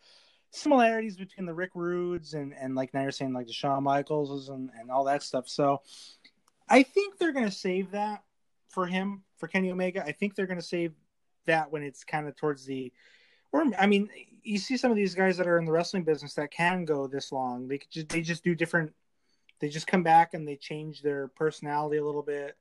similarities 0.51 1.17
between 1.17 1.45
the 1.45 1.53
Rick 1.53 1.71
Rudes 1.75 2.33
and 2.33 2.53
and 2.59 2.75
like 2.75 2.93
now 2.93 3.01
you're 3.01 3.11
saying 3.11 3.33
like 3.33 3.47
the 3.47 3.53
Shawn 3.53 3.83
Michaels 3.83 4.49
and 4.49 4.69
and 4.79 4.89
all 4.89 5.05
that 5.05 5.23
stuff. 5.23 5.47
So 5.47 5.81
I 6.69 6.83
think 6.83 7.17
they're 7.17 7.33
gonna 7.33 7.51
save 7.51 7.91
that 7.91 8.23
for 8.69 8.85
him 8.85 9.23
for 9.37 9.47
Kenny 9.47 9.71
Omega. 9.71 10.03
I 10.03 10.11
think 10.11 10.35
they're 10.35 10.47
gonna 10.47 10.61
save 10.61 10.93
that 11.45 11.71
when 11.71 11.83
it's 11.83 12.03
kind 12.03 12.27
of 12.27 12.35
towards 12.35 12.65
the 12.65 12.91
or 13.51 13.63
I 13.77 13.87
mean, 13.87 14.09
you 14.43 14.57
see 14.57 14.77
some 14.77 14.91
of 14.91 14.97
these 14.97 15.15
guys 15.15 15.37
that 15.37 15.47
are 15.47 15.57
in 15.57 15.65
the 15.65 15.71
wrestling 15.71 16.03
business 16.03 16.33
that 16.35 16.51
can 16.51 16.85
go 16.85 17.07
this 17.07 17.31
long. 17.31 17.67
They 17.67 17.79
just 17.89 18.09
they 18.09 18.21
just 18.21 18.43
do 18.43 18.55
different. 18.55 18.93
They 19.59 19.69
just 19.69 19.87
come 19.87 20.03
back 20.03 20.33
and 20.33 20.47
they 20.47 20.55
change 20.55 21.01
their 21.01 21.29
personality 21.29 21.97
a 21.97 22.05
little 22.05 22.21
bit, 22.21 22.55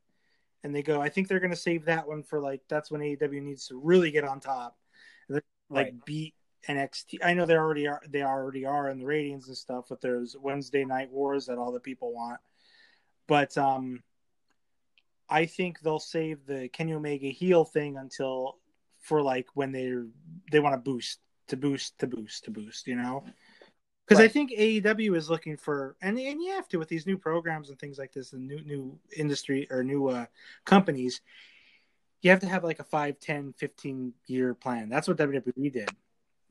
and 0.65 0.75
they 0.75 0.83
go. 0.83 1.01
I 1.01 1.09
think 1.09 1.29
they're 1.29 1.41
going 1.41 1.51
to 1.51 1.57
save 1.57 1.85
that 1.87 2.07
one 2.07 2.23
for 2.23 2.41
like 2.41 2.63
that's 2.69 2.91
when 2.91 3.01
AEW 3.01 3.43
needs 3.43 3.67
to 3.69 3.79
really 3.79 4.11
get 4.11 4.25
on 4.25 4.41
top, 4.41 4.77
like 5.29 5.45
right. 5.69 6.05
beat 6.05 6.35
NXT. 6.69 7.19
I 7.25 7.35
know 7.35 7.47
they 7.47 7.57
already 7.57 7.87
are. 7.87 8.03
They 8.09 8.23
already 8.23 8.65
are 8.65 8.91
in 8.91 8.99
the 8.99 9.07
ratings 9.07 9.49
and 9.49 9.57
stuff 9.57 9.91
with 9.91 10.01
those 10.01 10.37
Wednesday 10.41 10.85
night 10.85 11.11
wars 11.11 11.47
that 11.47 11.59
all 11.59 11.73
the 11.73 11.81
people 11.81 12.13
want. 12.13 12.41
But 13.27 13.57
um, 13.57 14.03
I 15.29 15.47
think 15.47 15.81
they'll 15.81 15.99
save 15.99 16.47
the 16.47 16.69
Kenny 16.69 16.95
Omega 16.95 17.29
heel 17.29 17.65
thing 17.65 17.97
until 17.97 18.57
for 19.01 19.23
like 19.23 19.47
when 19.55 19.73
they 19.73 19.93
they 20.51 20.61
want 20.61 20.75
to 20.75 20.79
boost 20.79 21.21
to 21.49 21.57
boost 21.57 21.99
to 22.01 22.07
boost 22.07 22.45
to 22.45 22.51
boost. 22.51 22.87
You 22.87 22.97
know. 22.97 23.25
Because 24.07 24.21
right. 24.21 24.31
I 24.31 24.33
think 24.33 24.53
AEW 24.53 25.17
is 25.17 25.29
looking 25.29 25.57
for, 25.57 25.97
and 26.01 26.17
and 26.17 26.41
you 26.41 26.53
have 26.53 26.69
to 26.69 26.79
with 26.79 26.89
these 26.89 27.07
new 27.07 27.19
programs 27.19 27.71
and 27.71 27.79
things 27.79 27.99
like 27.99 28.13
this, 28.13 28.33
and 28.33 28.47
new 28.47 28.61
new 28.63 28.99
industry 29.17 29.67
or 29.69 29.83
new 29.83 30.07
uh, 30.09 30.27
companies, 30.65 31.23
you 32.23 32.31
have 32.31 32.39
to 32.41 32.47
have 32.47 32.63
like 32.63 32.79
a 32.79 32.85
5, 32.85 33.19
10, 33.19 33.55
15 33.59 34.13
year 34.29 34.55
plan. 34.55 34.89
That's 34.89 35.09
what 35.09 35.17
WWE 35.17 35.73
did 35.73 35.91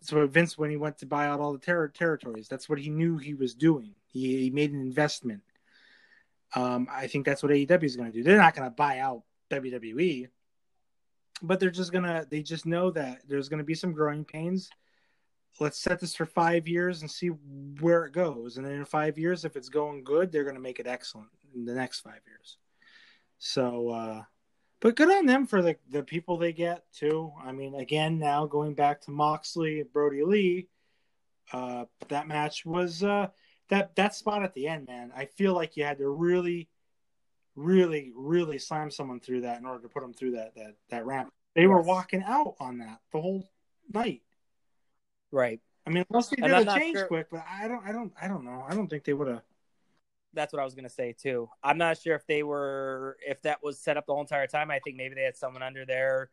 so 0.05 0.27
Vince 0.27 0.57
when 0.57 0.69
he 0.69 0.77
went 0.77 0.97
to 0.99 1.05
buy 1.05 1.27
out 1.27 1.39
all 1.39 1.53
the 1.53 1.59
ter- 1.59 1.87
territories. 1.89 2.47
That's 2.47 2.69
what 2.69 2.79
he 2.79 2.89
knew 2.89 3.17
he 3.17 3.33
was 3.33 3.55
doing. 3.55 3.95
He, 4.07 4.43
he 4.43 4.49
made 4.49 4.71
an 4.71 4.81
investment. 4.81 5.41
Um, 6.53 6.87
I 6.91 7.07
think 7.07 7.25
that's 7.25 7.43
what 7.43 7.51
AEW 7.51 7.83
is 7.83 7.95
going 7.95 8.11
to 8.11 8.17
do. 8.17 8.23
They're 8.23 8.37
not 8.37 8.55
going 8.55 8.69
to 8.69 8.75
buy 8.75 8.99
out 8.99 9.23
WWE, 9.49 10.29
but 11.41 11.59
they're 11.59 11.71
just 11.71 11.91
gonna. 11.91 12.25
They 12.29 12.41
just 12.41 12.65
know 12.65 12.91
that 12.91 13.21
there's 13.27 13.49
going 13.49 13.57
to 13.57 13.65
be 13.65 13.75
some 13.75 13.91
growing 13.91 14.23
pains. 14.23 14.69
Let's 15.59 15.79
set 15.79 15.99
this 15.99 16.15
for 16.15 16.25
five 16.25 16.67
years 16.67 17.01
and 17.01 17.09
see 17.09 17.27
where 17.79 18.05
it 18.05 18.13
goes. 18.13 18.57
And 18.57 18.65
then 18.65 18.73
in 18.73 18.85
five 18.85 19.17
years, 19.17 19.45
if 19.45 19.55
it's 19.55 19.69
going 19.69 20.03
good, 20.03 20.31
they're 20.31 20.43
going 20.43 20.55
to 20.55 20.61
make 20.61 20.79
it 20.79 20.87
excellent 20.87 21.29
in 21.53 21.65
the 21.65 21.73
next 21.73 22.01
five 22.01 22.19
years. 22.27 22.57
So 23.37 23.89
uh, 23.89 24.23
but 24.85 24.95
good 24.95 25.09
on 25.09 25.25
them 25.25 25.47
for 25.47 25.63
the 25.63 25.75
the 25.89 26.03
people 26.03 26.37
they 26.37 26.53
get 26.53 26.83
too. 26.93 27.33
I 27.43 27.51
mean, 27.53 27.73
again, 27.73 28.19
now 28.19 28.45
going 28.45 28.75
back 28.75 29.01
to 29.01 29.11
Moxley 29.11 29.79
and 29.79 29.91
Brodie 29.91 30.23
Lee, 30.23 30.67
uh, 31.51 31.85
that 32.09 32.27
match 32.27 32.67
was 32.67 33.01
uh, 33.01 33.29
that 33.69 33.95
that 33.95 34.13
spot 34.13 34.43
at 34.43 34.53
the 34.53 34.67
end, 34.67 34.85
man. 34.85 35.11
I 35.15 35.25
feel 35.25 35.55
like 35.55 35.75
you 35.75 35.83
had 35.83 35.97
to 35.97 36.07
really, 36.07 36.69
really, 37.55 38.11
really 38.15 38.59
slam 38.59 38.91
someone 38.91 39.19
through 39.19 39.41
that 39.41 39.57
in 39.57 39.65
order 39.65 39.81
to 39.81 39.89
put 39.89 40.03
them 40.03 40.13
through 40.13 40.33
that 40.33 40.53
that 40.53 40.75
that 40.91 41.07
ramp. 41.07 41.33
They 41.55 41.61
yes. 41.61 41.69
were 41.69 41.81
walking 41.81 42.21
out 42.21 42.53
on 42.59 42.77
that 42.77 42.99
the 43.11 43.19
whole 43.19 43.49
night. 43.91 44.21
Right. 45.31 45.61
I 45.87 45.89
mean, 45.89 46.05
unless 46.11 46.27
they 46.27 46.35
did 46.35 46.51
a 46.51 46.63
change 46.63 46.97
sure. 46.97 47.07
quick, 47.07 47.31
but 47.31 47.43
I 47.49 47.67
don't, 47.67 47.83
I 47.83 47.91
don't, 47.91 48.13
I 48.21 48.27
don't 48.27 48.45
know. 48.45 48.63
I 48.69 48.75
don't 48.75 48.87
think 48.87 49.03
they 49.03 49.13
would 49.13 49.29
have 49.29 49.41
that's 50.35 50.53
what 50.53 50.61
I 50.61 50.65
was 50.65 50.75
gonna 50.75 50.89
say 50.89 51.15
too. 51.17 51.49
I'm 51.63 51.77
not 51.77 51.97
sure 51.97 52.15
if 52.15 52.27
they 52.27 52.43
were 52.43 53.17
if 53.25 53.41
that 53.43 53.63
was 53.63 53.79
set 53.79 53.97
up 53.97 54.05
the 54.05 54.13
whole 54.13 54.21
entire 54.21 54.47
time. 54.47 54.69
I 54.69 54.79
think 54.79 54.97
maybe 54.97 55.15
they 55.15 55.23
had 55.23 55.37
someone 55.37 55.63
under 55.63 55.85
there 55.85 56.29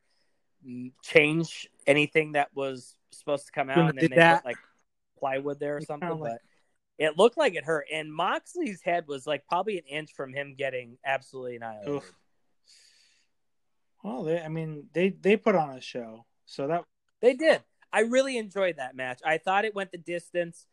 change 1.03 1.69
anything 1.87 2.33
that 2.33 2.49
was 2.55 2.97
supposed 3.11 3.47
to 3.47 3.53
come 3.53 3.71
out, 3.71 3.91
and 3.91 3.99
then 3.99 4.11
they 4.11 4.17
that. 4.17 4.43
put 4.43 4.47
like 4.47 4.59
plywood 5.19 5.59
there 5.59 5.77
or 5.77 5.81
something. 5.81 6.19
Like... 6.19 6.33
But 6.33 6.41
it 6.99 7.19
looked 7.19 7.37
like 7.37 7.55
it 7.55 7.65
hurt. 7.65 7.87
And 7.93 8.13
Moxley's 8.13 8.83
head 8.83 9.07
was 9.09 9.27
like 9.27 9.47
probably 9.49 9.79
an 9.79 9.85
inch 9.89 10.13
from 10.13 10.33
him 10.33 10.55
getting 10.57 10.99
absolutely 11.05 11.57
annihilated. 11.57 11.95
Oof. 11.95 12.13
Well, 14.05 14.25
they, 14.25 14.41
I 14.41 14.49
mean, 14.49 14.89
they 14.93 15.11
they 15.11 15.37
put 15.37 15.55
on 15.55 15.77
a 15.77 15.81
show, 15.81 16.27
so 16.45 16.67
that 16.69 16.85
they 17.21 17.35
did. 17.35 17.63
I 17.93 18.01
really 18.01 18.39
enjoyed 18.39 18.77
that 18.77 18.97
match. 18.97 19.21
I 19.25 19.39
thought 19.39 19.65
it 19.65 19.75
went 19.75 19.93
the 19.93 19.99
distance 19.99 20.67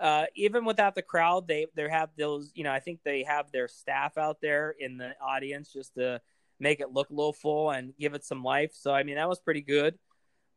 uh, 0.00 0.26
even 0.34 0.64
without 0.64 0.94
the 0.94 1.02
crowd, 1.02 1.46
they 1.46 1.66
they 1.74 1.88
have 1.88 2.10
those. 2.16 2.50
You 2.54 2.64
know, 2.64 2.72
I 2.72 2.80
think 2.80 3.00
they 3.04 3.22
have 3.24 3.50
their 3.52 3.68
staff 3.68 4.18
out 4.18 4.38
there 4.40 4.74
in 4.78 4.98
the 4.98 5.12
audience 5.22 5.72
just 5.72 5.94
to 5.94 6.20
make 6.60 6.80
it 6.80 6.92
look 6.92 7.10
a 7.10 7.14
little 7.14 7.32
full 7.32 7.70
and 7.70 7.96
give 7.98 8.14
it 8.14 8.24
some 8.24 8.42
life. 8.42 8.72
So 8.74 8.92
I 8.92 9.02
mean, 9.02 9.16
that 9.16 9.28
was 9.28 9.40
pretty 9.40 9.62
good. 9.62 9.98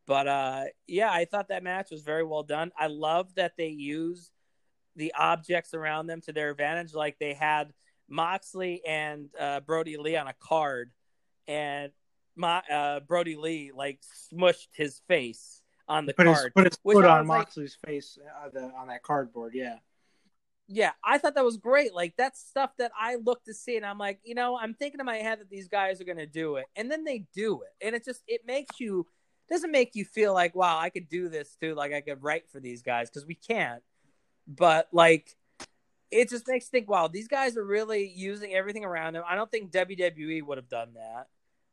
But 0.06 0.26
uh, 0.26 0.64
yeah, 0.86 1.10
I 1.10 1.24
thought 1.26 1.48
that 1.48 1.62
match 1.62 1.90
was 1.90 2.02
very 2.02 2.24
well 2.24 2.42
done. 2.42 2.72
I 2.78 2.86
love 2.86 3.34
that 3.34 3.52
they 3.56 3.68
use 3.68 4.30
the 4.96 5.12
objects 5.16 5.74
around 5.74 6.06
them 6.06 6.20
to 6.22 6.32
their 6.32 6.50
advantage. 6.50 6.94
Like 6.94 7.18
they 7.18 7.34
had 7.34 7.72
Moxley 8.08 8.82
and 8.86 9.28
uh, 9.38 9.60
Brodie 9.60 9.98
Lee 9.98 10.16
on 10.16 10.26
a 10.26 10.34
card, 10.40 10.90
and 11.46 11.92
my 12.34 12.58
uh, 12.70 13.00
Brodie 13.00 13.36
Lee 13.36 13.70
like 13.74 14.00
smushed 14.32 14.68
his 14.74 15.00
face 15.08 15.62
on 15.88 16.06
the 16.06 16.14
put 16.14 16.26
card. 16.26 16.36
His, 16.36 16.52
put 16.54 16.64
his 16.64 16.78
foot 16.82 17.04
on 17.04 17.26
Moxley's 17.26 17.76
like, 17.84 17.90
face 17.90 18.18
uh, 18.44 18.48
the, 18.52 18.70
on 18.78 18.88
that 18.88 19.02
cardboard. 19.02 19.54
Yeah. 19.54 19.76
Yeah, 20.70 20.90
I 21.02 21.16
thought 21.16 21.34
that 21.36 21.44
was 21.44 21.56
great. 21.56 21.94
Like 21.94 22.14
that's 22.18 22.40
stuff 22.40 22.72
that 22.76 22.92
I 22.98 23.16
look 23.16 23.42
to 23.44 23.54
see, 23.54 23.78
and 23.78 23.86
I'm 23.86 23.96
like, 23.96 24.20
you 24.22 24.34
know, 24.34 24.58
I'm 24.58 24.74
thinking 24.74 25.00
in 25.00 25.06
my 25.06 25.16
head 25.16 25.40
that 25.40 25.48
these 25.48 25.66
guys 25.66 25.98
are 25.98 26.04
going 26.04 26.18
to 26.18 26.26
do 26.26 26.56
it, 26.56 26.66
and 26.76 26.90
then 26.90 27.04
they 27.04 27.24
do 27.34 27.62
it, 27.62 27.86
and 27.86 27.96
it 27.96 28.04
just 28.04 28.22
it 28.28 28.42
makes 28.46 28.78
you 28.78 29.06
doesn't 29.48 29.70
make 29.70 29.94
you 29.94 30.04
feel 30.04 30.34
like 30.34 30.54
wow 30.54 30.78
I 30.78 30.90
could 30.90 31.08
do 31.08 31.30
this 31.30 31.56
too, 31.58 31.74
like 31.74 31.94
I 31.94 32.02
could 32.02 32.22
write 32.22 32.50
for 32.50 32.60
these 32.60 32.82
guys 32.82 33.08
because 33.08 33.26
we 33.26 33.34
can't, 33.34 33.82
but 34.46 34.88
like 34.92 35.34
it 36.10 36.28
just 36.28 36.46
makes 36.46 36.66
you 36.66 36.70
think 36.70 36.90
wow 36.90 37.08
these 37.08 37.28
guys 37.28 37.56
are 37.56 37.64
really 37.64 38.12
using 38.14 38.52
everything 38.52 38.84
around 38.84 39.14
them. 39.14 39.24
I 39.26 39.36
don't 39.36 39.50
think 39.50 39.72
WWE 39.72 40.42
would 40.42 40.58
have 40.58 40.68
done 40.68 40.90
that. 40.96 41.28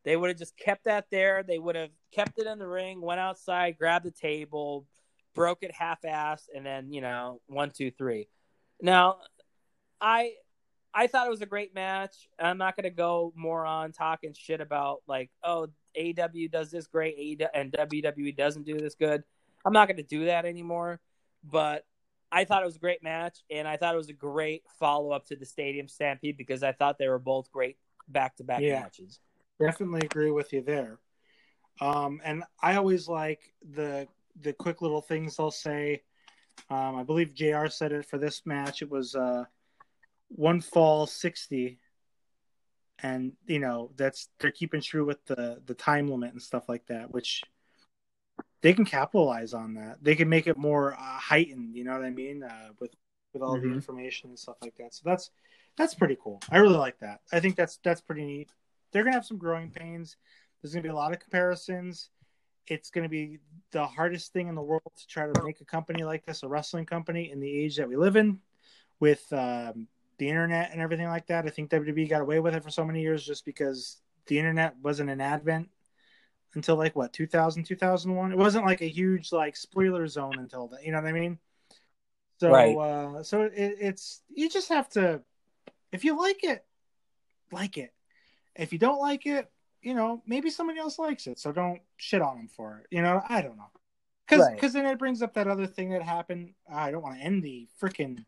They 0.05 0.15
would 0.15 0.29
have 0.29 0.37
just 0.37 0.55
kept 0.55 0.85
that 0.85 1.07
there. 1.11 1.43
They 1.43 1.59
would 1.59 1.75
have 1.75 1.89
kept 2.11 2.37
it 2.37 2.47
in 2.47 2.59
the 2.59 2.67
ring, 2.67 3.01
went 3.01 3.19
outside, 3.19 3.77
grabbed 3.77 4.05
the 4.05 4.11
table, 4.11 4.85
broke 5.33 5.63
it 5.63 5.71
half-ass, 5.71 6.47
and 6.55 6.65
then 6.65 6.93
you 6.93 7.01
know 7.01 7.41
one, 7.47 7.71
two, 7.71 7.91
three. 7.91 8.29
Now, 8.79 9.17
I 9.99 10.33
I 10.93 11.07
thought 11.07 11.27
it 11.27 11.31
was 11.31 11.41
a 11.41 11.47
great 11.47 11.73
match. 11.75 12.29
I'm 12.39 12.57
not 12.57 12.77
going 12.77 12.85
to 12.85 12.89
go 12.89 13.33
more 13.35 13.65
on 13.65 13.91
talking 13.91 14.33
shit 14.33 14.61
about 14.61 15.01
like, 15.07 15.29
oh, 15.43 15.67
AW 15.99 16.47
does 16.51 16.71
this 16.71 16.87
great, 16.87 17.41
and 17.53 17.71
WWE 17.73 18.37
doesn't 18.37 18.65
do 18.65 18.77
this 18.77 18.95
good. 18.95 19.23
I'm 19.65 19.73
not 19.73 19.87
going 19.87 19.97
to 19.97 20.03
do 20.03 20.25
that 20.25 20.45
anymore. 20.45 21.01
But 21.43 21.85
I 22.31 22.45
thought 22.45 22.61
it 22.63 22.65
was 22.65 22.75
a 22.75 22.79
great 22.79 23.03
match, 23.03 23.39
and 23.49 23.67
I 23.67 23.77
thought 23.77 23.93
it 23.93 23.97
was 23.97 24.09
a 24.09 24.13
great 24.13 24.63
follow 24.79 25.11
up 25.11 25.25
to 25.27 25.35
the 25.35 25.45
Stadium 25.45 25.87
Stampede 25.87 26.37
because 26.37 26.63
I 26.63 26.71
thought 26.71 26.97
they 26.97 27.07
were 27.07 27.19
both 27.19 27.51
great 27.51 27.77
back 28.07 28.35
to 28.37 28.43
back 28.43 28.61
matches. 28.81 29.19
Definitely 29.59 30.01
agree 30.05 30.31
with 30.31 30.51
you 30.53 30.61
there. 30.61 30.99
Um, 31.79 32.21
and 32.23 32.43
I 32.61 32.75
always 32.75 33.07
like 33.07 33.53
the 33.73 34.07
the 34.41 34.53
quick 34.53 34.81
little 34.81 35.01
things 35.01 35.37
they'll 35.37 35.51
say. 35.51 36.03
Um, 36.69 36.95
I 36.95 37.03
believe 37.03 37.33
Jr. 37.33 37.67
said 37.67 37.91
it 37.91 38.05
for 38.05 38.17
this 38.17 38.45
match. 38.45 38.81
It 38.81 38.89
was 38.89 39.15
uh, 39.15 39.45
one 40.29 40.61
fall 40.61 41.05
sixty, 41.07 41.79
and 42.99 43.33
you 43.45 43.59
know 43.59 43.91
that's 43.95 44.29
they're 44.39 44.51
keeping 44.51 44.81
true 44.81 45.05
with 45.05 45.23
the 45.25 45.61
the 45.65 45.73
time 45.73 46.07
limit 46.07 46.31
and 46.31 46.41
stuff 46.41 46.69
like 46.69 46.85
that, 46.87 47.11
which 47.11 47.43
they 48.61 48.73
can 48.73 48.85
capitalize 48.85 49.53
on 49.53 49.75
that. 49.75 49.97
They 50.01 50.15
can 50.15 50.29
make 50.29 50.47
it 50.47 50.57
more 50.57 50.93
uh, 50.93 50.97
heightened. 50.97 51.75
You 51.75 51.83
know 51.83 51.93
what 51.93 52.05
I 52.05 52.09
mean? 52.09 52.43
Uh, 52.43 52.69
with 52.79 52.91
with 53.33 53.43
all 53.43 53.57
mm-hmm. 53.57 53.69
the 53.69 53.73
information 53.75 54.29
and 54.29 54.39
stuff 54.39 54.55
like 54.61 54.75
that. 54.77 54.93
So 54.93 55.01
that's 55.05 55.29
that's 55.77 55.93
pretty 55.93 56.17
cool. 56.21 56.41
I 56.49 56.57
really 56.57 56.77
like 56.77 56.99
that. 56.99 57.19
I 57.31 57.41
think 57.41 57.55
that's 57.55 57.79
that's 57.83 58.01
pretty 58.01 58.25
neat. 58.25 58.49
They're 58.95 59.03
gonna 59.03 59.17
have 59.17 59.25
some 59.25 59.37
growing 59.37 59.71
pains. 59.71 60.15
There's 60.61 60.73
gonna 60.73 60.83
be 60.83 60.87
a 60.87 60.95
lot 60.95 61.11
of 61.11 61.19
comparisons. 61.19 62.11
It's 62.65 62.89
gonna 62.89 63.09
be 63.09 63.39
the 63.71 63.85
hardest 63.85 64.31
thing 64.31 64.47
in 64.47 64.55
the 64.55 64.61
world 64.61 64.89
to 64.95 65.05
try 65.05 65.29
to 65.29 65.43
make 65.43 65.59
a 65.59 65.65
company 65.65 66.05
like 66.05 66.25
this, 66.25 66.43
a 66.43 66.47
wrestling 66.47 66.85
company, 66.85 67.29
in 67.29 67.41
the 67.41 67.51
age 67.51 67.75
that 67.75 67.89
we 67.89 67.97
live 67.97 68.15
in, 68.15 68.39
with 69.01 69.25
um, 69.33 69.89
the 70.17 70.29
internet 70.29 70.71
and 70.71 70.79
everything 70.79 71.09
like 71.09 71.27
that. 71.27 71.45
I 71.45 71.49
think 71.49 71.71
WWE 71.71 72.09
got 72.09 72.21
away 72.21 72.39
with 72.39 72.55
it 72.55 72.63
for 72.63 72.69
so 72.69 72.85
many 72.85 73.01
years 73.01 73.25
just 73.25 73.43
because 73.43 73.97
the 74.27 74.39
internet 74.39 74.75
wasn't 74.81 75.09
an 75.09 75.19
advent 75.19 75.67
until 76.53 76.77
like 76.77 76.95
what 76.95 77.11
2000 77.11 77.65
2001 77.65 78.31
it 78.31 78.37
wasn't 78.37 78.65
like 78.65 78.81
a 78.81 78.87
huge 78.87 79.33
like 79.33 79.57
spoiler 79.57 80.07
zone 80.07 80.39
until 80.39 80.69
that 80.69 80.85
you 80.85 80.93
know 80.93 81.01
what 81.01 81.07
i 81.07 81.11
mean 81.11 81.37
so 82.39 82.49
right. 82.49 82.77
uh 82.77 83.21
so 83.23 83.41
it, 83.41 83.51
it's 83.53 84.21
you 84.33 84.49
just 84.49 84.69
have 84.69 84.87
to 84.87 85.21
if 85.91 86.05
you 86.05 86.17
like 86.17 86.45
it 86.45 86.63
like 87.51 87.77
it 87.77 87.91
if 88.55 88.73
you 88.73 88.79
don't 88.79 88.99
like 88.99 89.25
it 89.25 89.51
you 89.81 89.93
know 89.93 90.21
maybe 90.25 90.49
somebody 90.49 90.79
else 90.79 90.99
likes 90.99 91.27
it 91.27 91.39
so 91.39 91.51
don't 91.51 91.81
shit 91.97 92.21
on 92.21 92.37
them 92.37 92.47
for 92.47 92.79
it 92.79 92.87
you 92.89 93.01
know 93.01 93.21
i 93.29 93.41
don't 93.41 93.57
know 93.57 93.69
because 94.27 94.49
because 94.51 94.73
then 94.73 94.85
it 94.85 94.99
brings 94.99 95.21
up 95.21 95.33
that 95.33 95.47
other 95.47 95.67
thing 95.67 95.89
that 95.89 96.01
happened 96.01 96.53
ah, 96.71 96.83
i 96.83 96.91
don't 96.91 97.03
want 97.03 97.15
to 97.15 97.23
end 97.23 97.43
the 97.43 97.67
freaking 97.81 98.23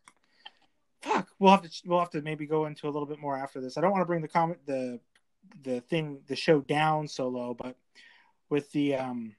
fuck 1.02 1.28
we'll 1.40 1.52
have 1.52 1.62
to 1.62 1.70
we'll 1.86 2.00
have 2.00 2.10
to 2.10 2.22
maybe 2.22 2.46
go 2.46 2.66
into 2.66 2.88
a 2.88 2.92
little 2.92 3.08
bit 3.08 3.20
more 3.20 3.38
after 3.38 3.62
this 3.62 3.78
i 3.78 3.82
don't 3.82 3.92
want 3.92 4.02
to 4.02 4.08
bring 4.08 4.22
the 4.22 4.28
comment 4.28 4.60
the 4.66 5.00
the 5.64 5.80
thing 5.82 6.20
the 6.28 6.36
show 6.36 6.60
down 6.62 7.08
so 7.08 7.28
low 7.28 7.54
but 7.54 7.76
with 8.50 8.72
the 8.72 8.96
um, 8.96 9.36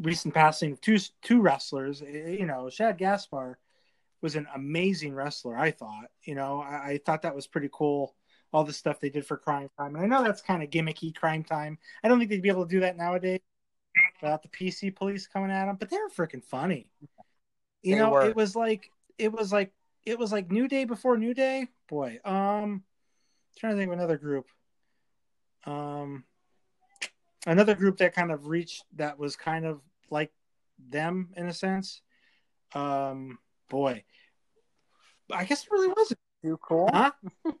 recent 0.00 0.34
passing 0.34 0.72
of 0.72 0.80
two 0.80 0.98
two 1.22 1.40
wrestlers. 1.40 2.02
Eh, 2.02 2.06
eh, 2.06 2.30
you 2.30 2.46
know, 2.46 2.68
Shad 2.70 2.98
Gaspard 2.98 3.56
was 4.20 4.36
an 4.36 4.46
amazing 4.54 5.14
wrestler. 5.14 5.56
I 5.56 5.70
thought. 5.70 6.10
You 6.24 6.34
know, 6.34 6.60
I, 6.60 6.92
I 6.92 7.00
thought 7.04 7.22
that 7.22 7.34
was 7.34 7.46
pretty 7.46 7.68
cool. 7.72 8.14
All 8.52 8.64
the 8.64 8.72
stuff 8.72 9.00
they 9.00 9.08
did 9.08 9.26
for 9.26 9.38
Cryme 9.38 9.70
Tyme, 9.78 9.96
and 9.96 10.04
I 10.04 10.06
know 10.06 10.22
that's 10.22 10.42
kind 10.42 10.62
of 10.62 10.70
gimmicky. 10.70 11.14
Cryme 11.14 11.44
Tyme. 11.44 11.78
I 12.04 12.08
don't 12.08 12.18
think 12.18 12.30
they'd 12.30 12.42
be 12.42 12.50
able 12.50 12.66
to 12.66 12.70
do 12.70 12.80
that 12.80 12.96
nowadays 12.96 13.40
without 14.20 14.42
the 14.42 14.48
PC 14.48 14.94
police 14.94 15.26
coming 15.26 15.50
at 15.50 15.66
them. 15.66 15.76
But 15.76 15.90
they 15.90 15.96
were 15.96 16.26
freaking 16.26 16.44
funny. 16.44 16.88
You 17.82 17.94
they 17.94 18.00
know, 18.00 18.10
were. 18.10 18.28
it 18.28 18.36
was 18.36 18.54
like 18.54 18.90
it 19.18 19.32
was 19.32 19.52
like 19.52 19.72
it 20.04 20.18
was 20.18 20.32
like 20.32 20.50
New 20.50 20.68
Day 20.68 20.84
before 20.84 21.16
New 21.16 21.34
Day. 21.34 21.68
Boy, 21.88 22.18
um, 22.24 22.82
trying 23.56 23.72
to 23.72 23.78
think 23.78 23.88
of 23.88 23.98
another 23.98 24.18
group. 24.18 24.48
Um, 25.64 26.24
another 27.46 27.74
group 27.74 27.98
that 27.98 28.14
kind 28.14 28.32
of 28.32 28.46
reached 28.46 28.84
that 28.96 29.18
was 29.18 29.36
kind 29.36 29.64
of 29.64 29.80
like 30.10 30.32
them 30.78 31.30
in 31.36 31.48
a 31.48 31.52
sense. 31.52 32.00
Um, 32.74 33.38
boy, 33.68 34.04
I 35.30 35.44
guess 35.44 35.64
it 35.64 35.70
really 35.70 35.88
wasn't 35.88 36.20
too 36.42 36.58
cool. 36.62 36.88
Huh? 36.92 37.12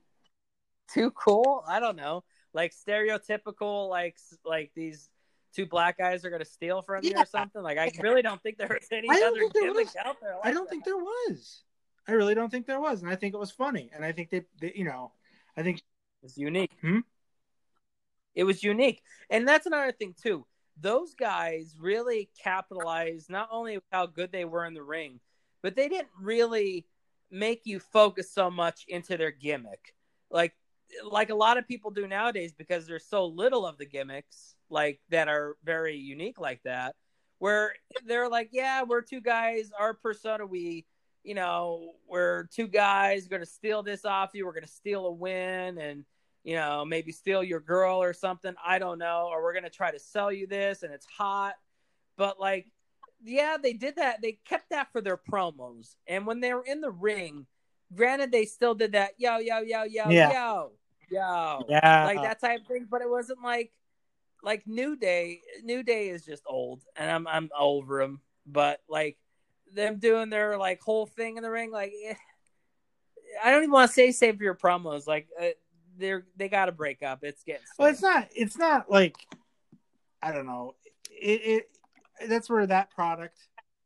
too 0.92 1.10
cool? 1.12 1.64
I 1.66 1.80
don't 1.80 1.96
know. 1.96 2.24
Like 2.52 2.72
stereotypical, 2.74 3.88
like 3.88 4.16
like 4.44 4.72
these 4.74 5.08
two 5.54 5.66
black 5.66 5.98
guys 5.98 6.24
are 6.24 6.30
going 6.30 6.42
to 6.42 6.48
steal 6.48 6.82
from 6.82 7.04
yeah. 7.04 7.10
you 7.10 7.22
or 7.22 7.26
something. 7.26 7.62
Like 7.62 7.78
I 7.78 7.90
really 8.00 8.22
don't 8.22 8.42
think 8.42 8.58
there 8.58 8.68
was 8.68 8.88
any 8.90 9.08
other 9.08 9.48
gimmick 9.52 9.88
out 10.04 10.16
there. 10.20 10.34
Like 10.36 10.46
I 10.46 10.52
don't 10.52 10.64
that. 10.64 10.70
think 10.70 10.84
there 10.84 10.96
was. 10.96 11.62
I 12.06 12.12
really 12.12 12.34
don't 12.34 12.50
think 12.50 12.66
there 12.66 12.80
was, 12.80 13.02
and 13.02 13.10
I 13.10 13.14
think 13.14 13.32
it 13.32 13.38
was 13.38 13.52
funny, 13.52 13.88
and 13.94 14.04
I 14.04 14.10
think 14.10 14.30
they, 14.30 14.42
they 14.60 14.72
you 14.74 14.84
know, 14.84 15.12
I 15.56 15.62
think 15.62 15.80
it's 16.22 16.36
unique. 16.36 16.72
Hmm? 16.80 17.00
It 18.34 18.44
was 18.44 18.62
unique. 18.62 19.02
And 19.30 19.46
that's 19.46 19.66
another 19.66 19.92
thing 19.92 20.14
too. 20.20 20.46
Those 20.80 21.14
guys 21.14 21.76
really 21.78 22.30
capitalized 22.42 23.30
not 23.30 23.48
only 23.52 23.78
how 23.90 24.06
good 24.06 24.32
they 24.32 24.44
were 24.44 24.64
in 24.64 24.74
the 24.74 24.82
ring, 24.82 25.20
but 25.62 25.76
they 25.76 25.88
didn't 25.88 26.08
really 26.20 26.86
make 27.30 27.62
you 27.64 27.78
focus 27.78 28.32
so 28.32 28.50
much 28.50 28.84
into 28.88 29.16
their 29.16 29.30
gimmick. 29.30 29.94
Like 30.30 30.54
like 31.10 31.30
a 31.30 31.34
lot 31.34 31.58
of 31.58 31.66
people 31.66 31.90
do 31.90 32.06
nowadays 32.06 32.52
because 32.52 32.86
there's 32.86 33.06
so 33.06 33.26
little 33.26 33.66
of 33.66 33.78
the 33.78 33.86
gimmicks 33.86 34.54
like 34.68 35.00
that 35.10 35.28
are 35.28 35.56
very 35.64 35.96
unique 35.96 36.38
like 36.38 36.62
that 36.64 36.94
where 37.38 37.74
they're 38.06 38.28
like 38.28 38.50
yeah 38.52 38.82
we're 38.82 39.00
two 39.00 39.20
guys 39.20 39.70
our 39.78 39.94
persona 39.94 40.46
we 40.46 40.84
you 41.24 41.34
know 41.34 41.92
we're 42.08 42.44
two 42.44 42.66
guys 42.66 43.28
going 43.28 43.42
to 43.42 43.46
steal 43.46 43.82
this 43.82 44.04
off 44.04 44.30
you 44.34 44.44
we're 44.44 44.52
going 44.52 44.62
to 44.62 44.68
steal 44.68 45.06
a 45.06 45.12
win 45.12 45.78
and 45.78 46.04
you 46.44 46.56
know, 46.56 46.84
maybe 46.84 47.12
steal 47.12 47.42
your 47.42 47.60
girl 47.60 48.02
or 48.02 48.12
something. 48.12 48.54
I 48.64 48.78
don't 48.78 48.98
know. 48.98 49.28
Or 49.30 49.42
we're 49.42 49.52
going 49.52 49.64
to 49.64 49.70
try 49.70 49.90
to 49.90 49.98
sell 49.98 50.32
you 50.32 50.46
this 50.46 50.82
and 50.82 50.92
it's 50.92 51.06
hot. 51.06 51.54
But 52.16 52.40
like, 52.40 52.66
yeah, 53.24 53.56
they 53.62 53.72
did 53.72 53.96
that. 53.96 54.20
They 54.20 54.38
kept 54.44 54.70
that 54.70 54.90
for 54.92 55.00
their 55.00 55.16
promos. 55.16 55.94
And 56.06 56.26
when 56.26 56.40
they 56.40 56.52
were 56.52 56.64
in 56.64 56.80
the 56.80 56.90
ring, 56.90 57.46
granted, 57.94 58.32
they 58.32 58.44
still 58.44 58.74
did 58.74 58.92
that 58.92 59.12
yo, 59.18 59.38
yo, 59.38 59.60
yo, 59.60 59.84
yo, 59.84 60.08
yeah. 60.08 60.32
yo, 60.32 60.72
yo. 61.10 61.64
Yeah. 61.68 62.04
Like 62.04 62.22
that 62.22 62.40
type 62.40 62.60
of 62.62 62.66
thing. 62.66 62.86
But 62.90 63.02
it 63.02 63.10
wasn't 63.10 63.42
like, 63.42 63.72
like 64.42 64.66
New 64.66 64.96
Day. 64.96 65.40
New 65.62 65.82
Day 65.82 66.08
is 66.08 66.24
just 66.24 66.42
old 66.46 66.82
and 66.96 67.10
I'm, 67.10 67.26
I'm 67.26 67.50
over 67.58 68.00
them. 68.00 68.20
But 68.46 68.80
like, 68.88 69.16
them 69.74 69.98
doing 69.98 70.28
their 70.28 70.58
like 70.58 70.80
whole 70.82 71.06
thing 71.06 71.36
in 71.36 71.42
the 71.42 71.50
ring, 71.50 71.70
like, 71.70 71.92
eh, 72.04 72.14
I 73.42 73.50
don't 73.50 73.62
even 73.62 73.70
want 73.70 73.88
to 73.88 73.94
say 73.94 74.12
save 74.12 74.40
your 74.42 74.54
promos. 74.54 75.06
Like, 75.06 75.28
uh, 75.40 75.46
they're 75.96 76.26
they 76.36 76.48
got 76.48 76.66
to 76.66 76.72
break 76.72 77.02
up. 77.02 77.20
It's 77.22 77.42
getting 77.42 77.62
well. 77.78 77.88
It's 77.88 78.02
not. 78.02 78.28
It's 78.34 78.58
not 78.58 78.90
like 78.90 79.16
I 80.22 80.32
don't 80.32 80.46
know. 80.46 80.74
It, 81.10 81.40
it 81.44 82.28
that's 82.28 82.50
where 82.50 82.66
that 82.66 82.90
product, 82.90 83.38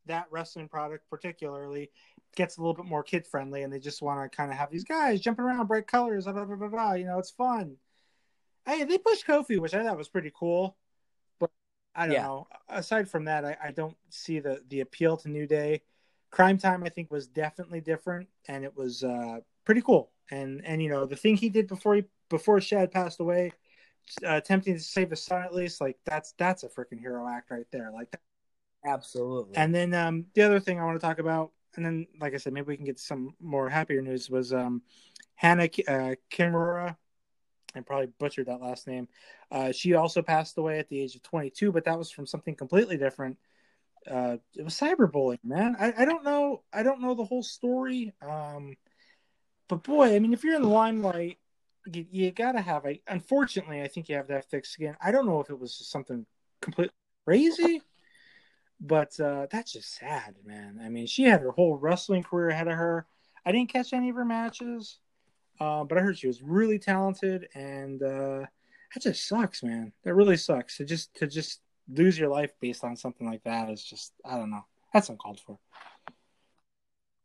that 0.06 0.26
wrestling 0.30 0.68
product 0.68 1.09
particularly, 1.09 1.90
gets 2.36 2.56
a 2.56 2.60
little 2.60 2.74
bit 2.74 2.84
more 2.84 3.02
kid 3.02 3.26
friendly, 3.26 3.62
and 3.62 3.72
they 3.72 3.80
just 3.80 4.02
want 4.02 4.30
to 4.30 4.36
kind 4.36 4.50
of 4.50 4.56
have 4.56 4.70
these 4.70 4.84
guys 4.84 5.20
jumping 5.20 5.44
around, 5.44 5.66
bright 5.66 5.86
colors, 5.86 6.24
blah, 6.24 6.32
blah, 6.32 6.44
blah, 6.44 6.56
blah, 6.56 6.68
blah. 6.68 6.92
You 6.92 7.06
know, 7.06 7.18
it's 7.18 7.30
fun. 7.30 7.76
Hey, 8.64 8.84
they 8.84 8.98
pushed 8.98 9.26
Kofi, 9.26 9.58
which 9.58 9.74
I 9.74 9.82
thought 9.82 9.98
was 9.98 10.08
pretty 10.08 10.32
cool, 10.34 10.76
but 11.40 11.50
I 11.94 12.06
don't 12.06 12.14
yeah. 12.14 12.22
know. 12.22 12.46
Aside 12.68 13.08
from 13.08 13.24
that, 13.24 13.44
I, 13.44 13.56
I 13.62 13.70
don't 13.72 13.96
see 14.10 14.38
the 14.38 14.62
the 14.68 14.80
appeal 14.80 15.16
to 15.18 15.28
New 15.28 15.46
Day. 15.46 15.82
Cryme 16.30 16.58
Tyme, 16.58 16.84
I 16.84 16.88
think, 16.88 17.10
was 17.10 17.26
definitely 17.26 17.80
different, 17.80 18.28
and 18.46 18.64
it 18.64 18.76
was 18.76 19.02
uh, 19.02 19.40
pretty 19.64 19.80
cool 19.80 20.10
and 20.30 20.64
and 20.64 20.82
you 20.82 20.88
know 20.88 21.06
the 21.06 21.16
thing 21.16 21.36
he 21.36 21.48
did 21.48 21.66
before 21.66 21.96
he 21.96 22.04
before 22.28 22.60
Shad 22.60 22.90
passed 22.90 23.20
away, 23.20 23.52
uh, 24.24 24.36
attempting 24.36 24.74
to 24.74 24.80
save 24.80 25.10
his 25.10 25.22
son 25.22 25.42
at 25.42 25.54
least, 25.54 25.80
like 25.80 25.98
that's 26.04 26.32
that's 26.38 26.64
a 26.64 26.68
freaking 26.68 26.98
hero 26.98 27.28
act 27.28 27.50
right 27.50 27.66
there, 27.70 27.90
like 27.92 28.10
that. 28.10 28.20
Absolutely. 28.84 29.56
And 29.56 29.74
then 29.74 29.94
um, 29.94 30.26
the 30.34 30.42
other 30.42 30.60
thing 30.60 30.80
I 30.80 30.84
want 30.84 31.00
to 31.00 31.04
talk 31.04 31.18
about, 31.18 31.50
and 31.77 31.85
then 31.85 32.07
like 32.20 32.35
I 32.35 32.39
said, 32.39 32.53
maybe 32.53 32.66
we 32.66 32.77
can 32.77 32.86
get 32.86 32.98
some 32.98 33.35
more 33.40 33.69
happier 33.69 34.03
news 34.03 34.31
was 34.31 34.53
um, 34.53 34.82
Hana 35.35 35.65
uh, 35.65 36.15
Kimura. 36.31 36.97
I 37.74 37.81
probably 37.81 38.09
butchered 38.19 38.47
that 38.47 38.62
last 38.62 38.86
name. 38.86 39.09
Uh, 39.51 39.73
she 39.73 39.94
also 39.94 40.23
passed 40.23 40.57
away 40.57 40.78
at 40.78 40.89
the 40.89 41.01
age 41.01 41.15
of 41.15 41.23
22, 41.23 41.73
but 41.73 41.85
that 41.85 41.98
was 41.98 42.11
from 42.11 42.27
something 42.27 42.55
completely 42.55 42.97
different. 42.97 43.36
Uh, 44.11 44.39
it 44.55 44.62
was 44.62 44.74
cyberbullying, 44.74 45.44
man. 45.44 45.77
I, 45.78 45.93
I 45.98 46.05
don't 46.05 46.24
know. 46.24 46.62
I 46.73 46.82
don't 46.82 47.03
know 47.03 47.15
the 47.15 47.24
whole 47.24 47.43
story. 47.43 48.15
Um, 48.27 48.77
but 49.69 49.82
boy, 49.82 50.15
I 50.15 50.19
mean, 50.20 50.32
if 50.32 50.44
you're 50.44 50.55
in 50.55 50.62
the 50.62 50.69
limelight, 50.69 51.39
you, 51.93 52.07
you 52.11 52.31
gotta 52.31 52.61
have 52.61 52.86
a. 52.86 53.01
Unfortunately, 53.09 53.82
I 53.82 53.89
think 53.89 54.09
you 54.09 54.16
have 54.16 54.28
that 54.28 54.48
fixed 54.48 54.77
again. 54.77 54.97
I 55.01 55.11
don't 55.11 55.27
know 55.27 55.40
if 55.40 55.51
it 55.51 55.59
was 55.59 55.74
something 55.74 56.24
completely 56.61 56.94
crazy, 57.27 57.82
but 58.81 59.19
uh, 59.20 59.47
that's 59.51 59.73
just 59.73 59.94
sad, 59.97 60.35
man. 60.44 60.81
I 60.82 60.89
mean, 60.89 61.07
she 61.07 61.24
had 61.24 61.40
her 61.40 61.51
whole 61.51 61.77
wrestling 61.77 62.23
career 62.23 62.51
ahead 62.51 62.69
of 62.69 62.74
her. 62.74 63.07
I 63.44 63.53
didn't 63.53 63.73
catch 63.73 63.93
any 63.93 64.11
of 64.11 64.16
her 64.16 64.24
matches, 64.24 64.98
uh, 65.61 65.85
but 65.85 65.98
I 65.98 66.01
heard 66.03 66.19
she 66.19 66.27
was 66.27 66.43
really 66.43 66.78
talented, 66.78 67.48
and 67.55 68.03
uh, 68.03 68.40
that 68.94 69.03
just 69.03 69.27
sucks, 69.27 69.62
man. 69.62 69.93
That 70.05 70.15
really 70.15 70.36
sucks. 70.36 70.77
To 70.78 70.85
just 70.85 71.15
to 71.16 71.27
just 71.27 71.61
lose 71.89 72.19
your 72.19 72.28
life 72.28 72.53
based 72.61 72.85
on 72.85 72.97
something 72.97 73.27
like 73.27 73.44
that 73.44 73.70
is 73.70 73.82
just 73.82 74.12
I 74.24 74.36
don't 74.36 74.51
know. 74.51 74.65
That's 74.93 75.09
uncalled 75.09 75.40
for. 75.40 75.59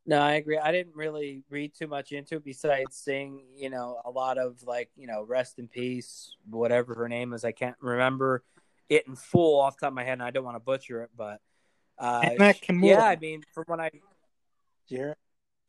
No, 0.06 0.19
I 0.19 0.34
agree. 0.34 0.57
I 0.57 0.72
didn't 0.72 0.95
really 0.95 1.44
read 1.49 1.73
too 1.76 1.88
much 1.88 2.11
into 2.11 2.38
it 2.38 2.44
besides 2.44 2.95
seeing, 2.95 3.44
you 3.56 3.69
know, 3.69 4.02
a 4.03 4.10
lot 4.10 4.40
of 4.40 4.64
like, 4.64 4.90
you 4.95 5.06
know, 5.06 5.23
rest 5.23 5.60
in 5.60 5.68
peace, 5.68 6.36
whatever 6.49 6.95
her 6.95 7.07
name 7.07 7.34
is. 7.34 7.45
I 7.45 7.52
can't 7.52 7.76
remember 7.80 8.44
it 8.91 9.07
in 9.07 9.15
full 9.15 9.59
off 9.59 9.77
the 9.77 9.85
top 9.85 9.91
of 9.91 9.95
my 9.95 10.03
head, 10.03 10.13
and 10.13 10.23
I 10.23 10.31
don't 10.31 10.43
want 10.43 10.55
to 10.55 10.59
butcher 10.59 11.03
it, 11.03 11.11
but 11.15 11.39
uh, 11.97 12.22
Hana 12.22 12.53
Kimura. 12.53 12.81
yeah, 12.84 13.05
I 13.05 13.15
mean, 13.15 13.41
from 13.53 13.63
when 13.68 13.80
I 13.80 13.89
Yeah. 14.88 15.13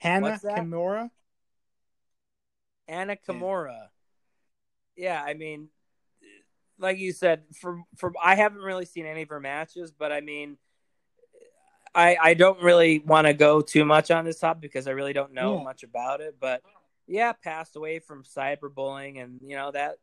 Hana 0.00 0.22
What's? 0.32 0.44
Kimura. 0.44 1.10
Anna 2.88 3.16
Kimura, 3.16 3.88
yeah, 4.96 5.22
I 5.22 5.34
mean, 5.34 5.68
like 6.78 6.98
you 6.98 7.12
said, 7.12 7.44
from 7.58 7.84
from 7.96 8.14
I 8.22 8.34
haven't 8.34 8.60
really 8.60 8.84
seen 8.84 9.06
any 9.06 9.22
of 9.22 9.28
her 9.28 9.40
matches, 9.40 9.92
but 9.92 10.12
I 10.12 10.20
mean, 10.20 10.58
I 11.94 12.16
I 12.20 12.34
don't 12.34 12.60
really 12.60 12.98
want 12.98 13.28
to 13.28 13.34
go 13.34 13.60
too 13.62 13.84
much 13.84 14.10
on 14.10 14.24
this 14.24 14.40
topic 14.40 14.62
because 14.62 14.88
I 14.88 14.90
really 14.90 15.12
don't 15.12 15.32
know 15.32 15.56
Yeah. 15.58 15.62
much 15.62 15.84
about 15.84 16.20
it. 16.20 16.36
But 16.40 16.62
yeah, 17.06 17.32
passed 17.32 17.76
away 17.76 18.00
from 18.00 18.24
cyberbullying, 18.24 19.22
and 19.22 19.40
you 19.42 19.56
know 19.56 19.70
that 19.70 19.98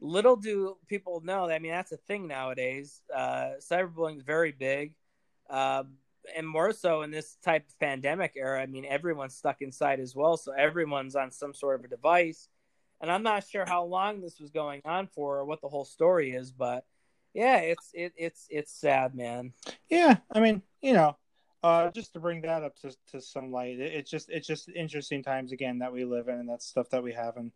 little 0.00 0.36
do 0.36 0.76
people 0.86 1.20
know. 1.24 1.48
I 1.48 1.58
mean, 1.58 1.72
that's 1.72 1.92
a 1.92 1.96
thing 1.96 2.26
nowadays. 2.26 3.02
Uh, 3.14 3.52
cyberbullying 3.60 4.18
is 4.18 4.22
very 4.22 4.52
big, 4.52 4.94
um, 5.50 5.94
and 6.36 6.48
more 6.48 6.72
so 6.72 7.02
in 7.02 7.10
this 7.10 7.36
type 7.42 7.66
of 7.68 7.78
pandemic 7.78 8.32
era. 8.36 8.62
I 8.62 8.66
mean, 8.66 8.84
everyone's 8.84 9.34
stuck 9.34 9.60
inside 9.60 10.00
as 10.00 10.14
well, 10.14 10.36
so 10.36 10.52
everyone's 10.52 11.16
on 11.16 11.30
some 11.30 11.54
sort 11.54 11.78
of 11.78 11.84
a 11.84 11.88
device. 11.88 12.48
And 13.00 13.10
I'm 13.10 13.22
not 13.22 13.46
sure 13.46 13.64
how 13.66 13.84
long 13.84 14.20
this 14.20 14.40
was 14.40 14.50
going 14.50 14.82
on 14.84 15.06
for 15.06 15.38
or 15.38 15.44
what 15.44 15.60
the 15.60 15.68
whole 15.68 15.84
story 15.84 16.32
is, 16.32 16.50
but 16.50 16.84
yeah, 17.32 17.58
it's 17.58 17.90
it, 17.94 18.12
it's 18.16 18.46
it's 18.50 18.72
sad, 18.72 19.14
man. 19.14 19.52
Yeah, 19.88 20.16
I 20.32 20.40
mean, 20.40 20.62
you 20.80 20.94
know, 20.94 21.16
uh, 21.62 21.90
just 21.90 22.12
to 22.14 22.20
bring 22.20 22.42
that 22.42 22.64
up 22.64 22.76
to, 22.80 22.94
to 23.12 23.20
some 23.20 23.52
light, 23.52 23.78
it, 23.78 23.92
it's 23.94 24.10
just 24.10 24.28
it's 24.30 24.46
just 24.46 24.68
interesting 24.68 25.22
times 25.22 25.52
again 25.52 25.78
that 25.78 25.92
we 25.92 26.04
live 26.04 26.28
in, 26.28 26.34
and 26.34 26.48
that's 26.48 26.66
stuff 26.66 26.90
that 26.90 27.02
we 27.02 27.12
have. 27.12 27.36
And 27.36 27.52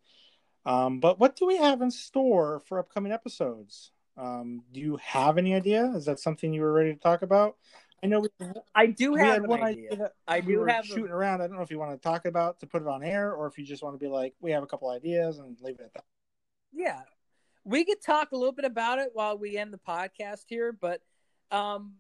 um, 0.64 1.00
but 1.00 1.18
what 1.18 1.36
do 1.36 1.46
we 1.46 1.56
have 1.56 1.82
in 1.82 1.90
store 1.90 2.60
for 2.66 2.78
upcoming 2.78 3.12
episodes? 3.12 3.90
Um, 4.16 4.62
do 4.72 4.80
you 4.80 4.98
have 5.02 5.38
any 5.38 5.54
idea? 5.54 5.92
Is 5.96 6.04
that 6.04 6.20
something 6.20 6.52
you 6.52 6.62
were 6.62 6.72
ready 6.72 6.92
to 6.92 7.00
talk 7.00 7.22
about? 7.22 7.56
I 8.02 8.08
know 8.08 8.20
we, 8.20 8.28
I 8.74 8.86
do 8.86 9.14
have 9.14 9.44
an 9.44 9.48
one 9.48 9.62
idea. 9.62 9.92
idea 9.92 10.10
I 10.26 10.40
we 10.40 10.54
do 10.54 10.64
have 10.64 10.84
a- 10.84 10.86
shooting 10.88 11.10
around. 11.12 11.40
I 11.40 11.46
don't 11.46 11.56
know 11.56 11.62
if 11.62 11.70
you 11.70 11.78
want 11.78 11.92
to 11.92 11.98
talk 12.08 12.24
about 12.24 12.60
to 12.60 12.66
put 12.66 12.82
it 12.82 12.88
on 12.88 13.02
air, 13.04 13.32
or 13.32 13.46
if 13.46 13.58
you 13.58 13.64
just 13.64 13.82
want 13.82 13.94
to 13.94 14.04
be 14.04 14.10
like, 14.10 14.34
we 14.40 14.50
have 14.50 14.62
a 14.62 14.66
couple 14.66 14.90
ideas 14.90 15.38
and 15.38 15.56
leave 15.62 15.76
it 15.78 15.84
at 15.84 15.94
that. 15.94 16.04
Yeah. 16.72 17.00
We 17.64 17.84
could 17.84 18.02
talk 18.02 18.32
a 18.32 18.36
little 18.36 18.52
bit 18.52 18.64
about 18.64 18.98
it 18.98 19.10
while 19.12 19.38
we 19.38 19.56
end 19.56 19.72
the 19.72 19.78
podcast 19.78 20.44
here, 20.48 20.72
but 20.72 21.00
um 21.50 21.94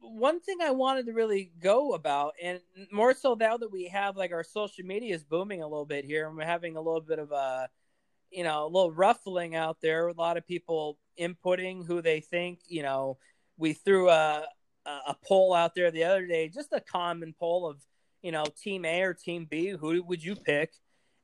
one 0.00 0.40
thing 0.40 0.58
I 0.60 0.72
wanted 0.72 1.06
to 1.06 1.12
really 1.12 1.52
go 1.60 1.92
about, 1.92 2.34
and 2.42 2.60
more 2.90 3.14
so 3.14 3.34
now 3.34 3.56
that 3.56 3.70
we 3.70 3.86
have 3.88 4.16
like 4.16 4.32
our 4.32 4.42
social 4.42 4.84
media 4.84 5.14
is 5.14 5.22
booming 5.22 5.62
a 5.62 5.68
little 5.68 5.84
bit 5.84 6.04
here, 6.04 6.26
and 6.26 6.36
we're 6.36 6.44
having 6.44 6.76
a 6.76 6.80
little 6.80 7.00
bit 7.00 7.18
of 7.20 7.30
a, 7.30 7.68
you 8.32 8.44
know, 8.44 8.64
a 8.64 8.66
little 8.66 8.90
ruffling 8.90 9.54
out 9.54 9.78
there. 9.80 10.08
A 10.08 10.12
lot 10.12 10.36
of 10.36 10.46
people 10.46 10.98
inputting 11.20 11.86
who 11.86 12.02
they 12.02 12.20
think. 12.20 12.60
You 12.68 12.82
know, 12.82 13.18
we 13.56 13.72
threw 13.72 14.10
a 14.10 14.46
a 14.84 15.14
poll 15.24 15.54
out 15.54 15.74
there 15.76 15.92
the 15.92 16.02
other 16.02 16.26
day, 16.26 16.48
just 16.48 16.72
a 16.72 16.80
common 16.80 17.32
poll 17.38 17.68
of, 17.68 17.80
you 18.20 18.32
know, 18.32 18.44
Team 18.60 18.84
A 18.84 19.02
or 19.02 19.14
Team 19.14 19.46
B. 19.48 19.68
Who 19.68 20.02
would 20.02 20.24
you 20.24 20.34
pick? 20.34 20.72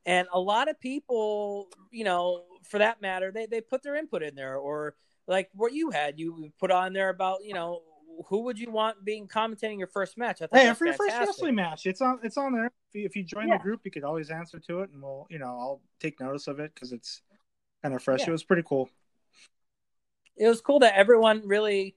And 0.05 0.29
a 0.31 0.39
lot 0.39 0.69
of 0.69 0.79
people, 0.79 1.67
you 1.91 2.05
know, 2.05 2.43
for 2.63 2.77
that 2.77 3.01
matter, 3.01 3.31
they, 3.31 3.47
they 3.47 3.59
put 3.59 3.83
their 3.83 3.95
input 3.95 4.23
in 4.23 4.33
there, 4.33 4.55
or 4.55 4.95
like 5.27 5.49
what 5.53 5.73
you 5.73 5.91
had, 5.91 6.17
you 6.17 6.51
put 6.57 6.71
on 6.71 6.93
there 6.93 7.09
about, 7.09 7.43
you 7.43 7.53
know, 7.53 7.81
who 8.27 8.41
would 8.43 8.59
you 8.59 8.69
want 8.71 9.03
being 9.05 9.27
commentating 9.27 9.77
your 9.77 9.87
first 9.87 10.17
match? 10.17 10.41
I 10.41 10.47
thought 10.47 10.59
Hey, 10.59 10.65
your 10.65 10.75
first 10.75 10.99
wrestling 10.99 11.55
match, 11.55 11.85
it's 11.85 12.01
on 12.01 12.19
it's 12.23 12.37
on 12.37 12.53
there. 12.53 12.65
If 12.65 12.95
you, 12.95 13.05
if 13.05 13.15
you 13.15 13.23
join 13.23 13.47
Yeah. 13.47 13.57
the 13.57 13.63
group, 13.63 13.81
you 13.83 13.91
could 13.91 14.03
always 14.03 14.29
answer 14.29 14.59
to 14.59 14.81
it, 14.81 14.89
and 14.91 15.01
we'll 15.01 15.27
you 15.29 15.39
know 15.39 15.45
I'll 15.47 15.81
take 15.99 16.19
notice 16.19 16.47
of 16.47 16.59
it 16.59 16.73
because 16.73 16.91
it's 16.91 17.21
kind 17.83 17.95
of 17.95 18.03
fresh. 18.03 18.21
Yeah. 18.21 18.29
It 18.29 18.31
was 18.31 18.43
pretty 18.43 18.63
cool. 18.65 18.89
it 20.37 20.47
was 20.47 20.61
cool 20.61 20.79
that 20.79 20.95
everyone 20.95 21.41
really 21.45 21.95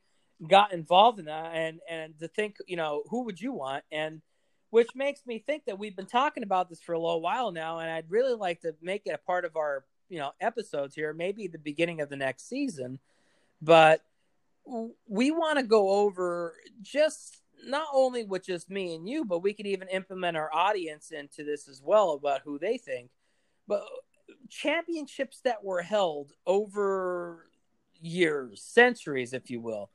got 0.48 0.72
involved 0.72 1.18
in 1.20 1.26
that 1.26 1.52
and 1.54 1.78
and 1.88 2.18
to 2.18 2.26
think 2.26 2.56
you 2.66 2.76
know 2.76 3.04
who 3.08 3.22
would 3.24 3.40
you 3.40 3.52
want 3.52 3.84
and 3.92 4.20
which 4.70 4.88
makes 4.96 5.24
me 5.26 5.38
think 5.38 5.64
that 5.66 5.78
we've 5.78 5.94
been 5.94 6.06
talking 6.06 6.42
about 6.42 6.68
this 6.68 6.80
for 6.80 6.94
a 6.94 6.98
little 6.98 7.20
while 7.20 7.52
now 7.52 7.78
and 7.78 7.88
i'd 7.88 8.10
really 8.10 8.34
like 8.34 8.60
to 8.60 8.74
make 8.82 9.02
it 9.06 9.10
a 9.10 9.18
part 9.18 9.44
of 9.44 9.54
our 9.56 9.84
you 10.08 10.18
know 10.18 10.32
episodes 10.40 10.96
here 10.96 11.12
maybe 11.12 11.46
the 11.46 11.58
beginning 11.58 12.00
of 12.00 12.08
the 12.08 12.16
next 12.16 12.48
season 12.48 12.98
but 13.60 14.02
we 15.08 15.30
want 15.30 15.58
to 15.58 15.64
go 15.64 15.90
over 15.90 16.54
just 16.80 17.42
not 17.64 17.86
only 17.92 18.24
with 18.24 18.44
just 18.44 18.70
me 18.70 18.94
and 18.94 19.08
you 19.08 19.24
but 19.24 19.40
we 19.40 19.54
could 19.54 19.66
even 19.66 19.88
implement 19.88 20.36
our 20.36 20.52
audience 20.52 21.10
into 21.10 21.44
this 21.44 21.68
as 21.68 21.80
well 21.84 22.12
about 22.12 22.40
who 22.44 22.58
they 22.58 22.78
think 22.78 23.10
but 23.66 23.82
championships 24.48 25.40
that 25.44 25.64
were 25.64 25.82
held 25.82 26.32
over 26.46 27.46
years, 28.00 28.62
centuries, 28.62 29.32
if 29.32 29.50
you 29.50 29.60
will. 29.60 29.90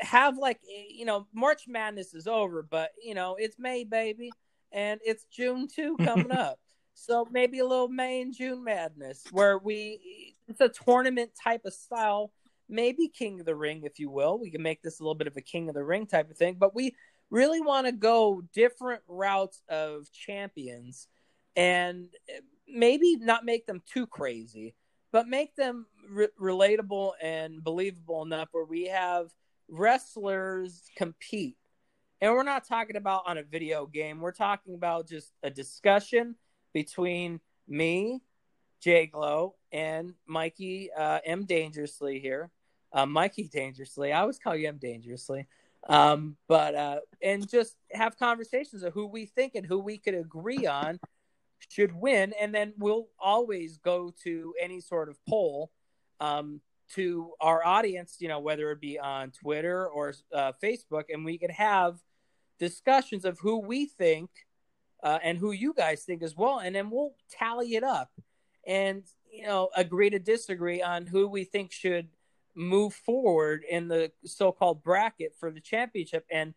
Have 0.00 0.36
like 0.36 0.60
you 0.66 1.04
know, 1.04 1.26
March 1.32 1.64
Madness 1.68 2.14
is 2.14 2.26
over, 2.26 2.62
but 2.62 2.90
you 3.02 3.14
know, 3.14 3.36
it's 3.38 3.56
May, 3.58 3.84
baby, 3.84 4.32
and 4.72 5.00
it's 5.04 5.24
June 5.32 5.68
two 5.68 5.96
coming 6.04 6.32
up. 6.32 6.58
So 6.94 7.26
maybe 7.30 7.58
a 7.58 7.66
little 7.66 7.88
May 7.88 8.22
and 8.22 8.34
June 8.34 8.64
madness 8.64 9.24
where 9.30 9.58
we 9.58 10.34
it's 10.48 10.60
a 10.60 10.68
tournament 10.68 11.30
type 11.42 11.62
of 11.64 11.72
style, 11.72 12.32
maybe 12.68 13.08
King 13.08 13.40
of 13.40 13.46
the 13.46 13.54
Ring, 13.54 13.82
if 13.84 13.98
you 13.98 14.10
will. 14.10 14.38
We 14.38 14.50
can 14.50 14.62
make 14.62 14.82
this 14.82 15.00
a 15.00 15.02
little 15.02 15.14
bit 15.14 15.26
of 15.26 15.36
a 15.36 15.42
King 15.42 15.68
of 15.68 15.74
the 15.74 15.84
Ring 15.84 16.06
type 16.06 16.30
of 16.30 16.36
thing, 16.36 16.56
but 16.58 16.74
we 16.74 16.94
really 17.30 17.60
want 17.60 17.86
to 17.86 17.92
go 17.92 18.42
different 18.52 19.02
routes 19.08 19.62
of 19.68 20.10
champions 20.12 21.08
and 21.56 22.08
maybe 22.68 23.16
not 23.16 23.44
make 23.44 23.66
them 23.66 23.82
too 23.92 24.06
crazy, 24.06 24.74
but 25.12 25.28
make 25.28 25.54
them 25.56 25.86
re- 26.08 26.28
relatable 26.40 27.12
and 27.22 27.62
believable 27.62 28.22
enough 28.22 28.48
where 28.52 28.64
we 28.64 28.86
have 28.86 29.30
wrestlers 29.68 30.82
compete. 30.96 31.56
And 32.20 32.32
we're 32.32 32.42
not 32.42 32.66
talking 32.66 32.96
about 32.96 33.24
on 33.26 33.38
a 33.38 33.42
video 33.42 33.86
game. 33.86 34.20
We're 34.20 34.32
talking 34.32 34.74
about 34.74 35.08
just 35.08 35.32
a 35.42 35.50
discussion 35.50 36.36
between 36.72 37.40
me, 37.68 38.22
JGlow, 38.84 39.52
and 39.72 40.14
Mikey 40.26 40.90
uh, 40.96 41.20
M 41.24 41.44
Dangerously 41.44 42.20
here. 42.20 42.50
Uh, 42.94 43.04
Mikey 43.04 43.48
Dangerously. 43.52 44.12
I 44.12 44.20
always 44.20 44.38
call 44.38 44.54
you 44.54 44.68
M 44.68 44.78
Dangerously. 44.78 45.46
Um, 45.88 46.36
but 46.48 46.74
uh, 46.74 47.00
and 47.22 47.48
just 47.50 47.76
have 47.92 48.18
conversations 48.18 48.82
of 48.82 48.94
who 48.94 49.06
we 49.06 49.26
think 49.26 49.54
and 49.54 49.66
who 49.66 49.78
we 49.78 49.98
could 49.98 50.14
agree 50.14 50.66
on 50.66 50.98
should 51.68 51.92
win, 51.92 52.32
and 52.40 52.54
then 52.54 52.72
we'll 52.78 53.08
always 53.18 53.78
go 53.78 54.14
to 54.22 54.54
any 54.60 54.80
sort 54.80 55.08
of 55.08 55.18
poll 55.28 55.70
um, 56.20 56.60
to 56.94 57.32
our 57.40 57.64
audience, 57.66 58.16
you 58.20 58.28
know, 58.28 58.40
whether 58.40 58.70
it 58.70 58.80
be 58.80 58.98
on 58.98 59.30
Twitter 59.30 59.86
or 59.86 60.14
uh, 60.32 60.52
Facebook, 60.62 61.04
and 61.12 61.24
we 61.24 61.36
could 61.36 61.50
have 61.50 61.98
discussions 62.58 63.24
of 63.24 63.38
who 63.40 63.58
we 63.58 63.86
think 63.86 64.30
uh, 65.02 65.18
and 65.22 65.36
who 65.36 65.52
you 65.52 65.74
guys 65.74 66.04
think 66.04 66.22
as 66.22 66.36
well, 66.36 66.60
and 66.60 66.74
then 66.74 66.90
we'll 66.90 67.14
tally 67.30 67.74
it 67.74 67.82
up 67.84 68.10
and 68.66 69.02
you 69.30 69.44
know 69.44 69.68
agree 69.76 70.10
to 70.10 70.18
disagree 70.18 70.80
on 70.80 71.06
who 71.06 71.28
we 71.28 71.44
think 71.44 71.72
should 71.72 72.08
move 72.54 72.94
forward 72.94 73.64
in 73.68 73.88
the 73.88 74.12
so-called 74.24 74.82
bracket 74.82 75.34
for 75.38 75.50
the 75.50 75.60
championship. 75.60 76.24
And 76.30 76.54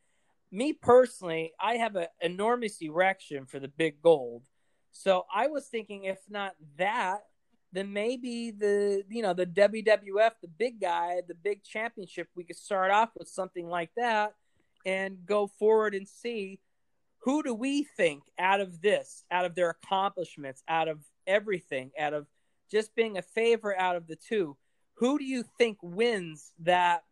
me 0.52 0.74
personally, 0.74 1.54
I 1.60 1.76
have 1.76 1.96
an 1.96 2.08
enormous 2.22 2.78
erection 2.82 3.46
for 3.46 3.60
the 3.60 3.68
big 3.68 4.02
gold. 4.02 4.44
So 4.92 5.26
I 5.34 5.48
was 5.48 5.66
thinking, 5.68 6.06
if 6.06 6.20
not 6.30 6.56
that, 6.78 7.24
then 7.74 7.92
maybe 7.92 8.52
the 8.52 9.04
you 9.10 9.22
know 9.22 9.34
the 9.34 9.46
WWF, 9.46 10.32
the 10.42 10.48
big 10.48 10.80
guy, 10.80 11.22
the 11.28 11.36
big 11.36 11.64
championship, 11.64 12.30
we 12.36 12.44
could 12.44 12.56
start 12.56 12.92
off 12.92 13.10
with 13.18 13.28
something 13.28 13.68
like 13.68 13.92
that 13.98 14.34
and 14.86 15.26
go 15.26 15.48
forward 15.60 15.94
and 15.94 16.08
see 16.08 16.60
who 17.20 17.44
do 17.44 17.54
we 17.54 17.84
think 17.84 18.24
out 18.40 18.62
of 18.62 18.82
this, 18.82 19.26
out 19.30 19.44
of 19.44 19.54
their 19.54 19.70
accomplishments, 19.70 20.64
out 20.68 20.88
of 20.88 21.00
everything, 21.26 21.92
out 22.00 22.14
of 22.14 22.26
just 22.72 22.96
being 22.96 23.18
a 23.18 23.22
favorite 23.22 23.78
out 23.80 23.96
of 23.96 24.08
the 24.08 24.16
two, 24.16 24.56
who 24.98 25.18
do 25.18 25.24
you 25.24 25.44
think 25.58 25.78
wins 25.82 26.54
that 26.60 27.04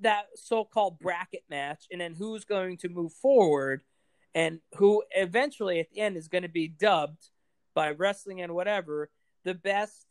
that 0.00 0.26
so-called 0.34 0.98
bracket 0.98 1.44
match? 1.48 1.84
And 1.90 2.00
then 2.00 2.14
who's 2.14 2.44
going 2.44 2.78
to 2.78 2.88
move 2.88 3.12
forward? 3.12 3.82
And 4.34 4.60
who 4.76 5.04
eventually 5.14 5.78
at 5.78 5.90
the 5.90 6.00
end 6.00 6.16
is 6.16 6.28
going 6.28 6.42
to 6.42 6.48
be 6.48 6.66
dubbed 6.66 7.30
by 7.74 7.90
wrestling 7.90 8.40
and 8.40 8.54
whatever 8.54 9.10
the 9.44 9.54
best 9.54 10.06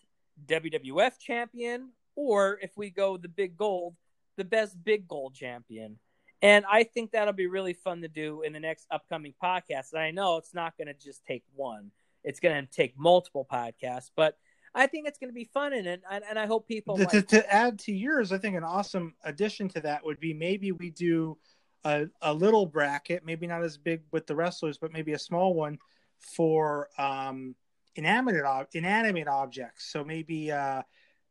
WWF 0.47 1.19
champion 1.19 1.89
or 2.15 2.59
if 2.61 2.71
we 2.77 2.89
go 2.89 3.17
the 3.17 3.27
big 3.27 3.57
gold 3.57 3.95
the 4.35 4.43
best 4.43 4.83
big 4.83 5.07
gold 5.07 5.35
champion. 5.35 5.99
And 6.41 6.65
I 6.69 6.83
think 6.83 7.11
that'll 7.11 7.33
be 7.33 7.47
really 7.47 7.73
fun 7.73 8.01
to 8.01 8.07
do 8.07 8.41
in 8.41 8.53
the 8.53 8.59
next 8.59 8.87
upcoming 8.89 9.33
podcast. 9.41 9.93
And 9.93 10.01
I 10.01 10.11
know 10.11 10.37
it's 10.37 10.53
not 10.53 10.75
going 10.77 10.87
to 10.87 10.93
just 10.93 11.23
take 11.23 11.43
one. 11.55 11.91
It's 12.23 12.39
going 12.39 12.65
to 12.65 12.71
take 12.71 12.97
multiple 12.97 13.45
podcasts 13.51 14.09
but 14.15 14.37
I 14.75 14.87
think 14.87 15.07
it's 15.07 15.19
going 15.19 15.29
to 15.29 15.35
be 15.35 15.49
fun 15.53 15.73
and 15.73 15.87
and, 15.87 16.01
and 16.11 16.39
I 16.39 16.45
hope 16.45 16.67
people 16.67 16.97
to, 16.97 17.03
like 17.03 17.11
to, 17.11 17.21
to 17.21 17.53
add 17.53 17.79
to 17.79 17.93
yours, 17.93 18.31
I 18.31 18.37
think 18.37 18.55
an 18.55 18.63
awesome 18.63 19.13
addition 19.23 19.69
to 19.69 19.81
that 19.81 20.05
would 20.05 20.19
be 20.19 20.33
maybe 20.33 20.71
we 20.71 20.89
do 20.89 21.37
a, 21.83 22.05
a 22.21 22.33
little 22.33 22.65
bracket, 22.65 23.25
maybe 23.25 23.47
not 23.47 23.63
as 23.63 23.77
big 23.77 24.01
with 24.11 24.25
the 24.27 24.35
wrestlers, 24.35 24.77
but 24.77 24.91
maybe 24.93 25.13
a 25.13 25.19
small 25.19 25.53
one 25.53 25.77
for 26.19 26.89
um, 26.97 27.55
inanimate 27.95 28.67
inanimate 28.73 29.27
objects. 29.27 29.91
So 29.91 30.03
maybe 30.03 30.51
uh, 30.51 30.81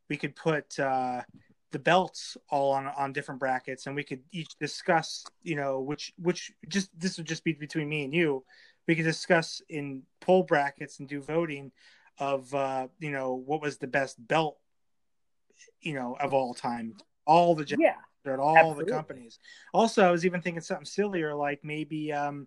we 0.08 0.16
could 0.16 0.36
put 0.36 0.78
uh, 0.78 1.22
the 1.70 1.78
belts 1.78 2.36
all 2.50 2.72
on 2.72 2.86
on 2.86 3.12
different 3.12 3.40
brackets, 3.40 3.86
and 3.86 3.96
we 3.96 4.04
could 4.04 4.20
each 4.30 4.56
discuss, 4.60 5.24
you 5.42 5.56
know, 5.56 5.80
which 5.80 6.12
which 6.18 6.52
just 6.68 6.90
this 6.98 7.16
would 7.16 7.26
just 7.26 7.44
be 7.44 7.54
between 7.54 7.88
me 7.88 8.04
and 8.04 8.14
you. 8.14 8.44
We 8.86 8.94
could 8.94 9.04
discuss 9.04 9.62
in 9.68 10.02
poll 10.20 10.42
brackets 10.42 10.98
and 10.98 11.08
do 11.08 11.20
voting 11.20 11.72
of 12.22 12.54
uh, 12.54 12.86
you 13.00 13.10
know 13.10 13.34
what 13.34 13.60
was 13.60 13.78
the 13.78 13.88
best 13.88 14.16
belt, 14.26 14.58
you 15.80 15.94
know, 15.94 16.16
of 16.20 16.32
all 16.32 16.54
time. 16.54 16.94
All 17.26 17.54
the 17.54 17.66
yeah 17.78 17.96
at 18.24 18.38
all 18.38 18.56
Absolutely. 18.56 18.84
the 18.84 18.90
companies. 18.90 19.38
Also, 19.74 20.06
I 20.06 20.10
was 20.12 20.24
even 20.24 20.40
thinking 20.40 20.62
something 20.62 20.84
sillier, 20.84 21.34
like 21.34 21.64
maybe 21.64 22.12
um, 22.12 22.46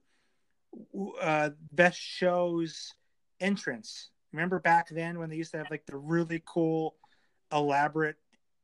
uh, 1.21 1.49
best 1.73 1.99
shows 1.99 2.93
entrance. 3.41 4.11
Remember 4.31 4.59
back 4.59 4.89
then 4.89 5.19
when 5.19 5.29
they 5.29 5.35
used 5.35 5.51
to 5.51 5.57
have 5.57 5.69
like 5.69 5.85
the 5.85 5.97
really 5.97 6.41
cool, 6.45 6.95
elaborate 7.51 8.15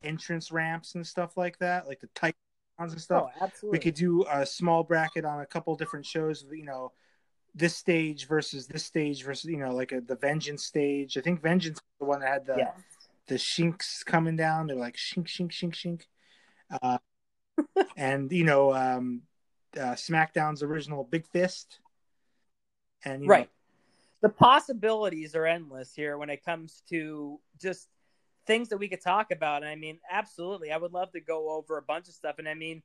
entrance 0.04 0.52
ramps 0.52 0.96
and 0.96 1.06
stuff 1.06 1.36
like 1.36 1.58
that, 1.60 1.88
like 1.88 2.00
the 2.00 2.10
tight 2.16 2.36
and 2.80 3.02
stuff. 3.02 3.26
Oh, 3.26 3.44
absolutely. 3.44 3.78
We 3.78 3.84
could 3.84 3.96
do 3.96 4.26
a 4.30 4.46
small 4.46 4.84
bracket 4.84 5.26
on 5.26 5.42
a 5.42 5.46
couple 5.46 5.76
different 5.76 6.06
shows. 6.06 6.46
You 6.50 6.66
know, 6.66 6.94
this 7.54 7.76
stage 7.76 8.28
versus 8.28 8.68
this 8.68 8.86
stage 8.86 9.24
versus 9.24 9.50
you 9.50 9.58
know 9.58 9.74
like 9.74 9.92
a, 9.92 10.02
the 10.02 10.16
Vengeance 10.16 10.64
stage. 10.64 11.18
I 11.18 11.22
think 11.22 11.42
Vengeance 11.42 11.78
is 11.78 11.84
the 12.00 12.06
one 12.06 12.22
that 12.22 12.30
had 12.30 12.46
the 12.46 12.68
the 13.28 13.38
shinks 13.38 14.04
coming 14.04 14.36
down. 14.36 14.68
They're 14.68 14.76
like 14.76 14.96
shink 14.96 15.28
shink 15.28 15.52
shink 15.52 15.74
shink. 15.74 16.02
Uh, 16.82 16.98
and 17.98 18.32
you 18.32 18.44
know, 18.44 18.74
um, 18.74 19.22
uh, 19.76 19.94
SmackDown's 19.94 20.64
original 20.64 21.04
Big 21.04 21.28
Fist, 21.28 21.80
and 23.04 23.28
right. 23.28 23.46
Know, 23.46 23.50
the 24.22 24.30
possibilities 24.30 25.36
are 25.36 25.48
endless 25.48 25.94
here 25.96 26.18
when 26.18 26.30
it 26.30 26.46
comes 26.46 26.84
to 26.90 27.40
just 27.60 27.88
things 28.46 28.70
that 28.70 28.78
we 28.78 28.88
could 28.88 29.02
talk 29.02 29.32
about. 29.32 29.64
And 29.64 29.72
I 29.72 29.76
mean, 29.76 30.00
absolutely, 30.10 30.72
I 30.72 30.78
would 30.78 30.94
love 30.94 31.12
to 31.14 31.20
go 31.20 31.50
over 31.50 31.78
a 31.78 31.82
bunch 31.82 32.08
of 32.08 32.14
stuff. 32.14 32.36
And 32.38 32.48
I 32.48 32.54
mean, 32.54 32.84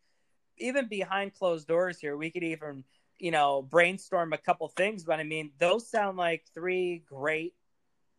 even 0.58 0.88
behind 0.88 1.34
closed 1.34 1.68
doors 1.68 1.98
here, 1.98 2.16
we 2.16 2.30
could 2.30 2.42
even, 2.42 2.84
you 3.18 3.30
know, 3.30 3.62
brainstorm 3.62 4.32
a 4.32 4.38
couple 4.38 4.68
things. 4.68 5.04
But 5.04 5.20
I 5.20 5.24
mean, 5.24 5.50
those 5.58 5.88
sound 5.88 6.16
like 6.16 6.44
three 6.54 7.02
great 7.06 7.54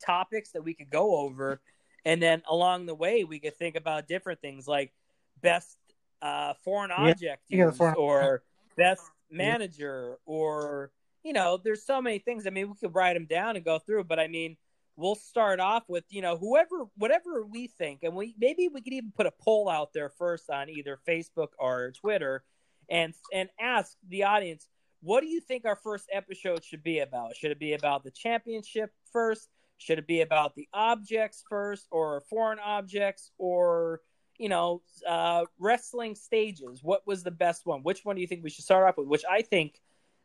topics 0.03 0.51
that 0.51 0.63
we 0.63 0.73
could 0.73 0.89
go 0.89 1.17
over. 1.17 1.61
And 2.05 2.21
then 2.21 2.41
along 2.49 2.85
the 2.85 2.95
way, 2.95 3.23
we 3.23 3.39
could 3.39 3.57
think 3.57 3.75
about 3.75 4.07
different 4.07 4.41
things 4.41 4.67
like 4.67 4.93
best 5.41 5.77
uh, 6.21 6.53
foreign 6.63 6.91
object 6.91 7.43
yeah. 7.49 7.71
foreign... 7.71 7.95
or 7.97 8.43
best 8.75 9.03
manager 9.29 10.17
or 10.25 10.91
you 11.23 11.33
know 11.33 11.59
there's 11.61 11.85
so 11.85 12.01
many 12.01 12.19
things 12.19 12.47
i 12.47 12.49
mean 12.49 12.69
we 12.69 12.75
could 12.75 12.95
write 12.95 13.13
them 13.13 13.25
down 13.25 13.55
and 13.55 13.65
go 13.65 13.77
through 13.77 14.03
but 14.03 14.19
i 14.19 14.27
mean 14.27 14.55
we'll 14.95 15.15
start 15.15 15.59
off 15.59 15.83
with 15.89 16.05
you 16.09 16.21
know 16.21 16.37
whoever 16.37 16.85
whatever 16.95 17.45
we 17.45 17.67
think 17.67 18.03
and 18.03 18.15
we 18.15 18.33
maybe 18.39 18.69
we 18.73 18.81
could 18.81 18.93
even 18.93 19.11
put 19.15 19.25
a 19.25 19.33
poll 19.41 19.67
out 19.67 19.91
there 19.93 20.09
first 20.09 20.49
on 20.49 20.69
either 20.69 20.97
facebook 21.07 21.49
or 21.59 21.91
twitter 21.91 22.43
and 22.89 23.13
and 23.33 23.49
ask 23.59 23.97
the 24.07 24.23
audience 24.23 24.67
what 25.01 25.21
do 25.21 25.27
you 25.27 25.39
think 25.39 25.65
our 25.65 25.75
first 25.75 26.05
episode 26.11 26.63
should 26.63 26.83
be 26.83 26.99
about 26.99 27.35
should 27.35 27.51
it 27.51 27.59
be 27.59 27.73
about 27.73 28.03
the 28.03 28.11
championship 28.11 28.91
first 29.11 29.49
should 29.77 29.99
it 29.99 30.07
be 30.07 30.21
about 30.21 30.55
the 30.55 30.67
objects 30.73 31.43
first 31.49 31.87
or 31.91 32.21
foreign 32.29 32.59
objects 32.59 33.31
or 33.37 34.01
you 34.37 34.49
know 34.49 34.81
uh 35.07 35.43
wrestling 35.59 36.15
stages 36.15 36.81
what 36.83 37.05
was 37.05 37.23
the 37.23 37.31
best 37.31 37.65
one 37.65 37.81
which 37.83 38.03
one 38.03 38.15
do 38.15 38.21
you 38.21 38.27
think 38.27 38.43
we 38.43 38.49
should 38.49 38.65
start 38.65 38.87
off 38.87 38.97
with 38.97 39.07
which 39.07 39.23
i 39.29 39.41
think 39.41 39.79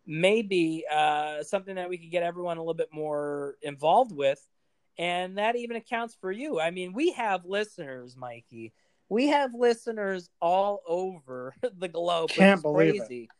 maybe 0.07 0.85
uh 0.93 1.43
something 1.43 1.77
that 1.77 1.89
we 1.89 1.97
could 1.97 2.11
get 2.11 2.23
everyone 2.23 2.57
a 2.57 2.61
little 2.61 2.75
bit 2.75 2.89
more 2.93 3.57
involved 3.63 4.13
with 4.13 4.45
and 4.99 5.39
that 5.39 5.57
even 5.57 5.77
accounts 5.77 6.17
for 6.21 6.31
you. 6.31 6.61
I 6.61 6.71
mean, 6.71 6.93
we 6.93 7.13
have 7.13 7.45
listeners, 7.45 8.17
Mikey. 8.17 8.73
We 9.09 9.29
have 9.29 9.55
listeners 9.55 10.29
all 10.41 10.83
over 10.87 11.55
the 11.79 11.89
globe. 11.89 12.31
Can't 12.31 12.63
believe 12.63 13.01
crazy. 13.01 13.25
it. 13.25 13.31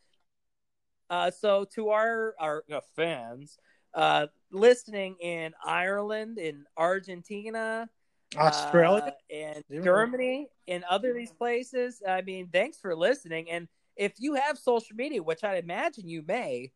Uh, 1.09 1.31
so 1.31 1.65
to 1.75 1.89
our 1.89 2.35
our 2.39 2.63
uh, 2.71 2.79
fans 2.95 3.57
uh, 3.93 4.27
listening 4.51 5.15
in 5.21 5.53
Ireland, 5.63 6.37
in 6.39 6.65
Argentina, 6.77 7.89
Australia, 8.35 9.13
uh, 9.31 9.35
and 9.35 9.63
Germany, 9.83 10.47
in 10.67 10.83
other 10.89 11.13
these 11.13 11.31
places, 11.31 12.01
I 12.07 12.21
mean, 12.21 12.49
thanks 12.51 12.79
for 12.79 12.95
listening. 12.95 13.49
And 13.49 13.67
if 13.95 14.13
you 14.17 14.35
have 14.35 14.57
social 14.57 14.95
media, 14.95 15.21
which 15.21 15.43
I 15.43 15.57
imagine 15.57 16.07
you 16.07 16.23
may, 16.25 16.71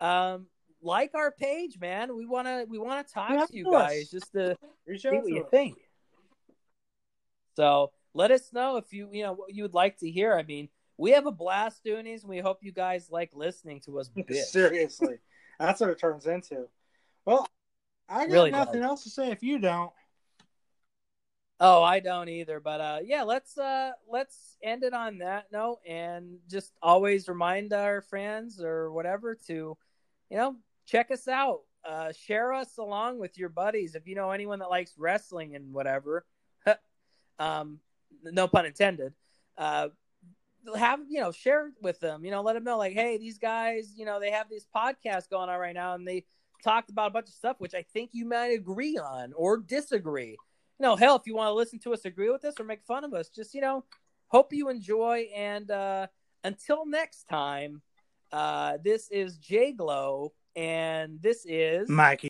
um, 0.00 0.46
like 0.82 1.12
our 1.14 1.30
page, 1.30 1.78
man. 1.80 2.16
We 2.16 2.26
wanna 2.26 2.64
we 2.68 2.78
wanna 2.78 3.04
talk 3.04 3.48
to 3.48 3.56
you 3.56 3.64
guys 3.70 4.10
just 4.10 4.32
to 4.32 4.56
see 4.96 5.08
what 5.08 5.28
you 5.28 5.46
think. 5.50 5.76
So 7.54 7.92
let 8.14 8.30
us 8.30 8.52
know 8.52 8.76
if 8.76 8.92
you 8.92 9.08
you 9.12 9.22
know 9.22 9.32
what 9.32 9.54
you 9.54 9.62
would 9.62 9.74
like 9.74 9.98
to 9.98 10.10
hear. 10.10 10.34
I 10.34 10.42
mean, 10.42 10.68
we 10.98 11.12
have 11.12 11.26
a 11.26 11.32
blast 11.32 11.84
doing 11.84 12.04
these, 12.04 12.22
and 12.22 12.30
we 12.30 12.38
hope 12.38 12.58
you 12.62 12.72
guys 12.72 13.08
like 13.10 13.30
listening 13.34 13.80
to 13.82 13.98
us. 13.98 14.10
Seriously, 14.50 15.18
that's 15.58 15.80
what 15.80 15.90
it 15.90 15.98
turns 15.98 16.26
into. 16.26 16.68
Well, 17.24 17.46
I 18.08 18.26
got 18.26 18.32
really 18.32 18.50
nothing 18.50 18.80
does. 18.80 18.88
else 18.88 19.04
to 19.04 19.10
say 19.10 19.30
if 19.30 19.42
you 19.42 19.58
don't. 19.58 19.92
Oh, 21.58 21.82
I 21.82 22.00
don't 22.00 22.28
either. 22.28 22.60
But 22.60 22.80
uh, 22.80 22.98
yeah, 23.04 23.22
let's 23.22 23.56
uh, 23.56 23.92
let's 24.08 24.56
end 24.62 24.84
it 24.84 24.92
on 24.92 25.18
that 25.18 25.46
note, 25.52 25.78
and 25.86 26.38
just 26.48 26.72
always 26.82 27.28
remind 27.28 27.72
our 27.72 28.02
fans 28.02 28.60
or 28.60 28.92
whatever 28.92 29.34
to, 29.46 29.76
you 30.30 30.36
know, 30.36 30.56
check 30.86 31.10
us 31.10 31.28
out. 31.28 31.60
Uh, 31.84 32.12
share 32.12 32.52
us 32.52 32.78
along 32.78 33.18
with 33.18 33.38
your 33.38 33.48
buddies 33.48 33.94
if 33.94 34.08
you 34.08 34.16
know 34.16 34.32
anyone 34.32 34.58
that 34.58 34.70
likes 34.70 34.92
wrestling 34.98 35.54
and 35.54 35.72
whatever. 35.72 36.26
um, 37.38 37.78
no 38.22 38.48
pun 38.48 38.66
intended. 38.66 39.14
Uh, 39.56 39.88
have 40.74 41.00
you 41.08 41.20
know 41.20 41.32
share 41.32 41.70
with 41.80 42.00
them. 42.00 42.24
You 42.24 42.30
know, 42.30 42.42
let 42.42 42.54
them 42.54 42.64
know 42.64 42.78
like, 42.78 42.92
hey, 42.92 43.18
these 43.18 43.38
guys, 43.38 43.94
you 43.96 44.04
know, 44.04 44.20
they 44.20 44.30
have 44.30 44.48
these 44.48 44.66
podcasts 44.74 45.28
going 45.28 45.48
on 45.48 45.58
right 45.58 45.74
now, 45.74 45.94
and 45.94 46.06
they 46.06 46.24
talked 46.64 46.90
about 46.90 47.08
a 47.08 47.12
bunch 47.12 47.28
of 47.28 47.34
stuff 47.34 47.56
which 47.58 47.74
I 47.74 47.84
think 47.92 48.10
you 48.12 48.26
might 48.26 48.52
agree 48.52 48.98
on 48.98 49.32
or 49.34 49.58
disagree. 49.58 50.36
You 50.78 50.82
know, 50.82 50.96
hell, 50.96 51.16
if 51.16 51.22
you 51.26 51.34
want 51.34 51.48
to 51.48 51.54
listen 51.54 51.78
to 51.80 51.92
us, 51.92 52.04
agree 52.04 52.30
with 52.30 52.44
us, 52.44 52.54
or 52.58 52.64
make 52.64 52.82
fun 52.84 53.04
of 53.04 53.14
us, 53.14 53.28
just 53.28 53.54
you 53.54 53.60
know, 53.60 53.84
hope 54.28 54.52
you 54.52 54.68
enjoy. 54.68 55.28
And 55.34 55.70
uh, 55.70 56.08
until 56.44 56.86
next 56.86 57.24
time, 57.28 57.82
uh, 58.32 58.78
this 58.82 59.10
is 59.10 59.38
JGlow 59.38 60.30
and 60.56 61.20
this 61.20 61.44
is 61.46 61.88
Mikey. 61.88 62.24